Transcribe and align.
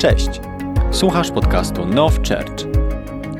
Cześć! 0.00 0.28
Słuchasz 0.92 1.30
podcastu 1.30 1.86
Now 1.86 2.14
Church. 2.16 2.64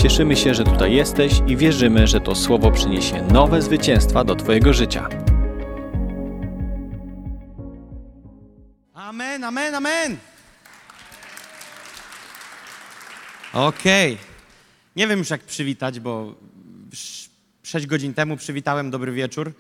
Cieszymy 0.03 0.37
się, 0.37 0.55
że 0.55 0.65
tutaj 0.65 0.93
jesteś 0.95 1.33
i 1.47 1.57
wierzymy, 1.57 2.07
że 2.07 2.21
to 2.21 2.35
słowo 2.35 2.71
przyniesie 2.71 3.23
nowe 3.23 3.63
zwycięstwa 3.63 4.25
do 4.25 4.35
Twojego 4.37 4.73
życia. 4.73 5.09
Amen, 8.95 9.45
amen, 9.45 9.75
amen. 9.75 10.17
Okej. 13.53 14.19
Nie 14.97 15.07
wiem 15.09 15.19
już 15.19 15.31
jak 15.31 15.41
przywitać, 15.43 16.01
bo 16.01 16.35
sz- 16.93 17.31
sześć 17.63 17.87
godzin 17.87 18.15
temu 18.15 18.37
przywitałem 18.37 18.91
dobry 18.91 19.13
wieczór. 19.13 19.53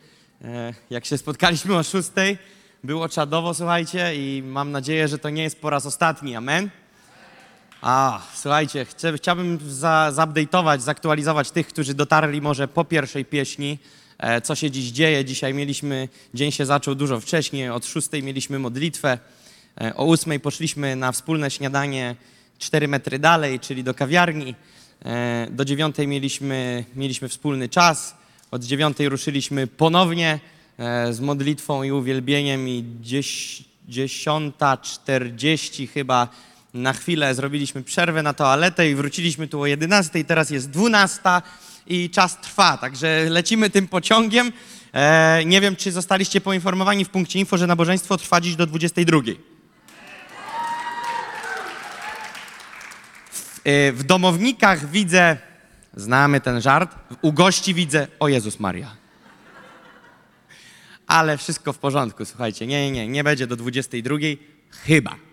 E, 0.45 0.75
Jak 0.91 1.05
się 1.05 1.19
spotkaliśmy 1.19 1.77
o 1.77 1.83
szóstej, 1.83 2.39
było 2.85 3.09
czadowo, 3.09 3.55
słuchajcie, 3.55 4.17
i 4.17 4.43
mam 4.43 4.71
nadzieję, 4.73 5.09
że 5.09 5.19
to 5.19 5.31
nie 5.31 5.43
jest 5.43 5.61
po 5.61 5.71
raz 5.71 5.87
ostatni. 5.87 6.37
Amen. 6.37 6.71
A, 7.83 8.23
słuchajcie, 8.35 8.85
chcę, 8.85 9.13
chciałbym 9.13 9.59
za, 9.69 10.13
zaupdate'ować, 10.15 10.81
zaktualizować 10.81 11.51
tych, 11.51 11.67
którzy 11.67 11.95
dotarli 11.95 12.41
może 12.41 12.69
po 12.69 12.85
pierwszej 12.85 13.25
pieśni, 13.25 13.79
e, 14.19 14.41
co 14.41 14.55
się 14.55 14.71
dziś 14.71 14.91
dzieje. 14.91 15.25
Dzisiaj 15.25 15.55
mieliśmy, 15.55 16.09
dzień 16.35 16.53
się 16.53 16.67
zaczął 16.67 16.95
dużo 16.95 17.21
wcześniej, 17.21 17.71
od 17.71 17.87
szóstej 17.87 18.23
mieliśmy 18.23 18.59
modlitwę, 18.59 19.19
e, 19.81 19.95
o 19.97 20.05
ósmej 20.05 20.41
poszliśmy 20.41 20.97
na 20.97 21.13
wspólne 21.13 21.51
śniadanie 21.51 22.17
4 22.59 22.89
metry 22.89 23.19
dalej, 23.19 23.61
czyli 23.61 23.85
do 23.85 23.95
kawiarni. 23.95 24.55
E, 25.05 25.47
Do 25.51 25.65
dziewiątej 25.65 26.07
mieliśmy, 26.07 26.85
mieliśmy 26.97 27.29
wspólny 27.29 27.69
czas, 27.69 28.17
od 28.51 28.65
dziewiątej 28.65 29.09
ruszyliśmy 29.09 29.67
ponownie 29.67 30.41
e, 30.79 31.13
z 31.13 31.21
modlitwą 31.21 31.83
i 31.83 31.93
uwielbieniem 31.93 32.69
i 32.69 32.85
dziesiąta 33.89 34.77
czterdzieści 34.77 35.87
chyba 35.87 36.29
na 36.75 36.93
chwilę 36.93 37.35
zrobiliśmy 37.35 37.83
przerwę 37.83 38.23
na 38.23 38.33
toaletę 38.33 38.91
i 38.91 38.95
wróciliśmy 38.95 39.49
tu 39.49 39.61
o 39.61 39.67
11, 39.67 40.25
teraz 40.25 40.51
jest 40.51 40.71
12 40.71 41.21
i 41.87 42.11
czas 42.11 42.41
trwa, 42.41 42.77
także 42.77 43.27
lecimy 43.29 43.71
tym 43.71 43.89
pociągiem. 43.89 44.53
E, 44.93 45.45
nie 45.45 45.61
wiem, 45.61 45.77
czy 45.77 45.93
zostaliście 45.93 46.41
poinformowani 46.41 47.05
w 47.05 47.09
punkcie 47.09 47.39
info, 47.39 47.59
że 47.59 47.67
nabożeństwo 47.67 48.17
trwa 48.17 48.41
dziś 48.41 48.57
do 48.57 48.67
22. 48.67 49.21
W, 53.33 53.61
e, 53.65 53.93
w 53.93 54.03
domownikach 54.03 54.91
widzę, 54.91 55.37
znamy 55.97 56.41
ten 56.41 56.61
żart, 56.61 56.95
u 57.23 57.33
gości 57.33 57.75
widzę, 57.75 58.07
o 58.21 58.29
Jezus 58.29 58.61
Maria. 58.61 58.97
Ale 61.07 61.39
wszystko 61.39 61.73
w 61.73 61.79
porządku, 61.79 62.25
słuchajcie, 62.25 62.67
nie, 62.67 62.91
nie, 62.91 62.93
nie, 62.93 63.09
nie 63.09 63.25
będzie 63.25 63.47
do 63.47 63.57
22, 63.57 64.17
chyba. 64.71 65.30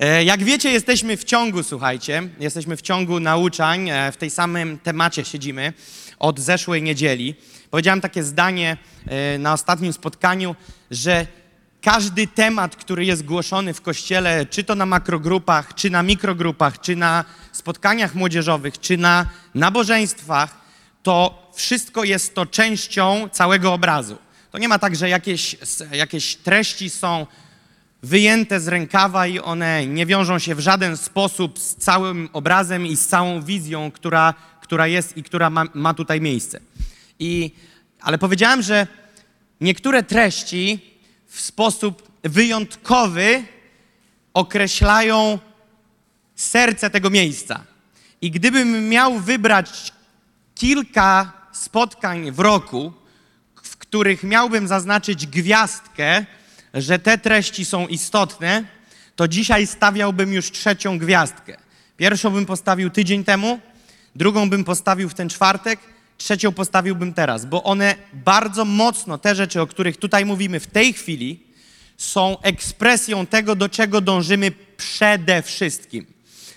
E, 0.00 0.24
Jak 0.24 0.44
wiecie, 0.44 0.70
jesteśmy 0.70 1.16
w 1.16 1.24
ciągu, 1.24 1.62
słuchajcie, 1.62 2.22
jesteśmy 2.40 2.76
w 2.76 2.82
ciągu 2.82 3.20
nauczań, 3.20 3.90
e, 3.90 4.12
w 4.12 4.16
tej 4.16 4.30
samym 4.30 4.78
temacie 4.78 5.24
siedzimy 5.24 5.72
od 6.18 6.40
zeszłej 6.40 6.82
niedzieli. 6.82 7.34
Powiedziałem 7.70 8.00
takie 8.00 8.22
zdanie 8.22 8.76
e, 9.06 9.38
na 9.38 9.52
ostatnim 9.52 9.92
spotkaniu, 9.92 10.56
że 10.90 11.26
każdy 11.82 12.26
temat, 12.26 12.76
który 12.76 13.04
jest 13.04 13.24
głoszony 13.24 13.74
w 13.74 13.82
kościele, 13.82 14.46
czy 14.46 14.64
to 14.64 14.74
na 14.74 14.86
makrogrupach, 14.86 15.74
czy 15.74 15.90
na 15.90 16.02
mikrogrupach, 16.02 16.80
czy 16.80 16.96
na 16.96 17.24
spotkaniach 17.52 18.14
młodzieżowych, 18.14 18.80
czy 18.80 18.96
na 18.96 19.26
nabożeństwach, 19.54 20.60
to 21.02 21.50
wszystko 21.54 22.04
jest 22.04 22.34
to 22.34 22.46
częścią 22.46 23.28
całego 23.32 23.72
obrazu. 23.72 24.18
To 24.50 24.58
nie 24.58 24.68
ma 24.68 24.78
tak, 24.78 24.96
że 24.96 25.08
jakieś, 25.08 25.56
jakieś 25.92 26.36
treści 26.36 26.90
są 26.90 27.26
wyjęte 28.02 28.60
z 28.60 28.68
rękawa 28.68 29.26
i 29.26 29.38
one 29.38 29.86
nie 29.86 30.06
wiążą 30.06 30.38
się 30.38 30.54
w 30.54 30.60
żaden 30.60 30.96
sposób 30.96 31.58
z 31.58 31.74
całym 31.74 32.28
obrazem 32.32 32.86
i 32.86 32.96
z 32.96 33.06
całą 33.06 33.42
wizją, 33.42 33.90
która, 33.90 34.34
która 34.60 34.86
jest 34.86 35.16
i 35.16 35.22
która 35.22 35.50
ma, 35.50 35.64
ma 35.74 35.94
tutaj 35.94 36.20
miejsce. 36.20 36.60
I, 37.18 37.50
ale 38.00 38.18
powiedziałem, 38.18 38.62
że 38.62 38.86
niektóre 39.60 40.02
treści 40.02 40.80
w 41.26 41.40
sposób 41.40 42.08
wyjątkowy 42.22 43.42
określają 44.34 45.38
serce 46.34 46.90
tego 46.90 47.10
miejsca. 47.10 47.64
I 48.20 48.30
gdybym 48.30 48.88
miał 48.88 49.18
wybrać 49.18 49.92
kilka 50.54 51.32
spotkań 51.52 52.32
w 52.32 52.38
roku, 52.38 52.92
w 53.62 53.76
których 53.76 54.22
miałbym 54.22 54.68
zaznaczyć 54.68 55.26
gwiazdkę, 55.26 56.26
że 56.74 56.98
te 56.98 57.18
treści 57.18 57.64
są 57.64 57.86
istotne, 57.86 58.64
to 59.16 59.28
dzisiaj 59.28 59.66
stawiałbym 59.66 60.32
już 60.32 60.50
trzecią 60.50 60.98
gwiazdkę. 60.98 61.56
Pierwszą 61.96 62.30
bym 62.30 62.46
postawił 62.46 62.90
tydzień 62.90 63.24
temu, 63.24 63.60
drugą 64.16 64.50
bym 64.50 64.64
postawił 64.64 65.08
w 65.08 65.14
ten 65.14 65.28
czwartek, 65.28 65.80
trzecią 66.18 66.52
postawiłbym 66.52 67.14
teraz, 67.14 67.46
bo 67.46 67.62
one 67.62 67.94
bardzo 68.12 68.64
mocno, 68.64 69.18
te 69.18 69.34
rzeczy, 69.34 69.60
o 69.60 69.66
których 69.66 69.96
tutaj 69.96 70.24
mówimy 70.24 70.60
w 70.60 70.66
tej 70.66 70.92
chwili, 70.92 71.40
są 71.96 72.40
ekspresją 72.42 73.26
tego, 73.26 73.56
do 73.56 73.68
czego 73.68 74.00
dążymy 74.00 74.52
przede 74.76 75.42
wszystkim. 75.42 76.06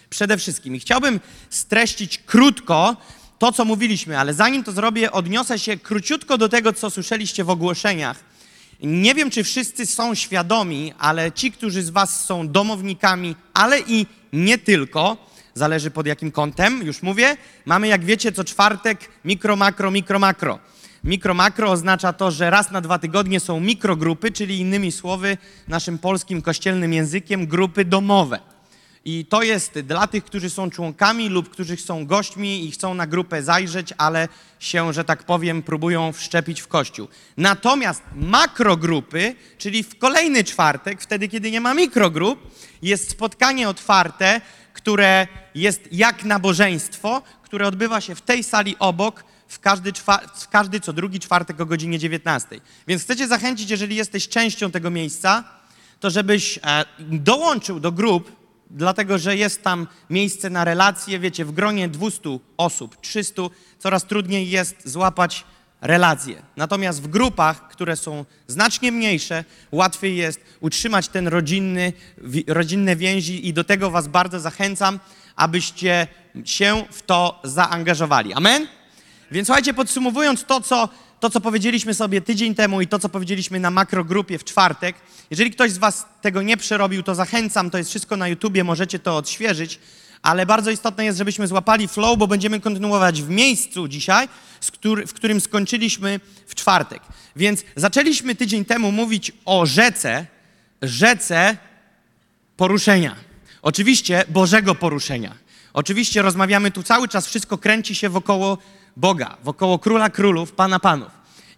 Przede 0.10 0.38
wszystkim. 0.38 0.76
I 0.76 0.80
chciałbym 0.80 1.20
streścić 1.50 2.18
krótko 2.18 2.98
to, 3.40 3.52
co 3.52 3.66
mówiliśmy, 3.66 4.20
ale 4.20 4.34
zanim 4.34 4.64
to 4.64 4.72
zrobię, 4.72 5.12
odniosę 5.12 5.60
się 5.60 5.78
króciutko 5.78 6.38
do 6.38 6.50
tego, 6.50 6.74
co 6.74 6.90
słyszeliście 6.90 7.44
w 7.44 7.50
ogłoszeniach. 7.50 8.31
Nie 8.82 9.16
wiem, 9.16 9.30
czy 9.30 9.44
wszyscy 9.44 9.86
są 9.86 10.16
świadomi, 10.16 10.94
ale 11.00 11.32
ci, 11.32 11.52
którzy 11.52 11.84
z 11.84 11.90
Was 11.90 12.26
są 12.26 12.48
domownikami, 12.48 13.36
ale 13.54 13.80
i 13.80 14.06
nie 14.34 14.58
tylko, 14.58 15.18
zależy 15.54 15.92
pod 15.92 16.08
jakim 16.08 16.32
kątem, 16.32 16.82
już 16.84 17.02
mówię, 17.04 17.38
mamy, 17.66 17.88
jak 17.88 18.06
wiecie, 18.06 18.32
co 18.32 18.44
czwartek 18.44 19.10
mikro, 19.26 19.56
makro, 19.56 19.92
mikro, 19.92 20.20
makro. 20.20 20.60
Mikro, 21.04 21.34
makro 21.34 21.72
oznacza 21.72 22.14
to, 22.14 22.32
że 22.32 22.50
raz 22.50 22.72
na 22.72 22.82
dwa 22.82 23.00
tygodnie 23.00 23.40
są 23.40 23.60
mikrogrupy, 23.60 24.32
czyli 24.32 24.60
innymi 24.60 24.92
słowy, 24.92 25.38
naszym 25.68 25.98
polskim 25.98 26.42
kościelnym 26.42 26.94
językiem, 26.94 27.48
grupy 27.48 27.86
domowe. 27.86 28.40
I 29.06 29.26
to 29.26 29.44
jest 29.44 29.80
dla 29.80 30.08
tych, 30.08 30.24
którzy 30.24 30.50
są 30.50 30.70
członkami 30.70 31.30
lub 31.30 31.50
którzy 31.50 31.78
są 31.78 32.06
gośćmi 32.06 32.66
i 32.66 32.72
chcą 32.72 32.94
na 32.94 33.08
grupę 33.08 33.44
zajrzeć, 33.44 33.94
ale 33.98 34.28
się, 34.60 34.94
że 34.94 35.04
tak 35.04 35.24
powiem, 35.24 35.64
próbują 35.64 36.12
wszczepić 36.12 36.62
w 36.62 36.68
kościół. 36.68 37.08
Natomiast 37.38 38.04
makrogrupy, 38.16 39.36
czyli 39.58 39.84
w 39.84 39.98
kolejny 39.98 40.44
czwartek, 40.44 41.02
wtedy 41.02 41.28
kiedy 41.28 41.52
nie 41.52 41.62
ma 41.62 41.74
mikrogrup, 41.74 42.40
jest 42.82 43.10
spotkanie 43.10 43.70
otwarte, 43.70 44.42
które 44.74 45.28
jest 45.56 45.82
jak 45.92 46.24
nabożeństwo, 46.24 47.22
które 47.44 47.68
odbywa 47.68 48.02
się 48.02 48.16
w 48.16 48.22
tej 48.22 48.44
sali 48.44 48.76
obok 48.80 49.24
w 49.48 49.60
każdy, 49.60 49.92
w 50.36 50.48
każdy 50.48 50.80
co 50.80 50.94
drugi 50.94 51.20
czwartek 51.20 51.62
o 51.62 51.66
godzinie 51.66 52.00
19. 52.00 52.60
Więc 52.88 53.04
chcecie 53.04 53.28
zachęcić, 53.28 53.70
jeżeli 53.70 53.96
jesteś 53.96 54.28
częścią 54.28 54.72
tego 54.72 54.90
miejsca, 54.90 55.44
to 56.00 56.10
żebyś 56.10 56.58
e, 56.64 56.86
dołączył 57.00 57.80
do 57.80 57.92
grup, 57.92 58.41
dlatego 58.76 59.18
że 59.18 59.36
jest 59.36 59.64
tam 59.64 59.88
miejsce 60.10 60.50
na 60.50 60.64
relacje. 60.64 61.20
Wiecie, 61.20 61.46
w 61.46 61.52
gronie 61.52 61.90
200 61.90 62.40
osób, 62.58 63.02
300, 63.02 63.42
coraz 63.80 64.04
trudniej 64.04 64.50
jest 64.50 64.90
złapać 64.90 65.46
relacje. 65.82 66.42
Natomiast 66.58 67.02
w 67.02 67.08
grupach, 67.08 67.68
które 67.68 67.96
są 67.96 68.26
znacznie 68.48 68.92
mniejsze, 68.92 69.44
łatwiej 69.72 70.18
jest 70.18 70.40
utrzymać 70.60 71.08
ten 71.08 71.28
rodzinny, 71.28 71.94
rodzinne 72.48 72.96
więzi 72.96 73.48
i 73.48 73.54
do 73.54 73.64
tego 73.64 73.92
Was 73.92 74.08
bardzo 74.08 74.40
zachęcam, 74.40 75.00
abyście 75.36 76.08
się 76.46 76.84
w 76.92 77.02
to 77.02 77.40
zaangażowali. 77.44 78.34
Amen? 78.34 78.68
Więc 79.32 79.48
słuchajcie, 79.48 79.74
podsumowując 79.74 80.46
to 80.46 80.62
co, 80.62 80.90
to, 81.22 81.30
co 81.30 81.42
powiedzieliśmy 81.42 81.94
sobie 81.94 82.22
tydzień 82.22 82.56
temu 82.56 82.82
i 82.82 82.88
to, 82.88 83.00
co 83.00 83.10
powiedzieliśmy 83.10 83.60
na 83.60 83.72
makrogrupie 83.72 84.38
w 84.38 84.44
czwartek, 84.44 84.96
jeżeli 85.30 85.52
ktoś 85.52 85.72
z 85.72 85.78
Was 85.78 86.06
tego 86.22 86.42
nie 86.42 86.58
przerobił, 86.58 87.04
to 87.04 87.16
zachęcam, 87.16 87.70
to 87.70 87.78
jest 87.78 87.90
wszystko 87.90 88.18
na 88.18 88.28
YouTubie, 88.28 88.64
możecie 88.64 89.00
to 89.00 89.18
odświeżyć, 89.18 89.80
ale 90.22 90.46
bardzo 90.46 90.72
istotne 90.72 91.06
jest, 91.06 91.18
żebyśmy 91.18 91.48
złapali 91.48 91.88
flow, 91.88 92.18
bo 92.18 92.28
będziemy 92.28 92.60
kontynuować 92.60 93.22
w 93.22 93.30
miejscu 93.30 93.88
dzisiaj, 93.88 94.28
w 95.08 95.14
którym 95.14 95.42
skończyliśmy 95.42 96.20
w 96.48 96.56
czwartek. 96.56 97.02
Więc 97.36 97.64
zaczęliśmy 97.76 98.36
tydzień 98.36 98.66
temu 98.66 98.92
mówić 98.92 99.32
o 99.46 99.66
rzece, 99.66 100.26
rzece 100.82 101.58
poruszenia. 102.58 103.16
Oczywiście 103.62 104.24
Bożego 104.30 104.76
poruszenia. 104.76 105.36
Oczywiście 105.74 106.22
rozmawiamy 106.22 106.72
tu 106.72 106.84
cały 106.84 107.08
czas, 107.08 107.28
wszystko 107.28 107.58
kręci 107.58 107.96
się 107.96 108.10
wokoło 108.10 108.58
Boga, 108.98 109.38
wokoło 109.44 109.80
Króla 109.80 110.10
Królów, 110.10 110.52
Pana 110.52 110.80
Panów. 110.80 111.12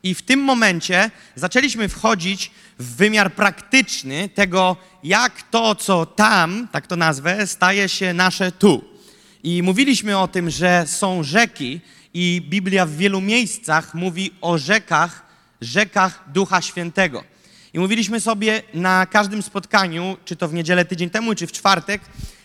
I 0.03 0.13
w 0.13 0.21
tym 0.21 0.39
momencie 0.39 1.11
zaczęliśmy 1.35 1.89
wchodzić 1.89 2.51
w 2.79 2.95
wymiar 2.95 3.33
praktyczny 3.33 4.29
tego, 4.29 4.77
jak 5.03 5.43
to, 5.43 5.75
co 5.75 6.05
tam, 6.05 6.67
tak 6.71 6.87
to 6.87 6.95
nazwę, 6.95 7.47
staje 7.47 7.89
się 7.89 8.13
nasze 8.13 8.51
tu. 8.51 8.83
I 9.43 9.63
mówiliśmy 9.63 10.17
o 10.17 10.27
tym, 10.27 10.49
że 10.49 10.83
są 10.87 11.23
rzeki 11.23 11.81
i 12.13 12.45
Biblia 12.49 12.85
w 12.85 12.91
wielu 12.91 13.21
miejscach 13.21 13.93
mówi 13.93 14.31
o 14.41 14.57
rzekach, 14.57 15.25
rzekach 15.61 16.23
Ducha 16.27 16.61
Świętego. 16.61 17.23
I 17.73 17.79
mówiliśmy 17.79 18.21
sobie 18.21 18.61
na 18.73 19.05
każdym 19.05 19.41
spotkaniu, 19.41 20.17
czy 20.25 20.35
to 20.35 20.47
w 20.47 20.53
niedzielę 20.53 20.85
tydzień 20.85 21.09
temu, 21.09 21.35
czy 21.35 21.47
w 21.47 21.51
czwartek, 21.51 22.01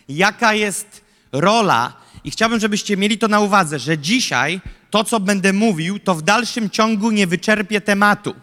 jaka 0.09 0.55
jest 0.55 1.05
rola, 1.33 1.93
i 2.25 2.31
chciałbym, 2.31 2.61
żebyście 2.61 2.97
mieli 2.97 3.19
to 3.19 3.29
na 3.29 3.41
uwadze, 3.41 3.79
że 3.79 3.99
dzisiaj 3.99 4.61
to, 4.91 5.05
co 5.05 5.21
będę 5.21 5.53
mówił, 5.53 5.99
to 5.99 6.15
w 6.15 6.23
dalszym 6.23 6.71
ciągu 6.71 7.11
nie 7.11 7.27
wyczerpie 7.27 7.81
tematu. 7.81 8.35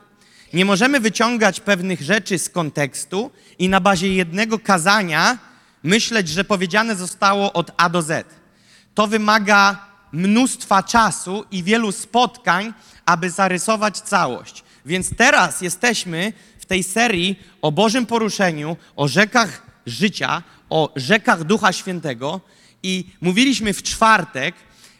Nie 0.53 0.65
możemy 0.65 0.99
wyciągać 0.99 1.59
pewnych 1.59 2.01
rzeczy 2.01 2.39
z 2.39 2.49
kontekstu 2.49 3.31
i 3.59 3.69
na 3.69 3.79
bazie 3.79 4.13
jednego 4.13 4.59
kazania 4.59 5.37
myśleć, 5.83 6.29
że 6.29 6.43
powiedziane 6.43 6.95
zostało 6.95 7.53
od 7.53 7.71
A 7.77 7.89
do 7.89 8.01
Z. 8.01 8.27
To 8.95 9.07
wymaga 9.07 9.85
mnóstwa 10.11 10.83
czasu 10.83 11.45
i 11.51 11.63
wielu 11.63 11.91
spotkań, 11.91 12.73
aby 13.05 13.29
zarysować 13.29 13.99
całość. 13.99 14.63
Więc 14.85 15.15
teraz 15.17 15.61
jesteśmy 15.61 16.33
w 16.59 16.65
tej 16.65 16.83
serii 16.83 17.39
o 17.61 17.71
Bożym 17.71 18.05
poruszeniu, 18.05 18.77
o 18.95 19.07
rzekach 19.07 19.61
życia, 19.85 20.43
o 20.69 20.93
rzekach 20.95 21.43
Ducha 21.43 21.73
Świętego 21.73 22.41
i 22.83 23.05
mówiliśmy 23.21 23.73
w 23.73 23.83
czwartek, 23.83 24.55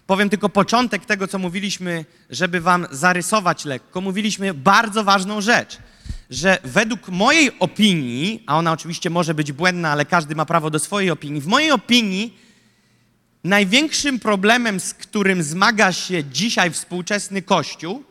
powiem 0.07 0.29
tylko 0.29 0.49
początek 0.49 1.05
tego, 1.05 1.27
co 1.27 1.39
mówiliśmy, 1.39 2.05
żeby 2.29 2.61
wam 2.61 2.87
zarysować 2.91 3.65
lekko. 3.65 4.01
Mówiliśmy 4.01 4.53
bardzo 4.53 5.03
ważną 5.03 5.41
rzecz, 5.41 5.77
że 6.29 6.57
według 6.63 7.09
mojej 7.09 7.59
opinii, 7.59 8.43
a 8.47 8.57
ona 8.57 8.71
oczywiście 8.71 9.09
może 9.09 9.33
być 9.33 9.51
błędna, 9.51 9.91
ale 9.91 10.05
każdy 10.05 10.35
ma 10.35 10.45
prawo 10.45 10.69
do 10.69 10.79
swojej 10.79 11.11
opinii, 11.11 11.41
w 11.41 11.47
mojej 11.47 11.71
opinii 11.71 12.37
największym 13.43 14.19
problemem, 14.19 14.79
z 14.79 14.93
którym 14.93 15.43
zmaga 15.43 15.91
się 15.91 16.23
dzisiaj 16.23 16.71
współczesny 16.71 17.41
Kościół, 17.41 18.03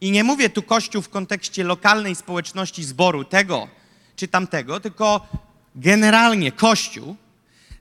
i 0.00 0.10
nie 0.10 0.24
mówię 0.24 0.50
tu 0.50 0.62
Kościół 0.62 1.02
w 1.02 1.08
kontekście 1.08 1.64
lokalnej 1.64 2.14
społeczności 2.14 2.84
zboru 2.84 3.24
tego 3.24 3.68
czy 4.16 4.28
tamtego, 4.28 4.80
tylko 4.80 5.28
generalnie 5.74 6.52
Kościół 6.52 7.16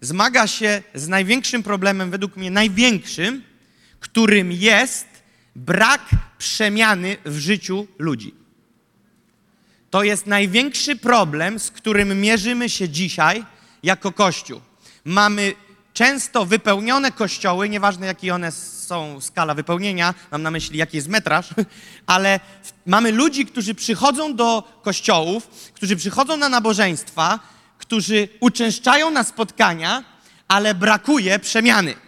zmaga 0.02 0.48
się 0.48 0.84
z 0.94 1.08
największym 1.08 1.64
problemem, 1.64 2.12
według 2.12 2.36
mnie 2.38 2.52
największym, 2.52 3.44
którym 4.04 4.52
jest 4.52 5.08
brak 5.56 6.02
przemiany 6.38 7.18
w 7.26 7.38
życiu 7.38 7.88
ludzi. 8.00 8.34
To 9.90 10.04
jest 10.04 10.28
największy 10.28 10.96
problem, 10.96 11.60
z 11.60 11.72
którym 11.72 12.22
mierzymy 12.22 12.70
się 12.70 12.90
dzisiaj 12.90 13.46
jako 13.84 14.12
Kościół. 14.12 14.62
Mamy 15.06 15.54
często 15.94 16.46
wypełnione 16.46 17.12
kościoły, 17.12 17.70
nieważne 17.70 18.06
jaki 18.08 18.32
one 18.32 18.52
są 18.52 19.22
skala 19.22 19.54
wypełnienia, 19.54 20.14
mam 20.32 20.42
na 20.42 20.52
myśli 20.52 20.78
jaki 20.78 20.98
jest 20.98 21.08
metraż, 21.08 21.50
ale 22.16 22.40
mamy 22.86 23.12
ludzi, 23.12 23.46
którzy 23.46 23.76
przychodzą 23.76 24.36
do 24.36 24.80
kościołów, 24.82 25.48
którzy 25.74 25.96
przychodzą 25.96 26.38
na 26.38 26.50
nabożeństwa, 26.50 27.40
którzy 27.78 28.28
uczęszczają 28.40 29.12
na 29.12 29.24
spotkania, 29.24 30.04
ale 30.48 30.76
brakuje 30.76 31.40
przemiany. 31.40 32.03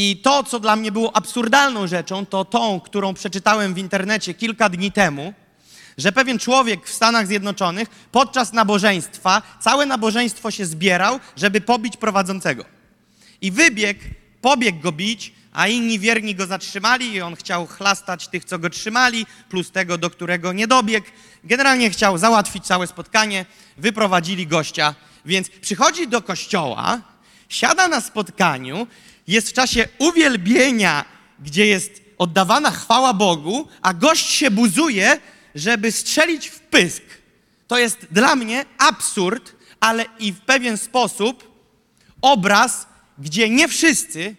I 0.00 0.16
to, 0.16 0.42
co 0.42 0.60
dla 0.60 0.76
mnie 0.76 0.92
było 0.92 1.16
absurdalną 1.16 1.86
rzeczą, 1.86 2.26
to 2.26 2.44
tą, 2.44 2.80
którą 2.80 3.14
przeczytałem 3.14 3.74
w 3.74 3.78
internecie 3.78 4.34
kilka 4.34 4.68
dni 4.68 4.92
temu, 4.92 5.32
że 5.96 6.12
pewien 6.12 6.38
człowiek 6.38 6.86
w 6.86 6.92
Stanach 6.92 7.26
Zjednoczonych 7.26 7.88
podczas 8.12 8.52
nabożeństwa, 8.52 9.42
całe 9.60 9.86
nabożeństwo 9.86 10.50
się 10.50 10.66
zbierał, 10.66 11.20
żeby 11.36 11.60
pobić 11.60 11.96
prowadzącego. 11.96 12.64
I 13.40 13.50
wybiegł, 13.50 14.00
pobiegł 14.40 14.80
go 14.80 14.92
bić, 14.92 15.32
a 15.52 15.68
inni 15.68 15.98
wierni 15.98 16.34
go 16.34 16.46
zatrzymali 16.46 17.12
i 17.12 17.20
on 17.20 17.36
chciał 17.36 17.66
chlastać 17.66 18.28
tych, 18.28 18.44
co 18.44 18.58
go 18.58 18.70
trzymali, 18.70 19.26
plus 19.48 19.70
tego, 19.70 19.98
do 19.98 20.10
którego 20.10 20.52
nie 20.52 20.66
dobiegł. 20.66 21.06
Generalnie 21.44 21.90
chciał 21.90 22.18
załatwić 22.18 22.64
całe 22.64 22.86
spotkanie, 22.86 23.46
wyprowadzili 23.76 24.46
gościa, 24.46 24.94
więc 25.24 25.48
przychodzi 25.48 26.08
do 26.08 26.22
kościoła, 26.22 27.00
siada 27.48 27.88
na 27.88 28.00
spotkaniu, 28.00 28.86
jest 29.28 29.50
w 29.50 29.52
czasie 29.52 29.88
uwielbienia, 29.98 31.04
gdzie 31.40 31.66
jest 31.66 32.02
oddawana 32.18 32.70
chwała 32.70 33.14
Bogu, 33.14 33.68
a 33.82 33.94
gość 33.94 34.30
się 34.30 34.50
buzuje, 34.50 35.20
żeby 35.54 35.92
strzelić 35.92 36.48
w 36.48 36.60
pysk. 36.60 37.02
To 37.66 37.78
jest 37.78 38.06
dla 38.10 38.36
mnie 38.36 38.64
absurd, 38.78 39.54
ale 39.80 40.04
i 40.18 40.32
w 40.32 40.40
pewien 40.40 40.78
sposób 40.78 41.58
obraz, 42.22 42.86
gdzie 43.18 43.50
nie 43.50 43.68
wszyscy, 43.68 44.36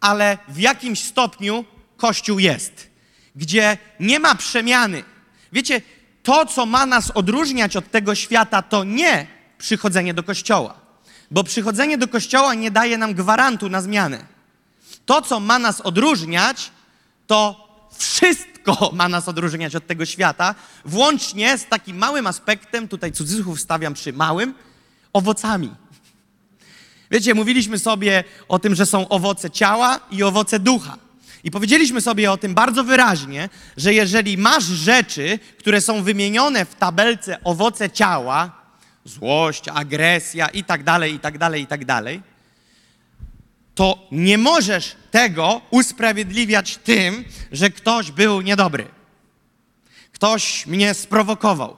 ale 0.00 0.38
w 0.48 0.58
jakimś 0.58 1.04
stopniu 1.04 1.64
Kościół 1.96 2.38
jest, 2.38 2.90
gdzie 3.36 3.78
nie 4.00 4.20
ma 4.20 4.34
przemiany. 4.34 5.04
Wiecie, 5.52 5.82
to, 6.22 6.46
co 6.46 6.66
ma 6.66 6.86
nas 6.86 7.10
odróżniać 7.10 7.76
od 7.76 7.90
tego 7.90 8.14
świata, 8.14 8.62
to 8.62 8.84
nie 8.84 9.26
przychodzenie 9.58 10.14
do 10.14 10.22
Kościoła, 10.22 10.80
bo 11.30 11.44
przychodzenie 11.44 11.98
do 11.98 12.08
Kościoła 12.08 12.54
nie 12.54 12.70
daje 12.70 12.98
nam 12.98 13.14
gwarantu 13.14 13.68
na 13.68 13.82
zmianę. 13.82 14.31
To, 15.06 15.22
co 15.22 15.40
ma 15.40 15.58
nas 15.58 15.80
odróżniać, 15.80 16.70
to 17.26 17.68
wszystko 17.98 18.90
ma 18.92 19.08
nas 19.08 19.28
odróżniać 19.28 19.76
od 19.76 19.86
tego 19.86 20.06
świata, 20.06 20.54
włącznie 20.84 21.58
z 21.58 21.66
takim 21.66 21.96
małym 21.98 22.26
aspektem, 22.26 22.88
tutaj 22.88 23.12
cudzysłów 23.12 23.60
stawiam 23.60 23.94
przy 23.94 24.12
małym, 24.12 24.54
owocami. 25.12 25.70
Wiecie, 27.10 27.34
mówiliśmy 27.34 27.78
sobie 27.78 28.24
o 28.48 28.58
tym, 28.58 28.74
że 28.74 28.86
są 28.86 29.08
owoce 29.08 29.50
ciała 29.50 30.00
i 30.10 30.22
owoce 30.22 30.58
ducha. 30.58 30.96
I 31.44 31.50
powiedzieliśmy 31.50 32.00
sobie 32.00 32.32
o 32.32 32.36
tym 32.36 32.54
bardzo 32.54 32.84
wyraźnie, 32.84 33.48
że 33.76 33.94
jeżeli 33.94 34.38
masz 34.38 34.64
rzeczy, 34.64 35.38
które 35.58 35.80
są 35.80 36.02
wymienione 36.02 36.64
w 36.64 36.74
tabelce 36.74 37.44
owoce 37.44 37.90
ciała, 37.90 38.62
złość, 39.04 39.68
agresja 39.68 40.48
i 40.48 40.64
tak 40.64 40.84
dalej, 40.84 41.14
i 41.14 41.20
tak 41.20 41.38
dalej, 41.38 41.62
i 41.62 41.66
tak 41.66 41.84
dalej, 41.84 42.22
to 43.74 44.08
nie 44.12 44.38
możesz 44.38 44.96
tego 45.10 45.60
usprawiedliwiać 45.70 46.76
tym, 46.76 47.24
że 47.52 47.70
ktoś 47.70 48.10
był 48.10 48.40
niedobry. 48.40 48.88
Ktoś 50.12 50.66
mnie 50.66 50.94
sprowokował. 50.94 51.76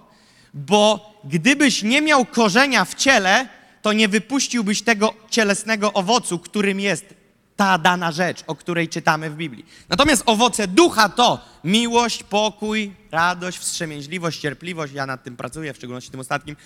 Bo 0.54 1.14
gdybyś 1.24 1.82
nie 1.82 2.02
miał 2.02 2.24
korzenia 2.24 2.84
w 2.84 2.94
ciele, 2.94 3.48
to 3.82 3.92
nie 3.92 4.08
wypuściłbyś 4.08 4.82
tego 4.82 5.14
cielesnego 5.30 5.92
owocu, 5.92 6.38
którym 6.38 6.80
jest 6.80 7.14
ta 7.56 7.78
dana 7.78 8.12
rzecz, 8.12 8.44
o 8.46 8.54
której 8.54 8.88
czytamy 8.88 9.30
w 9.30 9.36
Biblii. 9.36 9.66
Natomiast 9.88 10.22
owoce 10.26 10.68
ducha 10.68 11.08
to 11.08 11.44
miłość, 11.64 12.22
pokój, 12.22 12.92
radość, 13.10 13.58
wstrzemięźliwość, 13.58 14.40
cierpliwość. 14.40 14.92
Ja 14.92 15.06
nad 15.06 15.24
tym 15.24 15.36
pracuję, 15.36 15.72
w 15.72 15.76
szczególności 15.76 16.10
tym 16.10 16.20
ostatnim. 16.20 16.56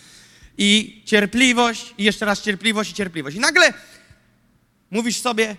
I 0.59 1.03
cierpliwość, 1.07 1.95
i 1.99 2.05
jeszcze 2.05 2.27
raz 2.27 2.43
cierpliwość 2.43 2.91
i 2.91 2.95
cierpliwość. 2.95 3.37
I 3.37 3.41
nagle 3.41 3.73
mówisz 4.91 5.21
sobie, 5.21 5.57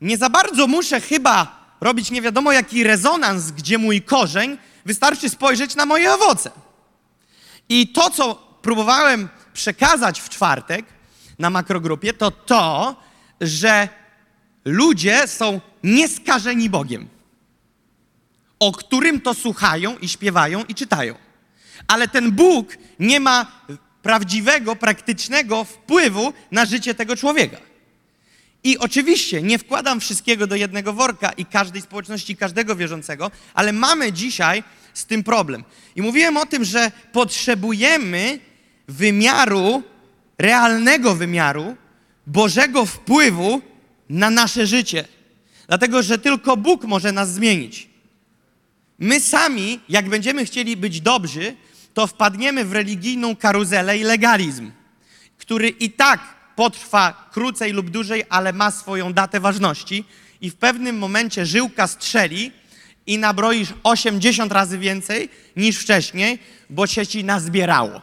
nie 0.00 0.16
za 0.16 0.30
bardzo 0.30 0.66
muszę 0.66 1.00
chyba 1.00 1.58
robić 1.80 2.10
nie 2.10 2.22
wiadomo 2.22 2.52
jaki 2.52 2.84
rezonans, 2.84 3.50
gdzie 3.50 3.78
mój 3.78 4.02
korzeń, 4.02 4.58
wystarczy 4.84 5.28
spojrzeć 5.28 5.74
na 5.74 5.86
moje 5.86 6.14
owoce. 6.14 6.50
I 7.68 7.88
to, 7.88 8.10
co 8.10 8.34
próbowałem 8.62 9.28
przekazać 9.52 10.20
w 10.20 10.28
czwartek 10.28 10.86
na 11.38 11.50
makrogrupie, 11.50 12.12
to 12.12 12.30
to, 12.30 12.96
że 13.40 13.88
ludzie 14.64 15.26
są 15.26 15.60
nieskażeni 15.82 16.70
Bogiem, 16.70 17.08
o 18.58 18.72
którym 18.72 19.20
to 19.20 19.34
słuchają 19.34 19.98
i 19.98 20.08
śpiewają 20.08 20.64
i 20.64 20.74
czytają. 20.74 21.14
Ale 21.86 22.08
ten 22.08 22.32
Bóg 22.32 22.76
nie 22.98 23.20
ma 23.20 23.46
prawdziwego, 24.02 24.76
praktycznego 24.76 25.64
wpływu 25.64 26.32
na 26.50 26.64
życie 26.64 26.94
tego 26.94 27.16
człowieka. 27.16 27.67
I 28.64 28.78
oczywiście 28.78 29.42
nie 29.42 29.58
wkładam 29.58 30.00
wszystkiego 30.00 30.46
do 30.46 30.56
jednego 30.56 30.92
worka 30.92 31.32
i 31.32 31.44
każdej 31.44 31.82
społeczności, 31.82 32.36
każdego 32.36 32.76
wierzącego, 32.76 33.30
ale 33.54 33.72
mamy 33.72 34.12
dzisiaj 34.12 34.62
z 34.94 35.06
tym 35.06 35.24
problem. 35.24 35.64
I 35.96 36.02
mówiłem 36.02 36.36
o 36.36 36.46
tym, 36.46 36.64
że 36.64 36.92
potrzebujemy 37.12 38.38
wymiaru, 38.88 39.82
realnego 40.38 41.14
wymiaru 41.14 41.76
Bożego 42.26 42.86
wpływu 42.86 43.62
na 44.08 44.30
nasze 44.30 44.66
życie. 44.66 45.04
Dlatego, 45.68 46.02
że 46.02 46.18
tylko 46.18 46.56
Bóg 46.56 46.84
może 46.84 47.12
nas 47.12 47.32
zmienić. 47.32 47.88
My 48.98 49.20
sami, 49.20 49.80
jak 49.88 50.08
będziemy 50.08 50.44
chcieli 50.44 50.76
być 50.76 51.00
dobrzy, 51.00 51.56
to 51.94 52.06
wpadniemy 52.06 52.64
w 52.64 52.72
religijną 52.72 53.36
karuzelę 53.36 53.98
i 53.98 54.02
legalizm, 54.02 54.70
który 55.38 55.68
i 55.68 55.90
tak 55.90 56.37
potrwa 56.58 57.28
krócej 57.32 57.72
lub 57.72 57.90
dłużej, 57.90 58.24
ale 58.28 58.52
ma 58.52 58.70
swoją 58.70 59.12
datę 59.12 59.40
ważności 59.40 60.04
i 60.40 60.50
w 60.50 60.56
pewnym 60.56 60.98
momencie 60.98 61.46
żyłka 61.46 61.86
strzeli 61.86 62.52
i 63.06 63.18
nabroisz 63.18 63.68
80 63.82 64.52
razy 64.52 64.78
więcej 64.78 65.28
niż 65.56 65.78
wcześniej, 65.78 66.38
bo 66.70 66.86
się 66.86 67.06
ci 67.06 67.24
nazbierało. 67.24 68.00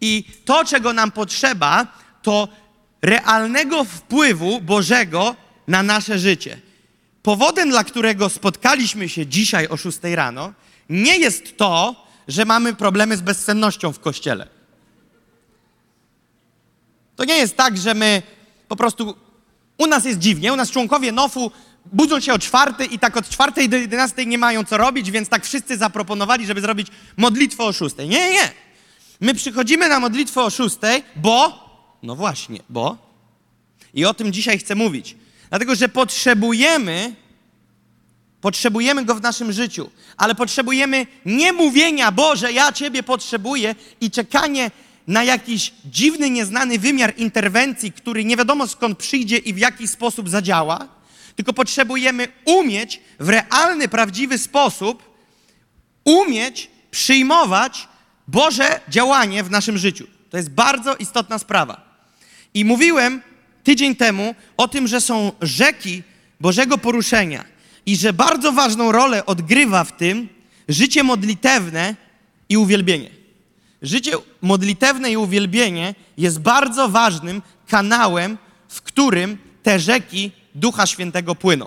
I 0.00 0.24
to, 0.44 0.64
czego 0.64 0.92
nam 0.92 1.10
potrzeba, 1.10 1.86
to 2.22 2.48
realnego 3.02 3.84
wpływu 3.84 4.60
Bożego 4.60 5.36
na 5.68 5.82
nasze 5.82 6.18
życie. 6.18 6.60
Powodem, 7.22 7.70
dla 7.70 7.84
którego 7.84 8.28
spotkaliśmy 8.28 9.08
się 9.08 9.26
dzisiaj 9.26 9.68
o 9.68 9.76
6 9.76 9.98
rano, 10.02 10.52
nie 10.88 11.18
jest 11.18 11.56
to, 11.56 12.06
że 12.28 12.44
mamy 12.44 12.74
problemy 12.74 13.16
z 13.16 13.20
bezsennością 13.20 13.92
w 13.92 14.00
kościele. 14.00 14.61
To 17.22 17.26
nie 17.26 17.36
jest 17.36 17.56
tak, 17.56 17.78
że 17.78 17.94
my 17.94 18.22
po 18.68 18.76
prostu 18.76 19.14
u 19.78 19.86
nas 19.86 20.04
jest 20.04 20.18
dziwnie, 20.18 20.52
u 20.52 20.56
nas 20.56 20.70
członkowie 20.70 21.12
NOF-u 21.12 21.50
budzą 21.92 22.20
się 22.20 22.32
o 22.32 22.38
czwartej 22.38 22.94
i 22.94 22.98
tak 22.98 23.16
od 23.16 23.28
czwartej 23.28 23.68
do 23.68 23.76
jedenastej 23.76 24.26
nie 24.26 24.38
mają 24.38 24.64
co 24.64 24.76
robić, 24.76 25.10
więc 25.10 25.28
tak 25.28 25.44
wszyscy 25.44 25.76
zaproponowali, 25.76 26.46
żeby 26.46 26.60
zrobić 26.60 26.88
modlitwę 27.16 27.64
o 27.64 27.72
szóstej. 27.72 28.08
Nie, 28.08 28.18
nie, 28.18 28.32
nie. 28.32 28.50
My 29.20 29.34
przychodzimy 29.34 29.88
na 29.88 30.00
modlitwę 30.00 30.42
o 30.42 30.50
szóstej, 30.50 31.02
bo, 31.16 31.68
no 32.02 32.16
właśnie, 32.16 32.60
bo, 32.68 32.96
i 33.94 34.04
o 34.04 34.14
tym 34.14 34.32
dzisiaj 34.32 34.58
chcę 34.58 34.74
mówić. 34.74 35.16
Dlatego, 35.48 35.74
że 35.74 35.88
potrzebujemy, 35.88 37.14
potrzebujemy 38.40 39.04
go 39.04 39.14
w 39.14 39.22
naszym 39.22 39.52
życiu, 39.52 39.90
ale 40.16 40.34
potrzebujemy 40.34 41.06
nie 41.26 41.52
mówienia, 41.52 42.12
Boże, 42.12 42.52
ja 42.52 42.72
Ciebie 42.72 43.02
potrzebuję 43.02 43.74
i 44.00 44.10
czekanie 44.10 44.70
na 45.06 45.24
jakiś 45.24 45.72
dziwny, 45.84 46.30
nieznany 46.30 46.78
wymiar 46.78 47.14
interwencji, 47.16 47.92
który 47.92 48.24
nie 48.24 48.36
wiadomo 48.36 48.68
skąd 48.68 48.98
przyjdzie 48.98 49.36
i 49.36 49.54
w 49.54 49.58
jaki 49.58 49.88
sposób 49.88 50.28
zadziała, 50.28 50.88
tylko 51.36 51.52
potrzebujemy 51.52 52.28
umieć 52.44 53.00
w 53.20 53.28
realny, 53.28 53.88
prawdziwy 53.88 54.38
sposób 54.38 55.12
umieć 56.04 56.70
przyjmować 56.90 57.88
Boże 58.28 58.80
działanie 58.88 59.42
w 59.42 59.50
naszym 59.50 59.78
życiu. 59.78 60.06
To 60.30 60.36
jest 60.36 60.50
bardzo 60.50 60.96
istotna 60.96 61.38
sprawa. 61.38 61.92
I 62.54 62.64
mówiłem 62.64 63.22
tydzień 63.64 63.96
temu 63.96 64.34
o 64.56 64.68
tym, 64.68 64.88
że 64.88 65.00
są 65.00 65.32
rzeki 65.40 66.02
Bożego 66.40 66.78
poruszenia 66.78 67.44
i 67.86 67.96
że 67.96 68.12
bardzo 68.12 68.52
ważną 68.52 68.92
rolę 68.92 69.26
odgrywa 69.26 69.84
w 69.84 69.96
tym 69.96 70.28
życie 70.68 71.02
modlitewne 71.02 71.96
i 72.48 72.56
uwielbienie. 72.56 73.21
Życie 73.82 74.12
modlitewne 74.42 75.12
i 75.12 75.16
uwielbienie 75.16 75.94
jest 76.16 76.40
bardzo 76.40 76.88
ważnym 76.88 77.42
kanałem, 77.68 78.38
w 78.68 78.82
którym 78.82 79.38
te 79.62 79.80
rzeki 79.80 80.32
Ducha 80.54 80.86
Świętego 80.86 81.34
płyną. 81.34 81.66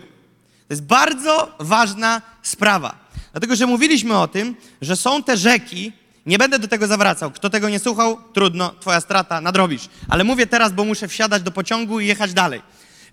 To 0.67 0.74
jest 0.74 0.84
bardzo 0.84 1.55
ważna 1.60 2.22
sprawa. 2.41 3.05
Dlatego, 3.31 3.55
że 3.55 3.67
mówiliśmy 3.67 4.17
o 4.17 4.27
tym, 4.27 4.55
że 4.81 4.95
są 4.95 5.24
te 5.24 5.38
rzeki, 5.38 5.91
nie 6.25 6.38
będę 6.38 6.60
do 6.60 6.67
tego 6.67 6.88
zawracał. 6.88 7.31
Kto 7.31 7.50
tego 7.50 7.69
nie 7.69 7.79
słuchał, 7.79 8.17
trudno, 8.34 8.74
twoja 8.79 9.01
strata, 9.01 9.41
nadrobisz. 9.41 9.89
Ale 10.10 10.24
mówię 10.24 10.48
teraz, 10.48 10.74
bo 10.74 10.86
muszę 10.86 11.07
wsiadać 11.07 11.43
do 11.43 11.51
pociągu 11.51 12.00
i 12.00 12.07
jechać 12.07 12.34
dalej. 12.34 12.62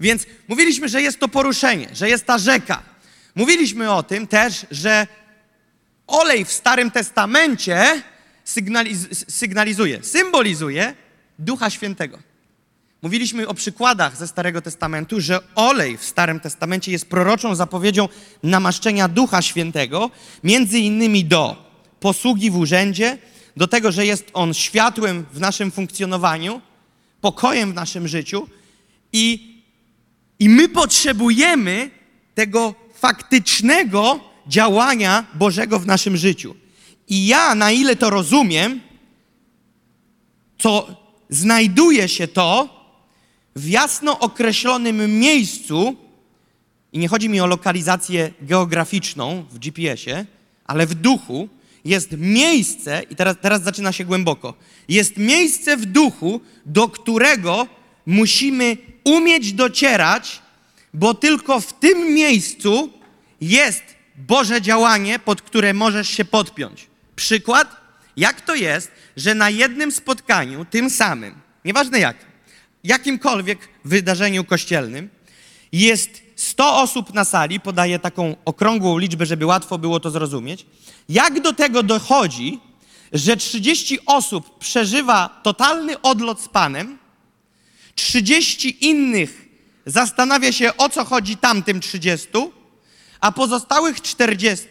Więc 0.01 0.27
mówiliśmy, 0.49 0.89
że 0.89 1.03
jest 1.03 1.21
to 1.21 1.29
poruszenie, 1.29 1.89
że 1.93 2.09
jest 2.09 2.27
ta 2.27 2.39
rzeka. 2.39 2.83
Mówiliśmy 3.35 3.93
o 3.93 4.03
tym 4.03 4.27
też, 4.27 4.67
że 4.71 5.07
olej 6.07 6.45
w 6.45 6.53
Starym 6.53 6.91
Testamencie 6.91 8.03
sygnaliz 8.45 9.09
sygnalizuje, 9.29 10.05
symbolizuje 10.05 10.95
Ducha 11.39 11.71
Świętego. 11.71 12.19
Mówiliśmy 13.03 13.49
o 13.49 13.55
przykładach 13.55 14.17
ze 14.17 14.29
Starego 14.29 14.63
Testamentu, 14.63 15.21
że 15.21 15.41
olej 15.55 15.97
w 15.97 16.05
Starym 16.05 16.41
Testamencie 16.41 16.93
jest 16.93 17.09
proroczą 17.09 17.55
zapowiedzią 17.55 18.09
namaszczenia 18.43 19.09
Ducha 19.09 19.43
Świętego, 19.43 20.11
między 20.45 20.79
innymi 20.79 21.25
do 21.25 21.73
posługi 22.01 22.51
w 22.51 22.57
urzędzie, 22.57 23.19
do 23.57 23.69
tego, 23.69 23.93
że 23.93 24.07
jest 24.07 24.31
on 24.33 24.55
światłem 24.55 25.25
w 25.33 25.41
naszym 25.41 25.71
funkcjonowaniu, 25.71 26.61
pokojem 27.21 27.73
w 27.73 27.75
naszym 27.75 28.09
życiu 28.09 28.49
i, 29.13 29.53
i 30.39 30.49
my 30.49 30.69
potrzebujemy 30.69 31.91
tego 32.35 32.75
faktycznego 32.95 34.21
działania 34.47 35.27
Bożego 35.35 35.79
w 35.79 35.87
naszym 35.87 36.17
życiu. 36.17 36.55
I 37.09 37.27
ja, 37.27 37.55
na 37.55 37.71
ile 37.71 37.97
to 37.97 38.11
rozumiem, 38.11 38.81
to 40.57 41.03
znajduje 41.31 42.09
się 42.09 42.29
to 42.29 42.69
w 43.57 43.69
jasno 43.69 44.19
określonym 44.19 45.19
miejscu, 45.21 45.97
i 46.93 46.99
nie 46.99 47.09
chodzi 47.09 47.29
mi 47.29 47.41
o 47.41 47.47
lokalizację 47.47 48.33
geograficzną 48.41 49.45
w 49.51 49.59
GPS-ie, 49.59 50.27
ale 50.65 50.87
w 50.87 50.95
duchu, 50.95 51.49
jest 51.85 52.13
miejsce, 52.19 53.03
i 53.11 53.17
teraz, 53.17 53.37
teraz 53.41 53.63
zaczyna 53.63 53.93
się 53.93 54.05
głęboko, 54.05 54.55
jest 54.89 55.17
miejsce 55.17 55.77
w 55.77 55.87
duchu, 55.87 56.41
do 56.67 56.89
którego 56.89 57.67
musimy 58.07 58.77
umieć 59.05 59.53
docierać, 59.53 60.43
bo 60.95 61.15
tylko 61.15 61.61
w 61.61 61.73
tym 61.73 62.15
miejscu 62.15 62.91
jest 63.41 63.83
Boże 64.17 64.63
działanie, 64.63 65.19
pod 65.19 65.43
które 65.43 65.75
możesz 65.75 66.09
się 66.09 66.25
podpiąć. 66.25 66.92
Przykład, 67.23 67.77
jak 68.17 68.41
to 68.41 68.55
jest, 68.55 68.91
że 69.17 69.35
na 69.35 69.51
jednym 69.51 69.93
spotkaniu, 69.93 70.65
tym 70.65 70.91
samym, 70.91 71.35
nieważne 71.65 72.01
jak, 72.01 72.17
jakimkolwiek 72.85 73.69
wydarzeniu 73.85 74.45
kościelnym, 74.45 75.09
jest 75.73 76.11
100 76.37 76.81
osób 76.81 77.15
na 77.15 77.25
sali, 77.25 77.61
podaję 77.61 77.99
taką 77.99 78.37
okrągłą 78.45 78.99
liczbę, 78.99 79.27
żeby 79.27 79.47
łatwo 79.47 79.79
było 79.79 80.01
to 80.01 80.11
zrozumieć. 80.11 80.67
Jak 81.09 81.41
do 81.41 81.53
tego 81.53 81.83
dochodzi, 81.83 82.61
że 83.13 83.37
30 83.37 83.99
osób 84.07 84.59
przeżywa 84.59 85.41
totalny 85.43 86.01
odlot 86.01 86.41
z 86.41 86.49
Panem, 86.49 86.99
30 87.95 88.87
innych 88.87 89.49
zastanawia 89.87 90.53
się, 90.53 90.77
o 90.77 90.89
co 90.89 91.05
chodzi 91.05 91.37
tamtym 91.37 91.81
30, 91.81 92.29
a 93.21 93.33
pozostałych 93.33 94.01
40 94.01 94.69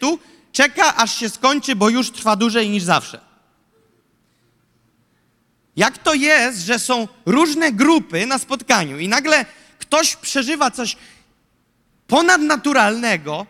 czeka, 0.51 0.95
aż 0.95 1.15
się 1.15 1.29
skończy, 1.29 1.75
bo 1.75 1.89
już 1.89 2.11
trwa 2.11 2.35
dłużej 2.35 2.69
niż 2.69 2.83
zawsze. 2.83 3.19
Jak 5.75 5.97
to 5.97 6.13
jest, 6.13 6.59
że 6.59 6.79
są 6.79 7.07
różne 7.25 7.71
grupy 7.71 8.25
na 8.25 8.37
spotkaniu 8.37 8.99
i 8.99 9.07
nagle 9.07 9.45
ktoś 9.79 10.15
przeżywa 10.15 10.71
coś 10.71 10.97
ponadnaturalnego, 12.07 13.45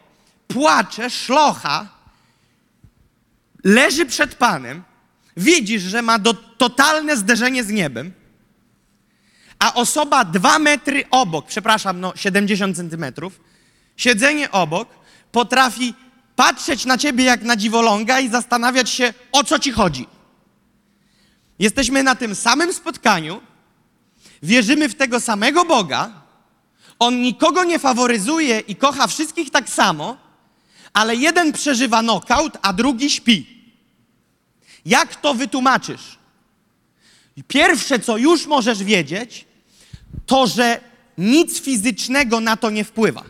płacze, 0.48 1.10
szlocha, 1.10 1.88
leży 3.64 4.06
przed 4.06 4.36
Panem, 4.36 4.84
widzisz, 5.38 5.82
że 5.82 6.02
ma 6.02 6.20
do, 6.20 6.34
totalne 6.34 7.18
zderzenie 7.18 7.64
z 7.64 7.70
niebem, 7.70 8.14
a 9.60 9.74
osoba 9.74 10.26
dwa 10.26 10.60
metry 10.60 11.04
obok, 11.12 11.48
przepraszam, 11.48 12.00
no 12.00 12.14
70 12.16 12.76
centymetrów, 12.76 13.40
siedzenie 13.98 14.52
obok, 14.52 14.90
potrafi 15.32 15.94
patrzeć 16.42 16.86
na 16.86 16.98
ciebie 16.98 17.24
jak 17.24 17.44
na 17.44 17.56
dziwoląga 17.56 18.20
i 18.20 18.30
zastanawiać 18.30 18.90
się, 18.90 19.14
o 19.32 19.44
co 19.44 19.60
ci 19.60 19.72
chodzi. 19.72 20.08
Jesteśmy 21.60 22.04
na 22.04 22.16
tym 22.16 22.36
samym 22.36 22.74
spotkaniu, 22.74 23.42
wierzymy 24.44 24.90
w 24.90 24.96
tego 24.96 25.20
samego 25.20 25.66
Boga, 25.66 26.22
On 27.00 27.22
nikogo 27.22 27.64
nie 27.64 27.80
faworyzuje 27.80 28.60
i 28.60 28.76
kocha 28.76 29.08
wszystkich 29.08 29.52
tak 29.52 29.70
samo, 29.70 30.18
ale 30.94 31.16
jeden 31.16 31.52
przeżywa 31.52 32.02
nokaut, 32.02 32.58
a 32.62 32.74
drugi 32.74 33.10
śpi. 33.10 33.48
Jak 34.86 35.16
to 35.16 35.34
wytłumaczysz? 35.34 36.18
Pierwsze, 37.48 38.00
co 38.00 38.18
już 38.18 38.46
możesz 38.46 38.84
wiedzieć, 38.84 39.46
to, 40.26 40.48
że 40.48 40.82
nic 41.18 41.62
fizycznego 41.62 42.40
na 42.40 42.58
to 42.58 42.70
nie 42.70 42.84
wpływa. 42.84 43.24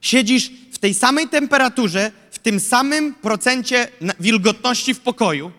Siedzisz 0.00 0.50
tej 0.82 0.94
samej 0.94 1.28
temperaturze, 1.28 2.10
w 2.30 2.38
tym 2.38 2.60
samym 2.60 3.14
procencie 3.14 3.88
wilgotności 4.20 4.94
w 4.94 5.00
pokoju. 5.00 5.52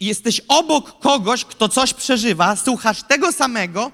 Jesteś 0.00 0.40
obok 0.48 0.98
kogoś, 0.98 1.44
kto 1.44 1.68
coś 1.68 1.94
przeżywa, 1.94 2.56
słuchasz 2.56 3.02
tego 3.02 3.32
samego, 3.32 3.92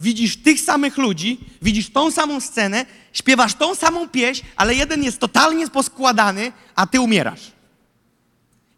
widzisz 0.00 0.36
tych 0.36 0.60
samych 0.60 0.96
ludzi, 0.96 1.38
widzisz 1.62 1.90
tą 1.90 2.10
samą 2.10 2.40
scenę, 2.40 2.86
śpiewasz 3.12 3.54
tą 3.54 3.74
samą 3.74 4.08
pieśń, 4.08 4.44
ale 4.56 4.74
jeden 4.74 5.04
jest 5.04 5.18
totalnie 5.18 5.68
poskładany, 5.68 6.52
a 6.74 6.86
ty 6.86 7.00
umierasz. 7.00 7.52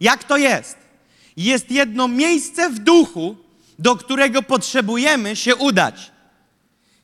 Jak 0.01 0.25
to 0.25 0.37
jest? 0.37 0.77
Jest 1.37 1.71
jedno 1.71 2.09
miejsce 2.09 2.71
w 2.71 2.79
duchu, 2.79 3.37
do 3.79 3.97
którego 3.97 4.43
potrzebujemy 4.43 5.37
się 5.37 5.57
udać. 5.57 6.11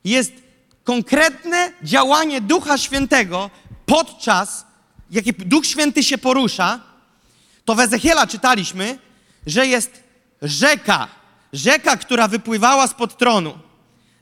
Jest 0.04 0.47
konkretne 0.88 1.72
działanie 1.82 2.40
Ducha 2.40 2.78
Świętego 2.78 3.50
podczas, 3.86 4.66
jakie 5.10 5.32
Duch 5.32 5.66
Święty 5.66 6.02
się 6.02 6.18
porusza, 6.18 6.80
to 7.64 7.74
w 7.74 7.80
Ezechiela 7.80 8.26
czytaliśmy, 8.26 8.98
że 9.46 9.66
jest 9.66 10.02
rzeka, 10.42 11.08
rzeka, 11.52 11.96
która 11.96 12.28
wypływała 12.28 12.86
spod 12.86 13.18
tronu. 13.18 13.58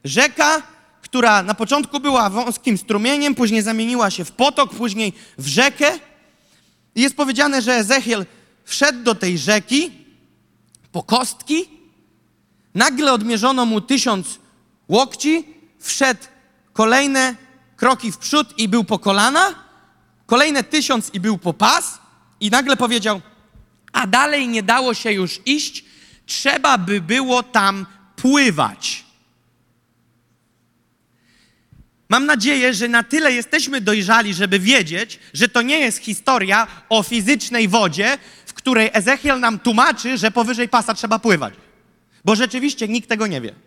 Rzeka, 0.04 0.62
która 1.02 1.42
na 1.42 1.54
początku 1.54 2.00
była 2.00 2.30
wąskim 2.30 2.78
strumieniem, 2.78 3.34
później 3.34 3.62
zamieniła 3.62 4.10
się 4.10 4.24
w 4.24 4.32
potok, 4.32 4.74
później 4.74 5.12
w 5.38 5.46
rzekę. 5.46 5.98
I 6.94 7.02
jest 7.02 7.16
powiedziane, 7.16 7.62
że 7.62 7.72
Ezechiel 7.72 8.26
wszedł 8.64 9.02
do 9.02 9.14
tej 9.14 9.38
rzeki 9.38 9.90
po 10.92 11.02
kostki, 11.02 11.68
nagle 12.74 13.12
odmierzono 13.12 13.66
mu 13.66 13.80
tysiąc 13.80 14.38
łokci, 14.88 15.44
wszedł 15.78 16.20
kolejne 16.76 17.34
kroki 17.76 18.12
w 18.12 18.18
przód 18.18 18.58
i 18.58 18.68
był 18.68 18.84
po 18.84 18.98
kolana, 18.98 19.54
kolejne 20.26 20.64
tysiąc 20.64 21.10
i 21.14 21.20
był 21.20 21.38
po 21.38 21.52
pas 21.52 21.98
i 22.40 22.50
nagle 22.50 22.76
powiedział, 22.76 23.20
a 23.92 24.06
dalej 24.06 24.48
nie 24.48 24.62
dało 24.62 24.94
się 24.94 25.12
już 25.12 25.40
iść, 25.46 25.84
trzeba 26.26 26.78
by 26.78 27.00
było 27.00 27.42
tam 27.42 27.86
pływać. 28.16 29.04
Mam 32.08 32.26
nadzieję, 32.26 32.74
że 32.74 32.88
na 32.88 33.02
tyle 33.02 33.32
jesteśmy 33.32 33.80
dojrzali, 33.80 34.34
żeby 34.34 34.58
wiedzieć, 34.58 35.18
że 35.34 35.48
to 35.48 35.62
nie 35.62 35.78
jest 35.78 35.98
historia 35.98 36.66
o 36.88 37.02
fizycznej 37.02 37.68
wodzie, 37.68 38.18
w 38.46 38.54
której 38.54 38.90
Ezechiel 38.92 39.40
nam 39.40 39.58
tłumaczy, 39.58 40.18
że 40.18 40.30
powyżej 40.30 40.68
pasa 40.68 40.94
trzeba 40.94 41.18
pływać. 41.18 41.54
Bo 42.24 42.36
rzeczywiście 42.36 42.88
nikt 42.88 43.08
tego 43.08 43.26
nie 43.26 43.40
wie. 43.40 43.65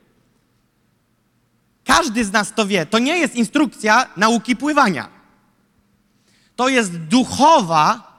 Każdy 1.89 2.25
z 2.25 2.31
nas 2.31 2.53
to 2.53 2.65
wie. 2.67 2.85
To 2.85 2.99
nie 2.99 3.17
jest 3.17 3.35
instrukcja 3.35 4.09
nauki 4.17 4.55
pływania. 4.55 5.09
To 6.55 6.69
jest 6.69 6.97
duchowa 6.97 8.09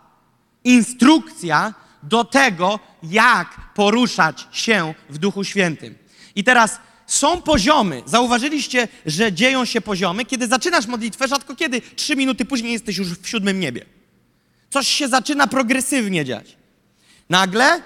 instrukcja 0.65 1.75
do 2.03 2.25
tego, 2.25 2.79
jak 3.03 3.61
poruszać 3.75 4.49
się 4.53 4.95
w 5.11 5.19
Duchu 5.19 5.45
Świętym. 5.45 5.99
I 6.35 6.45
teraz 6.45 6.79
są 7.07 7.43
poziomy. 7.43 8.03
Zauważyliście, 8.07 8.89
że 9.07 9.33
dzieją 9.33 9.65
się 9.65 9.81
poziomy. 9.81 10.25
Kiedy 10.25 10.47
zaczynasz 10.47 10.87
modlitwę, 10.87 11.29
rzadko 11.29 11.57
kiedy 11.57 11.81
trzy 11.81 12.17
minuty 12.17 12.45
później 12.45 12.73
jesteś 12.73 12.97
już 12.97 13.09
w 13.09 13.29
siódmym 13.29 13.61
niebie. 13.61 13.87
Coś 14.71 14.89
się 14.89 15.09
zaczyna 15.09 15.47
progresywnie 15.47 16.25
dziać. 16.25 16.57
Nagle 17.29 17.83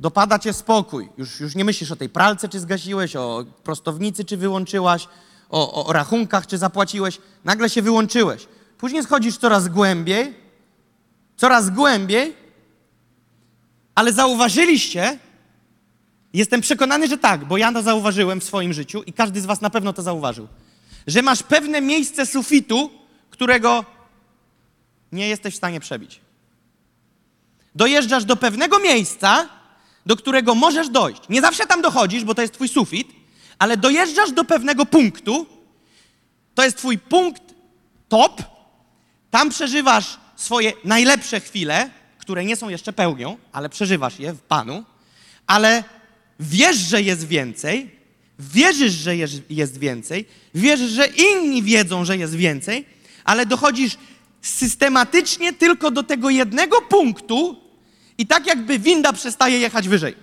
dopada 0.00 0.38
cię 0.38 0.52
spokój. 0.52 1.08
Już, 1.18 1.40
już 1.40 1.54
nie 1.54 1.64
myślisz 1.64 1.90
o 1.90 1.96
tej 1.96 2.08
pralce, 2.08 2.48
czy 2.48 2.60
zgasiłeś, 2.60 3.16
o 3.16 3.44
prostownicy, 3.64 4.24
czy 4.24 4.36
wyłączyłaś, 4.36 5.08
o, 5.50 5.86
o, 5.86 5.92
rachunkach, 5.92 6.46
czy 6.46 6.58
zapłaciłeś. 6.58 7.18
Nagle 7.44 7.70
się 7.70 7.82
wyłączyłeś. 7.82 8.48
Później 8.78 9.02
schodzisz 9.02 9.36
coraz 9.36 9.68
głębiej, 9.68 10.34
coraz 11.36 11.70
głębiej, 11.70 12.36
ale 13.94 14.12
zauważyliście, 14.12 15.18
jestem 16.32 16.60
przekonany, 16.60 17.08
że 17.08 17.18
tak, 17.18 17.44
bo 17.44 17.56
ja 17.56 17.72
to 17.72 17.82
zauważyłem 17.82 18.40
w 18.40 18.44
swoim 18.44 18.72
życiu 18.72 19.02
i 19.02 19.12
każdy 19.12 19.40
z 19.40 19.46
was 19.46 19.60
na 19.60 19.70
pewno 19.70 19.92
to 19.92 20.02
zauważył, 20.02 20.48
że 21.06 21.22
masz 21.22 21.42
pewne 21.42 21.80
miejsce 21.80 22.26
sufitu, 22.26 22.90
którego 23.30 23.84
nie 25.12 25.28
jesteś 25.28 25.54
w 25.54 25.56
stanie 25.56 25.80
przebić. 25.80 26.20
Dojeżdżasz 27.74 28.24
do 28.24 28.36
pewnego 28.36 28.78
miejsca, 28.78 29.59
do 30.06 30.16
którego 30.16 30.54
możesz 30.54 30.88
dojść. 30.88 31.22
Nie 31.28 31.40
zawsze 31.40 31.66
tam 31.66 31.82
dochodzisz, 31.82 32.24
bo 32.24 32.34
to 32.34 32.42
jest 32.42 32.54
twój 32.54 32.68
sufit, 32.68 33.08
ale 33.58 33.76
dojeżdżasz 33.76 34.32
do 34.32 34.44
pewnego 34.44 34.86
punktu, 34.86 35.46
to 36.54 36.64
jest 36.64 36.76
twój 36.76 36.98
punkt 36.98 37.42
top, 38.08 38.42
tam 39.30 39.50
przeżywasz 39.50 40.18
swoje 40.36 40.72
najlepsze 40.84 41.40
chwile, 41.40 41.90
które 42.18 42.44
nie 42.44 42.56
są 42.56 42.68
jeszcze 42.68 42.92
pełnią, 42.92 43.36
ale 43.52 43.68
przeżywasz 43.68 44.18
je 44.18 44.32
w 44.32 44.40
Panu, 44.40 44.84
ale 45.46 45.84
wiesz, 46.40 46.76
że 46.76 47.02
jest 47.02 47.26
więcej, 47.26 47.90
wierzysz, 48.38 48.92
że 48.92 49.16
jest, 49.50 49.78
więcej, 49.78 50.28
wierzysz, 50.54 50.90
że 50.90 51.06
inni 51.06 51.62
wiedzą, 51.62 52.04
że 52.04 52.16
jest 52.16 52.34
więcej, 52.34 52.84
ale 53.24 53.46
dochodzisz 53.46 53.96
systematycznie 54.42 55.52
tylko 55.52 55.90
do 55.90 56.02
tego 56.02 56.30
jednego 56.30 56.82
punktu 56.82 57.56
i 58.20 58.26
tak 58.26 58.46
jakby 58.46 58.78
winda 58.78 59.12
przestaje 59.12 59.58
jechać 59.58 59.88
wyżej. 59.88 60.16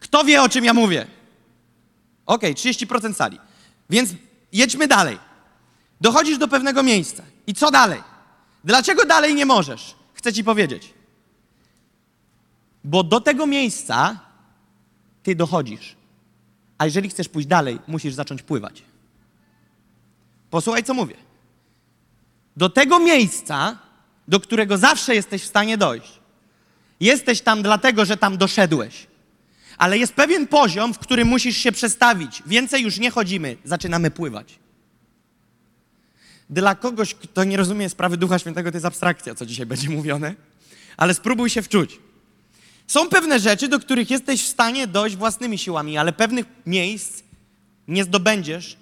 Kto 0.00 0.24
wie, 0.24 0.42
o 0.42 0.48
czym 0.48 0.64
ja 0.64 0.74
mówię? 0.74 1.06
Okej, 2.26 2.54
30% 2.54 3.14
sali. 3.14 3.38
Więc 3.90 4.10
jedźmy 4.52 4.88
dalej. 4.88 5.18
Dochodzisz 6.00 6.38
do 6.38 6.48
pewnego 6.48 6.82
miejsca. 6.82 7.22
I 7.46 7.54
co 7.54 7.70
dalej? 7.70 8.02
Dlaczego 8.64 9.06
dalej 9.06 9.34
nie 9.34 9.46
możesz? 9.46 9.94
Chcę 10.14 10.32
ci 10.32 10.44
powiedzieć. 10.44 10.94
Bo 12.84 13.02
do 13.02 13.20
tego 13.20 13.46
miejsca 13.46 14.20
ty 15.22 15.34
dochodzisz. 15.34 15.96
A 16.78 16.84
jeżeli 16.84 17.08
chcesz 17.08 17.28
pójść 17.28 17.48
dalej, 17.48 17.78
musisz 17.86 18.14
zacząć 18.14 18.42
pływać. 18.42 18.82
Posłuchaj, 20.50 20.84
co 20.84 20.94
mówię. 20.94 21.16
Do 22.56 22.68
tego 22.68 22.98
miejsca, 22.98 23.78
do 24.28 24.40
którego 24.40 24.78
zawsze 24.78 25.14
jesteś 25.14 25.42
w 25.42 25.46
stanie 25.46 25.76
dojść, 25.78 26.19
jesteś 27.00 27.40
tam 27.40 27.62
dlatego, 27.62 28.04
że 28.04 28.16
tam 28.16 28.36
doszedłeś. 28.36 29.06
Ale 29.78 29.98
jest 29.98 30.12
pewien 30.12 30.46
poziom, 30.46 30.94
w 30.94 30.98
którym 30.98 31.28
musisz 31.28 31.56
się 31.56 31.72
przestawić. 31.72 32.42
Więcej 32.46 32.82
już 32.82 32.98
nie 32.98 33.10
chodzimy, 33.10 33.56
zaczynamy 33.64 34.10
pływać. 34.10 34.58
Dla 36.50 36.74
kogoś, 36.74 37.14
kto 37.14 37.44
nie 37.44 37.56
rozumie 37.56 37.88
sprawy 37.88 38.16
Ducha 38.16 38.38
Świętego, 38.38 38.70
to 38.70 38.76
jest 38.76 38.86
abstrakcja, 38.86 39.34
co 39.34 39.46
dzisiaj 39.46 39.66
będzie 39.66 39.90
mówione, 39.90 40.34
ale 40.96 41.14
spróbuj 41.14 41.50
się 41.50 41.62
wczuć. 41.62 41.98
Są 42.86 43.08
pewne 43.08 43.40
rzeczy, 43.40 43.68
do 43.68 43.80
których 43.80 44.10
jesteś 44.10 44.42
w 44.42 44.48
stanie 44.48 44.86
dojść 44.86 45.16
własnymi 45.16 45.58
siłami, 45.58 45.98
ale 45.98 46.12
pewnych 46.12 46.46
miejsc 46.66 47.22
nie 47.88 48.04
zdobędziesz 48.04 48.76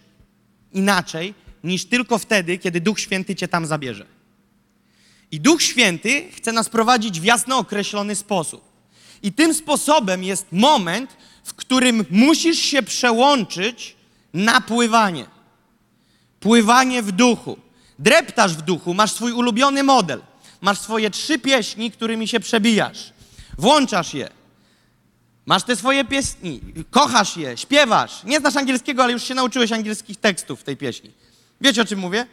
inaczej 0.73 1.35
niż 1.65 1.85
tylko 1.85 2.19
wtedy, 2.19 2.59
kiedy 2.59 2.81
Duch 2.81 3.01
Święty 3.01 3.35
cię 3.35 3.49
tam 3.49 3.67
zabierze. 3.67 4.18
I 5.33 5.41
Duch 5.41 5.63
Święty 5.63 6.31
chce 6.37 6.53
nas 6.53 6.69
prowadzić 6.69 7.21
w 7.21 7.25
jasno 7.25 7.59
określony 7.59 8.17
sposób. 8.17 8.69
I 9.23 9.33
tym 9.33 9.55
sposobem 9.55 10.25
jest 10.25 10.47
moment, 10.53 11.17
w 11.45 11.55
którym 11.55 12.05
musisz 12.11 12.59
się 12.59 12.83
przełączyć 12.83 13.97
na 14.35 14.61
pływanie. 14.61 15.27
Pływanie 16.41 17.03
w 17.03 17.13
duchu. 17.13 17.59
Dreptasz 17.99 18.55
w 18.55 18.63
duchu, 18.63 18.95
masz 18.95 19.13
swój 19.13 19.33
ulubiony 19.33 19.83
model. 19.83 20.23
Masz 20.61 20.81
swoje 20.81 21.11
trzy 21.11 21.39
pieśni, 21.39 21.91
którymi 21.91 22.29
się 22.29 22.41
przebijasz. 22.41 23.13
Włączasz 23.59 24.15
je. 24.15 24.29
Masz 25.47 25.63
te 25.63 25.77
swoje 25.77 26.05
pieśni, 26.05 26.61
kochasz 26.91 27.37
je, 27.37 27.57
śpiewasz. 27.57 28.25
Nie 28.25 28.41
znasz 28.41 28.57
angielskiego, 28.57 29.03
ale 29.03 29.13
już 29.13 29.23
się 29.23 29.35
nauczyłeś 29.35 29.73
angielskich 29.73 30.17
tekstów 30.17 30.61
w 30.61 30.65
tej 30.65 30.77
pieśni. 30.77 31.11
Wiecie 31.61 31.83
o 31.83 31.85
czym 31.85 31.99
mówię? 31.99 32.27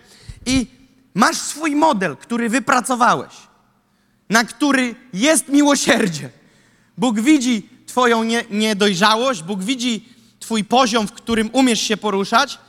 I 0.45 0.67
masz 1.15 1.38
swój 1.38 1.75
model, 1.75 2.17
który 2.17 2.49
wypracowałeś, 2.49 3.34
na 4.30 4.43
który 4.43 4.95
jest 5.13 5.49
miłosierdzie. 5.49 6.30
Bóg 6.97 7.19
widzi 7.19 7.69
Twoją 7.86 8.23
nie, 8.23 8.43
niedojrzałość, 8.49 9.43
Bóg 9.43 9.63
widzi 9.63 10.06
Twój 10.39 10.63
poziom, 10.63 11.08
w 11.08 11.12
którym 11.12 11.49
umiesz 11.54 11.82
się 11.82 11.97
poruszać 11.97 12.60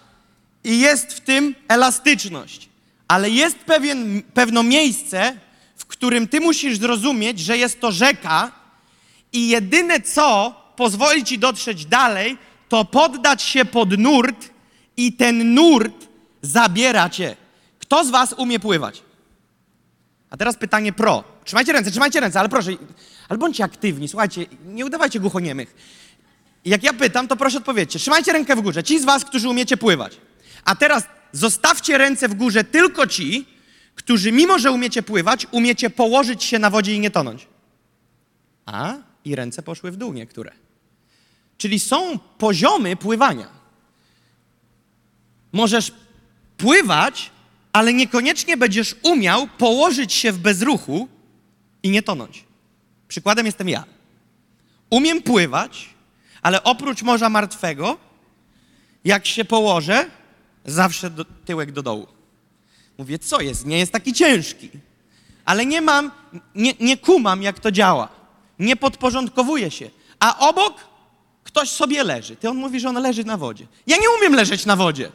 i 0.65 0.79
jest 0.79 1.13
w 1.13 1.21
tym 1.21 1.55
elastyczność. 1.69 2.69
Ale 3.09 3.31
jest 3.31 3.57
pewien, 3.59 4.23
pewne 4.35 4.63
miejsce, 4.63 5.37
w 5.77 5.87
którym 5.87 6.29
Ty 6.29 6.41
musisz 6.41 6.79
zrozumieć, 6.79 7.39
że 7.39 7.59
jest 7.59 7.81
to 7.81 7.93
rzeka 7.93 8.53
i 9.33 9.49
jedyne 9.49 10.01
co 10.01 10.55
pozwoli 10.77 11.25
Ci 11.25 11.39
dotrzeć 11.39 11.87
dalej, 11.87 12.39
to 12.69 12.85
poddać 12.85 13.43
się 13.43 13.65
pod 13.65 13.99
nurt 13.99 14.51
i 14.97 15.13
ten 15.13 15.55
nurt 15.55 16.09
zabiera 16.43 17.11
Cię. 17.11 17.37
Kto 17.87 18.05
z 18.05 18.11
Was 18.11 18.33
umie 18.33 18.61
pływać? 18.61 19.03
A 20.31 20.37
teraz 20.37 20.57
pytanie 20.57 20.93
pro. 20.93 21.25
Trzymajcie 21.45 21.73
ręce, 21.73 21.91
trzymajcie 21.91 22.21
ręce, 22.21 22.41
ale 22.41 22.49
proszę, 22.49 22.71
ale 23.29 23.39
bądźcie 23.39 23.65
aktywni, 23.65 24.09
słuchajcie, 24.09 24.47
nie 24.67 24.87
udawajcie 24.87 25.21
głuchoniemych. 25.21 25.75
Jak 26.65 26.83
ja 26.83 26.93
pytam, 26.93 27.29
to 27.29 27.37
proszę 27.37 27.59
odpowiedzcie. 27.59 27.99
Trzymajcie 27.99 28.33
rękę 28.33 28.57
w 28.57 28.61
górze. 28.61 28.85
Ci 28.85 29.01
z 29.01 29.05
was, 29.05 29.25
którzy 29.25 29.49
umiecie 29.49 29.77
pływać. 29.77 30.17
A 30.65 30.77
teraz 30.77 31.05
zostawcie 31.33 31.99
ręce 31.99 32.29
w 32.29 32.35
górze 32.35 32.65
tylko 32.65 33.07
ci, 33.07 33.47
którzy 33.95 34.33
mimo, 34.33 34.59
że 34.59 34.73
umiecie 34.73 35.03
pływać, 35.03 35.47
umiecie 35.51 35.91
położyć 35.91 36.45
się 36.45 36.59
na 36.59 36.71
wodzie 36.71 36.95
i 36.95 37.01
nie 37.01 37.11
tonąć. 37.11 37.47
A, 38.67 38.95
i 39.25 39.35
ręce 39.35 39.63
poszły 39.63 39.91
w 39.91 39.97
dół 39.97 40.13
niektóre. 40.13 40.53
Czyli 41.59 41.81
są 41.81 42.19
poziomy 42.19 42.97
pływania. 42.97 43.49
Możesz 45.53 45.93
pływać, 46.57 47.31
ale 47.77 47.95
niekoniecznie 47.95 48.57
będziesz 48.57 48.97
umiał 49.03 49.49
położyć 49.59 50.13
się 50.13 50.33
w 50.33 50.39
bezruchu 50.39 51.09
i 51.83 51.91
nie 51.91 52.03
tonąć. 52.03 52.45
Przykładem 53.09 53.47
jestem 53.47 53.69
ja. 53.69 53.85
Umiem 54.91 55.23
pływać, 55.23 55.89
ale 56.43 56.63
oprócz 56.63 57.03
Morza 57.03 57.29
Martwego, 57.29 57.99
jak 59.05 59.27
się 59.27 59.45
położę, 59.45 60.11
zawsze 60.65 61.11
do, 61.11 61.25
tyłek 61.25 61.73
do 61.73 61.83
dołu. 61.83 62.07
Mówię, 62.99 63.19
co 63.19 63.41
jest? 63.41 63.67
Nie 63.67 63.79
jest 63.79 63.93
taki 63.93 64.13
ciężki. 64.13 64.71
Ale 65.45 65.67
nie 65.67 65.81
mam, 65.81 66.11
nie, 66.55 66.75
nie 66.81 66.97
kumam, 66.97 67.43
jak 67.43 67.61
to 67.61 67.71
działa. 67.71 68.09
Nie 68.59 68.77
podporządkowuję 68.77 69.71
się. 69.71 69.91
A 70.21 70.49
obok 70.49 70.75
ktoś 71.45 71.71
sobie 71.71 72.05
leży. 72.05 72.37
Ty 72.37 72.49
on 72.49 72.57
mówi, 72.57 72.81
że 72.81 72.89
on 72.89 73.03
leży 73.03 73.25
na 73.25 73.37
wodzie. 73.37 73.67
Ja 73.87 73.97
nie 73.97 74.11
umiem 74.19 74.35
leżeć 74.35 74.67
na 74.67 74.77
wodzie. 74.77 75.13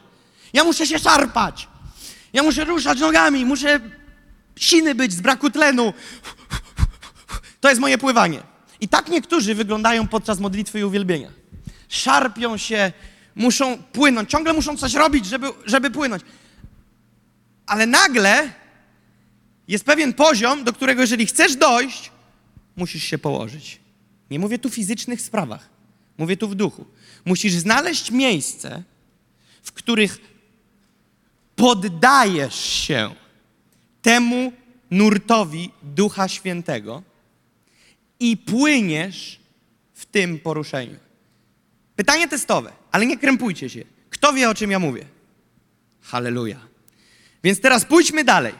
Ja 0.52 0.64
muszę 0.64 0.86
się 0.86 0.98
szarpać. 0.98 1.71
Ja 2.32 2.42
muszę 2.42 2.64
ruszać 2.64 3.00
nogami, 3.00 3.44
muszę 3.44 3.80
siny 4.56 4.94
być 4.94 5.12
z 5.12 5.20
braku 5.20 5.50
tlenu. 5.50 5.92
To 7.60 7.68
jest 7.68 7.80
moje 7.80 7.98
pływanie. 7.98 8.42
I 8.80 8.88
tak 8.88 9.08
niektórzy 9.08 9.54
wyglądają 9.54 10.08
podczas 10.08 10.40
modlitwy 10.40 10.80
i 10.80 10.84
uwielbienia. 10.84 11.30
Szarpią 11.88 12.56
się, 12.56 12.92
muszą 13.34 13.82
płynąć, 13.82 14.30
ciągle 14.30 14.52
muszą 14.52 14.76
coś 14.76 14.94
robić, 14.94 15.26
żeby, 15.26 15.46
żeby 15.66 15.90
płynąć. 15.90 16.22
Ale 17.66 17.86
nagle 17.86 18.52
jest 19.68 19.84
pewien 19.84 20.12
poziom, 20.12 20.64
do 20.64 20.72
którego 20.72 21.00
jeżeli 21.00 21.26
chcesz 21.26 21.56
dojść, 21.56 22.10
musisz 22.76 23.04
się 23.04 23.18
położyć. 23.18 23.80
Nie 24.30 24.38
mówię 24.38 24.58
tu 24.58 24.70
fizycznych 24.70 25.20
sprawach. 25.20 25.68
Mówię 26.18 26.36
tu 26.36 26.48
w 26.48 26.54
duchu. 26.54 26.84
Musisz 27.24 27.52
znaleźć 27.52 28.10
miejsce, 28.10 28.82
w 29.62 29.72
których 29.72 30.31
poddajesz 31.56 32.54
się 32.54 33.14
temu 34.02 34.52
nurtowi 34.90 35.70
Ducha 35.82 36.28
Świętego 36.28 37.02
i 38.20 38.36
płyniesz 38.36 39.40
w 39.94 40.06
tym 40.06 40.38
poruszeniu. 40.38 40.96
Pytanie 41.96 42.28
testowe, 42.28 42.72
ale 42.92 43.06
nie 43.06 43.18
krępujcie 43.18 43.70
się. 43.70 43.84
Kto 44.10 44.32
wie, 44.32 44.50
o 44.50 44.54
czym 44.54 44.70
ja 44.70 44.78
mówię? 44.78 45.04
Halleluja. 46.02 46.60
Więc 47.44 47.60
teraz 47.60 47.84
pójdźmy 47.84 48.24
dalej. 48.24 48.54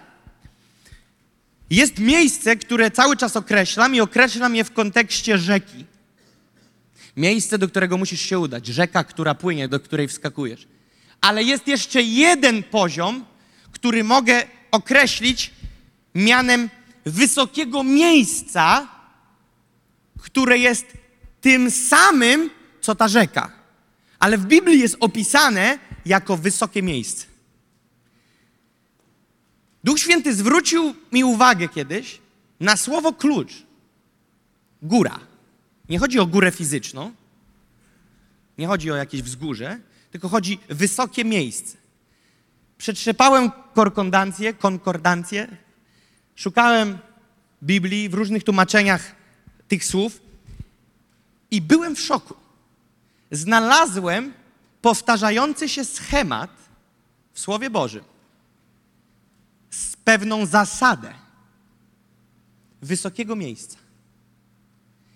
Jest 1.71 1.99
miejsce, 1.99 2.57
które 2.57 2.91
cały 2.91 3.17
czas 3.17 3.37
określam 3.37 3.95
i 3.95 4.01
określam 4.01 4.55
je 4.55 4.65
w 4.65 4.73
kontekście 4.73 5.39
rzeki. 5.39 5.85
Miejsce, 7.17 7.59
do 7.59 7.69
którego 7.69 7.99
musisz 7.99 8.21
się 8.21 8.39
udać. 8.39 8.67
Rzeka, 8.67 9.05
która 9.05 9.35
płynie, 9.35 9.69
do 9.69 9.81
której 9.81 10.09
wskakujesz. 10.09 10.67
Ale 11.23 11.43
jest 11.43 11.69
jeszcze 11.69 12.03
jeden 12.03 12.63
poziom, 12.63 13.25
który 13.73 14.05
mogę 14.05 14.43
określić 14.71 15.51
mianem 16.15 16.71
wysokiego 17.05 17.85
miejsca, 17.85 18.89
które 20.19 20.59
jest 20.59 20.87
tym 21.41 21.71
samym, 21.71 22.51
co 22.81 22.95
ta 22.95 23.09
rzeka. 23.09 23.53
Ale 24.19 24.39
w 24.39 24.47
Biblii 24.47 24.81
jest 24.81 24.97
opisane 25.01 25.79
jako 26.07 26.37
wysokie 26.37 26.83
miejsce. 26.83 27.27
Duch 29.85 29.99
Święty 29.99 30.35
zwrócił 30.35 30.95
mi 31.13 31.25
uwagę 31.25 31.69
kiedyś 31.69 32.21
na 32.61 32.77
słowo 32.77 33.13
klucz. 33.13 33.53
Góra. 34.83 35.21
Nie 35.89 35.99
chodzi 35.99 36.19
o 36.19 36.27
górę 36.27 36.51
fizyczną, 36.51 37.13
nie 38.59 38.67
chodzi 38.67 38.91
o 38.91 38.97
jakieś 38.97 39.23
wzgórze, 39.23 39.81
tylko 40.13 40.29
chodzi 40.29 40.59
wysokie 40.69 41.25
miejsce. 41.25 41.77
Przetrzepałem 42.79 43.51
korkondancję, 43.75 44.55
konkordancję, 44.55 45.57
szukałem 46.35 46.99
Biblii 47.63 48.09
w 48.09 48.15
różnych 48.15 48.45
tłumaczeniach 48.45 49.15
tych 49.69 49.85
słów 49.85 50.21
i 51.51 51.61
byłem 51.61 51.97
w 51.97 52.01
szoku. 52.01 52.35
Znalazłem 53.31 54.33
powtarzający 54.83 55.69
się 55.69 55.85
schemat 55.85 56.51
w 57.33 57.41
Słowie 57.41 57.71
Bożym 57.71 58.05
z 59.71 59.97
pewną 59.97 60.47
zasadę 60.47 61.15
wysokiego 62.83 63.37
miejsca. 63.37 63.79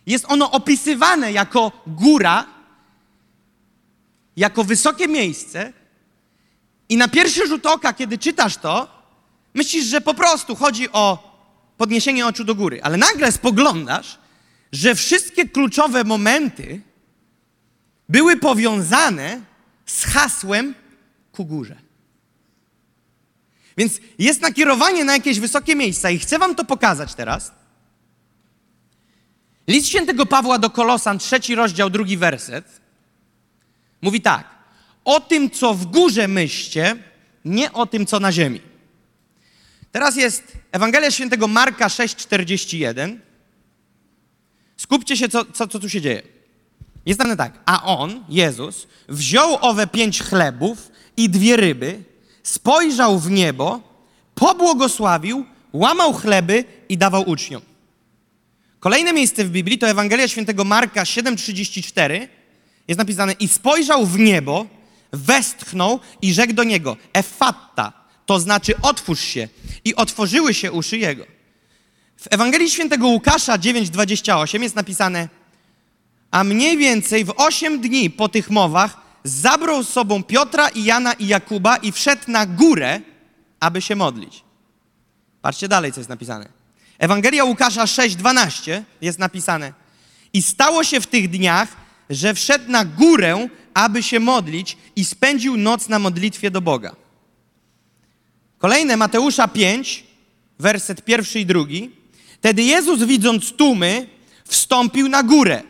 Jest 0.06 0.24
ono 0.28 0.50
opisywane 0.50 1.32
jako 1.32 1.72
góra, 1.87 2.56
jako 4.37 4.64
wysokie 4.64 5.09
miejsce, 5.09 5.72
i 6.88 6.96
na 6.96 7.09
pierwszy 7.09 7.46
rzut 7.46 7.66
oka, 7.66 7.92
kiedy 7.92 8.18
czytasz 8.18 8.57
to, 8.57 9.03
myślisz, 9.55 9.85
że 9.85 10.01
po 10.01 10.14
prostu 10.14 10.57
chodzi 10.57 10.92
o 10.92 11.37
podniesienie 11.77 12.27
oczu 12.27 12.44
do 12.44 12.55
góry, 12.55 12.81
ale 12.83 12.96
nagle 12.96 13.33
spoglądasz, 13.33 14.18
że 14.72 14.94
wszystkie 14.94 15.49
kluczowe 15.49 16.05
momenty 16.05 16.81
były 18.09 18.37
powiązane 18.37 19.40
z 19.87 20.05
hasłem 20.05 20.75
ku 21.33 21.44
górze. 21.44 21.77
Więc 23.77 24.01
jest 24.18 24.40
nakierowanie 24.40 25.05
na 25.05 25.12
jakieś 25.12 25.40
wysokie 25.40 25.77
miejsca 25.77 26.11
i 26.11 26.18
chcę 26.18 26.38
wam 26.38 26.55
to 26.55 26.64
pokazać 26.64 27.14
teraz. 27.14 27.53
List 29.68 29.88
świętego 29.88 30.27
Pawła 30.27 30.59
do 30.59 30.70
Kolosan, 30.70 31.18
trzeci 31.18 31.55
rozdział, 31.55 31.90
drugi 31.90 32.16
werset, 32.16 32.81
mówi 34.02 34.20
tak. 34.20 34.44
O 35.04 35.20
tym, 35.20 35.50
co 35.50 35.74
w 35.74 35.87
górze 35.87 36.28
myślcie, 36.28 36.96
nie 37.44 37.72
o 37.72 37.87
tym, 37.87 38.06
co 38.06 38.20
na 38.20 38.32
ziemi. 38.32 38.61
Teraz 39.92 40.16
jest 40.16 40.52
Ewangelia 40.72 41.11
świętego 41.11 41.48
Marka 41.48 41.88
6,41. 41.88 43.18
Skupcie 44.76 45.16
się, 45.16 45.28
co, 45.28 45.44
co, 45.44 45.68
co 45.68 45.78
tu 45.78 45.88
się 45.88 46.00
dzieje. 46.00 46.22
Jest 47.06 47.20
tam 47.20 47.37
tak. 47.37 47.52
A 47.66 47.82
on, 47.82 48.24
Jezus, 48.28 48.87
wziął 49.09 49.59
owe 49.61 49.87
pięć 49.87 50.22
chlebów 50.22 50.90
i 51.16 51.30
dwie 51.30 51.56
ryby, 51.56 52.02
spojrzał 52.42 53.18
w 53.18 53.30
niebo, 53.30 53.80
pobłogosławił, 54.35 55.46
łamał 55.72 56.12
chleby 56.12 56.64
i 56.88 56.98
dawał 56.98 57.30
uczniom. 57.30 57.62
Kolejne 58.80 59.12
miejsce 59.12 59.44
w 59.44 59.50
Biblii 59.50 59.78
to 59.78 59.88
Ewangelia 59.88 60.28
świętego 60.28 60.64
Marka 60.64 61.02
7,34. 61.02 62.28
Jest 62.88 62.99
napisane 62.99 63.33
i 63.33 63.49
spojrzał 63.49 64.07
w 64.07 64.18
niebo, 64.18 64.66
westchnął 65.12 66.01
i 66.22 66.35
rzekł 66.35 66.53
do 66.53 66.64
niego 66.64 66.96
Efatta, 67.12 67.92
to 68.27 68.40
znaczy 68.40 68.75
otwórz 68.83 69.20
się. 69.20 69.49
I 69.85 69.94
otworzyły 69.94 70.55
się 70.55 70.72
uszy 70.72 70.99
jego. 70.99 71.25
W 72.16 72.27
Ewangelii 72.31 72.70
świętego 72.70 73.07
Łukasza 73.07 73.59
9,28 73.59 74.62
jest 74.62 74.77
napisane 74.77 75.29
a 76.31 76.44
mniej 76.44 76.77
więcej 76.77 77.25
w 77.25 77.31
osiem 77.37 77.81
dni 77.81 78.11
po 78.11 78.29
tych 78.29 78.51
mowach 78.51 78.96
zabrał 79.25 79.83
z 79.83 79.88
sobą 79.88 80.22
Piotra 80.22 80.68
i 80.68 80.85
Jana 80.85 81.12
i 81.12 81.27
Jakuba 81.27 81.77
i 81.77 81.92
wszedł 81.92 82.22
na 82.29 82.46
górę, 82.46 83.01
aby 83.61 83.83
się 83.83 83.96
modlić. 83.96 84.44
Patrzcie 85.42 85.68
dalej, 85.68 85.92
co 85.92 86.01
jest 86.01 86.11
napisane. 86.11 86.49
Ewangelia 86.99 87.44
Łukasza 87.44 87.85
6,12 87.85 88.83
jest 89.01 89.18
napisane. 89.18 89.72
I 90.33 90.42
stało 90.42 90.85
się 90.85 91.01
w 91.01 91.07
tych 91.07 91.31
dniach, 91.31 91.68
że 92.11 92.35
wszedł 92.35 92.71
na 92.71 92.85
górę, 92.85 93.49
aby 93.75 94.03
się 94.03 94.21
modlić 94.21 94.77
i 94.97 95.05
spędził 95.05 95.57
noc 95.57 95.88
na 95.88 95.99
modlitwie 95.99 96.51
do 96.51 96.61
Boga. 96.61 96.97
Kolejne, 98.59 98.97
Mateusza 98.97 99.49
5, 99.49 100.05
werset 100.59 101.05
pierwszy 101.05 101.40
i 101.40 101.47
drugi. 101.47 101.90
Wtedy 102.38 102.62
Jezus, 102.62 103.03
widząc 103.03 103.53
tłumy, 103.53 104.09
wstąpił 104.45 105.09
na 105.09 105.23
górę, 105.23 105.62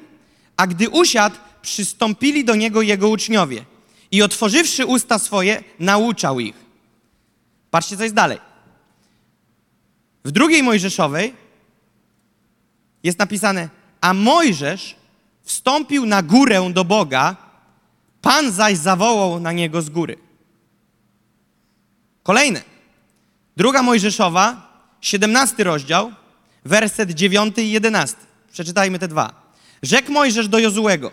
a 0.57 0.67
gdy 0.67 0.89
usiadł, 0.89 1.37
przystąpili 1.63 2.45
do 2.45 2.55
Niego 2.55 2.83
Jego 2.83 3.09
uczniowie 3.09 3.65
i 4.11 4.23
otworzywszy 4.23 4.87
usta 4.87 5.19
swoje, 5.19 5.65
nauczał 5.79 6.41
ich. 6.41 6.55
Patrzcie, 7.71 7.97
co 7.97 8.03
jest 8.03 8.15
dalej. 8.15 8.39
W 10.25 10.31
drugiej 10.31 10.63
Mojżeszowej 10.63 11.35
jest 13.03 13.19
napisane, 13.19 13.69
a 14.01 14.15
Mojżesz 14.15 14.96
wstąpił 15.47 16.07
na 16.07 16.23
górę 16.23 16.71
do 16.73 16.85
Boga, 16.85 17.37
Pan 18.23 18.53
zaś 18.53 18.77
zawołał 18.77 19.41
na 19.41 19.53
niego 19.53 19.83
z 19.83 19.91
góry. 19.91 20.17
Kolejne. 22.23 22.63
Druga 23.57 23.83
Mojżeszowa, 23.83 24.73
17 25.01 25.65
rozdział, 25.65 26.13
werset 26.65 27.11
9 27.11 27.59
i 27.59 27.71
11. 27.71 28.17
Przeczytajmy 28.53 28.99
te 28.99 29.09
dwa. 29.09 29.53
Rzekł 29.83 30.13
Mojżesz 30.13 30.49
do 30.49 30.59
Jozułego, 30.59 31.11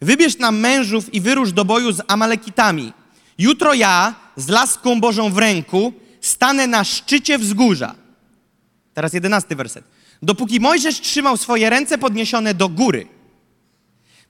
wybierz 0.00 0.38
nam 0.38 0.58
mężów 0.58 1.14
i 1.14 1.20
wyrusz 1.20 1.52
do 1.52 1.64
boju 1.64 1.92
z 1.92 2.02
Amalekitami. 2.08 2.92
Jutro 3.38 3.74
ja 3.74 4.14
z 4.36 4.48
laską 4.48 5.00
Bożą 5.00 5.32
w 5.32 5.38
ręku 5.38 5.92
stanę 6.20 6.66
na 6.66 6.84
szczycie 6.84 7.38
wzgórza. 7.38 7.94
Teraz 8.94 9.12
jedenasty 9.12 9.56
werset. 9.56 9.84
Dopóki 10.22 10.60
Mojżesz 10.60 11.00
trzymał 11.00 11.36
swoje 11.36 11.70
ręce 11.70 11.98
podniesione 11.98 12.54
do 12.54 12.68
góry, 12.68 13.06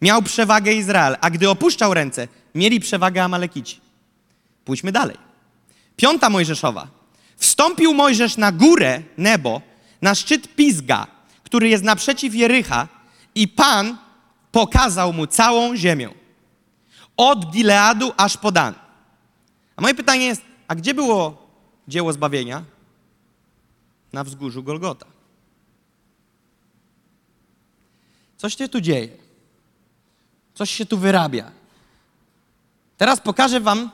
miał 0.00 0.22
przewagę 0.22 0.72
Izrael, 0.72 1.16
a 1.20 1.30
gdy 1.30 1.50
opuszczał 1.50 1.94
ręce, 1.94 2.28
mieli 2.54 2.80
przewagę 2.80 3.24
Amalekici. 3.24 3.80
Pójdźmy 4.64 4.92
dalej. 4.92 5.16
Piąta 5.96 6.30
Mojżeszowa. 6.30 6.88
Wstąpił 7.37 7.94
Mojżesz 7.94 8.37
na 8.37 8.52
górę 8.52 9.02
Nebo, 9.16 9.62
na 10.02 10.14
szczyt 10.14 10.54
Pizga, 10.56 11.06
który 11.42 11.68
jest 11.68 11.84
naprzeciw 11.84 12.34
Jericha 12.34 12.88
i 13.34 13.48
Pan 13.48 13.98
pokazał 14.52 15.12
mu 15.12 15.26
całą 15.26 15.76
ziemię. 15.76 16.08
Od 17.16 17.50
Gileadu 17.50 18.12
aż 18.16 18.37
po 18.37 18.52
Dan. 18.52 18.74
A 19.76 19.82
moje 19.82 19.94
pytanie 19.94 20.26
jest, 20.26 20.42
a 20.68 20.74
gdzie 20.74 20.94
było 20.94 21.48
dzieło 21.88 22.12
zbawienia? 22.12 22.64
Na 24.12 24.24
wzgórzu 24.24 24.62
Golgota. 24.62 25.06
Coś 28.37 28.56
się 28.56 28.68
tu 28.68 28.80
dzieje. 28.80 29.27
Coś 30.59 30.71
się 30.71 30.87
tu 30.87 30.99
wyrabia. 30.99 31.51
Teraz 32.97 33.21
pokażę 33.21 33.61
wam 33.61 33.90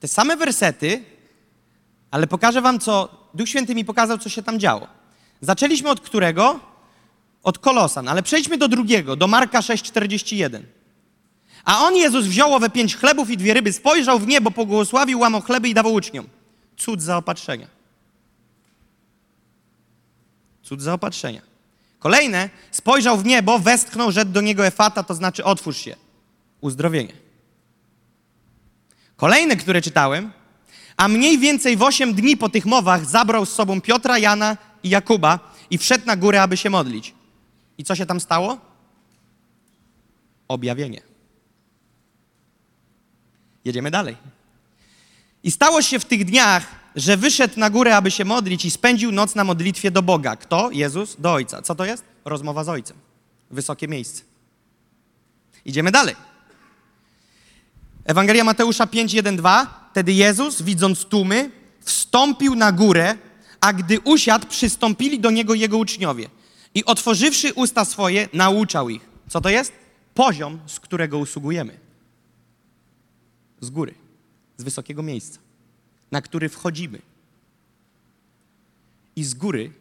te 0.00 0.08
same 0.08 0.36
wersety, 0.36 1.04
ale 2.10 2.26
pokażę 2.26 2.60
wam, 2.60 2.80
co 2.80 3.08
Duch 3.34 3.48
Święty 3.48 3.74
mi 3.74 3.84
pokazał, 3.84 4.18
co 4.18 4.28
się 4.28 4.42
tam 4.42 4.60
działo. 4.60 4.86
Zaczęliśmy 5.40 5.90
od 5.90 6.00
którego? 6.00 6.60
Od 7.42 7.58
Kolosan, 7.58 8.08
ale 8.08 8.22
przejdźmy 8.22 8.58
do 8.58 8.68
drugiego, 8.68 9.16
do 9.16 9.26
Marka 9.26 9.60
6,41. 9.60 10.62
A 11.64 11.84
on, 11.84 11.96
Jezus, 11.96 12.26
wziął 12.26 12.54
owe 12.54 12.70
pięć 12.70 12.96
chlebów 12.96 13.30
i 13.30 13.36
dwie 13.36 13.54
ryby, 13.54 13.72
spojrzał 13.72 14.18
w 14.18 14.26
niebo, 14.26 14.50
pobłogosławił, 14.50 15.20
łamał 15.20 15.40
chleby 15.40 15.68
i 15.68 15.74
dawał 15.74 15.92
uczniom. 15.92 16.28
Cud 16.76 17.02
zaopatrzenia. 17.02 17.66
Cud 20.62 20.82
zaopatrzenia. 20.82 21.49
Kolejne, 22.00 22.50
spojrzał 22.70 23.18
w 23.18 23.24
niebo, 23.24 23.58
westchnął, 23.58 24.12
rzekł 24.12 24.30
do 24.30 24.40
niego 24.40 24.66
Efata, 24.66 25.02
to 25.02 25.14
znaczy 25.14 25.44
otwórz 25.44 25.76
się. 25.76 25.96
Uzdrowienie. 26.60 27.12
Kolejne, 29.16 29.56
które 29.56 29.82
czytałem, 29.82 30.32
a 30.96 31.08
mniej 31.08 31.38
więcej 31.38 31.76
w 31.76 31.82
osiem 31.82 32.14
dni 32.14 32.36
po 32.36 32.48
tych 32.48 32.66
mowach 32.66 33.04
zabrał 33.04 33.46
z 33.46 33.52
sobą 33.52 33.80
Piotra, 33.80 34.18
Jana 34.18 34.56
i 34.82 34.88
Jakuba 34.88 35.52
i 35.70 35.78
wszedł 35.78 36.06
na 36.06 36.16
górę, 36.16 36.42
aby 36.42 36.56
się 36.56 36.70
modlić. 36.70 37.14
I 37.78 37.84
co 37.84 37.94
się 37.94 38.06
tam 38.06 38.20
stało? 38.20 38.58
Objawienie. 40.48 41.02
Jedziemy 43.64 43.90
dalej. 43.90 44.16
I 45.42 45.50
stało 45.50 45.82
się 45.82 45.98
w 45.98 46.04
tych 46.04 46.24
dniach, 46.24 46.79
że 46.96 47.16
wyszedł 47.16 47.60
na 47.60 47.70
górę, 47.70 47.96
aby 47.96 48.10
się 48.10 48.24
modlić 48.24 48.64
i 48.64 48.70
spędził 48.70 49.12
noc 49.12 49.34
na 49.34 49.44
modlitwie 49.44 49.90
do 49.90 50.02
Boga. 50.02 50.36
Kto? 50.36 50.70
Jezus 50.70 51.16
do 51.18 51.32
Ojca. 51.32 51.62
Co 51.62 51.74
to 51.74 51.84
jest? 51.84 52.04
Rozmowa 52.24 52.64
z 52.64 52.68
Ojcem. 52.68 52.96
Wysokie 53.50 53.88
miejsce. 53.88 54.22
Idziemy 55.64 55.90
dalej. 55.90 56.16
Ewangelia 58.04 58.44
Mateusza 58.44 58.86
5, 58.86 59.14
1, 59.14 59.36
2. 59.36 59.88
Wtedy 59.90 60.12
Jezus, 60.12 60.62
widząc 60.62 61.04
tłumy, 61.04 61.50
wstąpił 61.80 62.54
na 62.54 62.72
górę, 62.72 63.16
a 63.60 63.72
gdy 63.72 64.00
usiadł, 64.00 64.46
przystąpili 64.46 65.20
do 65.20 65.30
Niego 65.30 65.54
Jego 65.54 65.78
uczniowie. 65.78 66.28
I 66.74 66.84
otworzywszy 66.84 67.54
usta 67.54 67.84
swoje, 67.84 68.28
nauczał 68.32 68.88
ich. 68.88 69.02
Co 69.28 69.40
to 69.40 69.48
jest? 69.48 69.72
Poziom, 70.14 70.60
z 70.66 70.80
którego 70.80 71.18
usługujemy. 71.18 71.78
Z 73.60 73.70
góry, 73.70 73.94
z 74.56 74.62
wysokiego 74.62 75.02
miejsca, 75.02 75.38
na 76.10 76.22
który 76.22 76.48
wchodzimy. 76.48 76.98
I 79.16 79.24
z 79.24 79.34
góry 79.34 79.72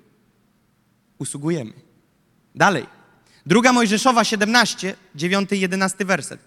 usługujemy. 1.18 1.74
Dalej. 2.56 2.86
Druga 3.46 3.74
Mojżeszowa 3.74 4.24
17, 4.24 4.96
9 5.16 5.52
i 5.52 5.60
11 5.60 6.06
werset. 6.06 6.40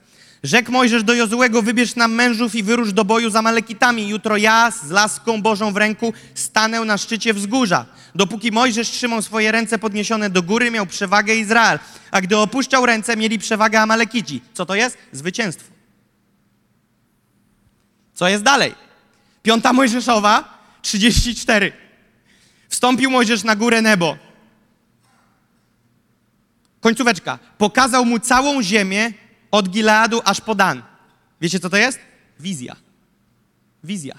Rzekł 0.42 0.72
Mojżesz 0.72 1.04
do 1.04 1.14
Jozułego, 1.14 1.62
wybierz 1.62 1.96
nam 1.96 2.12
mężów 2.12 2.54
i 2.54 2.62
wyrusz 2.62 2.92
do 2.92 3.04
boju 3.04 3.30
z 3.30 3.36
Amalekitami. 3.36 4.08
Jutro 4.08 4.36
ja 4.36 4.70
z 4.70 4.90
laską 4.90 5.42
Bożą 5.42 5.72
w 5.72 5.76
ręku 5.76 6.12
stanę 6.34 6.80
na 6.80 6.98
szczycie 6.98 7.34
wzgórza. 7.34 7.86
Dopóki 8.14 8.52
Mojżesz 8.52 8.90
trzymał 8.90 9.22
swoje 9.22 9.52
ręce 9.52 9.78
podniesione 9.78 10.30
do 10.30 10.42
góry, 10.42 10.70
miał 10.70 10.86
przewagę 10.86 11.34
Izrael. 11.34 11.78
A 12.10 12.20
gdy 12.20 12.36
opuszczał 12.36 12.86
ręce, 12.86 13.16
mieli 13.16 13.38
przewagę 13.38 13.80
Amalekici. 13.80 14.42
Co 14.54 14.66
to 14.66 14.74
jest? 14.74 14.98
Zwycięstwo. 15.12 15.72
Co 18.14 18.28
jest 18.28 18.44
dalej? 18.44 18.74
Piąta 19.42 19.72
Mojżeszowa, 19.72 20.58
34. 20.82 21.72
Wstąpił 22.68 23.10
Mojżesz 23.10 23.44
na 23.44 23.56
górę 23.56 23.82
Nebo. 23.82 24.16
Końcóweczka. 26.80 27.38
Pokazał 27.58 28.04
mu 28.04 28.18
całą 28.18 28.62
ziemię 28.62 29.12
od 29.50 29.68
Gileadu 29.68 30.20
aż 30.24 30.40
po 30.40 30.54
Dan. 30.54 30.82
Wiecie, 31.40 31.60
co 31.60 31.70
to 31.70 31.76
jest? 31.76 31.98
Wizja. 32.40 32.76
Wizja. 33.84 34.14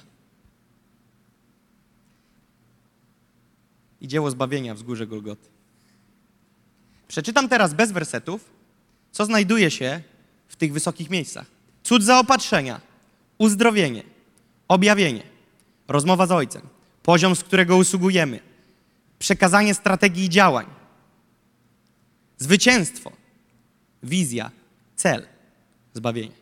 I 4.02 4.08
dzieło 4.08 4.32
zbawienia 4.32 4.76
wzgórze 4.76 5.08
Golgoty. 5.08 5.50
Przeczytam 7.08 7.50
teraz 7.50 7.74
bez 7.74 7.92
wersetów, 7.92 8.50
co 9.12 9.26
znajduje 9.26 9.72
się 9.72 10.02
w 10.48 10.56
tych 10.56 10.74
wysokich 10.74 11.10
miejscach. 11.10 11.46
Cud 11.84 12.04
zaopatrzenia, 12.04 12.82
uzdrowienie, 13.38 14.04
objawienie, 14.74 15.24
rozmowa 15.88 16.28
z 16.28 16.32
Ojcem, 16.32 16.62
poziom, 17.04 17.36
z 17.36 17.44
którego 17.44 17.78
usługujemy, 17.78 18.40
przekazanie 19.20 19.74
strategii 19.74 20.30
działań, 20.30 20.66
zwycięstwo, 22.38 23.12
wizja, 24.04 24.52
cel, 24.96 25.28
zbawienie. 25.94 26.36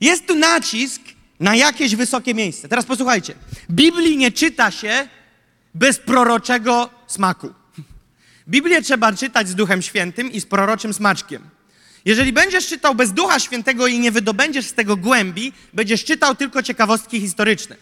Jest 0.00 0.26
tu 0.26 0.34
nacisk 0.34 1.02
na 1.40 1.56
jakieś 1.56 1.96
wysokie 1.96 2.34
miejsce. 2.34 2.68
Teraz 2.68 2.86
posłuchajcie. 2.86 3.34
Biblii 3.70 4.16
nie 4.16 4.32
czyta 4.32 4.70
się 4.70 5.08
bez 5.74 5.98
proroczego 5.98 6.90
smaku. 7.06 7.54
Biblię 8.48 8.82
trzeba 8.82 9.12
czytać 9.12 9.48
z 9.48 9.54
Duchem 9.54 9.82
Świętym 9.82 10.32
i 10.32 10.40
z 10.40 10.46
proroczym 10.46 10.94
smaczkiem. 10.94 11.55
Jeżeli 12.06 12.32
będziesz 12.32 12.66
czytał 12.66 12.94
bez 12.94 13.12
Ducha 13.12 13.40
Świętego 13.40 13.86
i 13.86 13.98
nie 13.98 14.10
wydobędziesz 14.10 14.66
z 14.66 14.72
tego 14.72 14.96
głębi, 14.96 15.52
będziesz 15.72 16.04
czytał 16.04 16.34
tylko 16.34 16.62
ciekawostki 16.62 17.20
historyczne. 17.20 17.76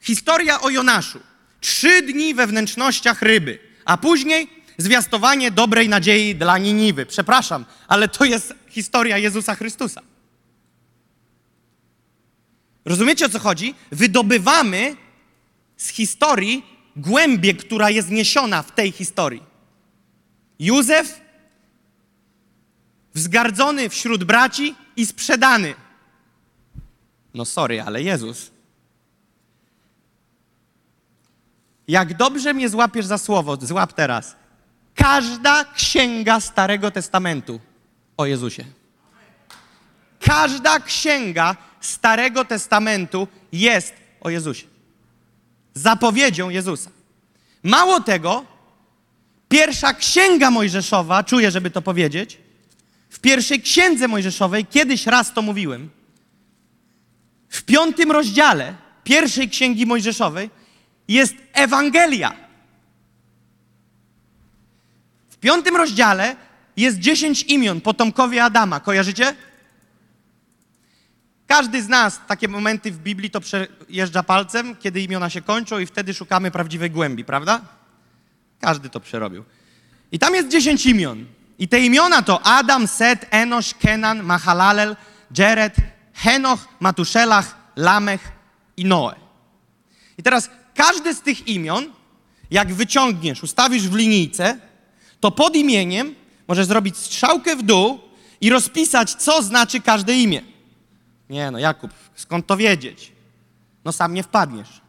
Historia 0.00 0.60
o 0.60 0.70
Jonaszu. 0.70 1.20
Trzy 1.60 2.02
dni 2.02 2.34
we 2.34 2.46
wnętrznościach 2.46 3.22
ryby, 3.22 3.58
a 3.84 3.96
później 3.96 4.50
zwiastowanie 4.78 5.50
dobrej 5.50 5.88
nadziei 5.88 6.34
dla 6.34 6.58
Niniwy. 6.58 7.06
Przepraszam, 7.06 7.64
ale 7.88 8.08
to 8.08 8.24
jest 8.24 8.54
historia 8.68 9.18
Jezusa 9.18 9.54
Chrystusa. 9.54 10.02
Rozumiecie 12.84 13.26
o 13.26 13.28
co 13.28 13.38
chodzi? 13.38 13.74
Wydobywamy 13.92 14.96
z 15.76 15.88
historii 15.88 16.64
głębię, 16.96 17.54
która 17.54 17.90
jest 17.90 18.10
niesiona 18.10 18.62
w 18.62 18.72
tej 18.72 18.92
historii. 18.92 19.42
Józef 20.58 21.21
wzgardzony 23.14 23.88
wśród 23.88 24.24
braci 24.24 24.74
i 24.96 25.06
sprzedany. 25.06 25.74
No 27.34 27.44
sorry, 27.44 27.82
ale 27.82 28.02
Jezus. 28.02 28.50
Jak 31.88 32.16
dobrze 32.16 32.54
mnie 32.54 32.68
złapiesz 32.68 33.06
za 33.06 33.18
słowo, 33.18 33.56
złap 33.60 33.92
teraz. 33.92 34.36
Każda 34.94 35.64
księga 35.64 36.40
Starego 36.40 36.90
Testamentu 36.90 37.60
o 38.16 38.26
Jezusie. 38.26 38.64
Każda 40.20 40.80
księga 40.80 41.56
Starego 41.80 42.44
Testamentu 42.44 43.28
jest 43.52 43.94
o 44.20 44.30
Jezusie. 44.30 44.66
Zapowiedzią 45.74 46.50
Jezusa. 46.50 46.90
Mało 47.62 48.00
tego, 48.00 48.44
pierwsza 49.48 49.94
księga 49.94 50.50
Mojżeszowa, 50.50 51.24
czuję, 51.24 51.50
żeby 51.50 51.70
to 51.70 51.82
powiedzieć, 51.82 52.38
w 53.12 53.20
pierwszej 53.20 53.62
księdze 53.62 54.08
Mojżeszowej, 54.08 54.66
kiedyś 54.66 55.06
raz 55.06 55.32
to 55.32 55.42
mówiłem, 55.42 55.90
w 57.48 57.62
piątym 57.62 58.12
rozdziale 58.12 58.74
pierwszej 59.04 59.48
księgi 59.48 59.86
Mojżeszowej 59.86 60.50
jest 61.08 61.34
Ewangelia. 61.52 62.34
W 65.30 65.36
piątym 65.36 65.76
rozdziale 65.76 66.36
jest 66.76 66.98
dziesięć 66.98 67.42
imion 67.42 67.80
potomkowie 67.80 68.44
Adama. 68.44 68.80
Kojarzycie? 68.80 69.34
Każdy 71.46 71.82
z 71.82 71.88
nas 71.88 72.20
takie 72.26 72.48
momenty 72.48 72.92
w 72.92 72.98
Biblii 72.98 73.30
to 73.30 73.40
przejeżdża 73.40 74.22
palcem, 74.22 74.76
kiedy 74.76 75.00
imiona 75.00 75.30
się 75.30 75.42
kończą 75.42 75.78
i 75.78 75.86
wtedy 75.86 76.14
szukamy 76.14 76.50
prawdziwej 76.50 76.90
głębi, 76.90 77.24
prawda? 77.24 77.60
Każdy 78.60 78.88
to 78.90 79.00
przerobił. 79.00 79.44
I 80.12 80.18
tam 80.18 80.34
jest 80.34 80.48
dziesięć 80.48 80.86
imion. 80.86 81.26
I 81.58 81.68
te 81.68 81.80
imiona 81.80 82.22
to 82.22 82.40
Adam, 82.46 82.88
Set, 82.88 83.26
Enosz, 83.30 83.74
Kenan, 83.74 84.22
Mahalalel, 84.22 84.96
Jared, 85.38 85.76
Henoch, 86.14 86.68
Matuszelach, 86.80 87.56
Lamech 87.76 88.32
i 88.76 88.84
Noe. 88.84 89.14
I 90.18 90.22
teraz 90.22 90.50
każdy 90.74 91.14
z 91.14 91.20
tych 91.20 91.48
imion, 91.48 91.92
jak 92.50 92.74
wyciągniesz, 92.74 93.42
ustawisz 93.42 93.88
w 93.88 93.94
linijce, 93.94 94.58
to 95.20 95.30
pod 95.30 95.56
imieniem 95.56 96.14
możesz 96.48 96.66
zrobić 96.66 96.96
strzałkę 96.96 97.56
w 97.56 97.62
dół 97.62 98.00
i 98.40 98.50
rozpisać, 98.50 99.14
co 99.14 99.42
znaczy 99.42 99.80
każde 99.80 100.14
imię. 100.14 100.42
Nie 101.30 101.50
no, 101.50 101.58
Jakub, 101.58 101.90
skąd 102.14 102.46
to 102.46 102.56
wiedzieć? 102.56 103.12
No 103.84 103.92
sam 103.92 104.14
nie 104.14 104.22
wpadniesz. 104.22 104.80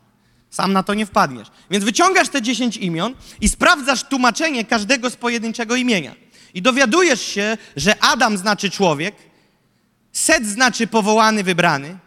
Sam 0.50 0.74
na 0.74 0.84
to 0.84 0.94
nie 0.94 1.06
wpadniesz. 1.06 1.48
Więc 1.72 1.84
wyciągasz 1.84 2.30
te 2.30 2.42
dziesięć 2.42 2.78
imion 2.78 3.16
i 3.42 3.50
sprawdzasz 3.50 4.04
tłumaczenie 4.04 4.66
każdego 4.66 5.10
z 5.10 5.16
pojedynczego 5.16 5.76
imienia. 5.76 6.16
I 6.54 6.62
dowiadujesz 6.62 7.22
się, 7.22 7.58
że 7.76 8.04
Adam 8.04 8.38
znaczy 8.38 8.70
człowiek, 8.70 9.16
Set 10.14 10.46
znaczy 10.46 10.88
powołany, 10.88 11.44
wybrany, 11.44 11.98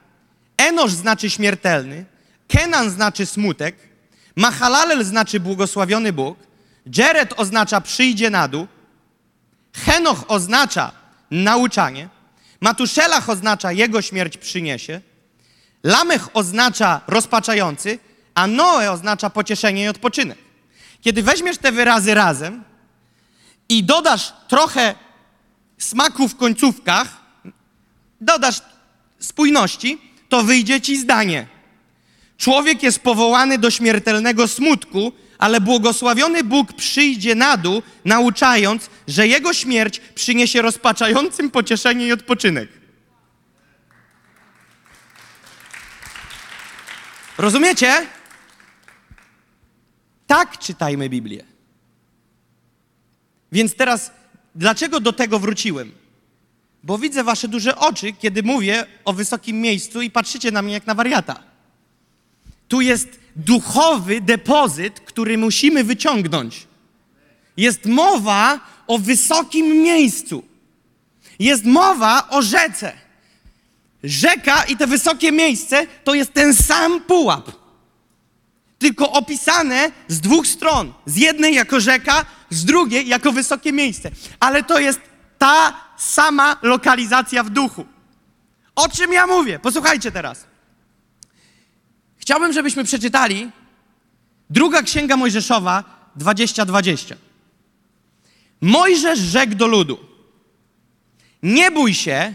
Enosz 0.57 0.93
znaczy 0.93 1.31
śmiertelny, 1.31 2.05
Kenan 2.49 2.91
znaczy 2.91 3.27
smutek, 3.27 3.77
Mahalalel 4.37 5.05
znaczy 5.05 5.41
błogosławiony 5.41 6.13
Bóg, 6.13 6.39
Jared 6.97 7.35
oznacza 7.37 7.81
przyjdzie 7.81 8.31
na 8.31 8.49
dół, 8.49 8.67
Henoch 9.75 10.25
oznacza 10.29 10.93
nauczanie, 11.31 12.09
Matuszelach 12.61 13.31
oznacza 13.31 13.73
jego 13.73 14.03
śmierć 14.03 14.37
przyniesie, 14.37 15.01
Lamech 15.83 16.37
oznacza 16.37 17.01
rozpaczający, 17.07 17.99
a 18.35 18.47
Noe 18.47 18.91
oznacza 18.91 19.31
pocieszenie 19.31 19.85
i 19.85 19.89
odpoczynek. 19.89 20.39
Kiedy 21.01 21.23
weźmiesz 21.23 21.59
te 21.59 21.73
wyrazy 21.73 22.15
razem 22.15 22.65
i 23.69 23.85
dodasz 23.85 24.33
trochę 24.49 24.95
smaku 25.79 26.29
w 26.29 26.37
końcówkach, 26.37 27.23
dodasz 28.21 28.63
spójności, 29.19 29.99
to 30.29 30.43
wyjdzie 30.43 30.81
ci 30.81 30.99
zdanie. 30.99 31.47
Człowiek 32.39 32.83
jest 32.83 32.99
powołany 32.99 33.59
do 33.59 33.71
śmiertelnego 33.71 34.49
smutku, 34.49 35.13
ale 35.39 35.61
błogosławiony 35.61 36.45
Bóg 36.45 36.73
przyjdzie 36.73 37.35
na 37.35 37.57
dół, 37.57 37.83
nauczając, 38.05 38.91
że 39.09 39.29
Jego 39.29 39.55
śmierć 39.55 40.01
przyniesie 40.15 40.63
rozpaczającym 40.63 41.51
pocieszenie 41.51 42.07
i 42.07 42.13
odpoczynek. 42.13 42.69
Rozumiecie? 47.39 48.07
Tak 50.27 50.59
czytajmy 50.59 51.09
Biblię. 51.09 51.56
Więc 53.53 53.75
teraz, 53.75 54.11
dlaczego 54.55 55.01
do 55.01 55.13
tego 55.13 55.39
wróciłem? 55.39 55.93
Bo 56.83 56.99
widzę 56.99 57.25
wasze 57.25 57.49
duże 57.49 57.77
oczy, 57.77 58.13
kiedy 58.13 58.43
mówię 58.43 58.87
o 59.05 59.13
wysokim 59.13 59.61
miejscu 59.61 60.03
i 60.03 60.11
patrzycie 60.11 60.51
na 60.51 60.63
mnie 60.63 60.75
jak 60.75 60.87
na 60.87 60.95
wariata. 60.95 61.43
Tu 62.69 62.81
jest 62.81 63.09
duchowy 63.37 64.21
depozyt, 64.21 65.01
który 65.01 65.39
musimy 65.39 65.85
wyciągnąć. 65.85 66.67
Jest 67.57 67.87
mowa 67.87 68.61
o 68.87 68.99
wysokim 68.99 69.67
miejscu. 69.83 70.43
Jest 71.39 71.65
mowa 71.65 72.29
o 72.29 72.43
rzece. 72.43 72.93
Rzeka 74.05 74.65
i 74.65 74.77
te 74.77 74.87
wysokie 74.87 75.33
miejsce 75.33 75.87
to 76.05 76.15
jest 76.15 76.33
ten 76.33 76.55
sam 76.55 77.01
pułap. 77.01 77.51
Tylko 78.79 79.13
opisane 79.13 79.91
z 80.09 80.21
dwóch 80.21 80.47
stron. 80.47 80.93
Z 81.07 81.17
jednej 81.17 81.55
jako 81.55 81.81
rzeka, 81.81 82.25
z 82.51 82.65
drugiej 82.65 83.09
jako 83.09 83.33
wysokie 83.33 83.73
miejsce. 83.73 84.11
Ale 84.41 84.63
to 84.63 84.79
jest 84.79 85.01
ta 85.39 85.81
sama 85.97 86.57
lokalizacja 86.63 87.43
w 87.43 87.51
duchu. 87.51 87.87
O 88.75 88.89
czym 88.89 89.13
ja 89.13 89.27
mówię? 89.27 89.59
Posłuchajcie 89.59 90.13
teraz. 90.13 90.47
Chciałbym, 92.17 92.53
żebyśmy 92.53 92.85
przeczytali 92.85 93.51
druga 94.51 94.83
księga 94.83 95.17
Mojżeszowa 95.17 95.85
20:20. 96.19 97.15
Mojżesz 98.61 99.19
rzekł 99.19 99.55
do 99.55 99.67
ludu: 99.67 99.99
Nie 101.43 101.71
bój 101.71 101.95
się, 101.95 102.35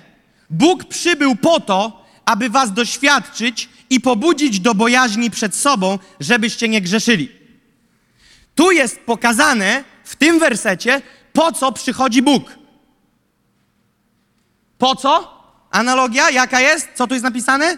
Bóg 0.52 0.84
przybył 0.84 1.36
po 1.36 1.60
to, 1.60 2.06
aby 2.26 2.50
was 2.50 2.74
doświadczyć 2.74 3.69
i 3.89 4.00
pobudzić 4.00 4.60
do 4.60 4.76
bojaźni 4.76 5.32
przed 5.32 5.56
sobą, 5.56 6.00
żebyście 6.19 6.69
nie 6.69 6.82
grzeszyli. 6.82 7.30
Tu 8.56 8.71
jest 8.71 9.00
pokazane 9.00 9.84
w 10.12 10.15
tym 10.15 10.39
wersecie, 10.39 11.02
po 11.34 11.52
co 11.52 11.71
przychodzi 11.71 12.21
Bóg. 12.21 12.43
Po 14.78 14.95
co? 14.95 15.41
Analogia 15.71 16.30
jaka 16.30 16.60
jest? 16.60 16.89
Co 16.95 17.08
tu 17.08 17.13
jest 17.13 17.24
napisane? 17.24 17.78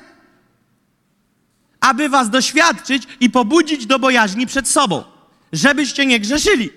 Aby 1.79 2.09
was 2.09 2.29
doświadczyć 2.29 3.03
i 3.19 3.29
pobudzić 3.29 3.85
do 3.85 3.99
bojaźni 3.99 4.47
przed 4.47 4.69
sobą, 4.69 5.03
żebyście 5.51 6.05
nie 6.05 6.19
grzeszyli. 6.19 6.69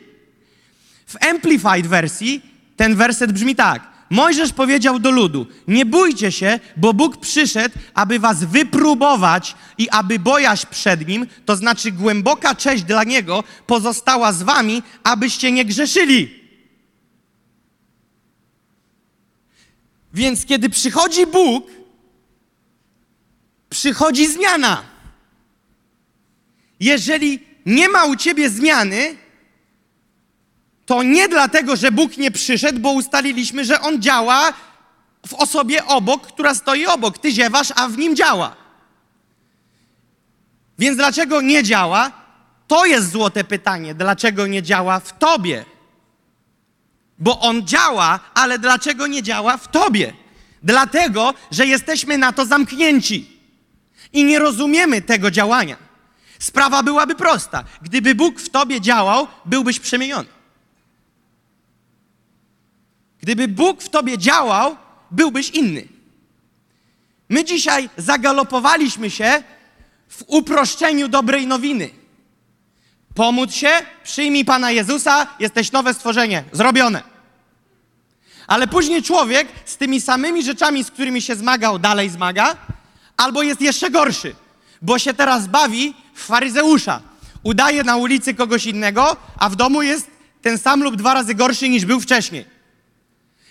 W 1.07 1.25
Amplified 1.31 1.87
wersji 1.87 2.43
ten 2.77 2.95
werset 2.95 3.33
brzmi 3.33 3.57
tak. 3.57 3.96
Mojżesz 4.11 4.53
powiedział 4.53 4.99
do 4.99 5.11
ludu: 5.11 5.47
Nie 5.69 5.87
bójcie 5.87 6.33
się, 6.33 6.61
bo 6.77 6.95
Bóg 6.95 7.17
przyszedł, 7.17 7.79
aby 7.95 8.19
was 8.19 8.45
wypróbować 8.45 9.55
i 9.79 9.89
aby 9.91 10.19
bojaźń 10.19 10.67
przed 10.71 11.09
nim, 11.09 11.27
to 11.45 11.57
znaczy 11.57 11.93
głęboka 11.93 12.55
cześć 12.55 12.85
dla 12.85 13.05
niego, 13.05 13.45
pozostała 13.67 14.33
z 14.33 14.43
wami, 14.43 14.83
abyście 15.05 15.53
nie 15.53 15.65
grzeszyli. 15.65 16.47
Więc 20.15 20.47
kiedy 20.47 20.69
przychodzi 20.69 21.27
Bóg, 21.27 21.71
przychodzi 23.71 24.27
zmiana. 24.27 24.83
Jeżeli 26.81 27.41
nie 27.67 27.89
ma 27.89 28.05
u 28.05 28.17
ciebie 28.17 28.51
zmiany, 28.51 29.17
to 30.87 31.03
nie 31.03 31.29
dlatego, 31.29 31.77
że 31.77 31.93
Bóg 31.93 32.17
nie 32.17 32.31
przyszedł, 32.31 32.81
bo 32.81 32.93
ustaliliśmy, 32.93 33.65
że 33.65 33.81
On 33.81 34.03
działa 34.03 34.53
w 35.27 35.35
osobie 35.35 35.85
obok, 35.87 36.27
która 36.27 36.55
stoi 36.55 36.87
obok. 36.87 37.19
Ty 37.19 37.31
ziewasz, 37.33 37.73
a 37.77 37.89
w 37.89 37.99
nim 37.99 38.17
działa. 38.17 38.57
Więc 40.79 40.97
dlaczego 40.97 41.41
nie 41.41 41.63
działa? 41.63 42.13
To 42.67 42.87
jest 42.87 43.11
złote 43.11 43.45
pytanie. 43.45 43.95
Dlaczego 43.95 44.47
nie 44.47 44.63
działa 44.63 45.01
w 45.01 45.19
tobie? 45.19 45.65
Bo 47.19 47.41
On 47.41 47.67
działa, 47.67 48.21
ale 48.35 48.59
dlaczego 48.59 49.07
nie 49.07 49.23
działa 49.23 49.57
w 49.57 49.69
tobie? 49.69 50.13
Dlatego, 50.63 51.35
że 51.51 51.67
jesteśmy 51.67 52.19
na 52.19 52.33
to 52.33 52.47
zamknięci 52.47 53.41
i 54.13 54.25
nie 54.25 54.39
rozumiemy 54.39 55.03
tego 55.03 55.31
działania. 55.31 55.77
Sprawa 56.39 56.83
byłaby 56.83 57.15
prosta. 57.15 57.65
Gdyby 57.83 58.15
Bóg 58.15 58.41
w 58.41 58.51
tobie 58.51 58.81
działał, 58.81 59.29
byłbyś 59.45 59.81
przemieniony. 59.81 60.36
Gdyby 63.27 63.49
Bóg 63.49 63.83
w 63.83 63.89
tobie 63.89 64.19
działał, 64.19 64.77
byłbyś 65.11 65.51
inny. 65.51 65.89
My 67.29 67.45
dzisiaj 67.45 67.91
zagalopowaliśmy 67.97 69.11
się 69.11 69.43
w 70.09 70.25
uproszczeniu 70.27 71.09
dobrej 71.09 71.47
nowiny. 71.47 71.91
Pomóc 73.15 73.53
się, 73.53 73.71
przyjmij 74.05 74.45
Pana 74.45 74.71
Jezusa, 74.71 75.27
jesteś 75.41 75.73
nowe 75.73 75.95
stworzenie, 75.95 76.45
zrobione. 76.53 77.03
Ale 78.47 78.69
później 78.69 79.03
człowiek 79.03 79.49
z 79.65 79.77
tymi 79.77 80.01
samymi 80.01 80.45
rzeczami, 80.45 80.85
z 80.85 80.91
którymi 80.91 81.23
się 81.23 81.37
zmagał, 81.37 81.79
dalej 81.79 82.11
zmaga, 82.11 82.57
albo 83.17 83.43
jest 83.43 83.61
jeszcze 83.61 83.91
gorszy, 83.91 84.35
bo 84.83 84.99
się 84.99 85.15
teraz 85.15 85.47
bawi 85.47 85.95
w 86.15 86.25
faryzeusza. 86.25 87.01
Udaje 87.43 87.85
na 87.85 87.97
ulicy 87.97 88.35
kogoś 88.35 88.67
innego, 88.67 89.17
a 89.39 89.49
w 89.49 89.57
domu 89.57 89.83
jest 89.83 90.11
ten 90.43 90.59
sam 90.59 90.83
lub 90.83 90.97
dwa 90.97 91.15
razy 91.15 91.35
gorszy 91.35 91.69
niż 91.69 91.85
był 91.85 92.01
wcześniej. 92.01 92.56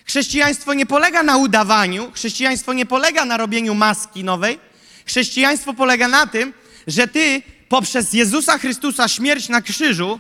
Chrześcijaństwo 0.06 0.74
nie 0.74 0.86
polega 0.86 1.24
na 1.24 1.38
udawaniu, 1.38 2.12
chrześcijaństwo 2.12 2.74
nie 2.74 2.86
polega 2.86 3.26
na 3.26 3.38
robieniu 3.38 3.76
maski 3.76 4.24
nowej. 4.24 4.60
Chrześcijaństwo 5.06 5.74
polega 5.74 6.08
na 6.08 6.28
tym, 6.28 6.54
że 6.88 7.08
ty 7.08 7.42
poprzez 7.70 8.14
Jezusa 8.14 8.58
Chrystusa 8.58 9.08
śmierć 9.08 9.50
na 9.50 9.62
krzyżu 9.62 10.20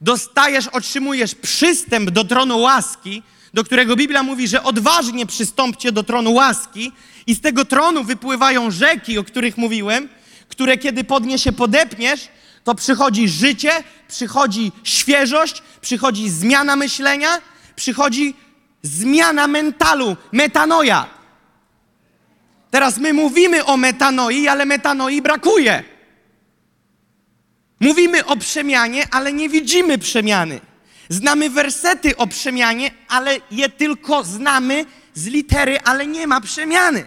dostajesz, 0.00 0.68
otrzymujesz 0.68 1.34
przystęp 1.34 2.10
do 2.10 2.24
tronu 2.24 2.58
łaski, 2.58 3.22
do 3.54 3.64
którego 3.64 3.96
Biblia 3.96 4.22
mówi, 4.22 4.48
że 4.48 4.62
odważnie 4.62 5.26
przystąpcie 5.26 5.92
do 5.92 6.02
tronu 6.02 6.32
łaski 6.32 6.92
i 7.26 7.34
z 7.34 7.40
tego 7.40 7.64
tronu 7.64 8.04
wypływają 8.04 8.70
rzeki, 8.70 9.18
o 9.18 9.24
których 9.24 9.56
mówiłem, 9.56 10.08
które 10.48 10.78
kiedy 10.78 11.04
podniesie 11.04 11.52
podepniesz, 11.52 12.28
to 12.64 12.74
przychodzi 12.74 13.28
życie, 13.28 13.70
przychodzi 14.08 14.72
świeżość, 14.84 15.62
przychodzi 15.80 16.30
zmiana 16.30 16.76
myślenia, 16.76 17.40
przychodzi 17.76 18.34
zmiana 18.82 19.46
mentalu, 19.46 20.16
metanoja. 20.32 21.08
Teraz 22.70 22.98
my 22.98 23.12
mówimy 23.12 23.64
o 23.64 23.76
metanoi, 23.76 24.48
ale 24.48 24.64
metanoi 24.64 25.22
brakuje. 25.22 25.84
Mówimy 27.80 28.26
o 28.26 28.36
przemianie, 28.36 29.08
ale 29.10 29.32
nie 29.32 29.48
widzimy 29.48 29.98
przemiany. 29.98 30.60
Znamy 31.08 31.50
wersety 31.50 32.16
o 32.16 32.26
przemianie, 32.26 32.90
ale 33.08 33.36
je 33.50 33.68
tylko 33.68 34.24
znamy 34.24 34.84
z 35.14 35.26
litery, 35.26 35.78
ale 35.84 36.06
nie 36.06 36.26
ma 36.26 36.40
przemiany. 36.40 37.06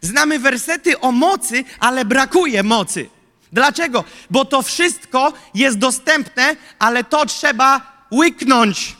Znamy 0.00 0.38
wersety 0.38 1.00
o 1.00 1.12
mocy, 1.12 1.64
ale 1.80 2.04
brakuje 2.04 2.62
mocy. 2.62 3.08
Dlaczego? 3.52 4.04
Bo 4.30 4.44
to 4.44 4.62
wszystko 4.62 5.32
jest 5.54 5.78
dostępne, 5.78 6.56
ale 6.78 7.04
to 7.04 7.26
trzeba 7.26 7.80
łyknąć. 8.12 8.96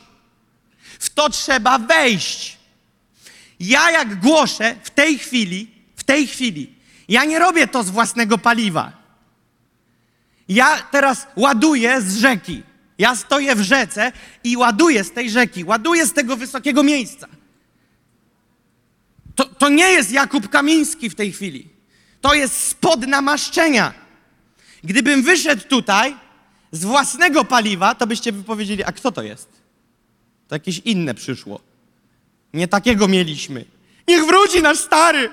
W 1.00 1.10
to 1.10 1.30
trzeba 1.30 1.78
wejść. 1.78 2.58
Ja 3.60 3.90
jak 3.90 4.20
głoszę 4.20 4.76
w 4.82 4.90
tej 4.90 5.18
chwili, 5.18 5.70
w 5.96 6.04
tej 6.04 6.26
chwili, 6.26 6.74
ja 7.08 7.24
nie 7.24 7.38
robię 7.38 7.66
to 7.66 7.82
z 7.82 7.90
własnego 7.90 8.38
paliwa. 8.38 8.92
Ja 10.48 10.82
teraz 10.90 11.26
ładuję 11.36 12.02
z 12.02 12.16
rzeki. 12.16 12.62
Ja 12.98 13.16
stoję 13.16 13.54
w 13.54 13.60
rzece 13.60 14.12
i 14.44 14.56
ładuję 14.56 15.04
z 15.04 15.12
tej 15.12 15.30
rzeki, 15.30 15.64
ładuję 15.64 16.06
z 16.06 16.12
tego 16.12 16.36
wysokiego 16.36 16.82
miejsca. 16.82 17.28
To, 19.34 19.44
to 19.44 19.68
nie 19.68 19.90
jest 19.90 20.10
Jakub 20.10 20.48
Kamiński 20.48 21.10
w 21.10 21.14
tej 21.14 21.32
chwili. 21.32 21.68
To 22.20 22.34
jest 22.34 22.68
spod 22.68 23.06
namaszczenia. 23.06 23.94
Gdybym 24.84 25.22
wyszedł 25.22 25.62
tutaj 25.68 26.16
z 26.72 26.84
własnego 26.84 27.44
paliwa, 27.44 27.94
to 27.94 28.06
byście 28.06 28.32
powiedzieli, 28.32 28.84
a 28.84 28.92
kto 28.92 29.12
to 29.12 29.22
jest? 29.22 29.59
To 30.50 30.54
jakieś 30.54 30.78
inne 30.78 31.14
przyszło. 31.14 31.60
Nie 32.54 32.68
takiego 32.68 33.08
mieliśmy. 33.08 33.64
Niech 34.08 34.24
wróci 34.24 34.62
nasz 34.62 34.78
stary. 34.78 35.30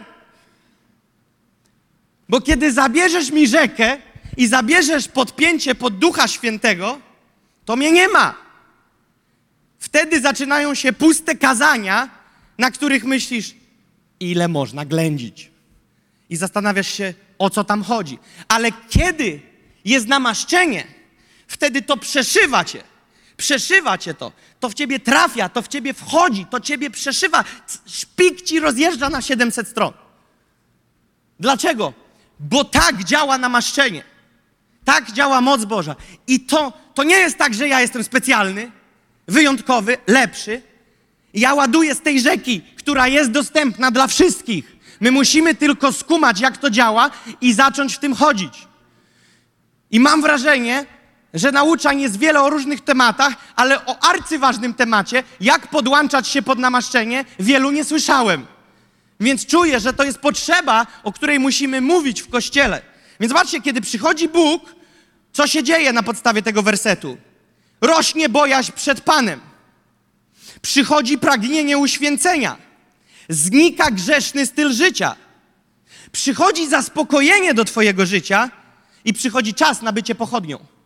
Bo 2.30 2.42
kiedy 2.42 2.72
zabierzesz 2.72 3.32
mi 3.32 3.48
rzekę 3.48 3.98
i 4.38 4.48
zabierzesz 4.48 5.08
podpięcie 5.08 5.76
pod 5.76 5.98
Ducha 5.98 6.28
Świętego, 6.28 7.00
to 7.66 7.76
mnie 7.76 7.92
nie 7.92 8.08
ma. 8.08 8.36
Wtedy 9.80 10.22
zaczynają 10.22 10.76
się 10.76 10.94
puste 10.94 11.36
kazania, 11.36 12.10
na 12.58 12.72
których 12.72 13.04
myślisz, 13.04 13.56
ile 14.20 14.48
można 14.48 14.86
ględzić. 14.86 15.52
I 16.30 16.36
zastanawiasz 16.36 16.94
się, 16.94 17.14
o 17.40 17.50
co 17.50 17.64
tam 17.64 17.84
chodzi. 17.84 18.20
Ale 18.48 18.70
kiedy 18.90 19.42
jest 19.86 20.08
namaszczenie, 20.08 20.88
wtedy 21.48 21.82
to 21.82 21.98
przeszywa 21.98 22.66
cię. 22.66 22.97
Przeszywa 23.38 23.98
cię 23.98 24.14
to. 24.14 24.32
To 24.60 24.70
w 24.70 24.74
ciebie 24.74 25.00
trafia, 25.00 25.50
to 25.50 25.62
w 25.62 25.68
ciebie 25.68 25.94
wchodzi, 25.94 26.46
to 26.46 26.60
ciebie 26.60 26.90
przeszywa. 26.90 27.44
Szpik 27.86 28.42
ci 28.42 28.60
rozjeżdża 28.60 29.10
na 29.10 29.22
700 29.22 29.68
stron. 29.68 29.94
Dlaczego? 31.40 31.94
Bo 32.40 32.64
tak 32.64 33.04
działa 33.04 33.38
namaszczenie. 33.38 34.04
Tak 34.86 35.12
działa 35.12 35.42
moc 35.42 35.66
Boża. 35.66 35.96
I 36.28 36.40
to, 36.40 36.74
to 36.94 37.04
nie 37.04 37.16
jest 37.16 37.38
tak, 37.38 37.54
że 37.54 37.68
ja 37.68 37.82
jestem 37.82 38.04
specjalny, 38.04 38.72
wyjątkowy, 39.28 39.98
lepszy. 40.08 40.62
Ja 41.34 41.54
ładuję 41.54 41.96
z 41.96 42.02
tej 42.02 42.22
rzeki, 42.22 42.62
która 42.76 43.08
jest 43.08 43.32
dostępna 43.32 43.92
dla 43.92 44.08
wszystkich. 44.08 44.78
My 45.00 45.12
musimy 45.12 45.56
tylko 45.56 45.94
skumać, 45.94 46.40
jak 46.40 46.58
to 46.58 46.70
działa 46.70 47.12
i 47.42 47.54
zacząć 47.54 47.96
w 47.96 48.00
tym 48.00 48.16
chodzić. 48.16 48.68
I 49.92 50.00
mam 50.00 50.22
wrażenie, 50.22 50.86
że 51.34 51.52
nauczań 51.52 52.02
jest 52.02 52.20
wiele 52.20 52.42
o 52.42 52.50
różnych 52.50 52.82
tematach, 52.82 53.34
ale 53.56 53.86
o 53.86 54.04
arcyważnym 54.04 54.74
temacie, 54.74 55.24
jak 55.40 55.68
podłączać 55.68 56.28
się 56.28 56.42
pod 56.42 56.60
namaszczenie, 56.60 57.26
wielu 57.40 57.72
nie 57.72 57.86
słyszałem. 57.86 58.46
Więc 59.20 59.46
czuję, 59.46 59.80
że 59.80 59.94
to 59.94 60.04
jest 60.04 60.18
potrzeba, 60.18 60.88
o 61.04 61.12
której 61.12 61.40
musimy 61.40 61.82
mówić 61.82 62.22
w 62.22 62.30
kościele. 62.30 62.82
Więc 63.20 63.34
zobaczcie, 63.34 63.62
kiedy 63.62 63.82
przychodzi 63.82 64.30
Bóg, 64.30 64.76
co 65.34 65.48
się 65.48 65.64
dzieje 65.64 65.94
na 65.94 66.04
podstawie 66.04 66.42
tego 66.42 66.64
wersetu? 66.64 67.18
Rośnie 67.82 68.30
bojaźń 68.30 68.72
przed 68.72 69.02
Panem. 69.02 69.40
Przychodzi 70.62 71.18
pragnienie 71.18 71.78
uświęcenia. 71.78 72.58
Znika 73.30 73.92
grzeszny 73.92 74.46
styl 74.46 74.74
życia. 74.74 75.16
Przychodzi 76.12 76.70
zaspokojenie 76.70 77.54
do 77.54 77.66
Twojego 77.66 78.06
życia 78.06 78.50
i 79.06 79.14
przychodzi 79.14 79.54
czas 79.54 79.82
na 79.82 79.94
bycie 79.94 80.16
pochodnią. 80.16 80.77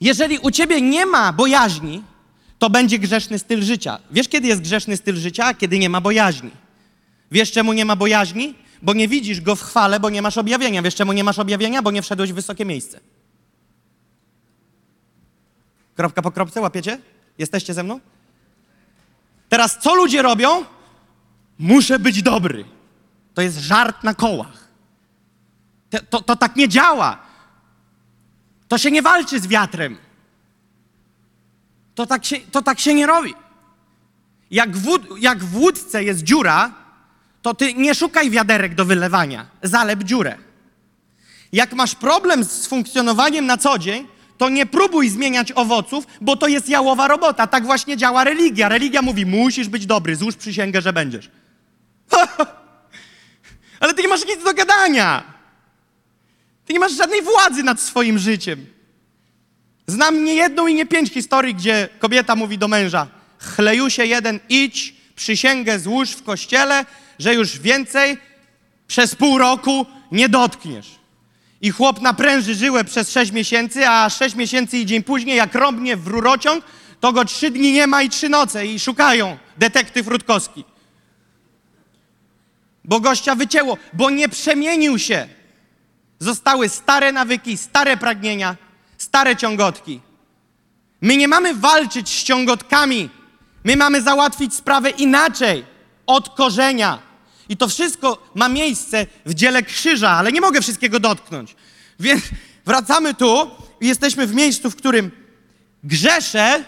Jeżeli 0.00 0.38
u 0.38 0.50
ciebie 0.50 0.80
nie 0.80 1.06
ma 1.06 1.32
bojaźni, 1.32 2.02
to 2.58 2.70
będzie 2.70 2.98
grzeszny 2.98 3.38
styl 3.38 3.62
życia. 3.62 3.98
Wiesz, 4.10 4.28
kiedy 4.28 4.48
jest 4.48 4.62
grzeszny 4.62 4.96
styl 4.96 5.16
życia? 5.16 5.54
Kiedy 5.54 5.78
nie 5.78 5.88
ma 5.88 6.00
bojaźni. 6.00 6.50
Wiesz, 7.30 7.52
czemu 7.52 7.72
nie 7.72 7.84
ma 7.84 7.96
bojaźni? 7.96 8.54
Bo 8.82 8.94
nie 8.94 9.08
widzisz 9.08 9.40
go 9.40 9.56
w 9.56 9.62
chwale, 9.62 10.00
bo 10.00 10.10
nie 10.10 10.22
masz 10.22 10.38
objawienia. 10.38 10.82
Wiesz, 10.82 10.94
czemu 10.94 11.12
nie 11.12 11.24
masz 11.24 11.38
objawienia? 11.38 11.82
Bo 11.82 11.90
nie 11.90 12.02
wszedłeś 12.02 12.32
w 12.32 12.34
wysokie 12.34 12.64
miejsce. 12.64 13.00
Kropka 15.94 16.22
po 16.22 16.30
kropce, 16.30 16.60
łapiecie? 16.60 16.98
Jesteście 17.38 17.74
ze 17.74 17.82
mną? 17.82 18.00
Teraz 19.48 19.78
co 19.78 19.94
ludzie 19.94 20.22
robią? 20.22 20.64
Muszę 21.58 21.98
być 21.98 22.22
dobry. 22.22 22.64
To 23.34 23.42
jest 23.42 23.58
żart 23.58 24.04
na 24.04 24.14
kołach. 24.14 24.68
To, 25.90 25.98
to, 26.10 26.22
to 26.22 26.36
tak 26.36 26.56
nie 26.56 26.68
działa. 26.68 27.27
To 28.68 28.78
się 28.78 28.90
nie 28.90 29.02
walczy 29.02 29.40
z 29.40 29.46
wiatrem. 29.46 29.98
To 31.94 32.06
tak 32.06 32.24
się, 32.24 32.36
to 32.52 32.62
tak 32.62 32.80
się 32.80 32.94
nie 32.94 33.06
robi. 33.06 33.34
Jak 34.50 34.76
w, 34.76 34.98
jak 35.18 35.44
w 35.44 35.56
łódce 35.56 36.04
jest 36.04 36.22
dziura, 36.22 36.72
to 37.42 37.54
ty 37.54 37.74
nie 37.74 37.94
szukaj 37.94 38.30
wiaderek 38.30 38.74
do 38.74 38.84
wylewania. 38.84 39.46
Zalep 39.62 40.02
dziurę. 40.02 40.38
Jak 41.52 41.72
masz 41.72 41.94
problem 41.94 42.44
z 42.44 42.66
funkcjonowaniem 42.66 43.46
na 43.46 43.56
co 43.56 43.78
dzień, 43.78 44.06
to 44.38 44.48
nie 44.48 44.66
próbuj 44.66 45.08
zmieniać 45.08 45.52
owoców, 45.52 46.06
bo 46.20 46.36
to 46.36 46.48
jest 46.48 46.68
jałowa 46.68 47.08
robota. 47.08 47.46
Tak 47.46 47.66
właśnie 47.66 47.96
działa 47.96 48.24
religia. 48.24 48.68
Religia 48.68 49.02
mówi, 49.02 49.26
musisz 49.26 49.68
być 49.68 49.86
dobry, 49.86 50.16
złóż 50.16 50.36
przysięgę, 50.36 50.82
że 50.82 50.92
będziesz. 50.92 51.30
Ale 53.80 53.94
ty 53.94 54.02
nie 54.02 54.08
masz 54.08 54.26
nic 54.26 54.44
do 54.44 54.54
gadania. 54.54 55.37
Ty 56.68 56.74
nie 56.74 56.80
masz 56.80 56.96
żadnej 56.96 57.22
władzy 57.22 57.62
nad 57.62 57.80
swoim 57.80 58.18
życiem. 58.18 58.66
Znam 59.86 60.24
nie 60.24 60.34
jedną 60.34 60.66
i 60.66 60.74
nie 60.74 60.86
pięć 60.86 61.12
historii, 61.12 61.54
gdzie 61.54 61.88
kobieta 61.98 62.36
mówi 62.36 62.58
do 62.58 62.68
męża: 62.68 63.06
Chleju 63.38 63.90
się 63.90 64.06
jeden, 64.06 64.40
idź, 64.48 64.94
przysięgę 65.16 65.78
złóż 65.78 66.10
w 66.10 66.22
kościele, 66.22 66.86
że 67.18 67.34
już 67.34 67.58
więcej 67.58 68.18
przez 68.86 69.14
pół 69.14 69.38
roku 69.38 69.86
nie 70.12 70.28
dotkniesz. 70.28 70.86
I 71.60 71.70
chłop 71.70 72.00
napręży 72.00 72.54
żyłę 72.54 72.84
przez 72.84 73.10
sześć 73.10 73.32
miesięcy, 73.32 73.88
a 73.88 74.10
sześć 74.10 74.34
miesięcy 74.34 74.78
i 74.78 74.86
dzień 74.86 75.02
później, 75.02 75.36
jak 75.36 75.54
rąbnie 75.54 75.96
w 75.96 76.06
rurociąg, 76.06 76.64
to 77.00 77.12
go 77.12 77.24
trzy 77.24 77.50
dni 77.50 77.72
nie 77.72 77.86
ma 77.86 78.02
i 78.02 78.08
trzy 78.08 78.28
noce 78.28 78.66
i 78.66 78.80
szukają 78.80 79.38
detektyw 79.58 80.06
Rutkowski. 80.06 80.64
Bo 82.84 83.00
gościa 83.00 83.34
wycięło, 83.34 83.78
bo 83.92 84.10
nie 84.10 84.28
przemienił 84.28 84.98
się. 84.98 85.37
Zostały 86.18 86.68
stare 86.68 87.12
nawyki, 87.12 87.56
stare 87.56 87.96
pragnienia, 87.96 88.56
stare 88.98 89.36
ciągotki. 89.36 90.00
My 91.00 91.16
nie 91.16 91.28
mamy 91.28 91.54
walczyć 91.54 92.08
z 92.08 92.22
ciągotkami. 92.22 93.10
My 93.64 93.76
mamy 93.76 94.02
załatwić 94.02 94.54
sprawę 94.54 94.90
inaczej, 94.90 95.64
od 96.06 96.28
korzenia. 96.28 96.98
I 97.48 97.56
to 97.56 97.68
wszystko 97.68 98.30
ma 98.34 98.48
miejsce 98.48 99.06
w 99.26 99.34
dziele 99.34 99.62
krzyża, 99.62 100.10
ale 100.10 100.32
nie 100.32 100.40
mogę 100.40 100.60
wszystkiego 100.60 101.00
dotknąć. 101.00 101.56
Więc 102.00 102.22
wracamy 102.64 103.14
tu 103.14 103.50
i 103.80 103.86
jesteśmy 103.88 104.26
w 104.26 104.34
miejscu, 104.34 104.70
w 104.70 104.76
którym 104.76 105.10
grzeszę 105.84 106.64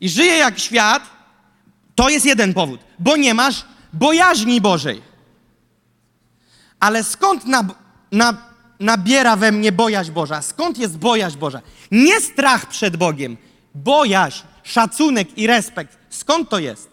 i 0.00 0.08
żyję 0.08 0.36
jak 0.36 0.58
świat. 0.58 1.02
To 1.94 2.08
jest 2.08 2.26
jeden 2.26 2.54
powód, 2.54 2.80
bo 2.98 3.16
nie 3.16 3.34
masz 3.34 3.64
bojaźni 3.92 4.60
Bożej. 4.60 5.02
Ale 6.80 7.04
skąd 7.04 7.46
na, 7.46 7.64
na, 8.12 8.36
nabiera 8.80 9.36
we 9.36 9.52
mnie 9.52 9.72
bojaźń 9.72 10.12
Boża? 10.12 10.42
Skąd 10.42 10.78
jest 10.78 10.98
bojaźń 10.98 11.38
Boża? 11.38 11.62
Nie 11.90 12.20
strach 12.20 12.66
przed 12.66 12.96
Bogiem, 12.96 13.36
bojaźń, 13.74 14.42
szacunek 14.62 15.38
i 15.38 15.46
respekt. 15.46 15.98
Skąd 16.10 16.48
to 16.48 16.58
jest? 16.58 16.90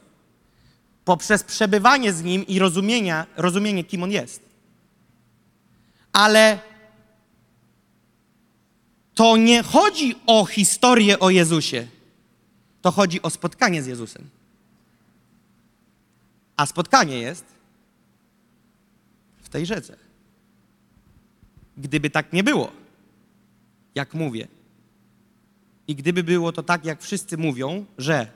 Poprzez 1.05 1.43
przebywanie 1.43 2.13
z 2.13 2.23
Nim 2.23 2.47
i 2.47 2.59
rozumienia, 2.59 3.25
rozumienie, 3.37 3.83
kim 3.83 4.03
On 4.03 4.11
jest. 4.11 4.41
Ale 6.13 6.59
to 9.13 9.37
nie 9.37 9.63
chodzi 9.63 10.15
o 10.27 10.45
historię 10.45 11.19
o 11.19 11.29
Jezusie. 11.29 11.87
To 12.81 12.91
chodzi 12.91 13.21
o 13.21 13.29
spotkanie 13.29 13.83
z 13.83 13.87
Jezusem. 13.87 14.29
A 16.57 16.65
spotkanie 16.65 17.19
jest 17.19 17.45
w 19.41 19.49
tej 19.49 19.65
rzece. 19.65 20.06
Gdyby 21.77 22.09
tak 22.09 22.33
nie 22.33 22.43
było, 22.43 22.71
jak 23.95 24.13
mówię, 24.13 24.47
i 25.87 25.95
gdyby 25.95 26.23
było 26.23 26.51
to 26.51 26.63
tak, 26.63 26.85
jak 26.85 27.01
wszyscy 27.01 27.37
mówią, 27.37 27.85
że 27.97 28.27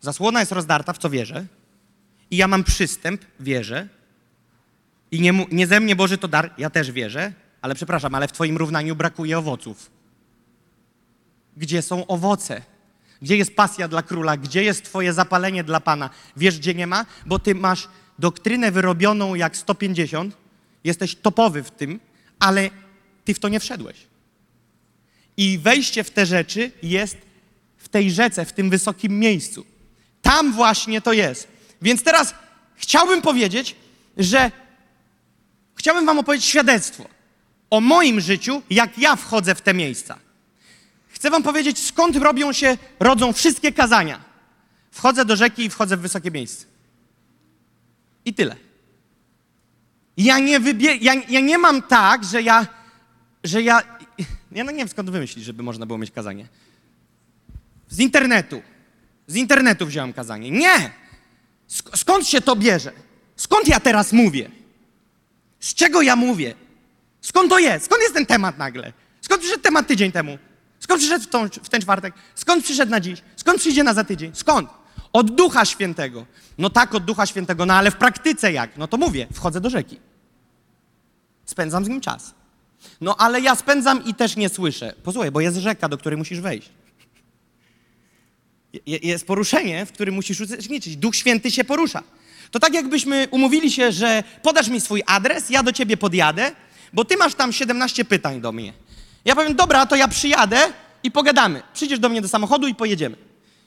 zasłona 0.00 0.40
jest 0.40 0.52
rozdarta, 0.52 0.92
w 0.92 0.98
co 0.98 1.10
wierzę, 1.10 1.46
i 2.30 2.36
ja 2.36 2.48
mam 2.48 2.64
przystęp, 2.64 3.24
wierzę, 3.40 3.88
i 5.10 5.20
nie, 5.20 5.46
nie 5.52 5.66
ze 5.66 5.80
mnie 5.80 5.96
Boży 5.96 6.18
to 6.18 6.28
dar, 6.28 6.54
ja 6.58 6.70
też 6.70 6.92
wierzę, 6.92 7.32
ale 7.62 7.74
przepraszam, 7.74 8.14
ale 8.14 8.28
w 8.28 8.32
Twoim 8.32 8.56
równaniu 8.56 8.96
brakuje 8.96 9.38
owoców. 9.38 9.90
Gdzie 11.56 11.82
są 11.82 12.06
owoce? 12.06 12.62
Gdzie 13.22 13.36
jest 13.36 13.56
pasja 13.56 13.88
dla 13.88 14.02
króla? 14.02 14.36
Gdzie 14.36 14.64
jest 14.64 14.84
Twoje 14.84 15.12
zapalenie 15.12 15.64
dla 15.64 15.80
Pana? 15.80 16.10
Wiesz, 16.36 16.58
gdzie 16.58 16.74
nie 16.74 16.86
ma? 16.86 17.06
Bo 17.26 17.38
Ty 17.38 17.54
masz 17.54 17.88
doktrynę 18.18 18.72
wyrobioną 18.72 19.34
jak 19.34 19.56
150, 19.56 20.36
jesteś 20.84 21.16
topowy 21.16 21.62
w 21.62 21.70
tym, 21.70 22.00
ale 22.44 22.70
Ty 23.24 23.34
w 23.34 23.38
to 23.38 23.48
nie 23.48 23.60
wszedłeś. 23.60 23.96
I 25.36 25.58
wejście 25.58 26.04
w 26.04 26.10
te 26.10 26.26
rzeczy 26.26 26.70
jest 26.82 27.16
w 27.76 27.88
tej 27.88 28.10
rzece, 28.10 28.44
w 28.44 28.52
tym 28.52 28.70
wysokim 28.70 29.18
miejscu. 29.18 29.66
Tam 30.22 30.52
właśnie 30.52 31.00
to 31.00 31.12
jest. 31.12 31.48
Więc 31.82 32.02
teraz 32.02 32.34
chciałbym 32.76 33.22
powiedzieć, 33.22 33.76
że 34.16 34.50
chciałbym 35.74 36.06
Wam 36.06 36.18
opowiedzieć 36.18 36.46
świadectwo 36.46 37.08
o 37.70 37.80
moim 37.80 38.20
życiu, 38.20 38.62
jak 38.70 38.98
ja 38.98 39.16
wchodzę 39.16 39.54
w 39.54 39.60
te 39.60 39.74
miejsca. 39.74 40.18
Chcę 41.08 41.30
Wam 41.30 41.42
powiedzieć, 41.42 41.86
skąd 41.86 42.16
robią 42.16 42.52
się, 42.52 42.78
rodzą 43.00 43.32
wszystkie 43.32 43.72
kazania. 43.72 44.24
Wchodzę 44.90 45.24
do 45.24 45.36
rzeki 45.36 45.64
i 45.64 45.70
wchodzę 45.70 45.96
w 45.96 46.00
wysokie 46.00 46.30
miejsce. 46.30 46.66
I 48.24 48.34
tyle. 48.34 48.56
Ja 50.16 50.38
nie, 50.38 50.60
wybie- 50.60 50.98
ja, 51.00 51.14
ja 51.28 51.40
nie 51.40 51.58
mam 51.58 51.82
tak, 51.82 52.24
że 52.24 52.42
ja, 52.42 52.66
że 53.44 53.62
ja, 53.62 53.82
ja 54.52 54.64
no 54.64 54.70
nie 54.70 54.78
wiem 54.78 54.88
skąd 54.88 55.10
wymyślić, 55.10 55.44
żeby 55.44 55.62
można 55.62 55.86
było 55.86 55.98
mieć 55.98 56.10
kazanie. 56.10 56.48
Z 57.88 57.98
internetu. 57.98 58.62
Z 59.26 59.36
internetu 59.36 59.86
wziąłem 59.86 60.12
kazanie. 60.12 60.50
Nie! 60.50 60.90
Sk- 61.70 61.96
skąd 61.96 62.26
się 62.28 62.40
to 62.40 62.56
bierze? 62.56 62.92
Skąd 63.36 63.68
ja 63.68 63.80
teraz 63.80 64.12
mówię? 64.12 64.50
Z 65.60 65.74
czego 65.74 66.02
ja 66.02 66.16
mówię? 66.16 66.54
Skąd 67.20 67.50
to 67.50 67.58
jest? 67.58 67.84
Skąd 67.84 68.02
jest 68.02 68.14
ten 68.14 68.26
temat 68.26 68.58
nagle? 68.58 68.92
Skąd 69.20 69.40
przyszedł 69.40 69.62
temat 69.62 69.86
tydzień 69.86 70.12
temu? 70.12 70.38
Skąd 70.80 71.00
przyszedł 71.00 71.24
w, 71.24 71.28
tą, 71.28 71.48
w 71.48 71.68
ten 71.68 71.80
czwartek? 71.80 72.14
Skąd 72.34 72.64
przyszedł 72.64 72.90
na 72.90 73.00
dziś? 73.00 73.22
Skąd 73.36 73.58
przyjdzie 73.60 73.84
na 73.84 73.94
za 73.94 74.04
tydzień? 74.04 74.30
Skąd? 74.34 74.70
Od 75.12 75.34
Ducha 75.34 75.64
Świętego. 75.64 76.26
No 76.58 76.70
tak, 76.70 76.94
od 76.94 77.04
Ducha 77.04 77.26
Świętego, 77.26 77.66
no 77.66 77.74
ale 77.74 77.90
w 77.90 77.96
praktyce 77.96 78.52
jak? 78.52 78.76
No 78.76 78.88
to 78.88 78.96
mówię, 78.96 79.26
wchodzę 79.32 79.60
do 79.60 79.70
rzeki. 79.70 79.98
Spędzam 81.46 81.84
z 81.84 81.88
nim 81.88 82.00
czas. 82.00 82.34
No 83.00 83.16
ale 83.16 83.40
ja 83.40 83.54
spędzam 83.54 84.04
i 84.04 84.14
też 84.14 84.36
nie 84.36 84.48
słyszę. 84.48 84.94
Posłuchaj, 85.02 85.30
bo 85.30 85.40
jest 85.40 85.56
rzeka, 85.56 85.88
do 85.88 85.98
której 85.98 86.16
musisz 86.18 86.40
wejść. 86.40 86.70
Je- 88.86 88.98
Jest 89.02 89.26
poruszenie, 89.26 89.86
w 89.86 89.92
którym 89.92 90.14
musisz 90.14 90.40
uczestniczyć. 90.40 90.96
Duch 90.96 91.16
Święty 91.16 91.50
się 91.50 91.64
porusza. 91.64 92.02
To 92.50 92.58
tak 92.58 92.74
jakbyśmy 92.74 93.28
umówili 93.30 93.70
się, 93.70 93.92
że 93.92 94.22
podasz 94.42 94.68
mi 94.68 94.80
swój 94.80 95.02
adres, 95.06 95.50
ja 95.50 95.62
do 95.62 95.72
ciebie 95.72 95.96
podjadę, 95.96 96.52
bo 96.92 97.04
ty 97.04 97.16
masz 97.16 97.34
tam 97.34 97.52
17 97.52 98.04
pytań 98.04 98.40
do 98.40 98.52
mnie. 98.52 98.72
Ja 99.24 99.34
powiem, 99.36 99.54
dobra, 99.56 99.86
to 99.86 99.96
ja 99.96 100.08
przyjadę 100.08 100.72
i 101.02 101.10
pogadamy. 101.10 101.62
Przyjdziesz 101.74 101.98
do 101.98 102.08
mnie 102.08 102.22
do 102.22 102.28
samochodu 102.28 102.66
i 102.66 102.74
pojedziemy. 102.74 103.16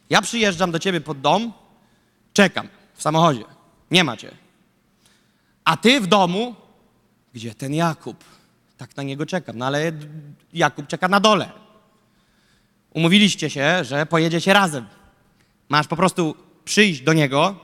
Ja 0.09 0.21
przyjeżdżam 0.21 0.71
do 0.71 0.79
ciebie 0.79 1.01
pod 1.01 1.21
dom, 1.21 1.53
czekam 2.33 2.67
w 2.95 3.01
samochodzie. 3.01 3.43
Nie 3.91 4.03
ma 4.03 4.17
cię. 4.17 4.31
A 5.65 5.77
ty 5.77 6.01
w 6.01 6.07
domu, 6.07 6.55
gdzie 7.37 7.55
ten 7.55 7.73
Jakub? 7.73 8.23
Tak 8.77 8.97
na 8.97 9.03
niego 9.03 9.25
czekam. 9.25 9.57
No 9.57 9.65
ale 9.65 9.91
Jakub 10.53 10.87
czeka 10.87 11.07
na 11.07 11.19
dole. 11.19 11.51
Umówiliście 12.93 13.49
się, 13.49 13.83
że 13.83 14.05
pojedziecie 14.05 14.53
razem. 14.53 14.85
Masz 15.69 15.87
po 15.87 15.95
prostu 15.95 16.35
przyjść 16.65 17.01
do 17.01 17.13
niego 17.13 17.55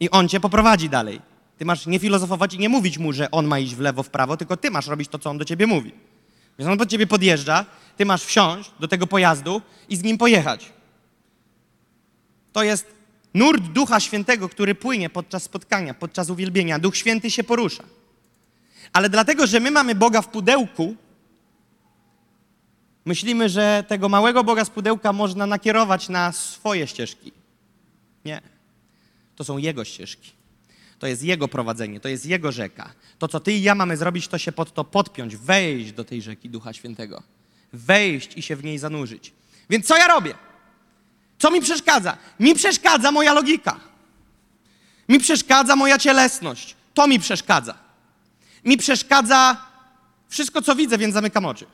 i 0.00 0.10
on 0.10 0.28
cię 0.28 0.40
poprowadzi 0.40 0.88
dalej. 0.88 1.20
Ty 1.58 1.64
masz 1.64 1.86
nie 1.86 1.98
filozofować 1.98 2.54
i 2.54 2.58
nie 2.58 2.68
mówić 2.68 2.98
mu, 2.98 3.12
że 3.12 3.30
on 3.30 3.46
ma 3.46 3.58
iść 3.58 3.74
w 3.74 3.80
lewo, 3.80 4.02
w 4.02 4.10
prawo, 4.10 4.36
tylko 4.36 4.56
ty 4.56 4.70
masz 4.70 4.86
robić 4.86 5.08
to, 5.08 5.18
co 5.18 5.30
on 5.30 5.38
do 5.38 5.44
ciebie 5.44 5.66
mówi. 5.66 5.92
Więc 6.58 6.70
on 6.70 6.78
pod 6.78 6.90
ciebie 6.90 7.06
podjeżdża, 7.06 7.64
ty 7.96 8.04
masz 8.04 8.24
wsiąść 8.24 8.70
do 8.80 8.88
tego 8.88 9.06
pojazdu 9.06 9.62
i 9.88 9.96
z 9.96 10.02
nim 10.02 10.18
pojechać. 10.18 10.72
To 12.52 12.62
jest 12.62 12.86
nurt 13.34 13.62
Ducha 13.62 14.00
Świętego, 14.00 14.48
który 14.48 14.74
płynie 14.74 15.10
podczas 15.10 15.42
spotkania, 15.42 15.94
podczas 15.94 16.30
uwielbienia. 16.30 16.78
Duch 16.78 16.96
Święty 16.96 17.30
się 17.30 17.44
porusza. 17.44 17.82
Ale 18.92 19.08
dlatego, 19.08 19.46
że 19.46 19.60
my 19.60 19.70
mamy 19.70 19.94
Boga 19.94 20.22
w 20.22 20.28
pudełku, 20.28 20.96
myślimy, 23.04 23.48
że 23.48 23.84
tego 23.88 24.08
małego 24.08 24.44
Boga 24.44 24.64
z 24.64 24.70
pudełka 24.70 25.12
można 25.12 25.46
nakierować 25.46 26.08
na 26.08 26.32
swoje 26.32 26.86
ścieżki. 26.86 27.32
Nie. 28.24 28.40
To 29.36 29.44
są 29.44 29.58
Jego 29.58 29.84
ścieżki. 29.84 30.32
To 30.98 31.06
jest 31.06 31.22
Jego 31.22 31.48
prowadzenie, 31.48 32.00
to 32.00 32.08
jest 32.08 32.26
Jego 32.26 32.52
rzeka. 32.52 32.94
To, 33.18 33.28
co 33.28 33.40
Ty 33.40 33.52
i 33.52 33.62
ja 33.62 33.74
mamy 33.74 33.96
zrobić, 33.96 34.28
to 34.28 34.38
się 34.38 34.52
pod 34.52 34.74
to 34.74 34.84
podpiąć, 34.84 35.36
wejść 35.36 35.92
do 35.92 36.04
tej 36.04 36.22
rzeki 36.22 36.50
Ducha 36.50 36.72
Świętego. 36.72 37.22
Wejść 37.72 38.36
i 38.36 38.42
się 38.42 38.56
w 38.56 38.64
niej 38.64 38.78
zanurzyć. 38.78 39.32
Więc 39.70 39.86
co 39.86 39.96
ja 39.96 40.06
robię? 40.06 40.34
Co 41.38 41.50
mi 41.50 41.60
przeszkadza? 41.60 42.16
Mi 42.40 42.54
przeszkadza 42.54 43.12
moja 43.12 43.32
logika. 43.32 43.80
Mi 45.08 45.18
przeszkadza 45.18 45.76
moja 45.76 45.98
cielesność. 45.98 46.76
To 46.94 47.08
mi 47.08 47.18
przeszkadza. 47.18 47.74
Mi 48.64 48.76
przeszkadza 48.76 49.56
wszystko, 50.28 50.62
co 50.62 50.74
widzę, 50.76 50.98
więc 50.98 51.14
zamykam 51.14 51.44
oczy. 51.44 51.66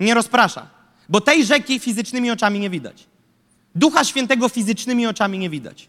Nie 0.00 0.14
rozprasza. 0.14 0.66
Bo 1.08 1.20
tej 1.20 1.46
rzeki 1.46 1.80
fizycznymi 1.80 2.30
oczami 2.30 2.60
nie 2.60 2.70
widać. 2.70 3.06
Ducha 3.74 4.04
Świętego 4.04 4.48
fizycznymi 4.48 5.06
oczami 5.06 5.38
nie 5.38 5.50
widać. 5.50 5.88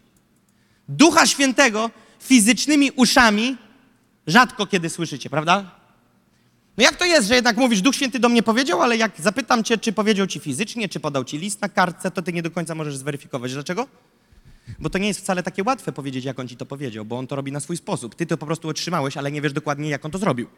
Ducha 0.88 1.26
Świętego 1.26 1.90
fizycznymi 2.20 2.90
uszami 2.90 3.56
rzadko 4.26 4.66
kiedy 4.66 4.90
słyszycie, 4.90 5.30
prawda? 5.30 5.70
No 6.76 6.84
jak 6.84 6.96
to 6.96 7.04
jest, 7.04 7.28
że 7.28 7.34
jednak 7.34 7.56
mówisz, 7.56 7.80
Duch 7.80 7.94
Święty 7.94 8.18
do 8.18 8.28
mnie 8.28 8.42
powiedział, 8.42 8.82
ale 8.82 8.96
jak 8.96 9.12
zapytam 9.20 9.64
cię, 9.64 9.78
czy 9.78 9.92
powiedział 9.92 10.26
ci 10.26 10.40
fizycznie, 10.40 10.88
czy 10.88 11.00
podał 11.00 11.24
ci 11.24 11.38
list 11.38 11.60
na 11.60 11.68
kartce, 11.68 12.10
to 12.10 12.22
ty 12.22 12.32
nie 12.32 12.42
do 12.42 12.50
końca 12.50 12.74
możesz 12.74 12.96
zweryfikować. 12.96 13.52
Dlaczego? 13.52 13.86
Bo 14.78 14.90
to 14.90 14.98
nie 14.98 15.08
jest 15.08 15.20
wcale 15.20 15.42
takie 15.42 15.62
łatwe 15.62 15.92
powiedzieć, 15.92 16.24
jak 16.24 16.38
on 16.38 16.48
ci 16.48 16.56
to 16.56 16.66
powiedział, 16.66 17.04
bo 17.04 17.18
on 17.18 17.26
to 17.26 17.36
robi 17.36 17.52
na 17.52 17.60
swój 17.60 17.76
sposób. 17.76 18.14
Ty 18.14 18.26
to 18.26 18.36
po 18.36 18.46
prostu 18.46 18.68
otrzymałeś, 18.68 19.16
ale 19.16 19.32
nie 19.32 19.42
wiesz 19.42 19.52
dokładnie, 19.52 19.90
jak 19.90 20.04
on 20.04 20.10
to 20.10 20.18
zrobił. 20.18 20.48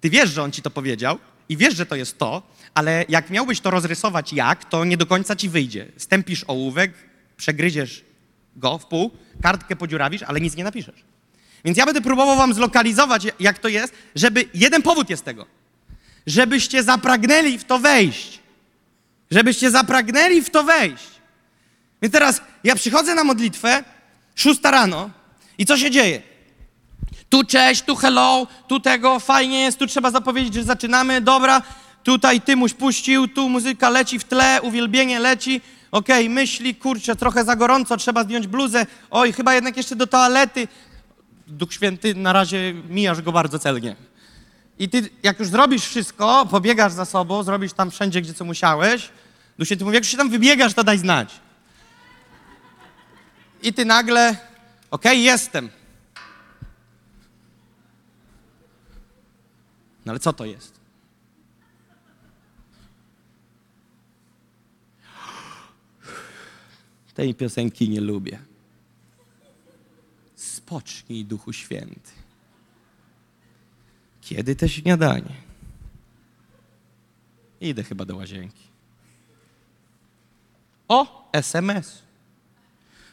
Ty 0.00 0.10
wiesz, 0.10 0.30
że 0.30 0.42
on 0.42 0.52
ci 0.52 0.62
to 0.62 0.70
powiedział 0.70 1.18
i 1.48 1.56
wiesz, 1.56 1.76
że 1.76 1.86
to 1.86 1.96
jest 1.96 2.18
to, 2.18 2.42
ale 2.74 3.04
jak 3.08 3.30
miałbyś 3.30 3.60
to 3.60 3.70
rozrysować 3.70 4.32
jak, 4.32 4.64
to 4.64 4.84
nie 4.84 4.96
do 4.96 5.06
końca 5.06 5.36
ci 5.36 5.48
wyjdzie. 5.48 5.86
Stępisz 5.96 6.44
ołówek, 6.46 6.92
przegryziesz 7.36 8.04
go 8.56 8.78
w 8.78 8.86
pół, 8.86 9.10
kartkę 9.42 9.76
podziurawisz, 9.76 10.22
ale 10.22 10.40
nic 10.40 10.56
nie 10.56 10.64
napiszesz. 10.64 11.04
Więc 11.64 11.78
ja 11.78 11.86
będę 11.86 12.00
próbował 12.00 12.36
wam 12.36 12.54
zlokalizować, 12.54 13.26
jak 13.40 13.58
to 13.58 13.68
jest, 13.68 13.94
żeby 14.14 14.44
jeden 14.54 14.82
powód 14.82 15.10
jest 15.10 15.24
tego. 15.24 15.46
Żebyście 16.26 16.82
zapragnęli 16.82 17.58
w 17.58 17.64
to 17.64 17.78
wejść. 17.78 18.38
Żebyście 19.30 19.70
zapragnęli 19.70 20.42
w 20.42 20.50
to 20.50 20.64
wejść. 20.64 21.19
Więc 22.02 22.12
teraz 22.12 22.40
ja 22.64 22.74
przychodzę 22.74 23.14
na 23.14 23.24
modlitwę, 23.24 23.84
szósta 24.34 24.70
rano 24.70 25.10
i 25.58 25.66
co 25.66 25.78
się 25.78 25.90
dzieje? 25.90 26.22
Tu 27.28 27.44
cześć, 27.44 27.82
tu 27.82 27.96
hello, 27.96 28.46
tu 28.68 28.80
tego, 28.80 29.20
fajnie 29.20 29.60
jest, 29.60 29.78
tu 29.78 29.86
trzeba 29.86 30.10
zapowiedzieć, 30.10 30.54
że 30.54 30.64
zaczynamy, 30.64 31.20
dobra, 31.20 31.62
tutaj 32.02 32.40
Tymuś 32.40 32.74
puścił, 32.74 33.28
tu 33.28 33.48
muzyka 33.48 33.90
leci 33.90 34.18
w 34.18 34.24
tle, 34.24 34.62
uwielbienie 34.62 35.20
leci, 35.20 35.60
okej, 35.90 36.30
myśli, 36.30 36.74
kurczę, 36.74 37.16
trochę 37.16 37.44
za 37.44 37.56
gorąco, 37.56 37.96
trzeba 37.96 38.24
zdjąć 38.24 38.46
bluzę, 38.46 38.86
oj, 39.10 39.32
chyba 39.32 39.54
jednak 39.54 39.76
jeszcze 39.76 39.96
do 39.96 40.06
toalety. 40.06 40.68
Duch 41.46 41.72
Święty, 41.72 42.14
na 42.14 42.32
razie 42.32 42.74
mijasz 42.88 43.22
go 43.22 43.32
bardzo 43.32 43.58
celnie. 43.58 43.96
I 44.78 44.88
ty, 44.88 45.10
jak 45.22 45.38
już 45.38 45.48
zrobisz 45.48 45.84
wszystko, 45.84 46.46
pobiegasz 46.50 46.92
za 46.92 47.04
sobą, 47.04 47.42
zrobisz 47.42 47.72
tam 47.72 47.90
wszędzie, 47.90 48.22
gdzie 48.22 48.34
co 48.34 48.44
musiałeś, 48.44 49.08
Duch 49.58 49.68
Święty 49.68 49.84
mówi, 49.84 49.94
jak 49.94 50.04
już 50.04 50.10
się 50.10 50.16
tam 50.16 50.30
wybiegasz, 50.30 50.74
to 50.74 50.84
daj 50.84 50.98
znać. 50.98 51.40
I 53.62 53.72
ty 53.72 53.84
nagle, 53.84 54.36
okej, 54.90 55.22
jestem. 55.22 55.70
No 60.06 60.12
ale 60.12 60.20
co 60.20 60.32
to 60.32 60.44
jest? 60.44 60.80
Tej 67.14 67.34
piosenki 67.34 67.88
nie 67.88 68.00
lubię. 68.00 68.38
Spocznij, 70.36 71.24
Duchu 71.24 71.52
Święty. 71.52 72.10
Kiedy 74.20 74.56
te 74.56 74.68
śniadanie? 74.68 75.34
Idę 77.60 77.84
chyba 77.84 78.04
do 78.04 78.16
łazienki. 78.16 78.62
O, 80.88 81.28
SMS. 81.32 82.02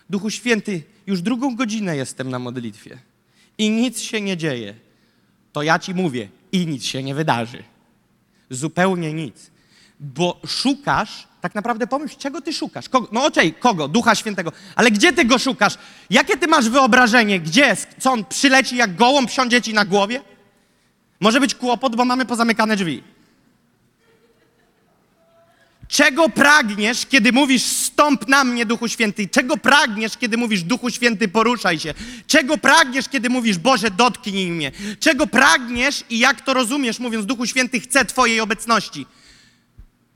Duchu 0.09 0.29
Święty, 0.29 0.83
już 1.07 1.21
drugą 1.21 1.55
godzinę 1.55 1.97
jestem 1.97 2.29
na 2.29 2.39
modlitwie 2.39 2.99
i 3.57 3.69
nic 3.69 3.99
się 3.99 4.21
nie 4.21 4.37
dzieje. 4.37 4.73
To 5.53 5.63
ja 5.63 5.79
ci 5.79 5.93
mówię, 5.93 6.29
i 6.51 6.67
nic 6.67 6.85
się 6.85 7.03
nie 7.03 7.15
wydarzy. 7.15 7.63
Zupełnie 8.49 9.13
nic. 9.13 9.51
Bo 9.99 10.41
szukasz, 10.47 11.27
tak 11.41 11.55
naprawdę 11.55 11.87
pomyśl, 11.87 12.17
czego 12.17 12.41
ty 12.41 12.53
szukasz? 12.53 12.89
Kogo? 12.89 13.07
No 13.11 13.25
okej, 13.25 13.53
kogo? 13.53 13.87
Ducha 13.87 14.15
Świętego. 14.15 14.51
Ale 14.75 14.91
gdzie 14.91 15.13
ty 15.13 15.25
go 15.25 15.39
szukasz? 15.39 15.77
Jakie 16.09 16.37
ty 16.37 16.47
masz 16.47 16.69
wyobrażenie? 16.69 17.39
Gdzie? 17.39 17.77
Co 17.99 18.11
on 18.11 18.25
przyleci 18.25 18.75
jak 18.77 18.95
gołąb, 18.95 19.31
siądzie 19.31 19.61
ci 19.61 19.73
na 19.73 19.85
głowie? 19.85 20.21
Może 21.19 21.39
być 21.39 21.55
kłopot, 21.55 21.95
bo 21.95 22.05
mamy 22.05 22.25
pozamykane 22.25 22.75
drzwi. 22.75 23.03
Czego 25.87 26.29
pragniesz, 26.29 27.05
kiedy 27.05 27.31
mówisz 27.31 27.63
stąp 27.63 28.27
na 28.27 28.43
mnie, 28.43 28.65
Duchu 28.65 28.87
Święty? 28.87 29.27
Czego 29.27 29.57
pragniesz, 29.57 30.17
kiedy 30.17 30.37
mówisz 30.37 30.63
Duchu 30.63 30.89
Święty, 30.89 31.27
poruszaj 31.27 31.79
się? 31.79 31.93
Czego 32.27 32.57
pragniesz, 32.57 33.09
kiedy 33.09 33.29
mówisz 33.29 33.57
Boże, 33.57 33.91
dotknij 33.91 34.51
mnie? 34.51 34.71
Czego 34.99 35.27
pragniesz 35.27 36.03
i 36.09 36.19
jak 36.19 36.41
to 36.41 36.53
rozumiesz, 36.53 36.99
mówiąc 36.99 37.25
Duchu 37.25 37.45
Święty, 37.45 37.79
chcę 37.79 38.05
Twojej 38.05 38.39
obecności? 38.39 39.05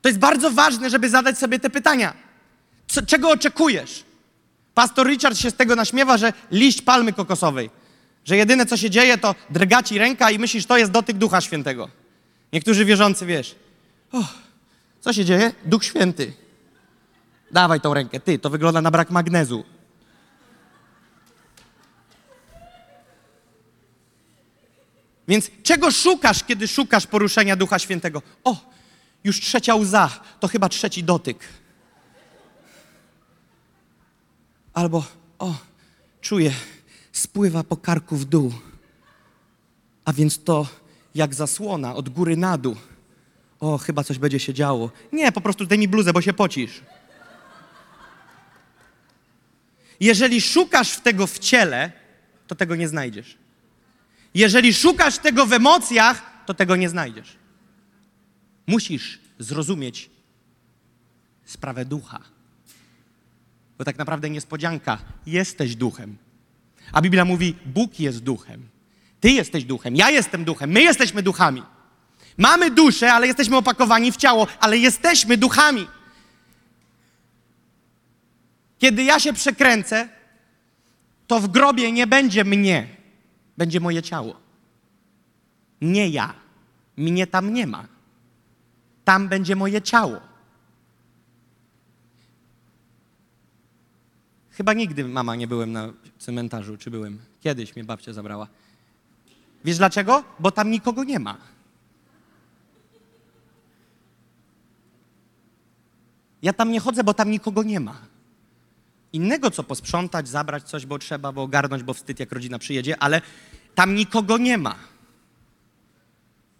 To 0.02 0.10
jest 0.10 0.20
bardzo 0.20 0.52
ważne, 0.52 0.90
żeby 0.90 1.10
zadać 1.10 1.38
sobie 1.38 1.60
te 1.60 1.70
pytania. 1.70 2.14
Co, 2.88 3.02
czego 3.02 3.30
oczekujesz? 3.30 4.04
Pastor 4.74 5.08
Richard 5.08 5.38
się 5.38 5.52
z 5.52 5.54
tego 5.54 5.76
naśmiewa, 5.76 6.18
że 6.18 6.34
liść 6.52 6.82
palmy 6.82 7.14
kokosowej. 7.14 7.70
Że 8.26 8.38
jedyne, 8.38 8.66
co 8.66 8.78
się 8.78 8.90
dzieje, 8.90 9.18
to 9.18 9.36
drga 9.50 9.84
ci 9.84 9.98
ręka 9.98 10.32
i 10.32 10.40
myślisz, 10.40 10.66
to 10.66 10.78
jest 10.78 10.92
dotyk 10.92 11.18
Ducha 11.18 11.42
Świętego. 11.42 11.90
Niektórzy 12.54 12.86
wierzący, 12.86 13.26
wiesz, 13.26 13.56
co 15.02 15.14
się 15.14 15.26
dzieje? 15.26 15.52
Duch 15.66 15.86
Święty. 15.86 16.34
Dawaj 17.52 17.82
tą 17.82 17.94
rękę. 17.94 18.20
Ty, 18.20 18.40
to 18.40 18.50
wygląda 18.50 18.82
na 18.82 18.92
brak 18.92 19.10
magnezu. 19.10 19.64
Więc 25.28 25.52
czego 25.64 25.92
szukasz, 25.92 26.44
kiedy 26.44 26.68
szukasz 26.68 27.08
poruszenia 27.08 27.56
Ducha 27.56 27.80
Świętego? 27.80 28.22
O, 28.44 28.56
już 29.24 29.40
trzecia 29.40 29.76
łza, 29.76 30.10
to 30.40 30.48
chyba 30.48 30.70
trzeci 30.70 31.04
dotyk. 31.04 31.40
Albo, 34.74 35.04
o, 35.40 35.56
czuję, 36.22 36.54
spływa 37.12 37.64
po 37.64 37.78
karku 37.78 38.16
w 38.16 38.26
dół. 38.26 38.54
A 40.06 40.14
więc 40.14 40.44
to 40.44 40.68
jak 41.16 41.36
zasłona 41.36 41.96
od 41.96 42.10
góry 42.10 42.38
na 42.38 42.58
dół. 42.58 42.76
O, 43.62 43.78
chyba 43.78 44.04
coś 44.04 44.18
będzie 44.18 44.40
się 44.40 44.54
działo. 44.54 44.92
Nie, 45.12 45.32
po 45.32 45.42
prostu 45.42 45.66
daj 45.66 45.78
mi 45.78 45.88
bluzę, 45.88 46.14
bo 46.14 46.22
się 46.22 46.34
pocisz. 46.34 46.82
Jeżeli 50.00 50.42
szukasz 50.42 50.92
w 50.92 51.02
tego 51.02 51.28
w 51.28 51.40
ciele, 51.40 51.92
to 52.48 52.56
tego 52.56 52.76
nie 52.76 52.88
znajdziesz. 52.88 53.38
Jeżeli 54.34 54.74
szukasz 54.74 55.18
tego 55.18 55.46
w 55.46 55.54
emocjach, 55.54 56.46
to 56.46 56.54
tego 56.54 56.76
nie 56.76 56.90
znajdziesz. 56.90 57.36
Musisz 58.68 59.20
zrozumieć 59.40 60.10
sprawę 61.46 61.86
ducha. 61.86 62.20
Bo 63.78 63.86
tak 63.86 63.98
naprawdę 63.98 64.30
niespodzianka, 64.30 64.98
jesteś 65.26 65.76
duchem. 65.76 66.18
A 66.92 67.02
Biblia 67.02 67.26
mówi, 67.26 67.56
Bóg 67.66 68.00
jest 68.00 68.20
duchem. 68.24 68.70
Ty 69.20 69.30
jesteś 69.30 69.66
duchem, 69.66 69.96
ja 69.96 70.10
jestem 70.10 70.46
duchem, 70.46 70.70
my 70.70 70.82
jesteśmy 70.82 71.24
duchami. 71.24 71.64
Mamy 72.42 72.72
duszę, 72.72 73.14
ale 73.14 73.28
jesteśmy 73.28 73.58
opakowani 73.58 74.12
w 74.12 74.18
ciało, 74.18 74.48
ale 74.60 74.78
jesteśmy 74.78 75.38
duchami. 75.38 75.88
Kiedy 78.80 79.04
ja 79.04 79.20
się 79.20 79.34
przekręcę, 79.34 80.10
to 81.28 81.40
w 81.40 81.48
grobie 81.48 81.92
nie 81.92 82.08
będzie 82.08 82.44
mnie, 82.44 82.88
będzie 83.58 83.80
moje 83.80 84.02
ciało. 84.02 84.40
Nie 85.82 86.10
ja. 86.10 86.34
Mnie 86.98 87.28
tam 87.28 87.54
nie 87.54 87.68
ma. 87.68 87.88
Tam 89.06 89.28
będzie 89.30 89.56
moje 89.56 89.82
ciało. 89.82 90.20
Chyba 94.52 94.74
nigdy, 94.74 95.06
mama, 95.06 95.36
nie 95.36 95.48
byłem 95.48 95.72
na 95.72 95.94
cmentarzu, 96.20 96.78
czy 96.78 96.92
byłem? 96.92 97.20
Kiedyś 97.42 97.76
mnie 97.76 97.84
babcia 97.84 98.14
zabrała. 98.14 98.48
Wiesz 99.66 99.78
dlaczego? 99.78 100.24
Bo 100.40 100.52
tam 100.52 100.72
nikogo 100.72 101.04
nie 101.04 101.20
ma. 101.20 101.38
Ja 106.42 106.54
tam 106.54 106.72
nie 106.72 106.80
chodzę, 106.80 107.04
bo 107.04 107.14
tam 107.14 107.32
nikogo 107.32 107.64
nie 107.64 107.80
ma. 107.80 107.98
Innego 109.14 109.52
co 109.52 109.64
posprzątać, 109.64 110.28
zabrać 110.28 110.64
coś, 110.64 110.86
bo 110.86 111.00
trzeba, 111.00 111.32
bo 111.32 111.42
ogarnąć, 111.42 111.84
bo 111.84 111.94
wstyd, 111.94 112.20
jak 112.20 112.32
rodzina 112.32 112.60
przyjedzie, 112.60 112.98
ale 113.00 113.22
tam 113.76 113.96
nikogo 113.96 114.38
nie 114.38 114.58
ma. 114.58 114.76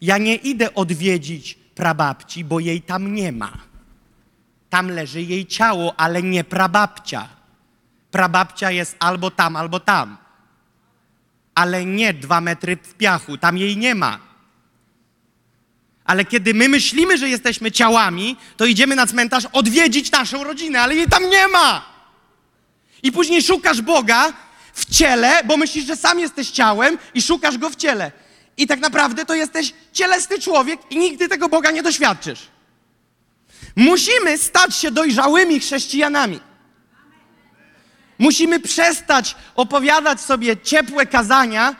Ja 0.02 0.18
nie 0.18 0.36
idę 0.36 0.76
odwiedzić 0.76 1.54
prababci, 1.76 2.44
bo 2.44 2.60
jej 2.60 2.82
tam 2.82 3.14
nie 3.14 3.32
ma. 3.32 3.52
Tam 4.70 4.92
leży 4.92 5.22
jej 5.22 5.46
ciało, 5.46 6.00
ale 6.00 6.24
nie 6.24 6.44
prababcia. 6.44 7.30
Prababcia 8.12 8.72
jest 8.72 8.96
albo 9.00 9.32
tam, 9.32 9.56
albo 9.56 9.80
tam. 9.80 10.18
Ale 11.56 11.86
nie 11.86 12.14
dwa 12.14 12.42
metry 12.42 12.78
w 12.78 12.96
piachu, 12.96 13.38
tam 13.38 13.58
jej 13.58 13.78
nie 13.78 13.96
ma. 13.96 14.31
Ale 16.06 16.26
kiedy 16.26 16.54
my 16.54 16.70
myślimy, 16.70 17.18
że 17.18 17.30
jesteśmy 17.30 17.72
ciałami, 17.72 18.38
to 18.58 18.66
idziemy 18.66 18.96
na 18.96 19.08
cmentarz 19.08 19.46
odwiedzić 19.54 20.12
naszą 20.12 20.44
rodzinę, 20.44 20.82
ale 20.82 20.96
jej 20.96 21.08
tam 21.08 21.30
nie 21.30 21.48
ma. 21.48 21.86
I 23.04 23.12
później 23.12 23.42
szukasz 23.42 23.82
Boga 23.82 24.34
w 24.74 24.96
ciele, 24.96 25.44
bo 25.44 25.58
myślisz, 25.58 25.86
że 25.86 25.96
sam 25.96 26.20
jesteś 26.20 26.50
ciałem 26.50 26.98
i 27.14 27.22
szukasz 27.22 27.58
go 27.58 27.70
w 27.70 27.76
ciele. 27.76 28.12
I 28.58 28.68
tak 28.68 28.80
naprawdę 28.80 29.26
to 29.26 29.36
jesteś 29.36 29.74
cielesny 29.94 30.40
człowiek 30.40 30.80
i 30.90 30.98
nigdy 30.98 31.28
tego 31.28 31.50
Boga 31.50 31.72
nie 31.72 31.84
doświadczysz. 31.84 32.48
Musimy 33.76 34.38
stać 34.38 34.76
się 34.76 34.92
dojrzałymi 34.92 35.60
chrześcijanami. 35.60 36.40
Musimy 38.20 38.60
przestać 38.60 39.36
opowiadać 39.56 40.22
sobie 40.22 40.58
ciepłe 40.58 41.06
kazania, 41.06 41.76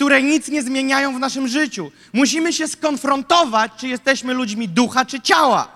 które 0.00 0.22
nic 0.22 0.48
nie 0.48 0.62
zmieniają 0.62 1.16
w 1.16 1.18
naszym 1.18 1.48
życiu. 1.48 1.90
Musimy 2.12 2.52
się 2.52 2.68
skonfrontować, 2.68 3.72
czy 3.76 3.88
jesteśmy 3.88 4.34
ludźmi 4.34 4.68
ducha, 4.68 5.04
czy 5.04 5.20
ciała. 5.20 5.68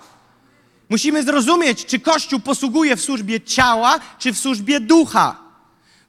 Musimy 0.89 1.23
zrozumieć, 1.23 1.85
czy 1.85 1.99
Kościół 1.99 2.39
posługuje 2.39 2.95
w 2.95 3.01
służbie 3.01 3.41
ciała, 3.41 3.99
czy 4.19 4.33
w 4.33 4.37
służbie 4.37 4.79
ducha. 4.79 5.35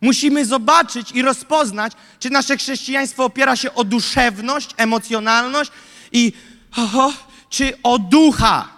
Musimy 0.00 0.46
zobaczyć 0.46 1.12
i 1.12 1.22
rozpoznać, 1.22 1.92
czy 2.18 2.30
nasze 2.30 2.56
chrześcijaństwo 2.56 3.24
opiera 3.24 3.56
się 3.56 3.74
o 3.74 3.84
duszewność, 3.84 4.70
emocjonalność 4.76 5.70
i 6.12 6.32
oho, 6.76 7.12
czy 7.50 7.72
o 7.82 7.98
ducha. 7.98 8.68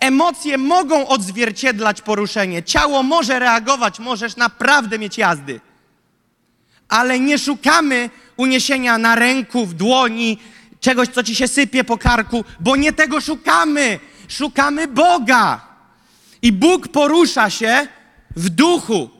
Emocje 0.00 0.58
mogą 0.58 1.06
odzwierciedlać 1.06 2.02
poruszenie, 2.02 2.62
ciało 2.62 3.02
może 3.02 3.38
reagować, 3.38 3.98
możesz 3.98 4.36
naprawdę 4.36 4.98
mieć 4.98 5.18
jazdy. 5.18 5.60
Ale 6.88 7.20
nie 7.20 7.38
szukamy 7.38 8.10
uniesienia 8.38 8.98
na 8.98 9.14
ręku, 9.14 9.66
w 9.66 9.74
dłoni, 9.74 10.38
czegoś, 10.80 11.08
co 11.08 11.22
ci 11.22 11.34
się 11.34 11.48
sypie 11.48 11.84
po 11.84 11.98
karku, 11.98 12.44
bo 12.60 12.76
nie 12.76 12.92
tego 12.92 13.20
szukamy. 13.20 14.00
Szukamy 14.28 14.88
Boga. 14.88 15.68
I 16.42 16.52
Bóg 16.52 16.88
porusza 16.88 17.50
się 17.50 17.88
w 18.36 18.48
duchu, 18.48 19.10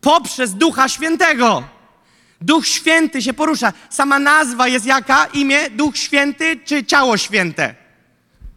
poprzez 0.00 0.54
Ducha 0.54 0.88
Świętego. 0.88 1.64
Duch 2.40 2.66
Święty 2.66 3.22
się 3.22 3.32
porusza. 3.32 3.72
Sama 3.90 4.18
nazwa 4.18 4.68
jest 4.68 4.86
jaka? 4.86 5.26
Imię 5.26 5.70
Duch 5.70 5.96
Święty 5.96 6.60
czy 6.64 6.84
Ciało 6.84 7.16
Święte? 7.16 7.74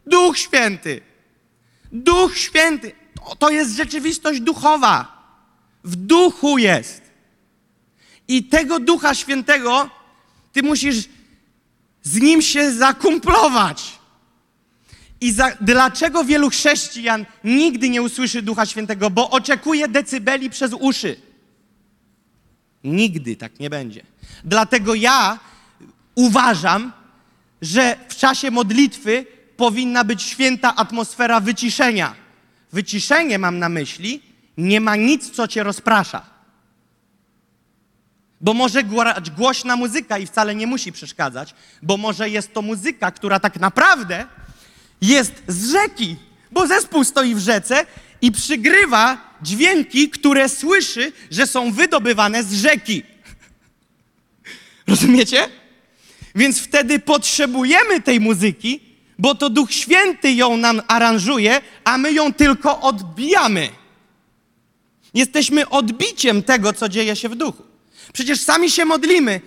Duch 0.05 0.37
Święty. 0.37 1.01
Duch 1.91 2.37
Święty. 2.37 2.91
To, 3.15 3.35
to 3.35 3.49
jest 3.49 3.75
rzeczywistość 3.75 4.39
duchowa. 4.39 5.15
W 5.83 5.95
duchu 5.95 6.57
jest. 6.57 7.04
I 8.27 8.43
tego 8.43 8.79
Ducha 8.79 9.15
Świętego 9.15 9.89
ty 10.53 10.63
musisz 10.63 11.05
z 12.03 12.21
nim 12.21 12.41
się 12.41 12.71
zakumplować. 12.73 13.99
I 15.21 15.31
za, 15.31 15.51
dlaczego 15.61 16.23
wielu 16.23 16.49
chrześcijan 16.49 17.25
nigdy 17.43 17.89
nie 17.89 18.01
usłyszy 18.01 18.41
Ducha 18.41 18.65
Świętego? 18.65 19.09
Bo 19.09 19.29
oczekuje 19.29 19.87
decybeli 19.87 20.49
przez 20.49 20.71
uszy. 20.79 21.15
Nigdy 22.83 23.35
tak 23.35 23.59
nie 23.59 23.69
będzie. 23.69 24.05
Dlatego 24.43 24.95
ja 24.95 25.39
uważam, 26.15 26.91
że 27.61 27.97
w 28.09 28.15
czasie 28.15 28.51
modlitwy 28.51 29.25
powinna 29.57 30.03
być 30.03 30.21
święta 30.21 30.75
atmosfera 30.75 31.39
wyciszenia. 31.39 32.15
Wyciszenie 32.71 33.39
mam 33.39 33.59
na 33.59 33.69
myśli, 33.69 34.21
nie 34.57 34.81
ma 34.81 34.95
nic, 34.95 35.29
co 35.29 35.47
cię 35.47 35.63
rozprasza. 35.63 36.34
Bo 38.41 38.53
może 38.53 38.83
grać 38.83 39.29
głośna 39.29 39.75
muzyka 39.75 40.17
i 40.17 40.25
wcale 40.25 40.55
nie 40.55 40.67
musi 40.67 40.91
przeszkadzać, 40.91 41.55
bo 41.81 41.97
może 41.97 42.29
jest 42.29 42.53
to 42.53 42.61
muzyka, 42.61 43.11
która 43.11 43.39
tak 43.39 43.59
naprawdę 43.59 44.25
jest 45.01 45.33
z 45.47 45.71
rzeki, 45.71 46.15
bo 46.51 46.67
zespół 46.67 47.03
stoi 47.03 47.35
w 47.35 47.39
rzece 47.39 47.85
i 48.21 48.31
przygrywa 48.31 49.17
dźwięki, 49.41 50.09
które 50.09 50.49
słyszy, 50.49 51.11
że 51.31 51.47
są 51.47 51.71
wydobywane 51.71 52.43
z 52.43 52.53
rzeki. 52.53 53.03
Rozumiecie? 54.87 55.49
Więc 56.35 56.59
wtedy 56.59 56.99
potrzebujemy 56.99 58.01
tej 58.01 58.19
muzyki, 58.19 58.79
bo 59.19 59.35
to 59.35 59.49
Duch 59.49 59.71
Święty 59.71 60.31
ją 60.31 60.57
nam 60.57 60.81
aranżuje, 60.87 61.61
a 61.83 61.97
my 61.97 62.13
ją 62.13 62.33
tylko 62.33 62.81
odbijamy. 62.81 63.69
Jesteśmy 65.13 65.69
odbiciem 65.69 66.43
tego, 66.43 66.73
co 66.73 66.89
dzieje 66.89 67.15
się 67.15 67.29
w 67.29 67.35
duchu. 67.35 67.74
Przecież 68.13 68.41
sami 68.41 68.71
się 68.71 68.85
modlimy, 68.85 69.41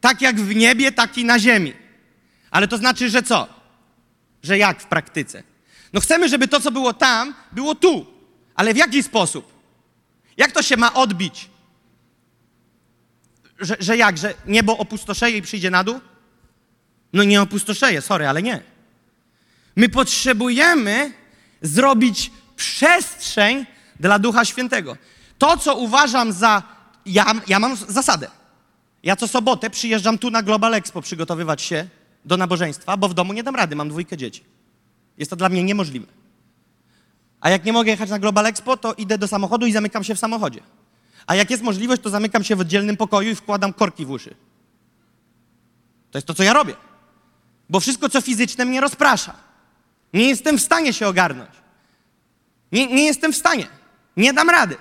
tak 0.00 0.22
jak 0.22 0.40
w 0.40 0.54
niebie, 0.54 0.92
tak 0.92 1.18
i 1.18 1.24
na 1.24 1.38
ziemi. 1.38 1.72
Ale 2.50 2.68
to 2.68 2.76
znaczy, 2.76 3.10
że 3.10 3.22
co? 3.22 3.48
Że 4.42 4.58
jak 4.58 4.82
w 4.82 4.86
praktyce? 4.86 5.42
No 5.92 6.00
chcemy, 6.00 6.28
żeby 6.28 6.48
to, 6.48 6.60
co 6.60 6.70
było 6.70 6.92
tam, 6.92 7.34
było 7.52 7.74
tu. 7.74 8.06
Ale 8.54 8.74
w 8.74 8.76
jaki 8.76 9.02
sposób? 9.02 9.52
Jak 10.36 10.52
to 10.52 10.62
się 10.62 10.76
ma 10.76 10.94
odbić? 10.94 11.50
Że, 13.60 13.76
że 13.80 13.96
jak? 13.96 14.18
Że 14.18 14.34
niebo 14.46 14.78
opustoszeje 14.78 15.36
i 15.36 15.42
przyjdzie 15.42 15.70
na 15.70 15.84
dół? 15.84 16.00
No 17.12 17.24
nie 17.24 17.42
opustoszeje, 17.42 18.00
sorry, 18.00 18.28
ale 18.28 18.42
nie. 18.42 18.62
My 19.76 19.88
potrzebujemy 19.88 21.12
zrobić 21.62 22.30
przestrzeń 22.56 23.66
dla 24.00 24.18
Ducha 24.18 24.44
Świętego. 24.44 24.96
To, 25.38 25.56
co 25.56 25.74
uważam 25.76 26.32
za. 26.32 26.62
Ja, 27.08 27.34
ja 27.46 27.58
mam 27.58 27.76
zasadę. 27.76 28.30
Ja 29.02 29.16
co 29.16 29.28
sobotę 29.28 29.70
przyjeżdżam 29.70 30.18
tu 30.18 30.30
na 30.30 30.42
Global 30.42 30.74
Expo 30.74 31.02
przygotowywać 31.02 31.62
się 31.62 31.88
do 32.24 32.36
nabożeństwa, 32.36 32.96
bo 32.96 33.08
w 33.08 33.14
domu 33.14 33.32
nie 33.32 33.42
dam 33.42 33.56
rady, 33.56 33.76
mam 33.76 33.88
dwójkę 33.88 34.16
dzieci. 34.16 34.44
Jest 35.18 35.30
to 35.30 35.36
dla 35.36 35.48
mnie 35.48 35.64
niemożliwe. 35.64 36.06
A 37.40 37.50
jak 37.50 37.64
nie 37.64 37.72
mogę 37.72 37.90
jechać 37.90 38.10
na 38.10 38.18
Global 38.18 38.46
Expo, 38.46 38.76
to 38.76 38.94
idę 38.94 39.18
do 39.18 39.28
samochodu 39.28 39.66
i 39.66 39.72
zamykam 39.72 40.04
się 40.04 40.14
w 40.14 40.18
samochodzie. 40.18 40.60
A 41.26 41.34
jak 41.34 41.50
jest 41.50 41.62
możliwość, 41.62 42.02
to 42.02 42.10
zamykam 42.10 42.44
się 42.44 42.56
w 42.56 42.60
oddzielnym 42.60 42.96
pokoju 42.96 43.30
i 43.30 43.34
wkładam 43.34 43.72
korki 43.72 44.06
w 44.06 44.10
uszy. 44.10 44.34
To 46.10 46.18
jest 46.18 46.26
to, 46.26 46.34
co 46.34 46.42
ja 46.42 46.52
robię. 46.52 46.74
Bo 47.70 47.80
wszystko, 47.80 48.08
co 48.08 48.20
fizyczne, 48.20 48.64
mnie 48.64 48.80
rozprasza. 48.80 49.34
Nie 50.12 50.28
jestem 50.28 50.58
w 50.58 50.62
stanie 50.62 50.92
się 50.92 51.08
ogarnąć. 51.08 51.50
Nie, 52.72 52.86
nie 52.86 53.04
jestem 53.04 53.32
w 53.32 53.36
stanie. 53.36 53.66
Nie 54.16 54.32
dam 54.32 54.50
rady. 54.50 54.76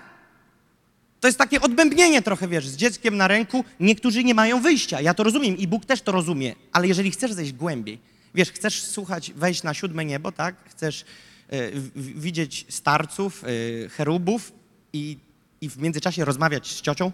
To 1.20 1.28
jest 1.28 1.38
takie 1.38 1.62
odbębnienie 1.62 2.22
trochę, 2.22 2.48
wiesz, 2.48 2.68
z 2.68 2.76
dzieckiem 2.76 3.18
na 3.18 3.28
ręku. 3.28 3.64
Niektórzy 3.80 4.24
nie 4.24 4.34
mają 4.34 4.62
wyjścia. 4.62 5.02
Ja 5.02 5.14
to 5.14 5.24
rozumiem 5.24 5.58
i 5.58 5.68
Bóg 5.68 5.86
też 5.86 6.02
to 6.02 6.12
rozumie. 6.12 6.56
Ale 6.72 6.88
jeżeli 6.88 7.12
chcesz 7.12 7.34
zejść 7.34 7.54
głębiej, 7.54 8.00
wiesz, 8.36 8.52
chcesz 8.52 8.84
słuchać, 8.84 9.32
wejść 9.34 9.64
na 9.64 9.74
siódme 9.74 10.06
niebo, 10.06 10.32
tak? 10.32 10.56
Chcesz 10.70 11.06
e, 11.50 11.72
w- 11.72 12.20
widzieć 12.22 12.66
starców, 12.70 13.44
e, 13.44 13.90
cherubów 13.90 14.52
i, 14.94 15.18
i 15.62 15.70
w 15.70 15.78
międzyczasie 15.78 16.26
rozmawiać 16.26 16.68
z 16.68 16.82
ciocią? 16.82 17.12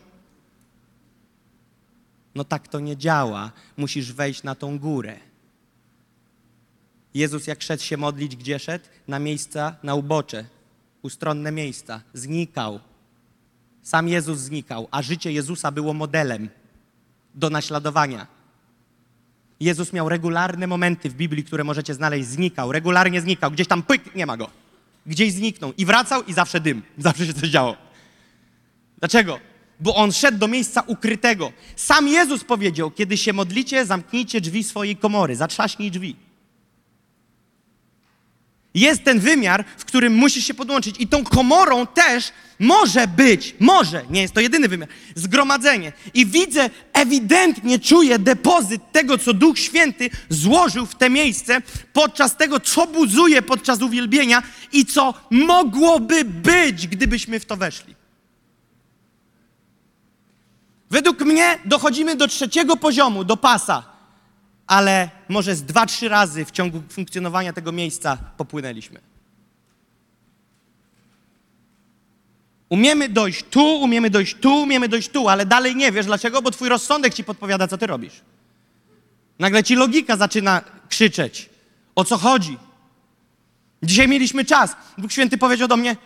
No 2.35 2.43
tak 2.43 2.67
to 2.67 2.79
nie 2.79 2.97
działa. 2.97 3.51
Musisz 3.77 4.13
wejść 4.13 4.43
na 4.43 4.55
tą 4.55 4.79
górę. 4.79 5.19
Jezus 7.13 7.47
jak 7.47 7.61
szedł 7.61 7.83
się 7.83 7.97
modlić, 7.97 8.35
gdzie 8.35 8.59
szedł? 8.59 8.85
Na 9.07 9.19
miejsca, 9.19 9.75
na 9.83 9.95
ubocze, 9.95 10.45
ustronne 11.01 11.51
miejsca. 11.51 12.01
Znikał. 12.13 12.79
Sam 13.83 14.07
Jezus 14.07 14.39
znikał, 14.39 14.87
a 14.91 15.01
życie 15.01 15.31
Jezusa 15.31 15.71
było 15.71 15.93
modelem 15.93 16.49
do 17.35 17.49
naśladowania. 17.49 18.27
Jezus 19.59 19.93
miał 19.93 20.09
regularne 20.09 20.67
momenty 20.67 21.09
w 21.09 21.13
Biblii, 21.13 21.43
które 21.43 21.63
możecie 21.63 21.93
znaleźć. 21.93 22.27
Znikał, 22.27 22.71
regularnie 22.71 23.21
znikał. 23.21 23.51
Gdzieś 23.51 23.67
tam 23.67 23.83
pyk, 23.83 24.15
nie 24.15 24.25
ma 24.25 24.37
go. 24.37 24.49
Gdzieś 25.05 25.33
zniknął 25.33 25.73
i 25.77 25.85
wracał 25.85 26.23
i 26.23 26.33
zawsze 26.33 26.59
dym. 26.59 26.81
Zawsze 26.97 27.25
się 27.25 27.33
coś 27.33 27.49
działo. 27.49 27.77
Dlaczego? 28.99 29.39
Bo 29.79 29.95
on 29.95 30.11
szedł 30.11 30.37
do 30.37 30.47
miejsca 30.47 30.83
ukrytego. 30.87 31.51
Sam 31.75 32.07
Jezus 32.07 32.43
powiedział, 32.43 32.91
kiedy 32.91 33.17
się 33.17 33.33
modlicie, 33.33 33.85
zamknijcie 33.85 34.41
drzwi 34.41 34.63
swojej 34.63 34.97
komory, 34.97 35.35
zatrzaśnij 35.35 35.91
drzwi. 35.91 36.15
Jest 38.73 39.03
ten 39.03 39.19
wymiar, 39.19 39.65
w 39.77 39.85
którym 39.85 40.13
musisz 40.13 40.47
się 40.47 40.53
podłączyć. 40.53 40.95
I 40.99 41.07
tą 41.07 41.23
komorą 41.23 41.87
też 41.87 42.31
może 42.59 43.07
być, 43.07 43.55
może, 43.59 44.01
nie 44.09 44.21
jest 44.21 44.33
to 44.33 44.39
jedyny 44.39 44.67
wymiar, 44.67 44.89
zgromadzenie. 45.15 45.91
I 46.13 46.25
widzę, 46.25 46.69
ewidentnie 46.93 47.79
czuję 47.79 48.19
depozyt 48.19 48.81
tego, 48.91 49.17
co 49.17 49.33
Duch 49.33 49.59
Święty 49.59 50.09
złożył 50.29 50.85
w 50.85 50.95
te 50.95 51.09
miejsce 51.09 51.61
podczas 51.93 52.37
tego, 52.37 52.59
co 52.59 52.87
buzuje 52.87 53.41
podczas 53.41 53.81
uwielbienia 53.81 54.43
i 54.71 54.85
co 54.85 55.13
mogłoby 55.29 56.25
być, 56.25 56.87
gdybyśmy 56.87 57.39
w 57.39 57.45
to 57.45 57.57
weszli. 57.57 57.95
Według 60.89 61.21
mnie 61.21 61.59
dochodzimy 61.65 62.15
do 62.15 62.27
trzeciego 62.27 62.77
poziomu, 62.77 63.23
do 63.23 63.37
pasa, 63.37 63.92
ale 64.67 65.09
może 65.29 65.55
z 65.55 65.63
dwa, 65.63 65.85
trzy 65.85 66.09
razy 66.09 66.45
w 66.45 66.51
ciągu 66.51 66.81
funkcjonowania 66.89 67.53
tego 67.53 67.71
miejsca 67.71 68.17
popłynęliśmy. 68.37 68.99
Umiemy 72.69 73.09
dojść 73.09 73.45
tu, 73.49 73.79
umiemy 73.81 74.09
dojść 74.09 74.35
tu, 74.35 74.55
umiemy 74.55 74.89
dojść 74.89 75.09
tu, 75.09 75.29
ale 75.29 75.45
dalej 75.45 75.75
nie 75.75 75.91
wiesz 75.91 76.05
dlaczego, 76.05 76.41
bo 76.41 76.51
twój 76.51 76.69
rozsądek 76.69 77.13
ci 77.13 77.23
podpowiada, 77.23 77.67
co 77.67 77.77
ty 77.77 77.87
robisz. 77.87 78.21
Nagle 79.39 79.63
ci 79.63 79.75
logika 79.75 80.17
zaczyna 80.17 80.61
krzyczeć. 80.89 81.49
O 81.95 82.03
co 82.03 82.17
chodzi? 82.17 82.57
Dzisiaj 83.83 84.07
mieliśmy 84.07 84.45
czas. 84.45 84.75
Duch 84.97 85.11
Święty 85.11 85.37
powiedział 85.37 85.67
do 85.67 85.77
mnie: 85.77 85.97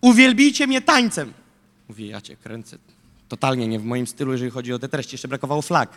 Uwielbijcie 0.00 0.66
mnie 0.66 0.80
tańcem. 0.80 1.32
Mówię, 1.88 2.06
ja 2.06 2.20
cię 2.20 2.36
kręcę. 2.36 2.78
Totalnie 3.28 3.68
nie 3.68 3.78
w 3.78 3.84
moim 3.84 4.06
stylu, 4.06 4.32
jeżeli 4.32 4.50
chodzi 4.50 4.72
o 4.72 4.78
te 4.78 4.88
treści. 4.88 5.14
Jeszcze 5.14 5.28
brakowało 5.28 5.62
flag. 5.62 5.90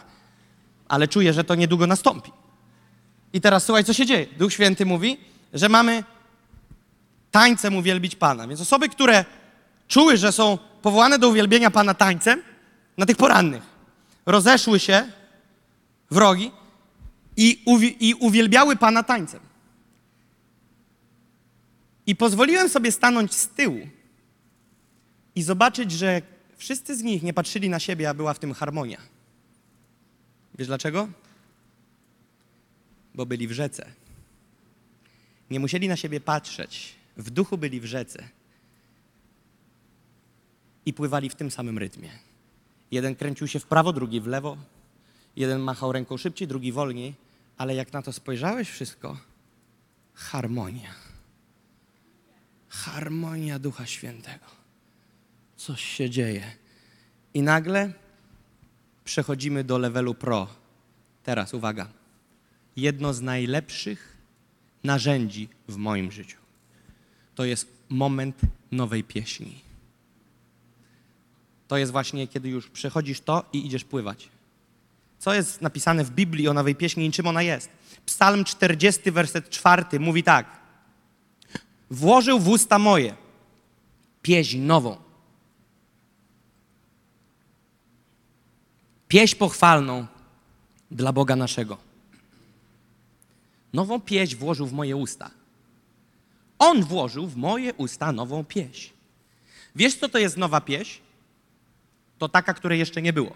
Ale 0.90 1.08
czuję, 1.08 1.34
że 1.34 1.44
to 1.44 1.56
niedługo 1.56 1.88
nastąpi. 1.88 2.32
I 3.34 3.42
teraz 3.42 3.66
słuchaj, 3.66 3.84
co 3.84 3.94
się 3.94 4.06
dzieje. 4.06 4.28
Duch 4.38 4.54
Święty 4.54 4.86
mówi, 4.86 5.18
że 5.54 5.70
mamy 5.70 6.04
tańcem 7.32 7.76
uwielbić 7.76 8.16
Pana. 8.16 8.48
Więc 8.48 8.62
osoby, 8.62 8.90
które 8.90 9.26
czuły, 9.88 10.18
że 10.18 10.32
są 10.32 10.58
powołane 10.82 11.20
do 11.20 11.30
uwielbienia 11.30 11.72
Pana 11.72 11.94
tańcem, 11.94 12.42
na 12.98 13.06
tych 13.06 13.18
porannych, 13.18 13.64
rozeszły 14.26 14.80
się 14.80 15.12
w 16.12 16.18
rogi 16.18 16.52
i, 17.38 17.64
uwi- 17.68 17.96
i 18.00 18.14
uwielbiały 18.14 18.76
Pana 18.76 19.04
tańcem. 19.04 19.40
I 22.08 22.16
pozwoliłem 22.16 22.70
sobie 22.70 22.92
stanąć 22.92 23.34
z 23.34 23.48
tyłu 23.48 23.80
i 25.36 25.44
zobaczyć, 25.44 25.92
że 25.92 26.22
wszyscy 26.58 26.96
z 26.96 27.04
nich 27.04 27.24
nie 27.24 27.34
patrzyli 27.34 27.70
na 27.70 27.80
siebie, 27.80 28.10
a 28.10 28.14
była 28.14 28.34
w 28.34 28.40
tym 28.40 28.54
harmonia. 28.54 28.98
Wiesz 30.60 30.68
dlaczego? 30.68 31.10
Bo 33.16 33.26
byli 33.26 33.48
w 33.48 33.52
rzece. 33.52 33.92
Nie 35.50 35.60
musieli 35.60 35.88
na 35.88 35.96
siebie 35.96 36.20
patrzeć. 36.20 36.96
W 37.18 37.30
duchu 37.30 37.58
byli 37.58 37.80
w 37.80 37.86
rzece. 37.86 38.30
I 40.86 40.94
pływali 40.94 41.30
w 41.30 41.36
tym 41.36 41.52
samym 41.52 41.78
rytmie. 41.78 42.10
Jeden 42.92 43.16
kręcił 43.16 43.48
się 43.48 43.60
w 43.60 43.66
prawo, 43.66 43.94
drugi 43.94 44.22
w 44.22 44.28
lewo. 44.28 44.58
Jeden 45.36 45.62
machał 45.62 45.92
ręką 45.92 46.18
szybciej, 46.18 46.48
drugi 46.48 46.72
wolniej. 46.72 47.16
Ale 47.58 47.76
jak 47.76 47.94
na 47.94 48.02
to 48.02 48.14
spojrzałeś 48.14 48.70
wszystko, 48.70 49.18
harmonia. 50.14 50.94
Harmonia 52.70 53.60
Ducha 53.60 53.86
Świętego. 53.86 54.46
Coś 55.56 55.84
się 55.84 56.10
dzieje. 56.10 56.52
I 57.34 57.42
nagle 57.42 57.94
przechodzimy 59.10 59.64
do 59.64 59.78
levelu 59.78 60.14
pro. 60.14 60.48
Teraz 61.24 61.54
uwaga. 61.54 61.88
Jedno 62.76 63.14
z 63.14 63.22
najlepszych 63.22 64.18
narzędzi 64.84 65.50
w 65.68 65.76
moim 65.76 66.12
życiu 66.12 66.38
to 67.36 67.46
jest 67.46 67.68
moment 67.90 68.42
nowej 68.72 69.04
pieśni. 69.04 69.62
To 71.68 71.78
jest 71.78 71.92
właśnie, 71.92 72.28
kiedy 72.28 72.50
już 72.50 72.70
przechodzisz 72.70 73.22
to 73.22 73.46
i 73.54 73.66
idziesz 73.66 73.84
pływać. 73.84 74.30
Co 75.20 75.34
jest 75.34 75.62
napisane 75.62 76.04
w 76.04 76.12
Biblii 76.12 76.48
o 76.48 76.54
nowej 76.54 76.76
pieśni 76.76 77.06
i 77.06 77.12
czym 77.12 77.28
ona 77.28 77.42
jest? 77.42 77.70
Psalm 78.06 78.44
40, 78.44 79.12
werset 79.12 79.50
4 79.50 80.00
mówi 80.00 80.24
tak. 80.24 80.46
Włożył 81.90 82.40
w 82.40 82.48
usta 82.48 82.80
moje 82.80 83.16
pieśń 84.22 84.58
nową. 84.58 85.09
Pieśń 89.10 89.36
pochwalną 89.36 90.08
dla 90.92 91.14
Boga 91.14 91.36
naszego. 91.36 91.78
Nową 93.74 94.02
pieśń 94.02 94.36
włożył 94.36 94.68
w 94.68 94.74
moje 94.74 94.96
usta. 94.96 95.32
On 96.60 96.84
włożył 96.84 97.28
w 97.28 97.36
moje 97.36 97.74
usta 97.74 98.12
nową 98.12 98.46
pieśń. 98.46 98.92
Wiesz, 99.76 99.96
co 99.96 100.10
to 100.10 100.18
jest 100.18 100.38
nowa 100.38 100.62
pieśń? 100.62 101.02
To 102.18 102.30
taka, 102.30 102.54
której 102.54 102.80
jeszcze 102.80 103.02
nie 103.02 103.14
było. 103.14 103.36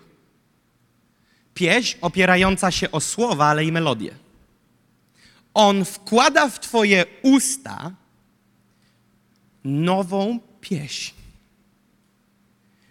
Pieśń 1.54 1.98
opierająca 2.02 2.72
się 2.72 2.92
o 2.92 3.00
słowa, 3.00 3.46
ale 3.46 3.66
i 3.66 3.72
melodię. 3.72 4.16
On 5.54 5.86
wkłada 5.86 6.50
w 6.50 6.60
Twoje 6.60 7.06
usta 7.22 7.92
nową 9.64 10.40
pieśń, 10.62 11.14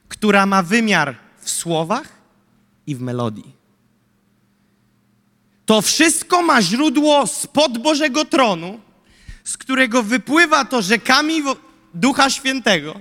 która 0.08 0.46
ma 0.46 0.62
wymiar 0.62 1.16
w 1.38 1.50
słowach 1.50 2.21
i 2.86 2.96
w 2.96 3.00
melodii. 3.00 3.62
To 5.66 5.82
wszystko 5.82 6.42
ma 6.42 6.62
źródło 6.62 7.26
spod 7.26 7.78
Bożego 7.78 8.24
tronu, 8.24 8.80
z 9.44 9.56
którego 9.56 10.02
wypływa 10.02 10.64
to 10.64 10.82
rzekami 10.82 11.42
Ducha 11.94 12.30
Świętego, 12.30 13.00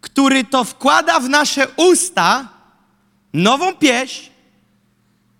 który 0.00 0.44
to 0.44 0.64
wkłada 0.64 1.20
w 1.20 1.28
nasze 1.28 1.68
usta 1.76 2.48
nową 3.32 3.74
pieśń, 3.74 4.30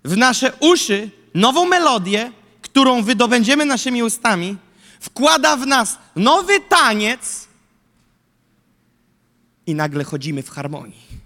w 0.03 0.17
nasze 0.17 0.53
uszy 0.59 1.09
nową 1.33 1.65
melodię, 1.65 2.31
którą 2.61 3.03
wydobędziemy 3.03 3.65
naszymi 3.65 4.03
ustami, 4.03 4.57
wkłada 4.99 5.57
w 5.57 5.67
nas 5.67 5.97
nowy 6.15 6.59
taniec 6.59 7.47
i 9.65 9.75
nagle 9.75 10.03
chodzimy 10.03 10.43
w 10.43 10.49
harmonii. 10.49 11.20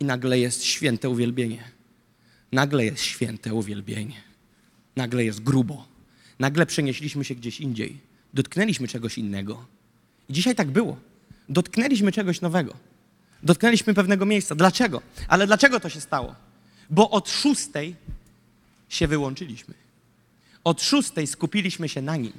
I 0.00 0.04
nagle 0.04 0.38
jest 0.38 0.64
święte 0.64 1.08
uwielbienie. 1.08 1.64
Nagle 2.52 2.84
jest 2.84 3.02
święte 3.02 3.54
uwielbienie. 3.54 4.22
Nagle 4.96 5.24
jest 5.24 5.42
grubo. 5.42 5.88
Nagle 6.38 6.66
przenieśliśmy 6.66 7.24
się 7.24 7.34
gdzieś 7.34 7.60
indziej. 7.60 8.00
Dotknęliśmy 8.34 8.88
czegoś 8.88 9.18
innego. 9.18 9.66
I 10.28 10.32
dzisiaj 10.32 10.54
tak 10.54 10.70
było. 10.70 10.96
Dotknęliśmy 11.48 12.12
czegoś 12.12 12.40
nowego. 12.40 12.74
Dotknęliśmy 13.42 13.94
pewnego 13.94 14.26
miejsca. 14.26 14.54
Dlaczego? 14.54 15.02
Ale 15.28 15.46
dlaczego 15.46 15.80
to 15.80 15.88
się 15.88 16.00
stało? 16.00 16.34
Bo 16.90 17.10
od 17.10 17.30
szóstej 17.30 17.96
się 18.88 19.06
wyłączyliśmy. 19.06 19.74
Od 20.64 20.82
szóstej 20.82 21.26
skupiliśmy 21.26 21.88
się 21.88 22.02
na 22.02 22.16
nim. 22.16 22.32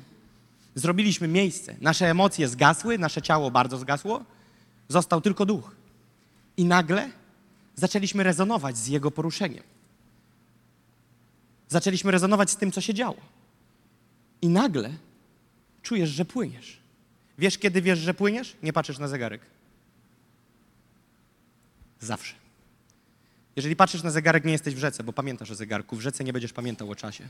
Zrobiliśmy 0.76 1.28
miejsce. 1.28 1.76
Nasze 1.82 2.10
emocje 2.10 2.48
zgasły, 2.48 2.98
nasze 2.98 3.22
ciało 3.22 3.52
bardzo 3.52 3.78
zgasło. 3.78 4.26
Został 4.88 5.22
tylko 5.22 5.46
duch. 5.46 5.76
I 6.58 6.66
nagle 6.66 7.10
zaczęliśmy 7.82 8.24
rezonować 8.24 8.78
z 8.78 8.88
jego 8.88 9.12
poruszeniem. 9.12 9.64
Zaczęliśmy 11.68 12.12
rezonować 12.12 12.52
z 12.52 12.56
tym, 12.56 12.72
co 12.72 12.82
się 12.82 12.94
działo. 12.94 13.22
I 14.42 14.50
nagle 14.50 14.94
czujesz, 15.82 16.10
że 16.10 16.26
płyniesz. 16.26 16.80
Wiesz, 17.38 17.58
kiedy 17.58 17.82
wiesz, 17.82 18.00
że 18.00 18.14
płyniesz? 18.14 18.56
Nie 18.64 18.74
patrzysz 18.74 19.00
na 19.00 19.08
zegarek. 19.08 19.42
Zawsze. 22.00 22.34
Jeżeli 23.56 23.76
patrzysz 23.76 24.04
na 24.04 24.12
zegarek, 24.12 24.46
nie 24.46 24.52
jesteś 24.52 24.76
w 24.76 24.80
rzece, 24.80 25.04
bo 25.04 25.14
pamiętasz 25.14 25.52
o 25.52 25.56
zegarku. 25.56 25.96
W 25.96 26.02
rzece 26.02 26.24
nie 26.24 26.34
będziesz 26.34 26.54
pamiętał 26.54 26.92
o 26.92 26.96
czasie. 26.96 27.28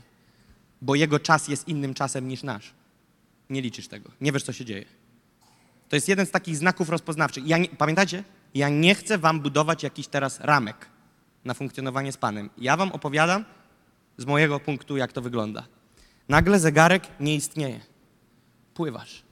Bo 0.82 0.94
jego 0.94 1.18
czas 1.18 1.48
jest 1.48 1.68
innym 1.68 1.94
czasem 1.94 2.28
niż 2.28 2.42
nasz. 2.42 2.72
Nie 3.50 3.62
liczysz 3.62 3.88
tego. 3.88 4.10
Nie 4.20 4.32
wiesz, 4.32 4.42
co 4.42 4.52
się 4.52 4.64
dzieje. 4.64 4.84
To 5.88 5.96
jest 5.96 6.08
jeden 6.08 6.26
z 6.26 6.30
takich 6.30 6.56
znaków 6.56 6.88
rozpoznawczych. 6.88 7.46
Ja 7.46 7.58
nie, 7.58 7.68
pamiętacie? 7.68 8.24
Ja 8.54 8.68
nie 8.68 8.94
chcę 8.94 9.18
wam 9.18 9.40
budować 9.40 9.82
jakichś 9.82 10.08
teraz 10.08 10.40
ramek. 10.40 10.92
na 11.44 11.54
funkcjonowanie 11.54 12.12
z 12.12 12.16
Panem. 12.16 12.50
Ja 12.58 12.76
wam 12.76 12.92
opowiadam 12.92 13.44
z 14.16 14.24
mojego 14.24 14.60
punktu, 14.60 14.96
jak 14.96 15.12
to 15.12 15.22
wygląda. 15.22 15.66
Nagle 16.28 16.60
zegarek 16.60 17.02
nie 17.20 17.34
istnieje. 17.34 17.80
Pływasz. 18.74 19.22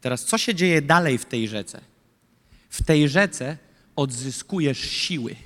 Teraz 0.00 0.24
co 0.24 0.38
się 0.38 0.54
dzieje 0.54 0.82
dalej 0.82 1.18
w 1.18 1.24
tej 1.24 1.48
rzece? 1.48 1.80
W 2.68 2.82
tej 2.84 3.08
rzece 3.08 3.58
odzyskujesz 3.96 4.78
siły. 4.80 5.36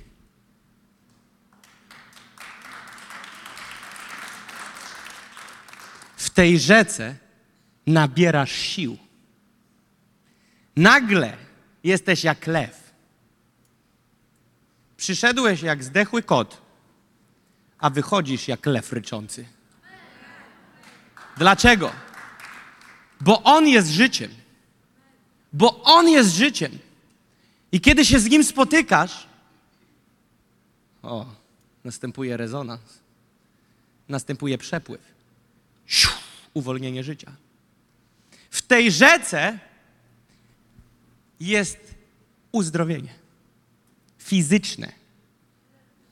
W 6.17 6.29
tej 6.29 6.59
rzece 6.59 7.15
nabierasz 7.87 8.51
sił. 8.51 8.97
Nagle 10.75 11.44
jesteś 11.85 12.23
jak 12.23 12.47
lew. 12.47 12.93
Przyszedłeś 14.97 15.61
jak 15.61 15.83
zdechły 15.83 16.23
kot, 16.23 16.61
a 17.77 17.89
wychodzisz 17.89 18.47
jak 18.47 18.65
lew 18.65 18.93
ryczący. 18.93 19.45
Dlaczego? 21.37 21.91
Bo 23.21 23.43
On 23.43 23.67
jest 23.67 23.89
życiem. 23.89 24.31
Bo 25.53 25.83
On 25.83 26.09
jest 26.09 26.35
życiem. 26.35 26.79
I 27.71 27.81
kiedy 27.81 28.05
się 28.05 28.19
z 28.19 28.25
Nim 28.25 28.43
spotykasz, 28.43 29.27
o, 31.03 31.25
następuje 31.83 32.37
rezonans, 32.37 32.99
następuje 34.09 34.57
przepływ, 34.57 35.01
uwolnienie 36.53 37.03
życia. 37.03 37.31
W 38.49 38.61
tej 38.61 38.91
rzece 38.91 39.59
jest 41.39 41.95
uzdrowienie 42.51 43.13
fizyczne 44.17 44.91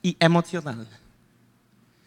i 0.02 0.16
emocjonalne. 0.18 1.04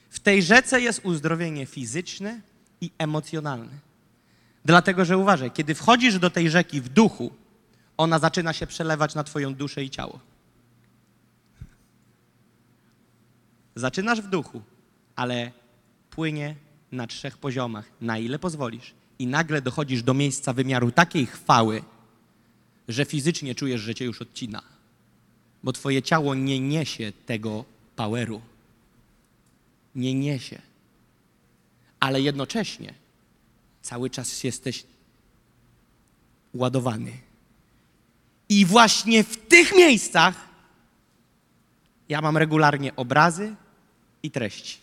W 0.09 0.19
tej 0.19 0.43
rzece 0.43 0.81
jest 0.81 1.05
uzdrowienie 1.05 1.65
fizyczne 1.65 2.41
i 2.81 2.91
emocjonalne. 2.97 3.87
Dlatego, 4.65 5.05
że 5.05 5.17
uważaj, 5.17 5.51
kiedy 5.51 5.75
wchodzisz 5.75 6.19
do 6.19 6.29
tej 6.29 6.49
rzeki 6.49 6.81
w 6.81 6.89
duchu, 6.89 7.31
ona 7.97 8.19
zaczyna 8.19 8.53
się 8.53 8.67
przelewać 8.67 9.15
na 9.15 9.23
Twoją 9.23 9.55
duszę 9.55 9.83
i 9.83 9.89
ciało. 9.89 10.19
Zaczynasz 13.75 14.21
w 14.21 14.27
duchu, 14.27 14.61
ale 15.15 15.51
płynie 16.09 16.55
na 16.91 17.07
trzech 17.07 17.37
poziomach, 17.37 17.85
na 18.01 18.17
ile 18.17 18.39
pozwolisz. 18.39 18.93
I 19.19 19.27
nagle 19.27 19.61
dochodzisz 19.61 20.03
do 20.03 20.13
miejsca 20.13 20.53
wymiaru 20.53 20.91
takiej 20.91 21.25
chwały, 21.25 21.83
że 22.87 23.05
fizycznie 23.05 23.55
czujesz, 23.55 23.81
że 23.81 23.95
cię 23.95 24.05
już 24.05 24.21
odcina, 24.21 24.63
bo 25.63 25.73
Twoje 25.73 26.01
ciało 26.01 26.35
nie 26.35 26.59
niesie 26.59 27.11
tego 27.25 27.65
poweru. 27.95 28.41
Nie 29.95 30.13
niesie. 30.13 30.61
Ale 31.99 32.21
jednocześnie 32.21 32.93
cały 33.81 34.09
czas 34.09 34.43
jesteś 34.43 34.83
ładowany. 36.53 37.11
I 38.49 38.65
właśnie 38.65 39.23
w 39.23 39.47
tych 39.47 39.75
miejscach 39.75 40.47
ja 42.09 42.21
mam 42.21 42.37
regularnie 42.37 42.95
obrazy 42.95 43.55
i 44.23 44.31
treści. 44.31 44.77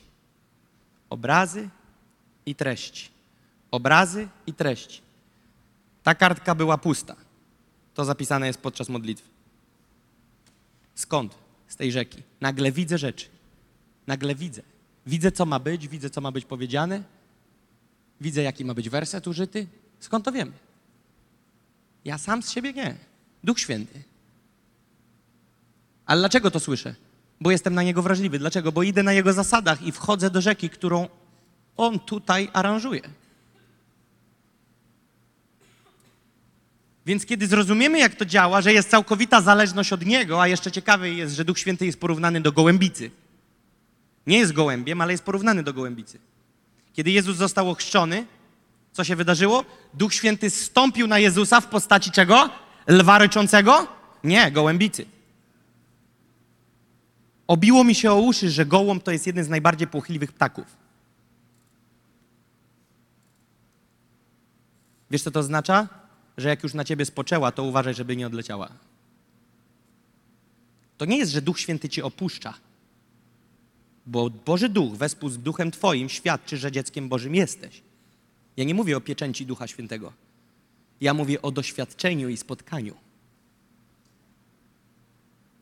Obrazy 1.10 1.68
i 2.46 2.54
treści. 2.54 3.08
Obrazy 3.70 4.28
i 4.46 4.54
treści. 4.54 5.00
Ta 6.02 6.14
kartka 6.14 6.54
była 6.54 6.78
pusta. 6.78 7.16
To 7.94 8.04
zapisane 8.04 8.46
jest 8.46 8.58
podczas 8.58 8.88
modlitwy. 8.88 9.28
Skąd? 10.94 11.34
Z 11.68 11.76
tej 11.76 11.92
rzeki. 11.92 12.22
Nagle 12.40 12.72
widzę 12.72 12.98
rzeczy. 12.98 13.26
Nagle 14.06 14.34
widzę. 14.34 14.62
Widzę, 15.06 15.32
co 15.32 15.46
ma 15.46 15.58
być, 15.58 15.88
widzę, 15.88 16.10
co 16.10 16.20
ma 16.20 16.32
być 16.32 16.44
powiedziane. 16.44 17.02
Widzę, 18.20 18.42
jaki 18.42 18.64
ma 18.64 18.74
być 18.74 18.88
werset 18.90 19.26
użyty. 19.26 19.66
Skąd 20.00 20.24
to 20.24 20.32
wiem? 20.32 20.52
Ja 22.04 22.18
sam 22.18 22.42
z 22.42 22.50
siebie 22.50 22.72
nie. 22.72 22.96
Duch 23.44 23.60
Święty. 23.60 24.02
Ale 26.06 26.20
dlaczego 26.20 26.50
to 26.50 26.60
słyszę? 26.60 26.94
Bo 27.40 27.50
jestem 27.50 27.74
na 27.74 27.82
Niego 27.82 28.02
wrażliwy. 28.02 28.38
Dlaczego? 28.38 28.72
Bo 28.72 28.82
idę 28.82 29.02
na 29.02 29.12
Jego 29.12 29.32
zasadach 29.32 29.82
i 29.82 29.92
wchodzę 29.92 30.30
do 30.30 30.40
rzeki, 30.40 30.70
którą 30.70 31.08
On 31.76 32.00
tutaj 32.00 32.50
aranżuje. 32.52 33.02
Więc 37.06 37.26
kiedy 37.26 37.46
zrozumiemy, 37.46 37.98
jak 37.98 38.14
to 38.14 38.24
działa, 38.24 38.60
że 38.60 38.72
jest 38.72 38.90
całkowita 38.90 39.40
zależność 39.40 39.92
od 39.92 40.06
Niego, 40.06 40.42
a 40.42 40.48
jeszcze 40.48 40.72
ciekawe 40.72 41.10
jest, 41.10 41.34
że 41.34 41.44
Duch 41.44 41.58
Święty 41.58 41.86
jest 41.86 42.00
porównany 42.00 42.40
do 42.40 42.52
gołębicy. 42.52 43.10
Nie 44.26 44.38
jest 44.38 44.52
gołębiem, 44.52 45.00
ale 45.00 45.12
jest 45.12 45.24
porównany 45.24 45.62
do 45.62 45.72
gołębicy. 45.72 46.18
Kiedy 46.92 47.10
Jezus 47.10 47.36
został 47.36 47.70
ochrzczony, 47.70 48.26
co 48.92 49.04
się 49.04 49.16
wydarzyło? 49.16 49.64
Duch 49.94 50.14
Święty 50.14 50.50
stąpił 50.50 51.06
na 51.06 51.18
Jezusa 51.18 51.60
w 51.60 51.66
postaci 51.66 52.10
czego? 52.10 52.50
Lwa 52.86 53.18
ryczącego? 53.18 53.86
Nie, 54.24 54.52
gołębicy. 54.52 55.06
Obiło 57.46 57.84
mi 57.84 57.94
się 57.94 58.12
o 58.12 58.20
uszy, 58.20 58.50
że 58.50 58.66
gołąb 58.66 59.02
to 59.02 59.10
jest 59.10 59.26
jeden 59.26 59.44
z 59.44 59.48
najbardziej 59.48 59.88
płochliwych 59.88 60.32
ptaków. 60.32 60.66
Wiesz, 65.10 65.22
co 65.22 65.30
to 65.30 65.40
oznacza? 65.40 66.03
Że 66.36 66.48
jak 66.48 66.62
już 66.62 66.74
na 66.74 66.84
ciebie 66.84 67.04
spoczęła, 67.04 67.52
to 67.52 67.62
uważaj, 67.62 67.94
żeby 67.94 68.16
nie 68.16 68.26
odleciała. 68.26 68.68
To 70.98 71.04
nie 71.04 71.18
jest, 71.18 71.32
że 71.32 71.42
Duch 71.42 71.60
Święty 71.60 71.88
cię 71.88 72.04
opuszcza, 72.04 72.54
bo 74.06 74.30
Boży 74.30 74.68
Duch 74.68 74.94
wespół 74.94 75.28
z 75.28 75.38
Duchem 75.38 75.70
Twoim 75.70 76.08
świadczy, 76.08 76.56
że 76.56 76.72
dzieckiem 76.72 77.08
Bożym 77.08 77.34
jesteś. 77.34 77.82
Ja 78.56 78.64
nie 78.64 78.74
mówię 78.74 78.96
o 78.96 79.00
pieczęci 79.00 79.46
Ducha 79.46 79.66
Świętego. 79.66 80.12
Ja 81.00 81.14
mówię 81.14 81.42
o 81.42 81.50
doświadczeniu 81.50 82.28
i 82.28 82.36
spotkaniu. 82.36 82.94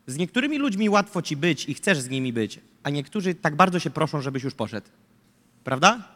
Z 0.07 0.17
niektórymi 0.17 0.57
ludźmi 0.57 0.89
łatwo 0.89 1.21
ci 1.21 1.37
być 1.37 1.69
i 1.69 1.73
chcesz 1.73 1.99
z 1.99 2.09
nimi 2.09 2.33
być, 2.33 2.59
a 2.83 2.89
niektórzy 2.89 3.35
tak 3.35 3.55
bardzo 3.55 3.79
się 3.79 3.89
proszą, 3.89 4.21
żebyś 4.21 4.43
już 4.43 4.53
poszedł. 4.53 4.87
Prawda? 5.63 6.07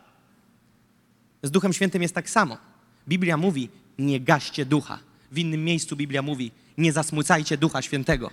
Z 1.44 1.52
Duchem 1.52 1.74
Świętym 1.74 2.02
jest 2.02 2.16
tak 2.16 2.30
samo. 2.30 2.58
Biblia 3.08 3.38
mówi: 3.38 3.70
nie 4.00 4.20
gaście 4.20 4.66
ducha. 4.66 5.00
W 5.32 5.38
innym 5.38 5.64
miejscu 5.64 5.96
Biblia 5.96 6.22
mówi: 6.22 6.52
nie 6.78 6.94
zasmucajcie 6.94 7.58
Ducha 7.58 7.82
Świętego. 7.82 8.32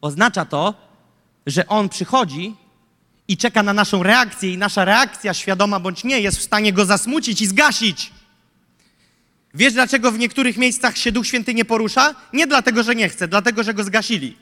Oznacza 0.00 0.44
to, 0.44 0.74
że 1.46 1.66
On 1.66 1.88
przychodzi 1.88 2.54
i 3.28 3.36
czeka 3.36 3.62
na 3.62 3.72
naszą 3.72 4.02
reakcję, 4.02 4.52
i 4.52 4.58
nasza 4.58 4.84
reakcja, 4.84 5.34
świadoma 5.34 5.80
bądź 5.80 6.04
nie, 6.04 6.20
jest 6.20 6.38
w 6.38 6.42
stanie 6.42 6.72
go 6.72 6.84
zasmucić 6.84 7.40
i 7.40 7.46
zgasić. 7.46 8.12
Wiesz, 9.54 9.72
dlaczego 9.72 10.12
w 10.12 10.18
niektórych 10.18 10.56
miejscach 10.56 10.96
się 10.96 11.12
Duch 11.12 11.26
Święty 11.26 11.54
nie 11.54 11.64
porusza? 11.64 12.14
Nie 12.32 12.46
dlatego, 12.46 12.82
że 12.82 12.94
nie 12.94 13.08
chce, 13.08 13.28
dlatego, 13.28 13.62
że 13.62 13.74
go 13.74 13.84
zgasili. 13.84 14.36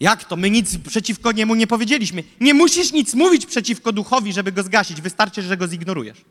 Jak 0.00 0.24
to? 0.24 0.36
My 0.36 0.50
nic 0.50 0.78
przeciwko 0.78 1.32
niemu 1.32 1.54
nie 1.54 1.66
powiedzieliśmy. 1.66 2.24
Nie 2.40 2.54
musisz 2.54 2.92
nic 2.92 3.14
mówić 3.14 3.46
przeciwko 3.46 3.92
duchowi, 3.92 4.32
żeby 4.32 4.52
go 4.52 4.62
zgasić. 4.62 5.00
Wystarczy, 5.00 5.42
że 5.42 5.56
go 5.56 5.68
zignorujesz. 5.68 6.24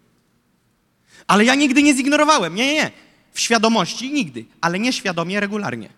Ale 1.28 1.46
ja 1.46 1.56
nigdy 1.56 1.84
nie 1.84 1.94
zignorowałem. 1.94 2.56
Nie, 2.56 2.66
nie, 2.66 2.74
nie. 2.74 2.92
W 3.34 3.40
świadomości 3.40 4.14
nigdy, 4.14 4.46
ale 4.62 4.80
nieświadomie 4.80 5.40
regularnie. 5.40 5.90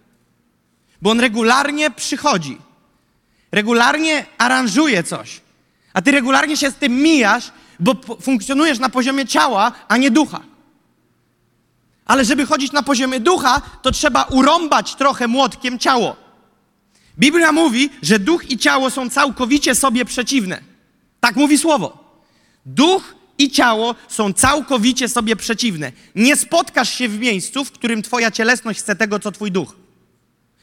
Bo 1.02 1.12
on 1.12 1.20
regularnie 1.20 1.92
przychodzi. 1.92 2.58
Regularnie 3.52 4.26
aranżuje 4.38 5.04
coś. 5.04 5.42
A 5.94 6.02
ty 6.02 6.12
regularnie 6.12 6.58
się 6.58 6.72
z 6.72 6.76
tym 6.76 7.02
mijasz, 7.02 7.52
bo 7.80 7.96
funkcjonujesz 8.22 8.80
na 8.80 8.90
poziomie 8.90 9.26
ciała, 9.26 9.72
a 9.88 9.98
nie 9.98 10.12
ducha. 10.12 10.42
Ale 12.06 12.26
żeby 12.26 12.46
chodzić 12.46 12.72
na 12.72 12.84
poziomie 12.84 13.20
ducha, 13.20 13.62
to 13.82 13.92
trzeba 13.92 14.24
urąbać 14.24 14.96
trochę 14.96 15.28
młotkiem 15.28 15.80
ciało. 15.80 16.16
Biblia 17.20 17.52
mówi, 17.52 17.90
że 18.02 18.20
duch 18.20 18.52
i 18.52 18.58
ciało 18.58 18.90
są 18.90 19.10
całkowicie 19.10 19.76
sobie 19.76 20.06
przeciwne. 20.06 20.62
Tak 21.20 21.36
mówi 21.36 21.58
słowo. 21.58 21.98
Duch 22.66 23.16
i 23.40 23.52
ciało 23.52 23.96
są 24.08 24.34
całkowicie 24.34 25.10
sobie 25.10 25.36
przeciwne. 25.36 25.92
Nie 26.16 26.36
spotkasz 26.36 26.94
się 26.94 27.10
w 27.10 27.20
miejscu, 27.20 27.66
w 27.66 27.72
którym 27.72 28.02
twoja 28.02 28.32
cielesność 28.32 28.80
chce 28.80 28.96
tego, 28.96 29.20
co 29.20 29.32
twój 29.32 29.52
duch. 29.52 29.76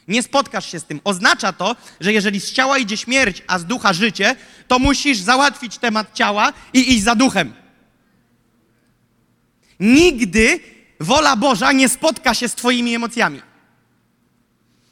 Nie 0.07 0.23
spotkasz 0.23 0.71
się 0.71 0.79
z 0.79 0.83
tym. 0.83 1.01
Oznacza 1.03 1.53
to, 1.53 1.75
że 1.99 2.13
jeżeli 2.13 2.41
z 2.41 2.51
ciała 2.51 2.77
idzie 2.77 2.97
śmierć, 2.97 3.43
a 3.47 3.59
z 3.59 3.65
ducha 3.65 3.93
życie, 3.93 4.35
to 4.67 4.79
musisz 4.79 5.17
załatwić 5.17 5.77
temat 5.77 6.13
ciała 6.13 6.53
i 6.73 6.93
iść 6.93 7.03
za 7.03 7.15
duchem. 7.15 7.53
Nigdy 9.79 10.59
wola 10.99 11.35
Boża 11.35 11.71
nie 11.71 11.89
spotka 11.89 12.33
się 12.33 12.49
z 12.49 12.55
Twoimi 12.55 12.95
emocjami. 12.95 13.41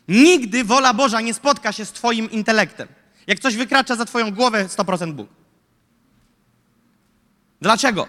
Nigdy 0.07 0.63
wola 0.63 0.93
Boża 0.93 1.21
nie 1.21 1.33
spotka 1.33 1.71
się 1.71 1.85
z 1.85 1.91
Twoim 1.91 2.31
intelektem. 2.31 2.87
Jak 3.27 3.39
coś 3.39 3.55
wykracza 3.55 3.95
za 3.95 4.05
Twoją 4.05 4.31
głowę, 4.31 4.65
100% 4.65 5.11
Bóg. 5.13 5.44
Dlaczego? 7.65 8.07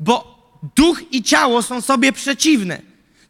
Bo 0.00 0.14
duch 0.76 1.12
i 1.12 1.22
ciało 1.22 1.62
są 1.62 1.80
sobie 1.80 2.12
przeciwne. 2.12 2.82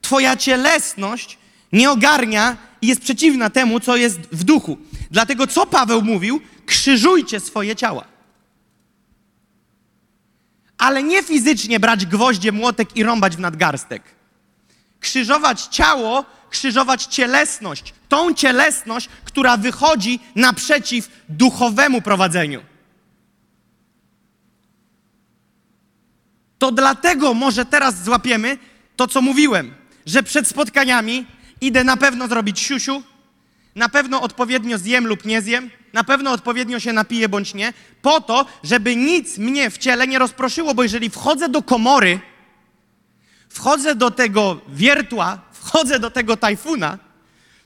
Twoja 0.03 0.37
cielesność 0.37 1.39
nie 1.73 1.91
ogarnia 1.91 2.57
i 2.83 2.87
jest 2.87 3.01
przeciwna 3.01 3.51
temu, 3.51 3.81
co 3.81 3.97
jest 3.97 4.21
w 4.33 4.45
duchu. 4.45 4.79
Dlatego 5.11 5.47
co 5.47 5.67
Paweł 5.67 6.03
mówił? 6.03 6.41
Krzyżujcie 6.67 7.41
swoje 7.41 7.77
ciała. 7.77 8.05
Ale 10.79 11.03
nie 11.03 11.23
fizycznie 11.23 11.81
brać 11.81 12.07
gwoździe, 12.07 12.53
młotek 12.53 12.97
i 12.97 13.03
rąbać 13.03 13.37
w 13.37 13.41
nadgarstek. 13.41 14.03
Krzyżować 15.01 15.63
ciało, 15.63 16.25
krzyżować 16.51 17.05
cielesność. 17.05 17.95
Tą 18.09 18.35
cielesność, 18.35 19.09
która 19.25 19.57
wychodzi 19.57 20.21
naprzeciw 20.35 21.09
duchowemu 21.29 22.03
prowadzeniu. 22.03 22.74
To 26.65 26.73
dlatego 26.73 27.35
może 27.35 27.65
teraz 27.65 28.05
złapiemy 28.05 28.59
to, 28.97 29.07
co 29.07 29.23
mówiłem, 29.23 29.75
że 30.07 30.23
przed 30.23 30.49
spotkaniami 30.49 31.27
idę 31.61 31.85
na 31.85 31.97
pewno 31.97 32.29
zrobić 32.29 32.61
siusiu, 32.61 33.03
na 33.75 33.89
pewno 33.89 34.23
odpowiednio 34.23 34.79
zjem 34.79 35.07
lub 35.07 35.25
nie 35.25 35.43
zjem, 35.43 35.71
na 35.93 36.05
pewno 36.05 36.33
odpowiednio 36.33 36.81
się 36.81 36.93
napiję 36.93 37.29
bądź 37.29 37.55
nie, 37.55 37.73
po 38.03 38.21
to, 38.21 38.47
żeby 38.63 38.97
nic 38.97 39.39
mnie 39.39 39.71
w 39.71 39.79
ciele 39.79 40.07
nie 40.07 40.19
rozproszyło, 40.19 40.75
bo 40.75 40.83
jeżeli 40.83 41.11
wchodzę 41.11 41.49
do 41.49 41.63
komory, 41.63 42.21
wchodzę 43.49 43.95
do 43.95 44.11
tego 44.11 44.61
wiertła, 44.69 45.39
wchodzę 45.53 45.99
do 45.99 46.11
tego 46.11 46.37
tajfuna, 46.37 46.99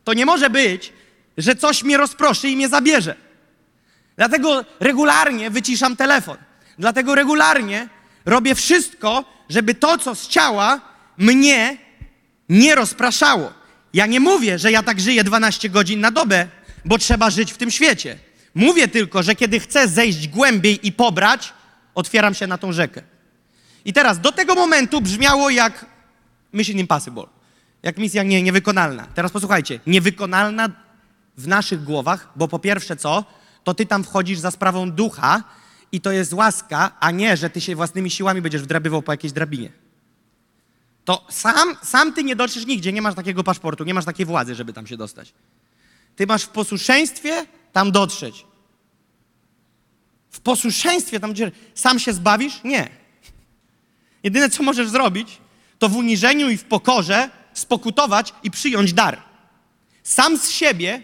to 0.05 0.12
nie 0.12 0.26
może 0.26 0.51
być, 0.51 0.92
że 1.36 1.57
coś 1.57 1.82
mnie 1.82 1.96
rozproszy 1.96 2.49
i 2.49 2.57
mnie 2.57 2.68
zabierze. 2.68 3.14
Dlatego 4.16 4.64
regularnie 4.80 5.51
wyciszam 5.51 5.96
telefon. 5.96 6.36
Dlatego 6.78 7.14
regularnie 7.14 7.88
robię 8.29 8.55
wszystko, 8.55 9.24
żeby 9.49 9.74
to, 9.74 9.99
co 9.99 10.14
z 10.14 10.29
ciała, 10.29 10.81
mnie 11.18 11.76
nie 12.49 12.74
rozpraszało. 12.74 13.53
Ja 13.93 14.07
nie 14.07 14.20
mówię, 14.20 14.59
że 14.59 14.72
ja 14.72 14.83
tak 14.83 15.01
żyję 15.01 15.24
12 15.24 15.68
godzin 15.68 16.01
na 16.01 16.11
dobę, 16.11 16.49
bo 16.85 16.99
trzeba 16.99 17.31
żyć 17.31 17.53
w 17.53 17.57
tym 17.57 17.70
świecie. 17.70 18.18
Mówię 18.55 18.89
tylko, 18.89 19.22
że 19.22 19.35
kiedy 19.35 19.61
chcę 19.61 19.89
zejść 19.89 20.29
głębiej 20.29 20.87
i 20.87 20.93
pobrać, 20.93 21.53
otwieram 21.95 22.35
się 22.35 22.47
na 22.47 22.59
tą 22.59 22.72
rzekę. 22.72 23.03
I 23.85 23.93
teraz 23.93 24.20
do 24.20 24.33
tego 24.33 24.55
momentu 24.55 25.01
brzmiało 25.01 25.51
jak 25.51 25.87
Mission 26.53 26.79
Impossible. 26.79 27.26
Jak 27.83 27.99
misja 27.99 28.22
nie, 28.22 28.43
niewykonalna. 28.43 29.07
Teraz 29.14 29.33
posłuchajcie. 29.33 29.81
Niewykonalna 29.87 30.68
w 31.37 31.49
naszych 31.49 31.85
głowach, 31.85 32.29
bo 32.37 32.49
po 32.49 32.59
pierwsze 32.59 32.97
co? 32.97 33.24
To 33.64 33.74
ty 33.74 33.87
tam 33.87 34.05
wchodzisz 34.05 34.39
za 34.39 34.51
sprawą 34.51 34.91
ducha 34.91 35.43
i 35.93 36.01
to 36.01 36.12
jest 36.12 36.32
łaska, 36.32 36.97
a 37.01 37.11
nie, 37.11 37.36
że 37.36 37.51
ty 37.51 37.61
się 37.61 37.76
własnymi 37.76 38.11
siłami 38.11 38.43
będziesz 38.43 38.62
wdrabywał 38.62 39.03
po 39.03 39.12
jakiejś 39.12 39.32
drabinie. 39.32 39.72
To 41.05 41.26
sam, 41.30 41.76
sam 41.82 42.12
ty 42.12 42.24
nie 42.24 42.36
dotrzesz 42.36 42.66
nigdzie, 42.66 42.93
nie 42.93 43.03
masz 43.03 43.14
takiego 43.14 43.45
paszportu, 43.45 43.84
nie 43.84 43.95
masz 43.95 44.05
takiej 44.05 44.26
władzy, 44.26 44.55
żeby 44.55 44.72
tam 44.72 44.86
się 44.86 44.97
dostać. 44.97 45.32
Ty 46.16 46.26
masz 46.26 46.43
w 46.43 46.49
posłuszeństwie 46.49 47.47
tam 47.72 47.93
dotrzeć. 47.93 48.47
W 50.30 50.41
posłuszeństwie 50.41 51.20
tam, 51.20 51.32
gdzie 51.32 51.53
sam 51.74 51.99
się 51.99 52.12
zbawisz? 52.12 52.64
Nie. 52.64 52.89
Jedyne, 54.22 54.51
co 54.51 54.62
możesz 54.62 54.89
zrobić, 54.89 55.39
to 55.78 55.89
w 55.89 55.97
uniżeniu 55.97 56.51
i 56.51 56.57
w 56.57 56.64
pokorze 56.64 57.30
spokutować 57.55 58.34
i 58.43 58.51
przyjąć 58.51 58.93
dar. 58.93 59.22
Sam 60.03 60.39
z 60.39 60.51
siebie 60.51 61.03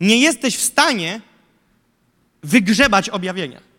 nie 0.00 0.18
jesteś 0.18 0.56
w 0.56 0.62
stanie 0.62 1.20
wygrzebać 2.42 3.08
objawienia. 3.08 3.71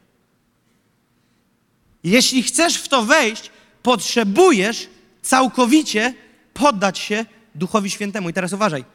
Jeśli 2.04 2.44
chcesz 2.44 2.78
w 2.78 2.88
to 2.88 3.04
wejść, 3.06 3.52
potrzebujesz 3.84 4.90
całkowicie 5.22 6.14
poddać 6.54 7.00
się 7.00 7.26
Duchowi 7.56 7.90
Świętemu. 7.90 8.30
I 8.30 8.34
teraz 8.34 8.54
uważaj, 8.54 8.86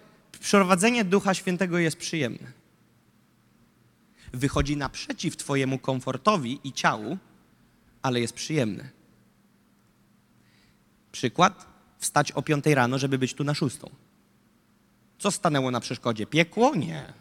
prowadzenie 0.50 1.04
Ducha 1.04 1.34
Świętego 1.34 1.78
jest 1.78 1.96
przyjemne. 1.96 2.52
Wychodzi 4.32 4.76
naprzeciw 4.76 5.36
Twojemu 5.36 5.78
komfortowi 5.78 6.60
i 6.64 6.72
ciału, 6.72 7.18
ale 8.02 8.20
jest 8.20 8.32
przyjemne. 8.32 8.88
Przykład, 11.12 11.66
wstać 11.98 12.32
o 12.32 12.42
5 12.42 12.66
rano, 12.66 12.98
żeby 12.98 13.18
być 13.18 13.34
tu 13.34 13.44
na 13.44 13.54
szóstą. 13.54 13.90
Co 15.18 15.30
stanęło 15.30 15.70
na 15.70 15.80
przeszkodzie? 15.80 16.26
Piekło? 16.26 16.74
Nie. 16.74 17.12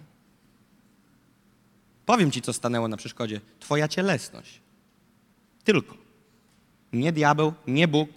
Powiem 2.06 2.32
Ci, 2.32 2.42
co 2.42 2.54
stanęło 2.54 2.88
na 2.88 2.98
przeszkodzie. 2.98 3.42
Twoja 3.60 3.88
cielesność. 3.88 4.62
Tylko. 5.68 5.98
Nie 6.94 7.12
diabeł, 7.12 7.54
nie 7.68 7.88
Bóg. 7.88 8.10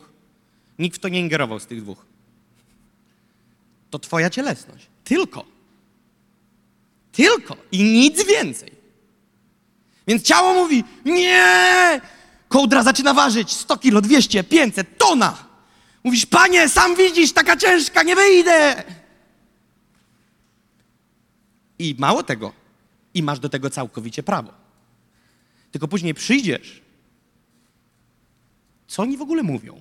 Nikt 0.79 0.97
w 0.97 1.01
to 1.01 1.09
nie 1.09 1.21
ingerował 1.21 1.61
z 1.61 1.67
tych 1.67 1.83
dwóch. 1.83 2.07
To 3.91 3.99
Twoja 3.99 4.31
cielesność. 4.31 4.87
Tylko. 5.05 5.45
Tylko. 7.13 7.57
I 7.73 7.83
nic 7.83 8.27
więcej. 8.27 8.73
Więc 10.07 10.23
ciało 10.23 10.55
mówi: 10.55 10.85
Nie! 11.05 12.01
Kołdra 12.49 12.83
zaczyna 12.83 13.15
ważyć 13.15 13.53
100 13.53 13.77
kilo, 13.77 14.01
200, 14.01 14.45
500, 14.45 14.99
tona. 14.99 15.45
Mówisz: 16.05 16.27
Panie, 16.27 16.69
sam 16.69 16.97
widzisz, 16.97 17.33
taka 17.33 17.57
ciężka, 17.57 18.03
nie 18.03 18.17
wyjdę. 18.17 18.85
I 21.79 21.97
mało 21.99 22.23
tego, 22.23 22.53
i 23.15 23.23
masz 23.23 23.39
do 23.39 23.49
tego 23.49 23.71
całkowicie 23.71 24.23
prawo. 24.23 24.53
Tylko 25.73 25.89
później 25.89 26.15
przyjdziesz. 26.15 26.90
Co 28.91 29.03
oni 29.03 29.17
w 29.17 29.23
ogóle 29.23 29.43
mówią? 29.43 29.81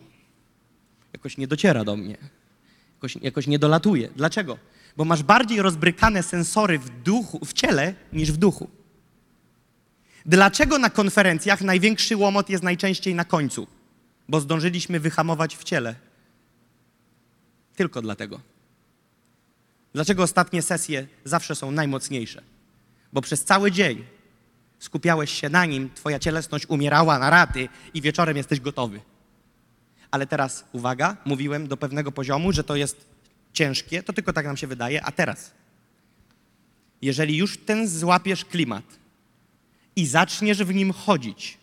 Jakoś 1.13 1.37
nie 1.37 1.47
dociera 1.47 1.83
do 1.83 1.97
mnie. 1.97 2.17
Jakoś, 2.95 3.15
jakoś 3.15 3.47
nie 3.47 3.59
dolatuje. 3.59 4.09
Dlaczego? 4.15 4.57
Bo 4.97 5.05
masz 5.05 5.23
bardziej 5.23 5.61
rozbrykane 5.61 6.23
sensory 6.23 6.79
w 6.79 6.89
duchu, 6.89 7.45
w 7.45 7.53
ciele 7.53 7.93
niż 8.13 8.31
w 8.31 8.37
duchu. 8.37 8.69
Dlaczego 10.25 10.79
na 10.79 10.89
konferencjach 10.89 11.61
największy 11.61 12.17
łomot 12.17 12.49
jest 12.49 12.63
najczęściej 12.63 13.15
na 13.15 13.25
końcu? 13.25 13.67
Bo 14.27 14.41
zdążyliśmy 14.41 14.99
wyhamować 14.99 15.57
w 15.57 15.63
ciele. 15.63 15.95
Tylko 17.75 18.01
dlatego. 18.01 18.41
Dlaczego 19.93 20.23
ostatnie 20.23 20.61
sesje 20.61 21.07
zawsze 21.23 21.55
są 21.55 21.71
najmocniejsze? 21.71 22.41
Bo 23.13 23.21
przez 23.21 23.43
cały 23.43 23.71
dzień 23.71 24.03
skupiałeś 24.79 25.31
się 25.31 25.49
na 25.49 25.65
nim, 25.65 25.89
twoja 25.95 26.19
cielesność 26.19 26.65
umierała 26.69 27.19
na 27.19 27.29
raty 27.29 27.69
i 27.93 28.01
wieczorem 28.01 28.37
jesteś 28.37 28.59
gotowy. 28.59 29.01
Ale 30.11 30.27
teraz, 30.27 30.65
uwaga, 30.71 31.17
mówiłem 31.25 31.67
do 31.67 31.77
pewnego 31.77 32.11
poziomu, 32.11 32.51
że 32.51 32.63
to 32.63 32.75
jest 32.75 33.05
ciężkie, 33.53 34.03
to 34.03 34.13
tylko 34.13 34.33
tak 34.33 34.45
nam 34.45 34.57
się 34.57 34.67
wydaje, 34.67 35.03
a 35.03 35.11
teraz, 35.11 35.51
jeżeli 37.01 37.37
już 37.37 37.57
ten 37.57 37.87
złapiesz 37.87 38.45
klimat 38.45 38.99
i 39.95 40.07
zaczniesz 40.07 40.63
w 40.63 40.73
nim 40.73 40.93
chodzić 40.93 41.57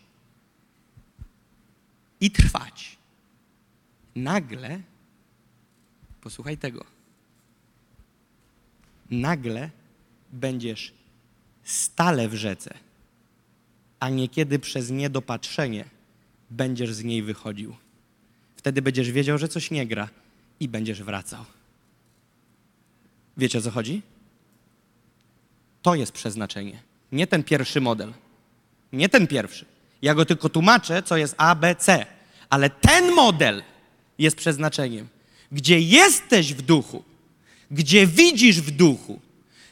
i 2.20 2.30
trwać, 2.30 2.98
nagle, 4.16 4.80
posłuchaj 6.20 6.58
tego, 6.58 6.84
nagle 9.10 9.70
będziesz 10.32 10.92
stale 11.64 12.28
w 12.28 12.34
rzece, 12.34 12.85
a 14.06 14.08
niekiedy 14.08 14.58
przez 14.58 14.90
niedopatrzenie 14.90 15.84
będziesz 16.50 16.92
z 16.92 17.04
niej 17.04 17.22
wychodził. 17.22 17.76
Wtedy 18.56 18.82
będziesz 18.82 19.10
wiedział, 19.10 19.38
że 19.38 19.48
coś 19.48 19.70
nie 19.70 19.86
gra 19.86 20.08
i 20.60 20.68
będziesz 20.68 21.02
wracał. 21.02 21.44
Wiecie 23.36 23.58
o 23.58 23.62
co 23.62 23.70
chodzi? 23.70 24.02
To 25.82 25.94
jest 25.94 26.12
przeznaczenie. 26.12 26.82
Nie 27.12 27.26
ten 27.26 27.44
pierwszy 27.44 27.80
model. 27.80 28.12
Nie 28.92 29.08
ten 29.08 29.26
pierwszy. 29.26 29.64
Ja 30.02 30.14
go 30.14 30.24
tylko 30.24 30.48
tłumaczę, 30.48 31.02
co 31.02 31.16
jest 31.16 31.34
A, 31.38 31.54
B, 31.54 31.74
C. 31.74 32.06
Ale 32.50 32.70
ten 32.70 33.12
model 33.12 33.62
jest 34.18 34.36
przeznaczeniem. 34.36 35.08
Gdzie 35.52 35.80
jesteś 35.80 36.54
w 36.54 36.62
duchu, 36.62 37.04
gdzie 37.70 38.06
widzisz 38.06 38.60
w 38.60 38.70
duchu, 38.70 39.20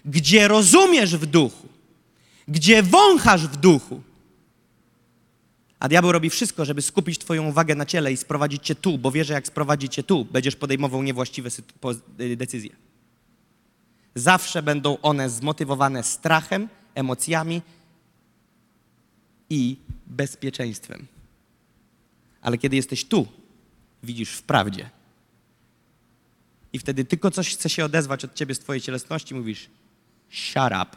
gdzie 0.04 0.48
rozumiesz 0.48 1.16
w 1.16 1.26
duchu, 1.26 1.68
gdzie 2.48 2.82
wąchasz 2.82 3.46
w 3.46 3.56
duchu. 3.56 4.02
A 5.78 5.88
diabeł 5.88 6.12
robi 6.12 6.30
wszystko, 6.30 6.64
żeby 6.64 6.82
skupić 6.82 7.18
Twoją 7.18 7.48
uwagę 7.48 7.74
na 7.74 7.86
ciele 7.86 8.12
i 8.12 8.16
sprowadzić 8.16 8.62
Cię 8.62 8.74
tu, 8.74 8.98
bo 8.98 9.10
wie, 9.10 9.24
że 9.24 9.34
jak 9.34 9.46
sprowadzi 9.46 9.88
Cię 9.88 10.02
tu, 10.02 10.24
będziesz 10.24 10.56
podejmował 10.56 11.02
niewłaściwe 11.02 11.50
y, 12.20 12.36
decyzje. 12.36 12.70
Zawsze 14.14 14.62
będą 14.62 14.98
one 15.00 15.30
zmotywowane 15.30 16.02
strachem, 16.02 16.68
emocjami 16.94 17.62
i 19.50 19.76
bezpieczeństwem. 20.06 21.06
Ale 22.42 22.58
kiedy 22.58 22.76
jesteś 22.76 23.04
tu, 23.04 23.26
widzisz 24.02 24.30
w 24.30 24.42
prawdzie. 24.42 24.90
I 26.72 26.78
wtedy 26.78 27.04
tylko 27.04 27.30
coś 27.30 27.54
chce 27.54 27.70
się 27.70 27.84
odezwać 27.84 28.24
od 28.24 28.34
ciebie 28.34 28.54
z 28.54 28.58
twojej 28.58 28.80
cielesności, 28.80 29.34
mówisz 29.34 29.70
shut 30.30 30.72
up. 30.82 30.96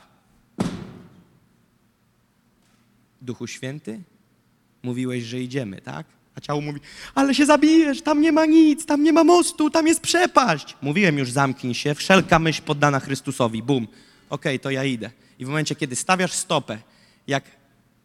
Duchu 3.21 3.47
Święty, 3.47 4.03
mówiłeś, 4.87 5.23
że 5.23 5.39
idziemy, 5.39 5.81
tak? 5.81 6.05
A 6.35 6.41
ciało 6.41 6.61
mówi, 6.61 6.79
ale 7.15 7.35
się 7.35 7.45
zabijesz, 7.45 8.01
tam 8.01 8.21
nie 8.21 8.31
ma 8.31 8.45
nic, 8.45 8.85
tam 8.85 9.03
nie 9.03 9.13
ma 9.13 9.23
mostu, 9.23 9.69
tam 9.69 9.87
jest 9.87 10.01
przepaść. 10.01 10.75
Mówiłem 10.81 11.17
już, 11.17 11.31
zamknij 11.31 11.73
się, 11.73 11.95
wszelka 11.95 12.39
myśl 12.39 12.61
poddana 12.61 12.99
Chrystusowi, 12.99 13.63
bum. 13.63 13.87
Okej, 14.29 14.59
to 14.59 14.69
ja 14.71 14.83
idę. 14.83 15.11
I 15.39 15.45
w 15.45 15.47
momencie, 15.47 15.75
kiedy 15.75 15.95
stawiasz 15.95 16.33
stopę, 16.33 16.77
jak 17.27 17.43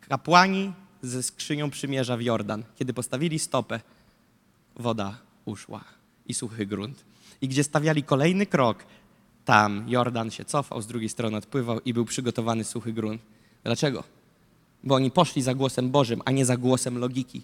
kapłani 0.09 0.72
ze 1.03 1.22
skrzynią 1.22 1.70
przymierza 1.70 2.16
w 2.16 2.22
Jordan, 2.22 2.64
kiedy 2.76 2.95
postawili 2.95 3.39
stopę, 3.39 3.80
woda 4.76 5.18
uszła 5.45 5.85
i 6.26 6.35
suchy 6.35 6.66
grunt. 6.66 7.05
I 7.41 7.49
gdzie 7.49 7.64
stawiali 7.64 8.03
kolejny 8.03 8.47
krok, 8.47 8.85
tam 9.45 9.85
Jordan 9.89 10.30
się 10.30 10.45
cofał, 10.45 10.83
z 10.83 10.87
drugiej 10.87 11.09
strony 11.09 11.37
odpływał 11.37 11.80
i 11.80 11.95
był 11.95 12.05
przygotowany 12.05 12.64
suchy 12.64 12.93
grunt. 12.93 13.22
Dlaczego? 13.64 14.05
Bo 14.85 14.95
oni 14.95 15.11
poszli 15.11 15.43
za 15.43 15.55
głosem 15.55 15.91
Bożym, 15.91 16.22
a 16.24 16.30
nie 16.30 16.45
za 16.45 16.57
głosem 16.57 16.99
logiki. 16.99 17.43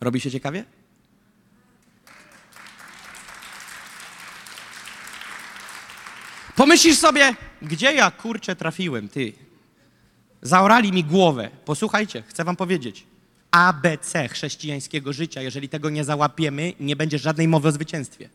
Robi 0.00 0.20
się 0.20 0.30
ciekawie? 0.30 0.64
Pomyślisz 6.56 6.98
sobie, 6.98 7.34
gdzie 7.62 7.94
ja 7.94 8.10
kurczę 8.10 8.56
trafiłem, 8.56 9.08
ty? 9.08 9.32
Zaorali 10.42 10.92
mi 10.92 11.04
głowę. 11.04 11.50
Posłuchajcie, 11.64 12.22
chcę 12.26 12.44
wam 12.44 12.56
powiedzieć. 12.56 13.06
ABC 13.50 14.28
chrześcijańskiego 14.28 15.12
życia, 15.12 15.42
jeżeli 15.42 15.68
tego 15.68 15.90
nie 15.90 16.04
załapiemy, 16.04 16.72
nie 16.80 16.96
będzie 16.96 17.18
żadnej 17.18 17.48
mowy 17.48 17.68
o 17.68 17.72
zwycięstwie. 17.72 18.28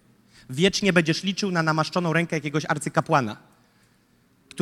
Wiecznie 0.50 0.94
będziesz 0.94 1.24
liczył 1.24 1.52
na 1.52 1.64
namaszczoną 1.64 2.14
rękę 2.14 2.36
jakiegoś 2.36 2.66
arcykapłana, 2.68 3.38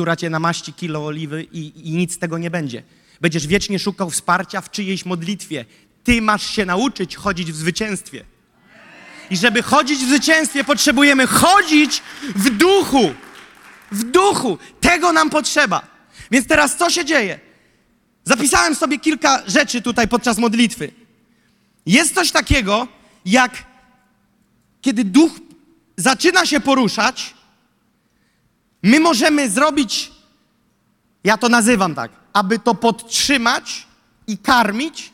która 0.00 0.16
cię 0.16 0.30
namaści 0.30 0.72
kilo 0.72 1.06
oliwy 1.06 1.42
i, 1.52 1.88
i 1.88 1.90
nic 1.90 2.14
z 2.14 2.18
tego 2.18 2.38
nie 2.38 2.50
będzie. 2.50 2.82
Będziesz 3.20 3.46
wiecznie 3.46 3.78
szukał 3.78 4.10
wsparcia 4.10 4.60
w 4.60 4.70
czyjejś 4.70 5.06
modlitwie. 5.06 5.64
Ty 6.04 6.22
masz 6.22 6.50
się 6.50 6.64
nauczyć 6.66 7.16
chodzić 7.16 7.52
w 7.52 7.56
zwycięstwie. 7.56 8.24
I 9.30 9.36
żeby 9.36 9.62
chodzić 9.62 9.98
w 9.98 10.08
zwycięstwie, 10.08 10.64
potrzebujemy 10.64 11.26
chodzić 11.26 12.02
w 12.22 12.50
duchu. 12.50 13.14
W 13.92 14.04
duchu. 14.04 14.58
Tego 14.80 15.12
nam 15.12 15.30
potrzeba. 15.30 15.82
Więc 16.30 16.46
teraz 16.46 16.76
co 16.76 16.90
się 16.90 17.04
dzieje? 17.04 17.40
Zapisałem 18.24 18.74
sobie 18.74 18.98
kilka 18.98 19.42
rzeczy 19.46 19.82
tutaj 19.82 20.08
podczas 20.08 20.38
modlitwy. 20.38 20.92
Jest 21.86 22.14
coś 22.14 22.30
takiego, 22.30 22.88
jak 23.24 23.64
kiedy 24.80 25.04
duch 25.04 25.32
zaczyna 25.96 26.46
się 26.46 26.60
poruszać, 26.60 27.34
my 28.82 29.00
możemy 29.00 29.50
zrobić, 29.50 30.12
ja 31.24 31.38
to 31.38 31.48
nazywam 31.48 31.94
tak, 31.94 32.12
aby 32.32 32.58
to 32.58 32.74
podtrzymać 32.74 33.86
i 34.26 34.38
karmić, 34.38 35.12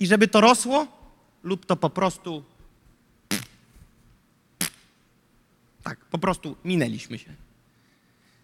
i 0.00 0.06
żeby 0.06 0.28
to 0.28 0.40
rosło, 0.40 0.86
lub 1.42 1.66
to 1.66 1.76
po 1.76 1.90
prostu. 1.90 2.44
Tak, 5.82 6.04
po 6.04 6.18
prostu 6.18 6.56
minęliśmy 6.64 7.18
się. 7.18 7.34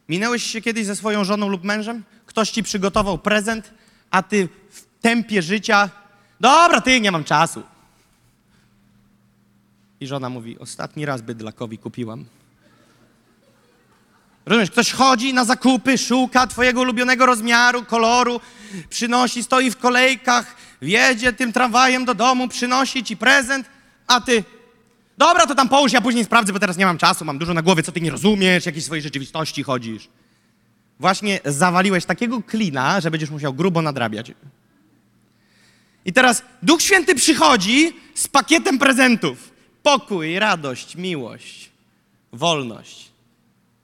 Minęłeś 0.09 0.43
się 0.43 0.61
kiedyś 0.61 0.87
ze 0.87 0.97
swoją 0.97 1.25
żoną 1.25 1.49
lub 1.49 1.65
mężem? 1.65 2.05
Ktoś 2.27 2.51
ci 2.51 2.63
przygotował 2.63 3.19
prezent, 3.19 3.71
a 4.11 4.23
ty 4.23 4.49
w 4.71 4.85
tempie 5.01 5.43
życia. 5.43 5.91
Dobra, 6.41 6.81
ty, 6.81 7.01
nie 7.01 7.13
mam 7.13 7.25
czasu. 7.25 7.63
I 10.01 10.07
żona 10.07 10.29
mówi: 10.29 10.59
Ostatni 10.59 11.05
raz 11.05 11.23
bydlakowi 11.23 11.79
kupiłam. 11.79 12.25
Rozumiesz, 14.47 14.71
ktoś 14.71 14.93
chodzi 14.93 15.35
na 15.35 15.45
zakupy, 15.45 15.99
szuka 15.99 16.47
twojego 16.47 16.81
ulubionego 16.81 17.27
rozmiaru, 17.27 17.85
koloru, 17.85 18.41
przynosi, 18.91 19.43
stoi 19.43 19.71
w 19.71 19.77
kolejkach, 19.77 20.57
wjedzie 20.83 21.33
tym 21.33 21.53
tramwajem 21.53 22.05
do 22.05 22.15
domu, 22.15 22.49
przynosi 22.49 23.05
ci 23.05 23.17
prezent, 23.17 23.67
a 24.07 24.21
ty, 24.21 24.45
dobra, 25.19 25.47
to 25.47 25.55
tam 25.55 25.69
połóż, 25.69 25.93
ja 25.93 26.01
później 26.01 26.25
sprawdzę, 26.25 26.53
bo 26.53 26.59
teraz 26.59 26.77
nie 26.77 26.87
mam 26.87 26.99
czasu, 26.99 27.25
mam 27.25 27.39
dużo 27.39 27.55
na 27.55 27.63
głowie, 27.63 27.83
co 27.83 27.93
ty 27.93 28.01
nie 28.01 28.11
rozumiesz, 28.11 28.67
jakiejś 28.67 28.85
swojej 28.85 29.03
rzeczywistości 29.03 29.63
chodzisz. 29.63 30.09
Właśnie 31.01 31.41
zawaliłeś 31.45 32.05
takiego 32.05 32.43
klina, 32.43 33.01
że 33.01 33.11
będziesz 33.11 33.31
musiał 33.31 33.55
grubo 33.55 33.83
nadrabiać. 33.83 34.33
I 36.05 36.13
teraz 36.13 36.43
Duch 36.63 36.83
Święty 36.83 37.15
przychodzi 37.15 37.93
z 38.15 38.29
pakietem 38.29 38.79
prezentów. 38.79 39.51
Pokój, 39.83 40.39
radość, 40.39 40.97
miłość, 40.97 41.71
wolność, 42.33 43.11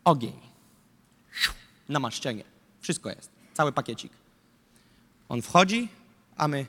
ogień, 0.05 0.46
namaszczenie. 1.89 2.45
Wszystko 2.81 3.09
jest. 3.09 3.31
Cały 3.55 3.73
pakiecik. 3.73 4.13
On 5.29 5.43
wchodzi, 5.43 5.89
a 6.37 6.49
my 6.49 6.67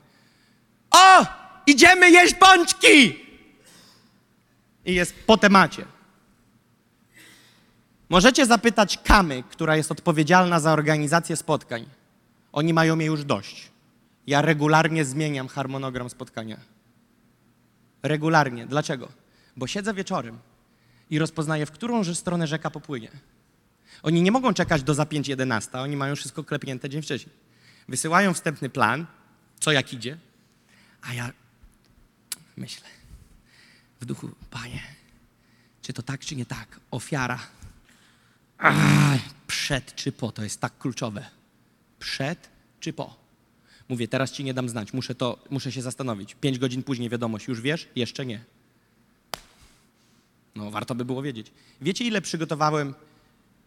o! 0.90 1.26
Idziemy 1.66 2.10
jeść 2.10 2.34
pączki! 2.34 3.24
I 4.84 4.94
jest 4.94 5.14
po 5.26 5.36
temacie. 5.36 5.84
Możecie 8.08 8.46
zapytać 8.46 8.98
Kamy, 9.04 9.42
która 9.50 9.76
jest 9.76 9.92
odpowiedzialna 9.92 10.60
za 10.60 10.72
organizację 10.72 11.36
spotkań. 11.36 11.86
Oni 12.52 12.74
mają 12.74 12.96
mnie 12.96 13.06
już 13.06 13.24
dość. 13.24 13.70
Ja 14.26 14.42
regularnie 14.42 15.04
zmieniam 15.04 15.48
harmonogram 15.48 16.10
spotkania. 16.10 16.56
Regularnie. 18.02 18.66
Dlaczego? 18.66 19.08
Bo 19.56 19.66
siedzę 19.66 19.94
wieczorem 19.94 20.38
i 21.10 21.18
rozpoznaję, 21.18 21.66
w 21.66 21.70
którą 21.70 22.04
stronę 22.14 22.46
rzeka 22.46 22.70
popłynie. 22.70 23.10
Oni 24.02 24.22
nie 24.22 24.32
mogą 24.32 24.54
czekać 24.54 24.82
do 24.82 24.94
za 24.94 25.04
5.11, 25.04 25.82
oni 25.82 25.96
mają 25.96 26.16
wszystko 26.16 26.44
klepnięte 26.44 26.88
dzień 26.88 27.02
wcześniej. 27.02 27.34
Wysyłają 27.88 28.34
wstępny 28.34 28.70
plan, 28.70 29.06
co 29.60 29.72
jak 29.72 29.92
idzie, 29.92 30.18
a 31.02 31.14
ja 31.14 31.32
myślę 32.56 32.88
w 34.00 34.04
duchu, 34.04 34.30
Panie, 34.50 34.82
czy 35.82 35.92
to 35.92 36.02
tak, 36.02 36.20
czy 36.20 36.36
nie 36.36 36.46
tak? 36.46 36.80
Ofiara. 36.90 37.38
Ach, 38.58 39.20
przed 39.46 39.94
czy 39.94 40.12
po, 40.12 40.32
to 40.32 40.42
jest 40.42 40.60
tak 40.60 40.78
kluczowe. 40.78 41.26
Przed 41.98 42.48
czy 42.80 42.92
po? 42.92 43.16
Mówię, 43.88 44.08
teraz 44.08 44.32
ci 44.32 44.44
nie 44.44 44.54
dam 44.54 44.68
znać, 44.68 44.92
muszę, 44.92 45.14
to, 45.14 45.38
muszę 45.50 45.72
się 45.72 45.82
zastanowić. 45.82 46.34
Pięć 46.34 46.58
godzin 46.58 46.82
później 46.82 47.08
wiadomość, 47.08 47.48
już 47.48 47.60
wiesz? 47.60 47.88
Jeszcze 47.96 48.26
nie. 48.26 48.44
No, 50.54 50.70
warto 50.70 50.94
by 50.94 51.04
było 51.04 51.22
wiedzieć. 51.22 51.52
Wiecie, 51.80 52.04
ile 52.04 52.20
przygotowałem? 52.22 52.94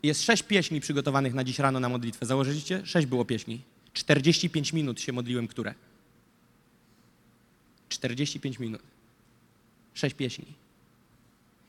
Jest 0.04 0.24
sześć 0.24 0.44
pieśni 0.44 0.82
przygotowanych 0.82 1.34
na 1.34 1.44
dziś 1.44 1.60
rano 1.60 1.80
na 1.80 1.90
modlitwę. 1.90 2.26
Założyliście? 2.26 2.86
Sześć 2.86 3.08
było 3.08 3.26
pieśni. 3.26 3.62
45 3.94 4.74
minut 4.74 5.02
się 5.02 5.12
modliłem, 5.12 5.48
które? 5.48 5.74
45 7.90 8.60
minut. 8.60 8.82
Sześć 9.94 10.16
pieśni. 10.16 10.46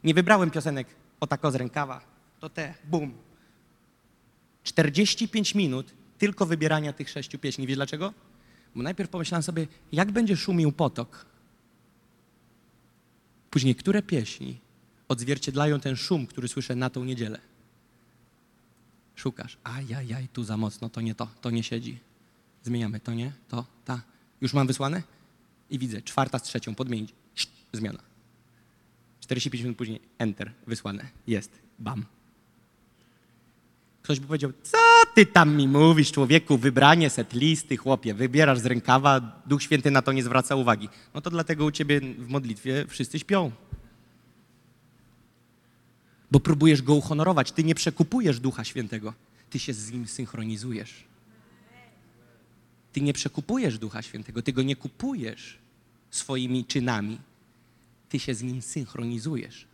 Nie 0.05 0.15
wybrałem 0.15 0.51
piosenek 0.51 0.87
o 1.21 1.27
tako 1.27 1.51
z 1.51 1.55
rękawa. 1.55 2.01
To 2.41 2.49
te, 2.49 2.75
bum. 2.85 3.13
45 4.65 5.55
minut 5.55 5.93
tylko 6.19 6.47
wybierania 6.47 6.93
tych 6.93 7.11
sześciu 7.11 7.39
pieśni. 7.39 7.67
Wiesz 7.67 7.77
dlaczego? 7.77 8.13
Bo 8.75 8.83
najpierw 8.83 9.11
pomyślałem 9.11 9.43
sobie, 9.43 9.67
jak 9.93 10.13
będzie 10.13 10.37
szumił 10.37 10.73
potok. 10.73 11.27
Później, 13.51 13.75
które 13.75 14.03
pieśni 14.03 14.59
odzwierciedlają 15.09 15.81
ten 15.81 15.97
szum, 15.97 16.27
który 16.27 16.49
słyszę 16.49 16.75
na 16.75 16.91
tą 16.91 17.05
niedzielę. 17.05 17.39
Szukasz. 19.23 19.57
Ajajaj, 19.65 20.29
tu 20.33 20.45
za 20.45 20.57
mocno, 20.57 20.89
to 20.89 21.01
nie 21.01 21.15
to, 21.15 21.29
to 21.41 21.51
nie 21.51 21.63
siedzi. 21.63 21.99
Zmieniamy, 22.63 23.01
to 23.01 23.15
nie, 23.15 23.33
to, 23.49 23.65
ta. 23.85 24.03
Już 24.41 24.55
mam 24.55 24.67
wysłane? 24.67 25.03
I 25.71 25.79
widzę, 25.79 26.03
czwarta 26.03 26.39
z 26.39 26.43
trzecią, 26.43 26.75
podmienić. 26.75 27.15
Zmiana. 27.73 27.99
45 29.21 29.63
minut 29.65 29.79
później, 29.79 30.01
enter, 30.19 30.53
wysłane. 30.67 31.07
Jest, 31.27 31.51
bam. 31.79 32.05
Ktoś 34.03 34.21
by 34.21 34.27
powiedział, 34.27 34.53
co 34.63 34.79
ty 35.15 35.27
tam 35.27 35.57
mi 35.57 35.69
mówisz, 35.69 36.13
człowieku, 36.13 36.59
wybranie 36.59 37.11
set 37.11 37.33
listy, 37.33 37.77
chłopie, 37.77 38.15
wybierasz 38.15 38.59
z 38.59 38.67
rękawa, 38.67 39.43
Duch 39.47 39.63
Święty 39.63 39.91
na 39.91 40.03
to 40.03 40.13
nie 40.13 40.23
zwraca 40.23 40.57
uwagi. 40.57 40.89
No 41.15 41.21
to 41.21 41.31
dlatego 41.31 41.65
u 41.65 41.71
ciebie 41.71 42.01
w 42.01 42.29
modlitwie 42.29 42.87
wszyscy 42.89 43.19
śpią. 43.19 43.51
Bo 46.33 46.41
próbujesz 46.41 46.83
go 46.83 46.95
uhonorować. 46.95 47.53
Ty 47.53 47.65
nie 47.65 47.75
przekupujesz 47.75 48.41
Ducha 48.41 48.65
Świętego, 48.65 49.15
ty 49.51 49.59
się 49.59 49.75
z 49.75 49.91
nim 49.91 50.07
synchronizujesz. 50.07 51.05
Ty 52.93 53.01
nie 53.01 53.13
przekupujesz 53.13 53.79
Ducha 53.79 54.03
Świętego, 54.03 54.43
ty 54.43 54.53
go 54.53 54.63
nie 54.63 54.77
kupujesz 54.77 55.59
swoimi 56.11 56.65
czynami. 56.65 57.19
Ty 58.09 58.19
się 58.19 58.35
z 58.35 58.43
nim 58.43 58.63
synchronizujesz. 58.63 59.67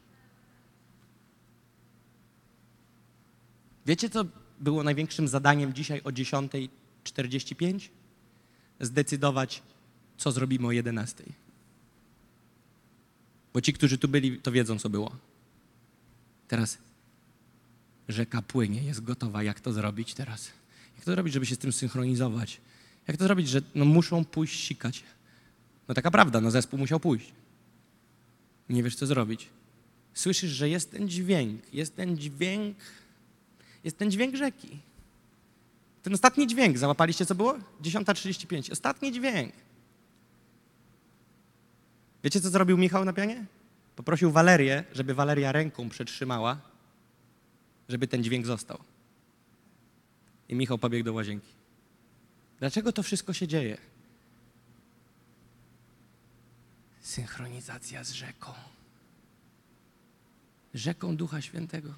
Wiecie, 3.86 4.10
co 4.10 4.24
było 4.60 4.82
największym 4.82 5.28
zadaniem 5.28 5.74
dzisiaj 5.74 6.00
o 6.04 6.10
10.45? 6.10 7.88
Zdecydować, 8.80 9.62
co 10.16 10.32
zrobimy 10.32 10.66
o 10.66 10.70
11.00. 10.70 11.22
Bo 13.54 13.60
ci, 13.60 13.72
którzy 13.72 13.98
tu 13.98 14.08
byli, 14.08 14.40
to 14.40 14.52
wiedzą, 14.52 14.78
co 14.78 14.90
było. 14.90 15.27
Teraz 16.48 16.78
rzeka 18.08 18.42
płynie, 18.42 18.82
jest 18.82 19.04
gotowa. 19.04 19.42
Jak 19.42 19.60
to 19.60 19.72
zrobić 19.72 20.14
teraz? 20.14 20.50
Jak 20.96 21.04
to 21.04 21.12
zrobić, 21.12 21.34
żeby 21.34 21.46
się 21.46 21.54
z 21.54 21.58
tym 21.58 21.72
synchronizować? 21.72 22.60
Jak 23.08 23.16
to 23.16 23.24
zrobić, 23.24 23.48
że 23.48 23.62
no 23.74 23.84
muszą 23.84 24.24
pójść 24.24 24.66
sikać? 24.66 25.04
No 25.88 25.94
taka 25.94 26.10
prawda, 26.10 26.40
no 26.40 26.50
zespół 26.50 26.78
musiał 26.78 27.00
pójść. 27.00 27.32
Nie 28.68 28.82
wiesz, 28.82 28.96
co 28.96 29.06
zrobić. 29.06 29.48
Słyszysz, 30.14 30.50
że 30.50 30.68
jest 30.68 30.90
ten 30.90 31.08
dźwięk, 31.08 31.74
jest 31.74 31.96
ten 31.96 32.18
dźwięk, 32.18 32.76
jest 33.84 33.98
ten 33.98 34.10
dźwięk 34.10 34.36
rzeki. 34.36 34.78
Ten 36.02 36.14
ostatni 36.14 36.46
dźwięk, 36.46 36.78
załapaliście 36.78 37.26
co 37.26 37.34
było? 37.34 37.58
10.35. 37.82 38.72
Ostatni 38.72 39.12
dźwięk. 39.12 39.52
Wiecie, 42.24 42.40
co 42.40 42.50
zrobił 42.50 42.78
Michał 42.78 43.04
na 43.04 43.12
pianie? 43.12 43.46
Poprosił 43.98 44.30
Walerię, 44.30 44.84
żeby 44.92 45.14
Waleria 45.14 45.52
ręką 45.52 45.88
przetrzymała, 45.88 46.60
żeby 47.88 48.08
ten 48.08 48.24
dźwięk 48.24 48.46
został. 48.46 48.78
I 50.48 50.54
Michał 50.54 50.78
pobiegł 50.78 51.04
do 51.04 51.12
łazienki. 51.12 51.48
Dlaczego 52.58 52.92
to 52.92 53.02
wszystko 53.02 53.32
się 53.32 53.48
dzieje? 53.48 53.78
Synchronizacja 57.00 58.04
z 58.04 58.12
rzeką. 58.12 58.52
Rzeką 60.74 61.16
Ducha 61.16 61.40
Świętego. 61.40 61.94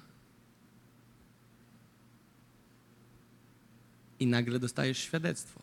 I 4.19 4.27
nagle 4.27 4.59
dostajesz 4.59 4.97
świadectwo. 4.97 5.61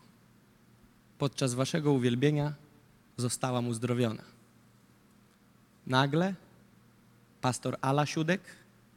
Podczas 1.17 1.53
waszego 1.53 1.91
uwielbienia 1.91 2.53
zostałam 3.17 3.67
uzdrowiona. 3.67 4.38
Nagle 5.89 6.35
pastor 7.41 7.77
Ala 7.81 8.05
Siódek 8.05 8.41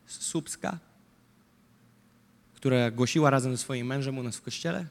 z 0.06 0.26
Słupska, 0.26 0.78
która 2.54 2.90
głosiła 2.90 3.30
razem 3.30 3.52
ze 3.52 3.58
swoim 3.58 3.86
mężem 3.86 4.18
u 4.18 4.22
nas 4.22 4.36
w 4.36 4.42
kościele, 4.42 4.86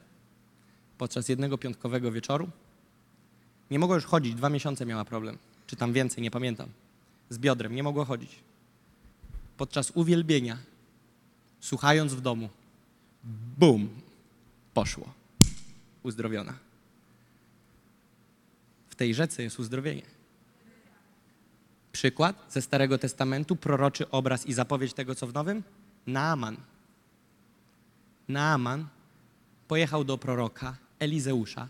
podczas 0.98 1.30
jednego 1.30 1.58
piątkowego 1.58 2.12
wieczoru, 2.12 2.50
nie 3.72 3.80
mogła 3.80 3.96
już 3.96 4.06
chodzić, 4.06 4.36
dwa 4.36 4.50
miesiące 4.50 4.86
miała 4.86 5.06
problem, 5.06 5.38
czy 5.68 5.76
tam 5.76 5.94
więcej, 5.94 6.24
nie 6.24 6.32
pamiętam, 6.32 6.70
z 7.30 7.38
biodrem, 7.38 7.76
nie 7.76 7.84
mogła 7.84 8.06
chodzić. 8.06 8.40
Podczas 9.58 9.92
uwielbienia, 9.92 10.58
słuchając 11.60 12.14
w 12.14 12.22
domu, 12.22 12.50
bum, 13.58 13.90
poszło. 14.74 15.14
Uzdrowiona. 16.04 16.54
W 18.90 18.96
tej 18.96 19.14
rzece 19.14 19.44
jest 19.44 19.60
uzdrowienie. 19.60 20.21
Przykład 21.92 22.46
ze 22.50 22.62
Starego 22.62 22.98
Testamentu, 22.98 23.56
proroczy 23.56 24.10
obraz 24.10 24.46
i 24.46 24.54
zapowiedź 24.54 24.94
tego, 24.94 25.16
co 25.16 25.28
w 25.28 25.34
Nowym? 25.34 25.64
Naaman. 26.08 26.58
Naaman 28.28 28.88
pojechał 29.68 30.04
do 30.04 30.18
proroka 30.18 30.76
Elizeusza, 31.00 31.68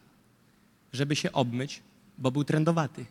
żeby 0.93 1.15
się 1.15 1.31
obmyć, 1.31 1.81
bo 2.18 2.31
był 2.31 2.43
trędowaty. 2.43 3.06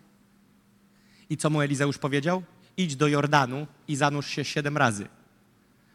I 1.30 1.36
co 1.36 1.50
mu 1.50 1.60
Elizeusz 1.60 1.98
powiedział? 1.98 2.42
Idź 2.76 2.96
do 2.96 3.08
Jordanu 3.08 3.66
i 3.88 3.96
zanurz 3.96 4.26
się 4.26 4.44
siedem 4.44 4.76
razy. 4.76 5.06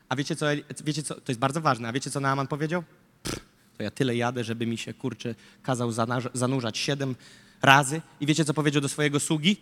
A 0.10 0.16
wiecie 0.16 0.36
co, 0.36 0.46
wiecie 0.84 1.04
co, 1.04 1.16
to 1.16 1.32
jest 1.32 1.40
bardzo 1.40 1.62
ważne, 1.62 1.88
a 1.88 1.94
wiecie 1.94 2.12
co 2.12 2.20
Naaman 2.20 2.48
powiedział? 2.48 2.84
Pff, 3.24 3.40
to 3.78 3.84
ja 3.84 3.92
tyle 3.92 4.16
jadę, 4.16 4.44
żeby 4.44 4.66
mi 4.66 4.78
się, 4.78 4.94
kurczę, 4.94 5.36
kazał 5.64 5.92
zanurzać 6.34 6.78
siedem 6.78 7.16
razy. 7.62 8.02
I 8.20 8.26
wiecie 8.26 8.46
co 8.46 8.54
powiedział 8.54 8.82
do 8.82 8.90
swojego 8.90 9.20
sługi? 9.20 9.58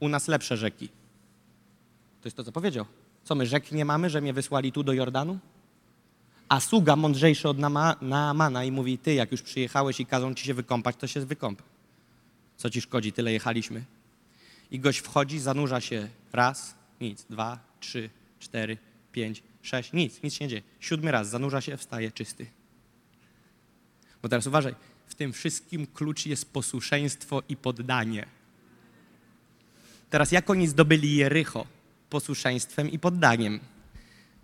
U 0.00 0.08
nas 0.08 0.28
lepsze 0.28 0.56
rzeki. 0.56 0.88
To 2.20 2.26
jest 2.26 2.36
to, 2.36 2.44
co 2.44 2.52
powiedział. 2.52 2.86
Co 3.24 3.34
my, 3.34 3.46
rzek 3.46 3.72
nie 3.72 3.84
mamy, 3.84 4.10
że 4.10 4.20
mnie 4.20 4.32
wysłali 4.32 4.72
tu 4.72 4.82
do 4.82 4.92
Jordanu? 4.92 5.38
A 6.48 6.60
sługa 6.60 6.96
mądrzejszy 6.96 7.48
od 7.48 7.58
Naamana 8.02 8.64
i 8.64 8.72
mówi, 8.72 8.98
ty 8.98 9.14
jak 9.14 9.32
już 9.32 9.42
przyjechałeś 9.42 10.00
i 10.00 10.06
kazą 10.06 10.34
ci 10.34 10.44
się 10.44 10.54
wykąpać, 10.54 10.96
to 10.96 11.06
się 11.06 11.20
wykąp. 11.20 11.62
Co 12.56 12.70
ci 12.70 12.80
szkodzi, 12.80 13.12
tyle 13.12 13.32
jechaliśmy. 13.32 13.84
I 14.70 14.80
gość 14.80 14.98
wchodzi, 14.98 15.38
zanurza 15.38 15.80
się 15.80 16.08
raz, 16.32 16.74
nic, 17.00 17.26
dwa, 17.30 17.58
trzy, 17.80 18.10
cztery, 18.38 18.78
pięć, 19.12 19.42
sześć, 19.62 19.92
nic, 19.92 20.22
nic 20.22 20.34
się 20.34 20.44
nie 20.44 20.48
dzieje. 20.48 20.62
Siódmy 20.80 21.10
raz, 21.10 21.28
zanurza 21.28 21.60
się, 21.60 21.76
wstaje 21.76 22.12
czysty. 22.12 22.46
Bo 24.22 24.28
teraz 24.28 24.46
uważaj, 24.46 24.74
w 25.06 25.14
tym 25.14 25.32
wszystkim 25.32 25.86
klucz 25.86 26.26
jest 26.26 26.52
posłuszeństwo 26.52 27.42
i 27.48 27.56
poddanie. 27.56 28.26
Teraz 30.10 30.32
jak 30.32 30.50
oni 30.50 30.68
zdobyli 30.68 31.16
Jericho? 31.16 31.66
Posłuszeństwem 32.10 32.90
i 32.90 32.98
poddaniem. 32.98 33.60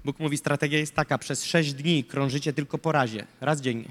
Bóg 0.05 0.19
mówi, 0.19 0.37
strategia 0.37 0.79
jest 0.79 0.95
taka, 0.95 1.19
przez 1.19 1.45
sześć 1.45 1.73
dni 1.73 2.05
krążycie 2.05 2.53
tylko 2.53 2.79
po 2.79 2.93
razie, 2.93 3.27
raz 3.41 3.61
dziennie. 3.61 3.89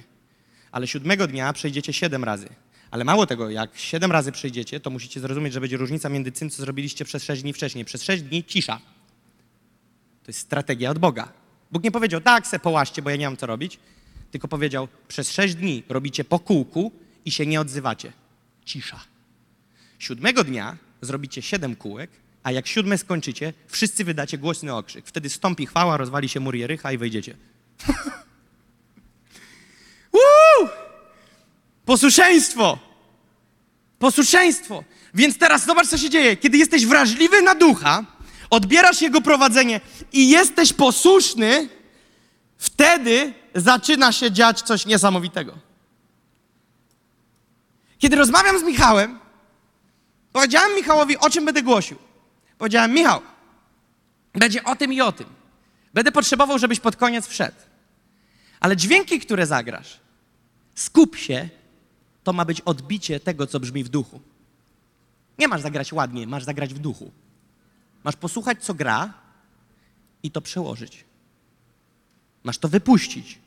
Ale 0.72 0.88
siódmego 0.88 1.28
dnia 1.28 1.54
przejdziecie 1.54 1.94
siedem 1.94 2.24
razy. 2.24 2.50
Ale 2.92 3.04
mało 3.04 3.26
tego, 3.26 3.50
jak 3.50 3.78
siedem 3.78 4.12
razy 4.12 4.32
przejdziecie, 4.32 4.80
to 4.80 4.90
musicie 4.90 5.20
zrozumieć, 5.20 5.54
że 5.54 5.62
będzie 5.62 5.78
różnica 5.78 6.10
między 6.10 6.32
tym, 6.32 6.50
co 6.50 6.62
zrobiliście 6.62 7.06
przez 7.06 7.24
sześć 7.24 7.42
dni 7.42 7.54
wcześniej. 7.54 7.86
Przez 7.86 8.04
sześć 8.04 8.24
dni 8.24 8.44
cisza. 8.44 8.80
To 10.24 10.30
jest 10.30 10.40
strategia 10.40 10.90
od 10.90 11.00
Boga. 11.00 11.34
Bóg 11.72 11.84
nie 11.84 11.92
powiedział, 11.92 12.22
tak, 12.22 12.48
se 12.48 12.60
połaście, 12.60 13.02
bo 13.02 13.10
ja 13.10 13.16
nie 13.16 13.26
mam 13.26 13.38
co 13.38 13.46
robić, 13.46 13.80
tylko 14.32 14.48
powiedział, 14.48 14.88
przez 15.08 15.32
sześć 15.32 15.56
dni 15.56 15.84
robicie 15.90 16.24
po 16.24 16.40
kółku 16.40 16.92
i 17.26 17.32
się 17.32 17.46
nie 17.46 17.62
odzywacie. 17.62 18.12
Cisza. 18.66 19.00
Siódmego 20.00 20.44
dnia 20.44 20.78
zrobicie 21.02 21.42
siedem 21.42 21.76
kółek, 21.76 22.12
a 22.44 22.52
jak 22.52 22.68
siódme 22.68 22.98
skończycie, 22.98 23.54
wszyscy 23.68 24.04
wydacie 24.04 24.38
głośny 24.38 24.76
okrzyk. 24.76 25.06
Wtedy 25.08 25.30
stąpi 25.30 25.66
chwała, 25.66 25.98
rozwali 25.98 26.30
się 26.30 26.40
mur 26.40 26.56
Jericha 26.56 26.92
i 26.92 26.98
wejdziecie. 26.98 27.38
Woo! 30.14 30.70
Posłuszeństwo! 31.86 32.80
Posłuszeństwo! 34.00 34.84
Więc 35.14 35.38
teraz 35.38 35.66
zobacz, 35.66 35.88
co 35.88 35.98
się 35.98 36.10
dzieje. 36.10 36.38
Kiedy 36.38 36.58
jesteś 36.58 36.86
wrażliwy 36.86 37.42
na 37.42 37.56
ducha, 37.56 38.06
odbierasz 38.50 39.02
jego 39.02 39.22
prowadzenie 39.22 39.82
i 40.14 40.30
jesteś 40.30 40.74
posłuszny, 40.74 41.70
wtedy 42.58 43.34
zaczyna 43.56 44.12
się 44.12 44.32
dziać 44.32 44.62
coś 44.62 44.86
niesamowitego. 44.86 45.58
Kiedy 47.98 48.16
rozmawiam 48.16 48.60
z 48.60 48.64
Michałem, 48.64 49.20
powiedziałem 50.32 50.76
Michałowi, 50.76 51.18
o 51.18 51.30
czym 51.30 51.46
będę 51.46 51.64
głosił. 51.64 51.98
Powiedziałem, 52.58 52.94
Michał, 52.94 53.22
będzie 54.34 54.64
o 54.64 54.76
tym 54.76 54.94
i 54.94 55.02
o 55.02 55.12
tym. 55.12 55.28
Będę 55.94 56.12
potrzebował, 56.12 56.60
żebyś 56.60 56.80
pod 56.80 56.96
koniec 56.96 57.28
wszedł. 57.28 57.58
Ale 58.60 58.78
dźwięki, 58.78 59.20
które 59.20 59.48
zagrasz, 59.48 60.00
skup 60.76 61.16
się, 61.16 61.50
to 62.24 62.34
ma 62.34 62.46
być 62.46 62.62
odbicie 62.62 63.20
tego, 63.20 63.48
co 63.48 63.60
brzmi 63.60 63.84
w 63.84 63.90
duchu. 63.90 64.22
Nie 65.40 65.48
masz 65.48 65.62
zagrać 65.62 65.94
ładnie, 65.94 66.28
masz 66.28 66.44
zagrać 66.44 66.74
w 66.74 66.80
duchu. 66.80 67.12
Masz 68.04 68.16
posłuchać, 68.16 68.64
co 68.64 68.74
gra 68.74 69.14
i 70.24 70.32
to 70.32 70.42
przełożyć. 70.42 71.06
Masz 72.44 72.58
to 72.58 72.68
wypuścić. 72.68 73.40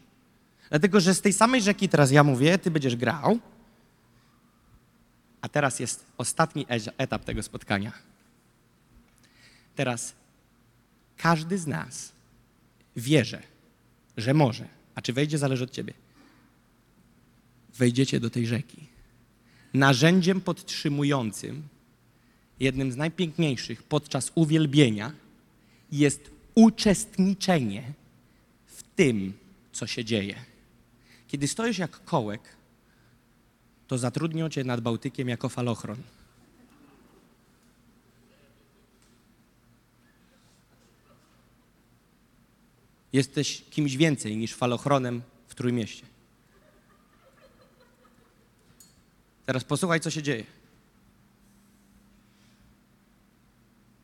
Dlatego, 0.71 1.01
że 1.01 1.15
z 1.15 1.21
tej 1.21 1.33
samej 1.33 1.63
rzeki 1.63 1.89
teraz 1.89 2.11
ja 2.11 2.25
mówię, 2.25 2.59
ty 2.59 2.71
będziesz 2.71 2.97
grał, 2.97 3.39
a 5.45 5.49
teraz 5.49 5.81
jest 5.81 6.05
ostatni 6.19 6.67
etap 6.99 7.25
tego 7.25 7.43
spotkania. 7.43 7.93
Teraz 9.77 10.15
każdy 11.17 11.59
z 11.59 11.67
nas 11.67 12.13
wierzy, 12.97 13.43
że 14.17 14.35
może, 14.35 14.69
a 14.95 15.03
czy 15.03 15.13
wejdzie, 15.13 15.39
zależy 15.39 15.65
od 15.65 15.71
ciebie. 15.71 15.95
Wejdziecie 17.75 18.21
do 18.21 18.31
tej 18.31 18.47
rzeki. 18.47 18.87
Narzędziem 19.75 20.41
podtrzymującym, 20.41 21.69
jednym 22.61 22.93
z 22.93 22.97
najpiękniejszych 22.97 23.83
podczas 23.83 24.33
uwielbienia, 24.35 25.13
jest 25.93 26.31
uczestniczenie 26.55 27.93
w 28.67 28.83
tym, 28.83 29.33
co 29.73 29.87
się 29.87 30.05
dzieje. 30.05 30.35
Kiedy 31.29 31.49
stoisz 31.49 31.79
jak 31.79 32.05
kołek, 32.05 32.41
to 33.95 33.99
zatrudnią 33.99 34.49
cię 34.49 34.65
nad 34.65 34.81
Bałtykiem 34.81 35.29
jako 35.29 35.49
falochron. 35.49 36.03
Jesteś 43.13 43.65
kimś 43.71 43.97
więcej 43.97 44.37
niż 44.37 44.55
falochronem 44.55 45.23
w 45.49 45.55
Trójmieście. 45.55 46.07
Teraz 49.47 49.65
posłuchaj, 49.65 50.01
co 50.01 50.11
się 50.11 50.23
dzieje. 50.23 50.45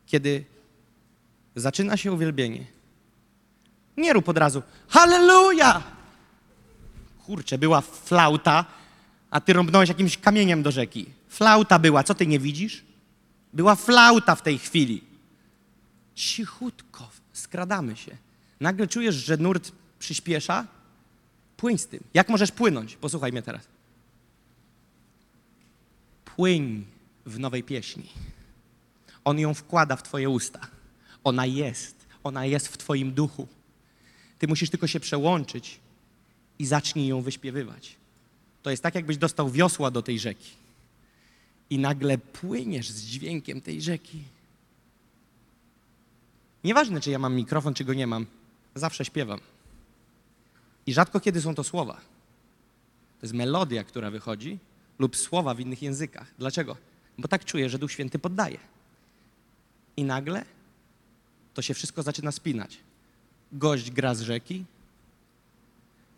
Kiedy 0.07 0.45
zaczyna 1.57 1.97
się 1.97 2.13
uwielbienie, 2.13 2.67
nie 3.97 4.13
rób 4.13 4.29
od 4.29 4.39
razu 4.39 4.63
Halleluja! 4.89 5.83
Kurczę, 7.27 7.59
była 7.59 7.81
flauta, 7.81 8.80
a 9.31 9.41
ty 9.41 9.53
rąbnąłeś 9.53 9.89
jakimś 9.89 10.19
kamieniem 10.19 10.63
do 10.63 10.71
rzeki. 10.71 11.07
Flauta 11.29 11.79
była, 11.79 12.03
co 12.03 12.15
ty 12.15 12.27
nie 12.27 12.39
widzisz? 12.39 12.85
Była 13.53 13.77
flauta 13.77 14.35
w 14.35 14.43
tej 14.43 14.59
chwili. 14.59 15.05
Cichutko, 16.15 17.11
skradamy 17.33 17.97
się. 17.97 18.17
Nagle 18.61 18.87
czujesz, 18.87 19.15
że 19.15 19.37
nurt 19.37 19.73
przyspiesza. 19.99 20.67
Płyń 21.57 21.79
z 21.79 21.87
tym. 21.87 22.05
Jak 22.15 22.29
możesz 22.29 22.53
płynąć? 22.53 22.97
Posłuchaj 22.97 23.33
mnie 23.33 23.43
teraz. 23.43 23.69
Płyń 26.25 26.85
w 27.27 27.39
nowej 27.39 27.63
pieśni. 27.63 28.09
On 29.25 29.39
ją 29.39 29.55
wkłada 29.55 29.97
w 29.97 30.03
Twoje 30.03 30.31
usta. 30.31 30.61
Ona 31.25 31.47
jest. 31.47 32.07
Ona 32.25 32.47
jest 32.47 32.69
w 32.69 32.77
Twoim 32.77 33.13
duchu. 33.13 33.49
Ty 34.39 34.49
musisz 34.49 34.71
tylko 34.71 34.87
się 34.87 35.01
przełączyć 35.01 35.81
i 36.59 36.67
zacznij 36.67 37.07
ją 37.07 37.23
wyśpiewywać. 37.23 38.00
To 38.63 38.71
jest 38.71 38.83
tak, 38.83 38.95
jakbyś 38.95 39.17
dostał 39.17 39.51
wiosła 39.51 39.91
do 39.91 40.03
tej 40.03 40.19
rzeki. 40.19 40.51
I 41.71 41.79
nagle 41.79 42.19
płyniesz 42.19 42.91
z 42.91 43.05
dźwiękiem 43.05 43.61
tej 43.61 43.83
rzeki. 43.83 44.23
Nieważne, 46.65 47.01
czy 47.01 47.11
ja 47.11 47.19
mam 47.19 47.35
mikrofon, 47.35 47.75
czy 47.75 47.85
go 47.85 47.95
nie 47.95 48.07
mam, 48.07 48.27
zawsze 48.75 49.05
śpiewam. 49.05 49.41
I 50.87 50.93
rzadko 50.93 51.21
kiedy 51.21 51.41
są 51.41 51.55
to 51.55 51.65
słowa. 51.65 51.95
To 53.21 53.27
jest 53.27 53.35
melodia, 53.35 53.85
która 53.85 54.11
wychodzi, 54.11 54.59
lub 54.99 55.17
słowa 55.17 55.55
w 55.55 55.61
innych 55.61 55.83
językach. 55.83 56.35
Dlaczego? 56.39 56.77
Bo 57.19 57.29
tak 57.29 57.45
czuję, 57.45 57.69
że 57.71 57.79
Duch 57.79 57.93
Święty 57.93 58.19
poddaje. 58.19 58.59
I 59.97 60.05
nagle 60.05 60.45
to 61.55 61.63
się 61.63 61.75
wszystko 61.75 62.03
zaczyna 62.03 62.33
spinać. 62.33 62.79
Gość 63.53 63.91
gra 63.91 64.15
z 64.15 64.21
rzeki, 64.21 64.65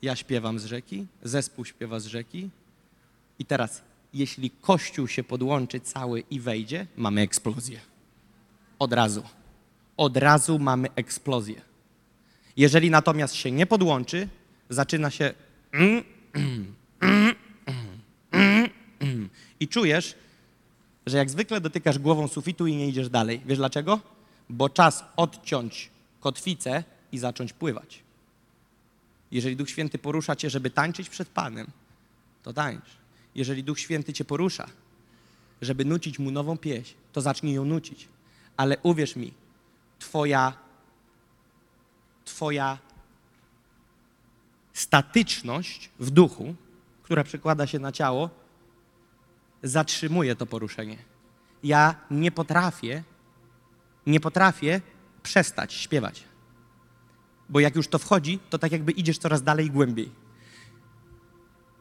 ja 0.03 0.17
śpiewam 0.17 0.59
z 0.59 0.65
rzeki, 0.65 1.07
zespół 1.23 1.65
śpiewa 1.65 2.01
z 2.01 2.07
rzeki. 2.07 2.51
I 3.39 3.45
teraz, 3.45 3.83
jeśli 4.15 4.51
kościół 4.51 5.09
się 5.09 5.25
podłączy 5.25 5.81
cały 5.81 6.21
i 6.21 6.41
wejdzie, 6.41 6.87
mamy 6.97 7.21
eksplozję. 7.21 7.81
Od 8.79 8.93
razu. 8.93 9.23
Od 9.97 10.17
razu 10.17 10.59
mamy 10.59 10.89
eksplozję. 10.97 11.61
Jeżeli 12.57 12.91
natomiast 12.91 13.35
się 13.35 13.51
nie 13.51 13.67
podłączy, 13.67 14.29
zaczyna 14.69 15.11
się 15.11 15.35
i 19.61 19.69
czujesz, 19.69 20.15
że 21.07 21.19
jak 21.19 21.31
zwykle 21.31 21.61
dotykasz 21.61 21.99
głową 21.99 22.29
sufitu 22.29 22.67
i 22.67 22.77
nie 22.77 22.89
idziesz 22.89 23.09
dalej. 23.09 23.41
Wiesz 23.47 23.59
dlaczego? 23.59 24.01
Bo 24.49 24.69
czas 24.69 25.05
odciąć 25.17 25.91
kotwicę 26.21 26.85
i 27.13 27.19
zacząć 27.19 27.53
pływać. 27.53 28.02
Jeżeli 29.33 29.57
Duch 29.57 29.71
Święty 29.71 29.99
porusza 29.99 30.37
cię, 30.37 30.51
żeby 30.51 30.71
tańczyć 30.71 31.09
przed 31.09 31.29
Panem, 31.29 31.67
to 32.43 32.53
tańcz. 32.53 32.97
Jeżeli 33.35 33.65
Duch 33.65 33.81
Święty 33.81 34.13
cię 34.13 34.25
porusza, 34.25 34.67
żeby 35.63 35.85
nucić 35.85 36.19
mu 36.19 36.31
nową 36.31 36.59
pieśń, 36.59 36.95
to 37.13 37.21
zacznij 37.21 37.55
ją 37.55 37.65
nucić. 37.65 38.09
Ale 38.57 38.79
uwierz 38.83 39.17
mi, 39.17 39.33
twoja, 39.99 40.53
twoja 42.25 42.79
statyczność 44.73 45.91
w 46.01 46.11
duchu, 46.11 46.55
która 47.03 47.25
przekłada 47.25 47.67
się 47.67 47.79
na 47.79 47.93
ciało, 47.93 48.31
zatrzymuje 49.63 50.37
to 50.37 50.47
poruszenie. 50.47 50.99
Ja 51.65 51.95
nie 52.11 52.33
potrafię, 52.33 53.03
nie 54.07 54.21
potrafię 54.21 54.81
przestać 55.23 55.73
śpiewać. 55.73 56.25
Bo 57.53 57.61
jak 57.61 57.77
już 57.77 57.89
to 57.89 57.99
wchodzi, 57.99 58.39
to 58.51 58.59
tak 58.59 58.73
jakby 58.73 58.93
idziesz 58.93 59.19
coraz 59.19 59.43
dalej 59.43 59.67
i 59.67 59.71
głębiej. 59.71 60.11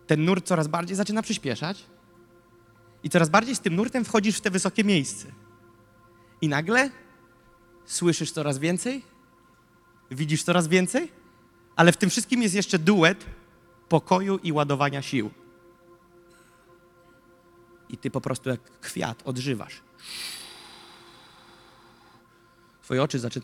Ten 0.07 0.25
nurt 0.25 0.45
coraz 0.45 0.67
bardziej 0.67 0.95
zaczyna 0.95 1.21
przyspieszać 1.21 1.85
i 3.03 3.09
coraz 3.09 3.29
bardziej 3.29 3.55
z 3.55 3.59
tym 3.59 3.75
nurtem 3.75 4.05
wchodzisz 4.05 4.37
w 4.37 4.41
te 4.41 4.49
wysokie 4.49 4.83
miejsce. 4.83 5.27
I 6.41 6.47
nagle 6.47 6.89
słyszysz 7.85 8.31
coraz 8.31 8.57
więcej, 8.57 9.03
widzisz 10.11 10.43
coraz 10.43 10.67
więcej, 10.67 11.11
ale 11.75 11.91
w 11.91 11.97
tym 11.97 12.09
wszystkim 12.09 12.43
jest 12.43 12.55
jeszcze 12.55 12.79
duet 12.79 13.25
pokoju 13.89 14.37
i 14.37 14.51
ładowania 14.51 15.01
sił. 15.01 15.29
I 17.89 17.97
ty 17.97 18.11
po 18.11 18.21
prostu 18.21 18.49
jak 18.49 18.79
kwiat 18.79 19.21
odżywasz. 19.25 19.81
Twoje 22.83 23.03
oczy 23.03 23.19
zaczy 23.19 23.41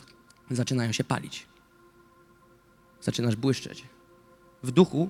zaczynają 0.51 0.91
się 0.91 1.03
palić. 1.03 1.47
Zaczynasz 3.02 3.36
błyszczeć. 3.36 3.84
W 4.64 4.72
duchu 4.72 5.10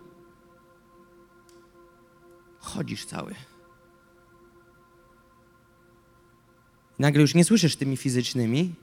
chodzisz 2.59 3.05
cały. 3.05 3.35
Nagle 6.99 7.21
już 7.21 7.35
nie 7.35 7.45
słyszysz 7.45 7.75
tymi 7.75 7.97
fizycznymi, 7.97 8.75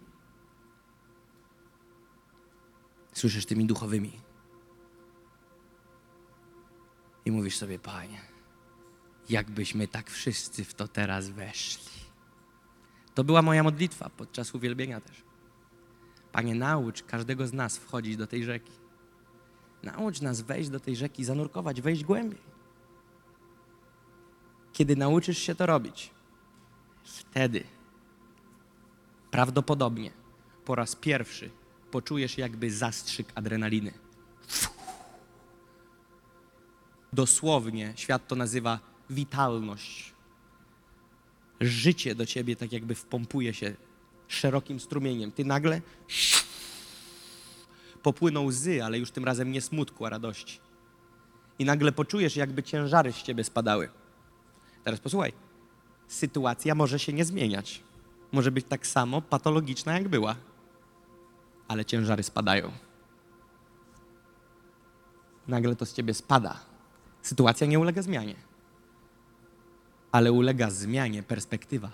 słyszysz 3.12 3.46
tymi 3.46 3.66
duchowymi. 3.66 4.20
I 7.24 7.30
mówisz 7.30 7.56
sobie, 7.56 7.78
Panie, 7.78 8.20
jakbyśmy 9.28 9.88
tak 9.88 10.10
wszyscy 10.10 10.64
w 10.64 10.74
to 10.74 10.88
teraz 10.88 11.28
weszli. 11.28 11.94
To 13.14 13.24
była 13.24 13.42
moja 13.42 13.62
modlitwa 13.62 14.10
podczas 14.10 14.54
uwielbienia 14.54 15.00
też. 15.00 15.24
Panie, 16.32 16.54
naucz 16.54 17.02
każdego 17.02 17.46
z 17.46 17.52
nas 17.52 17.78
wchodzić 17.78 18.16
do 18.16 18.26
tej 18.26 18.44
rzeki. 18.44 18.72
Naucz 19.84 20.20
nas 20.20 20.40
wejść 20.40 20.68
do 20.68 20.80
tej 20.80 20.96
rzeki, 20.96 21.24
zanurkować, 21.24 21.80
wejść 21.80 22.04
głębiej. 22.04 22.54
Kiedy 24.72 24.96
nauczysz 24.96 25.38
się 25.38 25.54
to 25.54 25.66
robić, 25.66 26.10
wtedy 27.04 27.64
prawdopodobnie 29.30 30.10
po 30.64 30.74
raz 30.74 30.96
pierwszy 30.96 31.50
poczujesz 31.90 32.38
jakby 32.38 32.70
zastrzyk 32.70 33.32
adrenaliny. 33.34 33.92
Dosłownie 37.12 37.92
świat 37.96 38.28
to 38.28 38.36
nazywa 38.36 38.78
witalność. 39.10 40.14
Życie 41.60 42.14
do 42.14 42.26
ciebie 42.26 42.56
tak 42.56 42.72
jakby 42.72 42.94
wpompuje 42.94 43.54
się 43.54 43.74
szerokim 44.28 44.80
strumieniem. 44.80 45.32
Ty 45.32 45.44
nagle 45.44 45.82
popłyną 48.04 48.44
łzy, 48.44 48.84
ale 48.84 48.98
już 48.98 49.10
tym 49.10 49.24
razem 49.24 49.52
nie 49.52 49.60
smutku, 49.60 50.06
a 50.06 50.10
radości. 50.10 50.60
I 51.58 51.64
nagle 51.64 51.92
poczujesz, 51.92 52.36
jakby 52.36 52.62
ciężary 52.62 53.12
z 53.12 53.22
ciebie 53.22 53.44
spadały. 53.44 53.88
Teraz 54.84 55.00
posłuchaj. 55.00 55.32
Sytuacja 56.08 56.74
może 56.74 56.98
się 56.98 57.12
nie 57.12 57.24
zmieniać. 57.24 57.82
Może 58.32 58.50
być 58.50 58.66
tak 58.68 58.86
samo 58.86 59.22
patologiczna, 59.22 59.92
jak 59.92 60.08
była. 60.08 60.36
Ale 61.68 61.84
ciężary 61.84 62.22
spadają. 62.22 62.72
Nagle 65.48 65.76
to 65.76 65.86
z 65.86 65.92
ciebie 65.92 66.14
spada. 66.14 66.60
Sytuacja 67.22 67.66
nie 67.66 67.78
ulega 67.78 68.02
zmianie. 68.02 68.34
Ale 70.12 70.32
ulega 70.32 70.70
zmianie 70.70 71.22
perspektywa. 71.22 71.90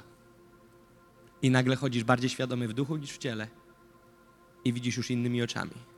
I 1.42 1.50
nagle 1.50 1.76
chodzisz 1.76 2.04
bardziej 2.04 2.30
świadomy 2.30 2.68
w 2.68 2.72
duchu 2.72 2.96
niż 2.96 3.12
w 3.12 3.18
ciele. 3.18 3.48
I 4.64 4.72
widzisz 4.72 4.96
już 4.96 5.10
innymi 5.10 5.42
oczami. 5.42 5.89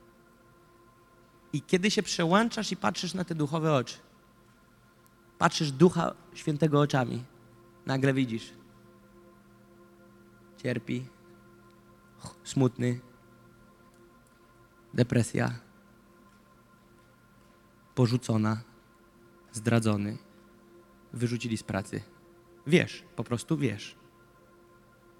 I 1.53 1.63
kiedy 1.63 1.91
się 1.91 2.03
przełączasz 2.03 2.73
i 2.73 2.77
patrzysz 2.77 3.15
na 3.15 3.25
te 3.25 3.35
duchowe 3.35 3.75
oczy, 3.75 3.99
patrzysz 5.39 5.73
Ducha 5.73 6.15
Świętego 6.35 6.81
oczami, 6.81 7.25
nagle 7.87 8.15
widzisz. 8.15 8.53
Cierpi, 10.63 11.07
smutny, 12.45 13.01
depresja, 14.95 15.59
porzucona, 17.95 18.61
zdradzony, 19.53 20.19
wyrzucili 21.13 21.57
z 21.57 21.63
pracy. 21.63 22.03
Wiesz, 22.67 23.05
po 23.17 23.25
prostu 23.25 23.57
wiesz. 23.57 23.97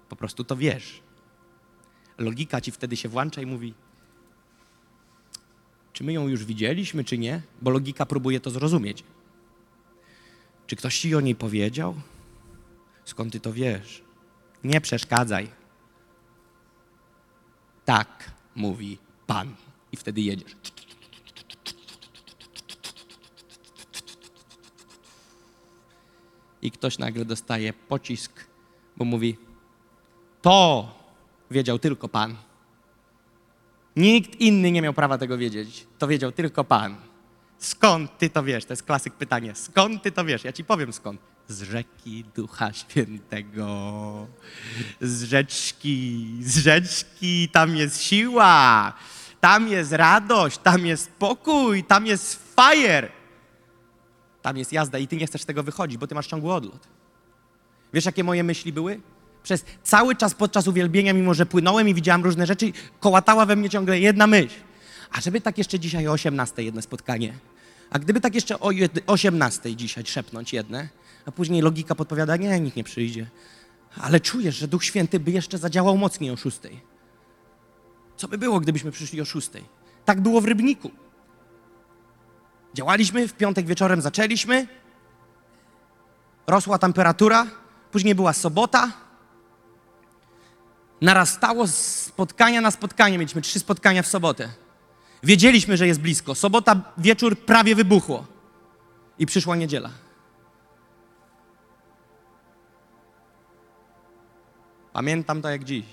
Po 0.09 0.15
prostu 0.15 0.43
to 0.43 0.55
wiesz. 0.55 1.03
Logika 2.17 2.61
ci 2.61 2.71
wtedy 2.71 2.97
się 2.97 3.09
włącza 3.09 3.41
i 3.41 3.45
mówi: 3.45 3.73
Czy 5.93 6.03
my 6.03 6.13
ją 6.13 6.27
już 6.27 6.45
widzieliśmy, 6.45 7.03
czy 7.03 7.17
nie? 7.17 7.41
Bo 7.61 7.71
logika 7.71 8.05
próbuje 8.05 8.39
to 8.39 8.49
zrozumieć. 8.51 9.03
Czy 10.67 10.75
ktoś 10.75 10.99
ci 10.99 11.15
o 11.15 11.21
niej 11.21 11.35
powiedział? 11.35 11.95
Skąd 13.05 13.33
ty 13.33 13.39
to 13.39 13.53
wiesz? 13.53 14.03
Nie 14.63 14.81
przeszkadzaj. 14.81 15.49
Tak, 17.85 18.31
mówi 18.55 18.97
Pan. 19.27 19.55
I 19.91 19.97
wtedy 19.97 20.21
jedziesz. 20.21 20.55
I 26.61 26.71
ktoś 26.71 26.97
nagle 26.97 27.25
dostaje 27.25 27.73
pocisk, 27.73 28.47
bo 28.97 29.05
mówi: 29.05 29.37
To 30.41 30.87
wiedział 31.51 31.79
tylko 31.79 32.09
Pan. 32.09 32.35
Nikt 33.95 34.35
inny 34.41 34.71
nie 34.71 34.81
miał 34.81 34.93
prawa 34.93 35.17
tego 35.17 35.37
wiedzieć. 35.37 35.87
To 35.97 36.07
wiedział 36.07 36.31
tylko 36.31 36.63
Pan. 36.63 36.95
Skąd 37.57 38.17
ty 38.17 38.29
to 38.29 38.43
wiesz? 38.43 38.65
To 38.65 38.73
jest 38.73 38.83
klasyk 38.83 39.13
pytanie. 39.13 39.55
Skąd 39.55 40.03
ty 40.03 40.11
to 40.11 40.25
wiesz? 40.25 40.43
Ja 40.43 40.53
ci 40.53 40.63
powiem 40.63 40.93
skąd. 40.93 41.21
Z 41.47 41.61
rzeki 41.61 42.25
Ducha 42.35 42.73
Świętego. 42.73 44.27
Z 45.01 45.23
rzeczki, 45.23 46.27
z 46.41 46.57
rzeczki, 46.57 47.49
tam 47.49 47.75
jest 47.75 48.01
siła, 48.03 48.93
tam 49.41 49.67
jest 49.67 49.91
radość, 49.91 50.57
tam 50.57 50.85
jest 50.85 51.11
pokój, 51.11 51.83
tam 51.83 52.05
jest 52.05 52.55
fire. 52.55 53.09
Tam 54.41 54.57
jest 54.57 54.73
jazda 54.73 54.97
i 54.97 55.07
ty 55.07 55.17
nie 55.17 55.27
chcesz 55.27 55.41
z 55.41 55.45
tego 55.45 55.63
wychodzić, 55.63 55.97
bo 55.97 56.07
ty 56.07 56.15
masz 56.15 56.27
ciągły 56.27 56.53
odlot. 56.53 56.87
Wiesz, 57.93 58.05
jakie 58.05 58.23
moje 58.23 58.43
myśli 58.43 58.73
były? 58.73 59.01
Przez 59.43 59.65
cały 59.83 60.15
czas 60.15 60.33
podczas 60.33 60.67
uwielbienia, 60.67 61.13
mimo 61.13 61.33
że 61.33 61.45
płynąłem 61.45 61.89
i 61.89 61.93
widziałem 61.93 62.23
różne 62.23 62.45
rzeczy, 62.45 62.71
kołatała 62.99 63.45
we 63.45 63.55
mnie 63.55 63.69
ciągle 63.69 63.99
jedna 63.99 64.27
myśl. 64.27 64.55
A 65.11 65.21
żeby 65.21 65.41
tak 65.41 65.57
jeszcze 65.57 65.79
dzisiaj 65.79 66.07
o 66.07 66.11
18 66.11 66.63
jedno 66.63 66.81
spotkanie, 66.81 67.33
a 67.89 67.99
gdyby 67.99 68.21
tak 68.21 68.35
jeszcze 68.35 68.59
o 68.59 68.69
jed- 68.69 69.01
18 69.07 69.75
dzisiaj 69.75 70.05
szepnąć 70.05 70.53
jedne, 70.53 70.89
a 71.25 71.31
później 71.31 71.61
logika 71.61 71.95
podpowiada, 71.95 72.37
nie, 72.37 72.59
nikt 72.59 72.75
nie 72.77 72.83
przyjdzie. 72.83 73.27
Ale 74.01 74.19
czujesz, 74.19 74.55
że 74.55 74.67
Duch 74.67 74.83
Święty 74.85 75.19
by 75.19 75.31
jeszcze 75.31 75.57
zadziałał 75.57 75.97
mocniej 75.97 76.31
o 76.31 76.37
6. 76.37 76.59
Co 78.17 78.27
by 78.27 78.37
było, 78.37 78.59
gdybyśmy 78.59 78.91
przyszli 78.91 79.21
o 79.21 79.25
6? 79.25 79.49
Tak 80.05 80.21
było 80.21 80.41
w 80.41 80.45
Rybniku. 80.45 80.91
Działaliśmy, 82.73 83.27
w 83.27 83.33
piątek 83.33 83.65
wieczorem 83.65 84.01
zaczęliśmy, 84.01 84.67
rosła 86.47 86.77
temperatura, 86.77 87.47
później 87.91 88.15
była 88.15 88.33
sobota, 88.33 88.91
narastało 91.03 91.67
z 91.67 91.75
spotkania 91.75 92.61
na 92.61 92.71
spotkanie, 92.71 93.17
mieliśmy 93.17 93.41
trzy 93.41 93.59
spotkania 93.59 94.03
w 94.03 94.07
sobotę. 94.07 94.49
Wiedzieliśmy, 95.23 95.77
że 95.77 95.87
jest 95.87 96.01
blisko. 96.01 96.35
Sobota 96.35 96.81
wieczór 96.97 97.37
prawie 97.37 97.75
wybuchło. 97.75 98.25
I 99.19 99.25
przyszła 99.25 99.55
niedziela. 99.55 99.89
Pamiętam 104.93 105.41
to 105.41 105.49
jak 105.49 105.63
dziś. 105.63 105.85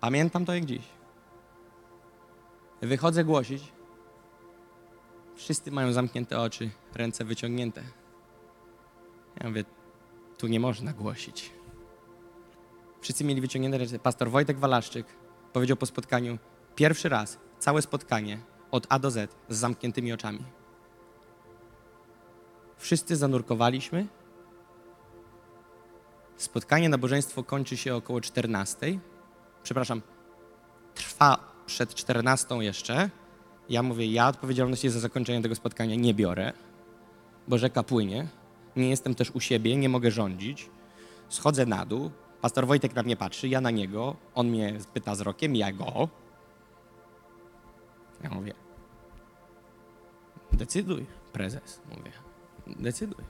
Pamiętam 0.00 0.44
to 0.44 0.54
jak 0.54 0.64
dziś. 0.64 0.82
Wychodzę 2.82 3.24
głosić. 3.24 3.62
Wszyscy 5.36 5.70
mają 5.70 5.92
zamknięte 5.92 6.40
oczy, 6.40 6.70
ręce 6.94 7.24
wyciągnięte. 7.24 7.82
Ja 9.40 9.48
mówię, 9.48 9.64
tu 10.38 10.46
nie 10.46 10.60
można 10.60 10.92
głosić. 10.92 11.55
Wszyscy 13.06 13.24
mieli 13.24 13.40
wyciągnięte 13.40 13.78
ręce. 13.78 13.98
Pastor 13.98 14.30
Wojtek 14.30 14.58
Walaszczyk 14.58 15.06
powiedział 15.52 15.76
po 15.76 15.86
spotkaniu, 15.86 16.38
pierwszy 16.74 17.08
raz 17.08 17.38
całe 17.58 17.82
spotkanie 17.82 18.38
od 18.70 18.86
A 18.88 18.98
do 18.98 19.10
Z 19.10 19.30
z 19.48 19.56
zamkniętymi 19.56 20.12
oczami. 20.12 20.44
Wszyscy 22.76 23.16
zanurkowaliśmy. 23.16 24.06
Spotkanie, 26.36 26.88
nabożeństwo 26.88 27.44
kończy 27.44 27.76
się 27.76 27.94
około 27.94 28.20
14. 28.20 28.98
Przepraszam, 29.62 30.02
trwa 30.94 31.52
przed 31.66 31.94
14 31.94 32.54
jeszcze. 32.54 33.10
Ja 33.68 33.82
mówię, 33.82 34.06
ja 34.06 34.28
odpowiedzialności 34.28 34.90
za 34.90 35.00
zakończenie 35.00 35.42
tego 35.42 35.54
spotkania 35.54 35.94
nie 35.94 36.14
biorę, 36.14 36.52
bo 37.48 37.58
rzeka 37.58 37.82
płynie. 37.82 38.28
Nie 38.76 38.90
jestem 38.90 39.14
też 39.14 39.30
u 39.30 39.40
siebie, 39.40 39.76
nie 39.76 39.88
mogę 39.88 40.10
rządzić. 40.10 40.70
Schodzę 41.28 41.66
na 41.66 41.86
dół. 41.86 42.10
Pastor 42.40 42.66
Wojtek 42.66 42.94
na 42.94 43.02
mnie 43.02 43.16
patrzy, 43.16 43.48
ja 43.48 43.60
na 43.60 43.70
niego. 43.70 44.16
On 44.34 44.48
mnie 44.48 44.78
pyta 44.94 45.12
wzrokiem, 45.12 45.56
ja 45.56 45.72
go. 45.72 46.08
Ja 48.22 48.30
mówię, 48.30 48.54
decyduj, 50.52 51.06
prezes, 51.32 51.80
mówię, 51.88 52.12
decyduj. 52.66 53.24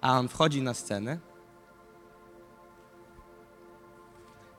A 0.00 0.18
on 0.18 0.28
wchodzi 0.28 0.62
na 0.62 0.74
scenę. 0.74 1.18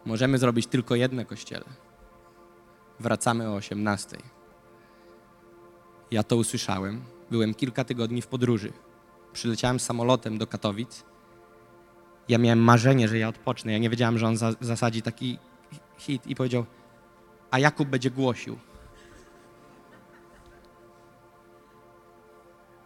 Możemy 0.06 0.38
zrobić 0.38 0.68
tylko 0.68 0.96
jedno 0.96 1.26
kościele. 1.26 1.66
Wracamy 3.00 3.50
o 3.50 3.54
18. 3.54 4.18
Ja 6.12 6.24
to 6.24 6.36
usłyszałem. 6.36 7.04
Byłem 7.32 7.54
kilka 7.54 7.84
tygodni 7.84 8.22
w 8.22 8.28
podróży. 8.28 8.74
Przyleciałem 9.34 9.80
samolotem 9.80 10.38
do 10.38 10.48
Katowic. 10.48 11.04
Ja 12.28 12.38
miałem 12.38 12.60
marzenie, 12.60 13.08
że 13.08 13.18
ja 13.18 13.28
odpocznę. 13.28 13.72
Ja 13.72 13.78
nie 13.78 13.90
wiedziałem, 13.90 14.18
że 14.18 14.28
on 14.28 14.38
za 14.38 14.52
zasadzi 14.62 15.02
taki 15.02 15.40
hit 15.98 16.28
i 16.28 16.36
powiedział, 16.36 16.66
a 17.52 17.60
Jakub 17.60 17.90
będzie 17.90 18.12
głosił. 18.12 18.58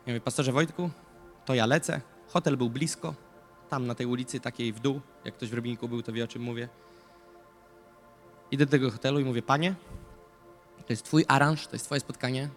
Ja 0.06 0.14
mówię, 0.14 0.22
pastorze 0.22 0.52
Wojtku, 0.52 0.90
to 1.46 1.54
ja 1.54 1.66
lecę. 1.66 2.02
Hotel 2.28 2.58
był 2.58 2.70
blisko, 2.70 3.14
tam 3.70 3.88
na 3.88 3.96
tej 3.96 4.06
ulicy 4.06 4.40
takiej 4.40 4.74
w 4.74 4.80
dół. 4.80 5.02
Jak 5.26 5.36
ktoś 5.36 5.50
w 5.50 5.54
Rybniku 5.54 5.90
był, 5.90 6.02
to 6.02 6.14
wie 6.14 6.24
o 6.24 6.28
czym 6.28 6.42
mówię. 6.42 6.70
Idę 8.52 8.66
do 8.66 8.72
tego 8.72 8.92
hotelu 8.92 9.20
i 9.20 9.26
mówię, 9.26 9.42
panie, 9.42 9.76
to 10.78 10.94
jest 10.94 11.04
twój 11.06 11.26
aranż, 11.28 11.68
to 11.68 11.76
jest 11.76 11.86
twoje 11.86 12.02
spotkanie. 12.02 12.50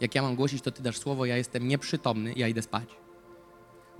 Jak 0.00 0.14
ja 0.14 0.22
mam 0.22 0.36
głosić, 0.36 0.62
to 0.62 0.70
ty 0.70 0.82
dasz 0.82 0.98
słowo, 0.98 1.26
ja 1.26 1.36
jestem 1.36 1.68
nieprzytomny, 1.68 2.32
ja 2.36 2.48
idę 2.48 2.62
spać. 2.62 2.99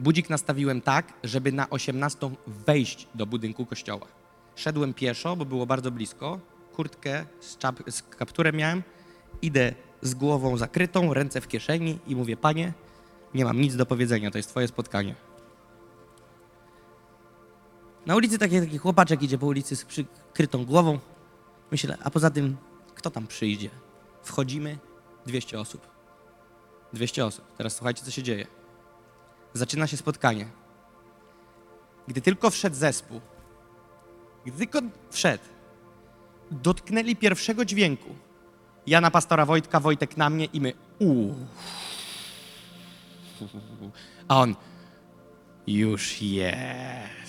Budzik 0.00 0.30
nastawiłem 0.30 0.80
tak, 0.80 1.12
żeby 1.24 1.52
na 1.52 1.70
18 1.70 2.30
wejść 2.46 3.08
do 3.14 3.26
budynku 3.26 3.66
kościoła. 3.66 4.06
Szedłem 4.56 4.94
pieszo, 4.94 5.36
bo 5.36 5.44
było 5.44 5.66
bardzo 5.66 5.90
blisko. 5.90 6.40
Kurtkę 6.74 7.26
z, 7.40 7.58
czap, 7.58 7.82
z 7.90 8.02
kapturem 8.02 8.56
miałem. 8.56 8.82
Idę 9.42 9.74
z 10.02 10.14
głową 10.14 10.56
zakrytą, 10.56 11.14
ręce 11.14 11.40
w 11.40 11.48
kieszeni 11.48 11.98
i 12.06 12.16
mówię, 12.16 12.36
panie, 12.36 12.72
nie 13.34 13.44
mam 13.44 13.60
nic 13.60 13.76
do 13.76 13.86
powiedzenia, 13.86 14.30
to 14.30 14.38
jest 14.38 14.48
twoje 14.48 14.68
spotkanie. 14.68 15.14
Na 18.06 18.16
ulicy 18.16 18.38
taki, 18.38 18.60
taki 18.60 18.78
chłopaczek 18.78 19.22
idzie 19.22 19.38
po 19.38 19.46
ulicy 19.46 19.76
z 19.76 19.84
przykrytą 19.84 20.64
głową. 20.64 20.98
Myślę, 21.70 21.96
a 22.02 22.10
poza 22.10 22.30
tym, 22.30 22.56
kto 22.94 23.10
tam 23.10 23.26
przyjdzie? 23.26 23.70
Wchodzimy, 24.22 24.78
200 25.26 25.60
osób. 25.60 25.86
200 26.92 27.26
osób. 27.26 27.44
Teraz 27.56 27.76
słuchajcie, 27.76 28.04
co 28.04 28.10
się 28.10 28.22
dzieje. 28.22 28.59
Zaczyna 29.54 29.86
się 29.86 29.96
spotkanie. 29.96 30.46
Gdy 32.08 32.20
tylko 32.20 32.50
wszedł 32.50 32.76
zespół, 32.76 33.20
gdy 34.46 34.58
tylko 34.58 34.78
wszedł, 35.10 35.44
dotknęli 36.50 37.16
pierwszego 37.16 37.64
dźwięku. 37.64 38.08
Ja 38.86 39.00
na 39.00 39.10
pastora 39.10 39.46
Wojtka, 39.46 39.80
Wojtek 39.80 40.16
na 40.16 40.30
mnie 40.30 40.44
i 40.44 40.60
my 40.60 40.72
uuu. 40.98 41.34
A 44.28 44.40
on 44.40 44.54
już 45.66 46.22
jest. 46.22 47.28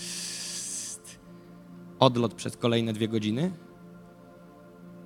Odlot 2.00 2.34
przez 2.34 2.58
kolejne 2.58 2.94
dwie 2.94 3.08
godziny. 3.08 3.52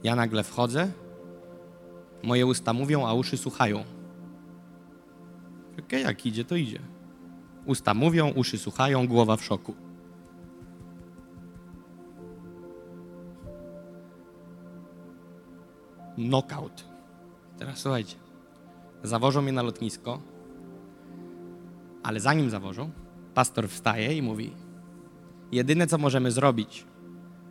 Ja 0.04 0.16
nagle 0.16 0.44
wchodzę. 0.44 0.92
Moje 2.24 2.46
usta 2.46 2.74
mówią, 2.74 3.08
a 3.08 3.14
uszy 3.14 3.38
słuchają. 3.38 3.84
Okej, 5.80 6.04
jak 6.04 6.26
idzie, 6.26 6.46
to 6.46 6.56
idzie. 6.56 6.95
Usta 7.66 7.94
mówią, 7.94 8.32
uszy 8.32 8.58
słuchają, 8.58 9.08
głowa 9.08 9.38
w 9.38 9.44
szoku. 9.44 9.76
Knockout. 16.16 16.86
Teraz 17.58 17.80
słuchajcie. 17.80 18.16
Zawożą 19.04 19.42
mnie 19.42 19.52
na 19.52 19.62
lotnisko, 19.62 20.22
ale 22.04 22.20
zanim 22.20 22.50
zawożą, 22.50 22.92
pastor 23.34 23.70
wstaje 23.70 24.18
i 24.18 24.22
mówi: 24.22 24.54
Jedyne 25.52 25.88
co 25.88 25.98
możemy 25.98 26.32
zrobić, 26.32 26.86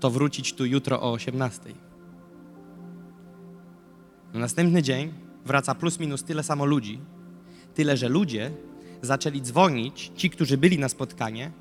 to 0.00 0.10
wrócić 0.10 0.54
tu 0.54 0.66
jutro 0.66 1.02
o 1.02 1.12
18. 1.12 1.74
Na 4.32 4.40
następny 4.40 4.82
dzień 4.82 5.12
wraca 5.44 5.74
plus 5.74 6.00
minus 6.00 6.24
tyle 6.24 6.42
samo 6.42 6.64
ludzi, 6.64 7.00
tyle 7.74 7.96
że 7.96 8.08
ludzie 8.08 8.50
zaczęli 9.04 9.42
dzwonić, 9.42 10.12
ci, 10.16 10.30
którzy 10.30 10.58
byli 10.58 10.78
na 10.78 10.88
spotkanie, 10.88 11.52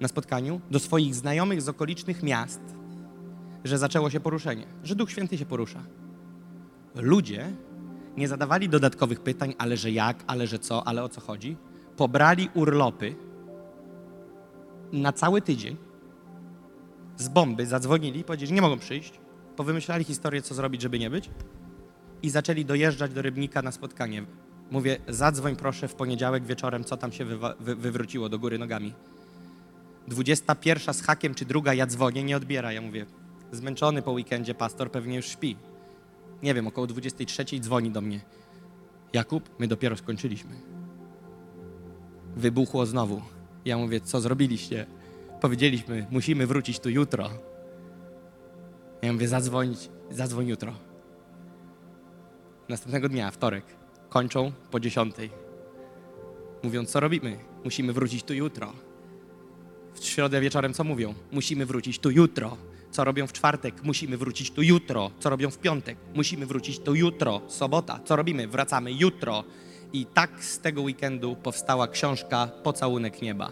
na 0.00 0.08
spotkaniu, 0.08 0.60
do 0.70 0.78
swoich 0.78 1.14
znajomych 1.14 1.62
z 1.62 1.68
okolicznych 1.68 2.22
miast, 2.22 2.60
że 3.64 3.78
zaczęło 3.78 4.10
się 4.10 4.20
poruszenie, 4.20 4.66
że 4.84 4.94
Duch 4.94 5.10
Święty 5.10 5.38
się 5.38 5.46
porusza. 5.46 5.82
Ludzie 6.94 7.52
nie 8.16 8.28
zadawali 8.28 8.68
dodatkowych 8.68 9.20
pytań, 9.20 9.54
ale 9.58 9.76
że 9.76 9.90
jak, 9.90 10.24
ale 10.26 10.46
że 10.46 10.58
co, 10.58 10.88
ale 10.88 11.02
o 11.02 11.08
co 11.08 11.20
chodzi. 11.20 11.56
Pobrali 11.96 12.48
urlopy 12.54 13.14
na 14.92 15.12
cały 15.12 15.42
tydzień 15.42 15.76
z 17.16 17.28
bomby, 17.28 17.66
zadzwonili, 17.66 18.24
powiedzieli, 18.24 18.48
że 18.48 18.54
nie 18.54 18.62
mogą 18.62 18.78
przyjść, 18.78 19.20
powymyślali 19.56 20.04
historię, 20.04 20.42
co 20.42 20.54
zrobić, 20.54 20.82
żeby 20.82 20.98
nie 20.98 21.10
być 21.10 21.30
i 22.22 22.30
zaczęli 22.30 22.64
dojeżdżać 22.64 23.12
do 23.12 23.22
Rybnika 23.22 23.62
na 23.62 23.72
spotkanie. 23.72 24.26
Mówię, 24.70 24.96
zadzwoń 25.08 25.56
proszę 25.56 25.88
w 25.88 25.94
poniedziałek 25.94 26.44
wieczorem, 26.44 26.84
co 26.84 26.96
tam 26.96 27.12
się 27.12 27.24
wy- 27.24 27.76
wywróciło 27.76 28.28
do 28.28 28.38
góry 28.38 28.58
nogami. 28.58 28.94
21 30.08 30.94
z 30.94 31.02
hakiem 31.02 31.34
czy 31.34 31.44
druga, 31.44 31.74
ja 31.74 31.86
dzwonię, 31.86 32.24
nie 32.24 32.36
odbiera. 32.36 32.72
Ja 32.72 32.80
mówię, 32.80 33.06
zmęczony 33.52 34.02
po 34.02 34.12
weekendzie 34.12 34.54
pastor 34.54 34.90
pewnie 34.90 35.16
już 35.16 35.26
śpi. 35.26 35.56
Nie 36.42 36.54
wiem, 36.54 36.66
około 36.66 36.86
23 36.86 37.44
dzwoni 37.60 37.90
do 37.90 38.00
mnie. 38.00 38.20
Jakub, 39.12 39.50
my 39.58 39.68
dopiero 39.68 39.96
skończyliśmy. 39.96 40.50
Wybuchło 42.36 42.86
znowu. 42.86 43.22
Ja 43.64 43.78
mówię, 43.78 44.00
co 44.00 44.20
zrobiliście? 44.20 44.86
Powiedzieliśmy, 45.40 46.06
musimy 46.10 46.46
wrócić 46.46 46.80
tu 46.80 46.90
jutro. 46.90 47.28
Ja 49.02 49.12
mówię, 49.12 49.28
zadzwonić, 49.28 49.90
zadzwoń 50.10 50.46
jutro. 50.48 50.72
Następnego 52.68 53.08
dnia, 53.08 53.30
wtorek, 53.30 53.64
kończą 54.16 54.52
po 54.70 54.80
dziesiątej. 54.80 55.30
Mówią, 56.62 56.84
co 56.84 57.00
robimy? 57.00 57.38
Musimy 57.64 57.92
wrócić 57.92 58.22
tu 58.22 58.34
jutro. 58.34 58.72
w 59.94 60.04
środę 60.04 60.40
wieczorem 60.40 60.74
co 60.74 60.84
mówią? 60.84 61.14
Musimy 61.32 61.66
wrócić 61.66 61.98
tu 61.98 62.10
jutro. 62.10 62.56
Co 62.90 63.04
robią 63.04 63.26
w 63.26 63.32
czwartek? 63.32 63.82
Musimy 63.82 64.16
wrócić 64.16 64.50
tu 64.50 64.62
jutro. 64.62 65.10
Co 65.20 65.30
robią 65.30 65.50
w 65.50 65.58
piątek? 65.58 65.98
Musimy 66.14 66.46
wrócić 66.46 66.78
tu 66.78 66.94
jutro. 66.94 67.40
Sobota. 67.48 68.00
Co 68.04 68.16
robimy? 68.16 68.48
Wracamy 68.48 68.92
jutro. 68.92 69.44
I 69.92 70.06
tak 70.06 70.44
z 70.44 70.58
tego 70.58 70.82
weekendu 70.82 71.36
powstała 71.36 71.88
książka 71.88 72.46
Pocałunek 72.46 73.22
Nieba. 73.22 73.50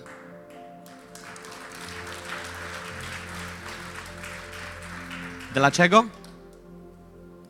Dlaczego? 5.54 6.04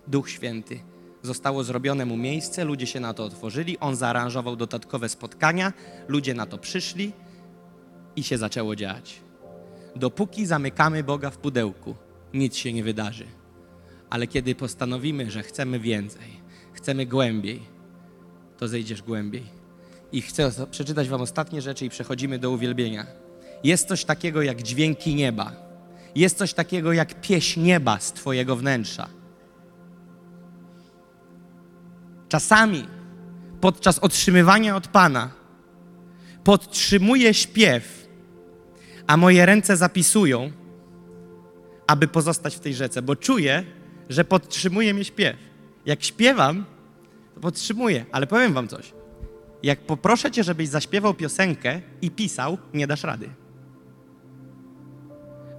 Duch 0.07 0.31
Święty. 0.31 0.94
Zostało 1.25 1.65
zrobione 1.65 2.07
mu 2.07 2.17
miejsce, 2.17 2.65
ludzie 2.65 2.87
się 2.87 3.01
na 3.01 3.15
to 3.15 3.25
otworzyli, 3.25 3.79
on 3.79 3.97
zaaranżował 3.97 4.57
dodatkowe 4.57 5.09
spotkania, 5.09 5.73
ludzie 6.09 6.35
na 6.35 6.47
to 6.47 6.59
przyszli 6.59 7.13
i 8.17 8.23
się 8.23 8.39
zaczęło 8.39 8.77
dziać. 8.77 9.21
Dopóki 9.97 10.47
zamykamy 10.47 11.05
Boga 11.05 11.31
w 11.31 11.39
pudełku, 11.39 11.95
nic 12.35 12.57
się 12.57 12.73
nie 12.73 12.85
wydarzy. 12.85 13.27
Ale 14.11 14.27
kiedy 14.27 14.55
postanowimy, 14.55 15.31
że 15.31 15.43
chcemy 15.43 15.81
więcej, 15.81 16.29
chcemy 16.73 17.07
głębiej, 17.07 17.63
to 18.59 18.69
zejdziesz 18.69 19.03
głębiej. 19.03 19.45
I 20.13 20.23
chcę 20.23 20.51
przeczytać 20.71 21.09
Wam 21.09 21.21
ostatnie 21.21 21.63
rzeczy 21.63 21.87
i 21.87 21.91
przechodzimy 21.91 22.39
do 22.39 22.51
uwielbienia. 22.51 23.07
Jest 23.65 23.89
coś 23.89 24.05
takiego 24.05 24.43
jak 24.43 24.63
dźwięki 24.63 25.15
nieba. 25.15 25.53
Jest 26.15 26.39
coś 26.39 26.55
takiego 26.55 26.93
jak 26.93 27.21
pieśń 27.21 27.61
nieba 27.61 28.01
z 28.01 28.13
Twojego 28.13 28.57
wnętrza. 28.57 29.24
Czasami 32.35 32.87
podczas 33.61 33.99
otrzymywania 33.99 34.77
od 34.77 34.89
Pana 34.89 35.31
podtrzymuję 36.45 37.35
śpiew, 37.35 38.09
a 39.07 39.17
moje 39.17 39.47
ręce 39.47 39.77
zapisują, 39.77 40.53
aby 41.87 42.09
pozostać 42.09 42.57
w 42.57 42.61
tej 42.61 42.75
rzece, 42.75 43.03
bo 43.03 43.17
czuję, 43.17 43.65
że 44.09 44.25
podtrzymuje 44.25 44.95
mnie 44.95 45.05
śpiew. 45.05 45.37
Jak 45.87 46.05
śpiewam, 46.05 46.65
to 47.35 47.41
podtrzymuję, 47.41 48.07
ale 48.13 48.27
powiem 48.27 48.53
Wam 48.53 48.69
coś. 48.69 48.93
Jak 49.63 49.81
poproszę 49.81 50.31
Cię, 50.31 50.45
żebyś 50.45 50.69
zaśpiewał 50.69 51.15
piosenkę 51.15 51.81
i 52.03 52.11
pisał, 52.11 52.59
nie 52.73 52.87
dasz 52.87 53.03
rady. 53.03 53.29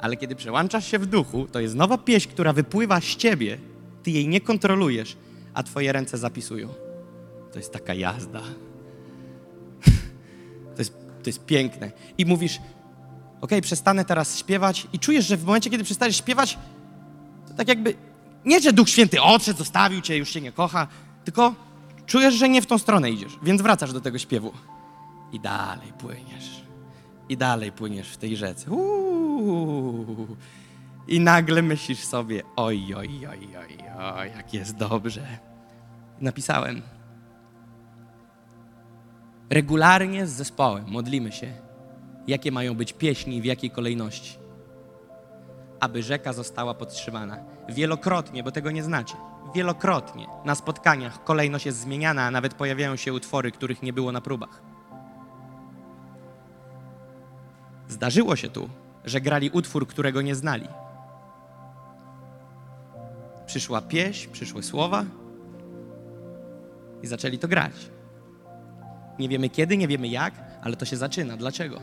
Ale 0.02 0.18
kiedy 0.18 0.36
przełączasz 0.36 0.92
się 0.92 1.00
w 1.00 1.06
duchu, 1.06 1.48
to 1.52 1.60
jest 1.60 1.76
nowa 1.76 1.98
pieśń, 1.98 2.30
która 2.30 2.54
wypływa 2.54 3.02
z 3.02 3.16
Ciebie, 3.16 3.58
Ty 4.04 4.12
jej 4.12 4.28
nie 4.28 4.42
kontrolujesz, 4.42 5.18
a 5.56 5.64
Twoje 5.64 5.91
ręce 5.91 6.18
zapisują. 6.18 6.69
To 7.52 7.60
jest 7.60 7.73
taka 7.73 7.94
jazda. 7.94 8.41
To 10.76 10.82
jest, 10.82 10.94
to 10.94 11.30
jest 11.30 11.45
piękne. 11.45 11.91
I 12.18 12.26
mówisz, 12.26 12.60
ok, 13.41 13.52
przestanę 13.61 14.06
teraz 14.06 14.40
śpiewać 14.40 14.88
i 14.94 14.99
czujesz, 14.99 15.26
że 15.27 15.38
w 15.38 15.45
momencie, 15.45 15.69
kiedy 15.69 15.84
przestaniesz 15.84 16.18
śpiewać, 16.18 16.57
to 17.48 17.53
tak 17.53 17.68
jakby, 17.68 17.95
nie, 18.45 18.61
że 18.61 18.73
Duch 18.73 18.90
Święty 18.90 19.22
odszedł, 19.22 19.60
zostawił 19.60 20.02
cię, 20.02 20.18
już 20.18 20.32
cię 20.32 20.41
nie 20.41 20.52
kocha, 20.52 20.88
tylko 21.26 21.56
czujesz, 22.06 22.34
że 22.34 22.49
nie 22.49 22.61
w 22.61 22.65
tą 22.65 22.77
stronę 22.77 23.11
idziesz, 23.11 23.40
więc 23.44 23.61
wracasz 23.61 23.94
do 23.94 24.02
tego 24.02 24.18
śpiewu. 24.18 24.52
I 25.32 25.40
dalej 25.40 25.94
płyniesz. 25.99 26.64
I 27.30 27.38
dalej 27.38 27.72
płyniesz 27.72 28.10
w 28.10 28.18
tej 28.18 28.38
rzece. 28.38 28.72
Uuu. 28.72 30.27
I 31.07 31.19
nagle 31.19 31.61
myślisz 31.61 31.99
sobie, 31.99 32.44
oj, 32.56 32.94
oj, 32.98 33.27
oj, 33.27 33.57
oj, 33.57 33.77
oj, 34.18 34.32
jak 34.36 34.53
jest 34.53 34.76
dobrze. 34.76 35.27
Napisałem. 36.22 36.82
Regularnie 39.49 40.27
z 40.27 40.32
zespołem 40.32 40.86
modlimy 40.88 41.32
się, 41.32 41.53
jakie 42.27 42.52
mają 42.52 42.76
być 42.76 42.94
pieśni 42.94 43.38
i 43.38 43.41
w 43.41 43.45
jakiej 43.45 43.72
kolejności, 43.72 44.38
aby 45.80 46.03
rzeka 46.03 46.34
została 46.34 46.73
podtrzymana. 46.73 47.38
Wielokrotnie, 47.69 48.44
bo 48.44 48.52
tego 48.52 48.72
nie 48.72 48.84
znacie, 48.84 49.15
wielokrotnie 49.56 50.27
na 50.45 50.56
spotkaniach 50.56 51.23
kolejność 51.23 51.65
jest 51.65 51.80
zmieniana, 51.80 52.23
a 52.23 52.32
nawet 52.32 52.53
pojawiają 52.53 52.95
się 52.95 53.14
utwory, 53.14 53.52
których 53.52 53.84
nie 53.84 53.94
było 53.94 54.11
na 54.11 54.22
próbach. 54.22 54.61
Zdarzyło 57.88 58.36
się 58.36 58.49
tu, 58.49 58.69
że 59.06 59.22
grali 59.22 59.49
utwór, 59.49 59.88
którego 59.88 60.22
nie 60.22 60.36
znali. 60.36 60.68
Przyszła 63.56 63.82
pieśń, 63.82 64.32
przyszły 64.32 64.64
słowa 64.64 65.06
i 67.03 67.07
zaczęli 67.07 67.40
to 67.40 67.48
grać. 67.48 67.72
Nie 69.19 69.30
wiemy 69.30 69.49
kiedy, 69.49 69.77
nie 69.77 69.88
wiemy 69.88 70.07
jak, 70.07 70.34
ale 70.61 70.76
to 70.76 70.86
się 70.86 70.98
zaczyna. 70.98 71.38
Dlaczego? 71.38 71.82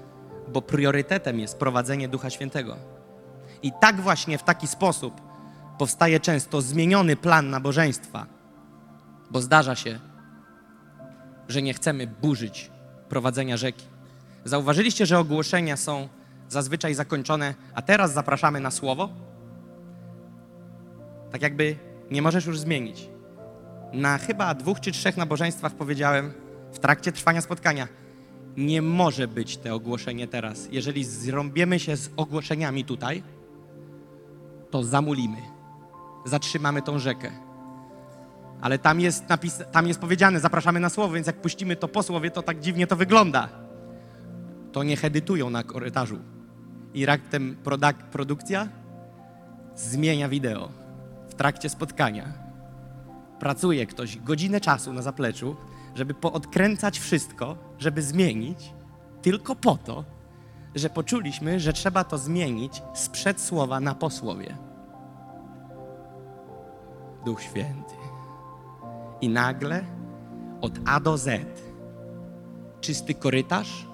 Bo 0.48 0.62
priorytetem 0.62 1.40
jest 1.40 1.58
prowadzenie 1.58 2.08
Ducha 2.08 2.30
Świętego. 2.30 2.76
I 3.62 3.72
tak 3.80 4.00
właśnie 4.00 4.38
w 4.38 4.42
taki 4.42 4.66
sposób 4.66 5.20
powstaje 5.78 6.20
często 6.20 6.62
zmieniony 6.62 7.16
plan 7.16 7.50
nabożeństwa, 7.50 8.26
bo 9.30 9.40
zdarza 9.40 9.74
się, 9.74 10.00
że 11.48 11.62
nie 11.62 11.74
chcemy 11.74 12.06
burzyć 12.06 12.70
prowadzenia 13.08 13.56
rzeki. 13.56 13.86
Zauważyliście, 14.44 15.06
że 15.06 15.18
ogłoszenia 15.18 15.76
są 15.76 16.08
zazwyczaj 16.48 16.94
zakończone, 16.94 17.54
a 17.74 17.82
teraz 17.82 18.12
zapraszamy 18.12 18.60
na 18.60 18.70
słowo? 18.70 19.31
Tak 21.32 21.42
jakby 21.42 21.76
nie 22.10 22.22
możesz 22.22 22.46
już 22.46 22.60
zmienić. 22.60 23.08
Na 23.92 24.18
chyba 24.18 24.54
dwóch 24.54 24.80
czy 24.80 24.92
trzech 24.92 25.16
nabożeństwach 25.16 25.74
powiedziałem 25.74 26.32
w 26.72 26.78
trakcie 26.78 27.12
trwania 27.12 27.40
spotkania, 27.40 27.88
nie 28.56 28.82
może 28.82 29.28
być 29.28 29.56
te 29.56 29.74
ogłoszenie 29.74 30.28
teraz. 30.28 30.68
Jeżeli 30.70 31.04
zrąbiemy 31.04 31.78
się 31.78 31.96
z 31.96 32.10
ogłoszeniami 32.16 32.84
tutaj, 32.84 33.22
to 34.70 34.84
zamulimy. 34.84 35.36
Zatrzymamy 36.24 36.82
tą 36.82 36.98
rzekę. 36.98 37.30
Ale 38.60 38.78
tam 38.78 39.00
jest, 39.00 39.28
napis, 39.28 39.60
tam 39.72 39.88
jest 39.88 40.00
powiedziane, 40.00 40.40
zapraszamy 40.40 40.80
na 40.80 40.88
słowo, 40.88 41.14
więc 41.14 41.26
jak 41.26 41.36
puścimy 41.36 41.76
to 41.76 41.88
po 41.88 42.02
słowie, 42.02 42.30
to 42.30 42.42
tak 42.42 42.60
dziwnie 42.60 42.86
to 42.86 42.96
wygląda. 42.96 43.48
To 44.72 44.82
niech 44.82 45.04
edytują 45.04 45.50
na 45.50 45.64
korytarzu. 45.64 46.18
I 46.94 47.06
raptem 47.06 47.56
produk 47.64 47.96
produkcja 47.96 48.68
zmienia 49.74 50.28
wideo 50.28 50.81
w 51.32 51.34
trakcie 51.34 51.68
spotkania. 51.68 52.32
Pracuje 53.38 53.86
ktoś 53.86 54.18
godzinę 54.18 54.60
czasu 54.60 54.92
na 54.92 55.02
zapleczu, 55.02 55.56
żeby 55.94 56.14
poodkręcać 56.14 56.98
wszystko, 56.98 57.56
żeby 57.78 58.02
zmienić, 58.02 58.74
tylko 59.22 59.56
po 59.56 59.76
to, 59.76 60.04
że 60.74 60.90
poczuliśmy, 60.90 61.60
że 61.60 61.72
trzeba 61.72 62.04
to 62.04 62.18
zmienić 62.18 62.82
z 62.94 63.08
przedsłowa 63.08 63.80
na 63.80 63.94
posłowie. 63.94 64.56
Duch 67.24 67.42
Święty. 67.42 67.94
I 69.20 69.28
nagle 69.28 69.84
od 70.60 70.72
A 70.86 71.00
do 71.00 71.18
Z 71.18 71.42
czysty 72.80 73.14
korytarz, 73.14 73.86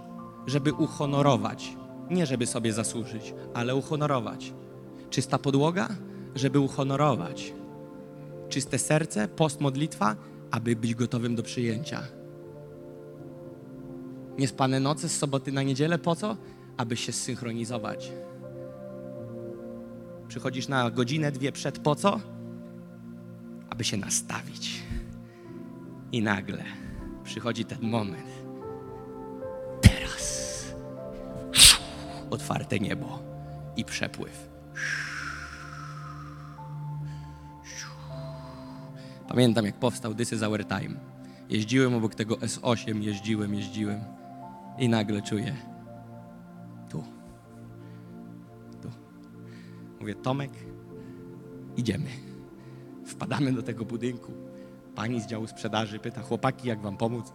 żeby 0.47 0.73
uhonorować, 0.73 1.77
nie 2.11 2.27
żeby 2.27 2.47
sobie 2.47 2.73
zasłużyć, 2.73 3.35
ale 3.55 3.75
uhonorować. 3.75 4.53
Czysta 5.11 5.39
podłoga, 5.39 5.89
żeby 6.35 6.59
uhonorować. 6.59 7.53
Czyste 8.49 8.79
serce, 8.79 9.29
post 9.29 9.61
modlitwa, 9.61 10.17
aby 10.51 10.77
być 10.77 10.95
gotowym 10.95 11.37
do 11.37 11.43
przyjęcia. 11.43 12.03
Niespane 14.39 14.81
noce 14.81 15.09
z 15.09 15.19
soboty 15.19 15.53
na 15.53 15.63
niedzielę, 15.63 15.99
po 15.99 16.17
co? 16.17 16.37
Aby 16.77 16.97
się 16.97 17.13
zsynchronizować. 17.13 18.13
Przychodzisz 20.29 20.69
na 20.69 20.91
godzinę, 20.91 21.33
dwie 21.33 21.53
przed, 21.53 21.79
po 21.79 21.95
co? 21.95 22.21
Aby 23.71 23.85
się 23.85 23.97
nastawić. 23.97 24.83
I 26.13 26.23
nagle 26.23 26.65
przychodzi 27.25 27.65
ten 27.65 27.79
moment. 27.83 28.29
Teraz. 29.81 30.65
Otwarte 32.31 32.79
niebo 32.79 33.19
i 33.77 33.85
przepływ. 33.85 34.49
Pamiętam, 39.29 39.65
jak 39.65 39.75
powstał 39.75 40.15
This 40.15 40.33
is 40.33 40.43
Our 40.43 40.65
Time. 40.65 40.95
Jeździłem 41.49 41.95
obok 41.95 42.15
tego 42.15 42.35
S8, 42.35 43.03
jeździłem, 43.03 43.55
jeździłem 43.55 44.01
i 44.79 44.89
nagle 44.89 45.23
czuję 45.23 45.57
tu, 46.91 47.05
tu. 48.83 48.91
Mówię, 50.01 50.15
Tomek, 50.15 50.51
idziemy. 51.77 52.11
Wpadamy 53.07 53.53
do 53.53 53.63
tego 53.63 53.85
budynku. 53.85 54.33
Pani 54.95 55.21
z 55.21 55.27
działu 55.27 55.47
sprzedaży 55.47 55.99
pyta, 55.99 56.23
chłopaki, 56.23 56.69
jak 56.69 56.81
wam 56.81 56.97
pomóc? 56.97 57.33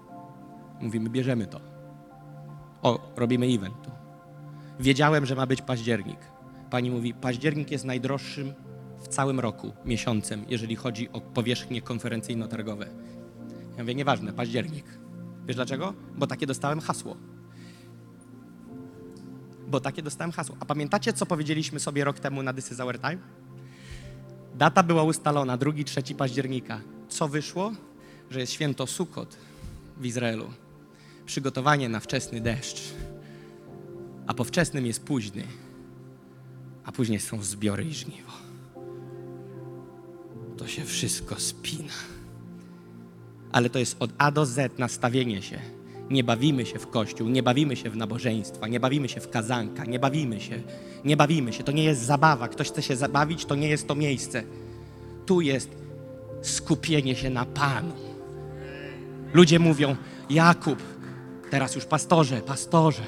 Mówimy, 0.81 1.09
bierzemy 1.09 1.47
to. 1.47 1.59
O, 2.81 3.11
robimy 3.15 3.45
event 3.45 3.81
tu. 3.81 3.91
Wiedziałem, 4.79 5.25
że 5.25 5.35
ma 5.35 5.45
być 5.45 5.61
październik. 5.61 6.19
Pani 6.69 6.91
mówi, 6.91 7.13
październik 7.13 7.71
jest 7.71 7.85
najdroższym 7.85 8.53
całym 9.13 9.39
roku, 9.39 9.71
miesiącem, 9.85 10.45
jeżeli 10.49 10.75
chodzi 10.75 11.09
o 11.09 11.21
powierzchnie 11.21 11.81
konferencyjno-targowe. 11.81 12.87
Ja 13.77 13.83
mówię, 13.83 13.95
nieważne, 13.95 14.33
październik. 14.33 14.85
Wiesz 15.45 15.55
dlaczego? 15.55 15.93
Bo 16.15 16.27
takie 16.27 16.47
dostałem 16.47 16.79
hasło. 16.79 17.17
bo 19.67 19.79
takie 19.79 20.01
dostałem 20.01 20.31
hasło. 20.31 20.55
A 20.59 20.65
pamiętacie, 20.65 21.13
co 21.13 21.25
powiedzieliśmy 21.25 21.79
sobie 21.79 22.03
rok 22.03 22.19
temu 22.19 22.43
na 22.43 22.53
This 22.53 22.71
is 22.71 22.79
Our 22.79 22.99
Time? 22.99 23.17
Data 24.55 24.83
była 24.83 25.03
ustalona, 25.03 25.57
2-3 25.57 26.15
października. 26.15 26.81
Co 27.09 27.27
wyszło? 27.27 27.71
Że 28.29 28.39
jest 28.39 28.51
święto 28.51 28.87
Sukot 28.87 29.37
w 29.97 30.05
Izraelu. 30.05 30.49
Przygotowanie 31.25 31.89
na 31.89 31.99
wczesny 31.99 32.41
deszcz. 32.41 32.81
A 34.27 34.33
po 34.33 34.43
wczesnym 34.43 34.85
jest 34.85 35.03
późny. 35.03 35.43
A 36.85 36.91
później 36.91 37.19
są 37.19 37.43
zbiory 37.43 37.85
i 37.85 37.93
żniwo. 37.93 38.42
To 40.63 40.69
się 40.69 40.85
wszystko 40.85 41.39
spina. 41.39 41.93
Ale 43.51 43.69
to 43.69 43.79
jest 43.79 43.95
od 43.99 44.11
A 44.17 44.31
do 44.31 44.45
Z 44.45 44.79
nastawienie 44.79 45.41
się. 45.41 45.59
Nie 46.09 46.23
bawimy 46.23 46.65
się 46.65 46.79
w 46.79 46.87
kościół, 46.87 47.29
nie 47.29 47.43
bawimy 47.43 47.75
się 47.75 47.89
w 47.89 47.95
nabożeństwa, 47.95 48.67
nie 48.67 48.79
bawimy 48.79 49.09
się 49.09 49.21
w 49.21 49.29
kazanka, 49.29 49.85
nie 49.85 49.99
bawimy 49.99 50.41
się, 50.41 50.61
nie 51.05 51.17
bawimy 51.17 51.53
się. 51.53 51.63
To 51.63 51.71
nie 51.71 51.83
jest 51.83 52.01
zabawa. 52.01 52.47
Ktoś 52.47 52.67
chce 52.71 52.81
się 52.81 52.95
zabawić, 52.95 53.45
to 53.45 53.55
nie 53.55 53.69
jest 53.69 53.87
to 53.87 53.95
miejsce. 53.95 54.43
Tu 55.25 55.41
jest 55.41 55.69
skupienie 56.41 57.15
się 57.15 57.29
na 57.29 57.45
Panu. 57.45 57.95
Ludzie 59.33 59.59
mówią, 59.59 59.95
Jakub, 60.29 60.79
teraz 61.51 61.75
już 61.75 61.85
pastorze, 61.85 62.41
pastorze. 62.41 63.03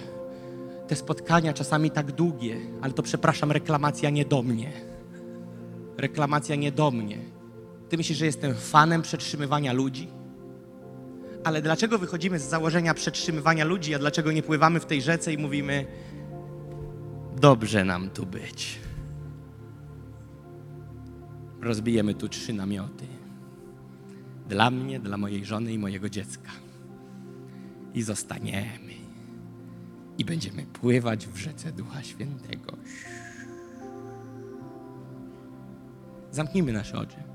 Te 0.87 0.95
spotkania 0.95 1.53
czasami 1.53 1.91
tak 1.91 2.11
długie, 2.11 2.57
ale 2.81 2.93
to 2.93 3.03
przepraszam, 3.03 3.51
reklamacja 3.51 4.09
nie 4.09 4.25
do 4.25 4.41
mnie. 4.43 4.71
Reklamacja 5.97 6.55
nie 6.55 6.71
do 6.71 6.91
mnie. 6.91 7.34
Ty 7.89 7.97
myślisz, 7.97 8.17
że 8.17 8.25
jestem 8.25 8.55
fanem 8.55 9.01
przetrzymywania 9.01 9.73
ludzi? 9.73 10.07
Ale 11.43 11.61
dlaczego 11.61 11.97
wychodzimy 11.97 12.39
z 12.39 12.43
założenia 12.43 12.93
przetrzymywania 12.93 13.65
ludzi, 13.65 13.95
a 13.95 13.99
dlaczego 13.99 14.31
nie 14.31 14.43
pływamy 14.43 14.79
w 14.79 14.85
tej 14.85 15.01
rzece 15.01 15.33
i 15.33 15.37
mówimy, 15.37 15.85
dobrze 17.41 17.85
nam 17.85 18.09
tu 18.09 18.25
być? 18.25 18.79
Rozbijemy 21.61 22.13
tu 22.13 22.29
trzy 22.29 22.53
namioty. 22.53 23.05
Dla 24.49 24.71
mnie, 24.71 24.99
dla 24.99 25.17
mojej 25.17 25.45
żony 25.45 25.73
i 25.73 25.79
mojego 25.79 26.09
dziecka. 26.09 26.51
I 27.93 28.01
zostaniemy. 28.01 28.93
I 30.17 30.25
będziemy 30.25 30.65
pływać 30.65 31.27
w 31.27 31.37
rzece 31.37 31.71
Ducha 31.71 32.03
Świętego. 32.03 32.77
Zamknijmy 36.31 36.73
nasze 36.73 36.97
oczy. 36.97 37.34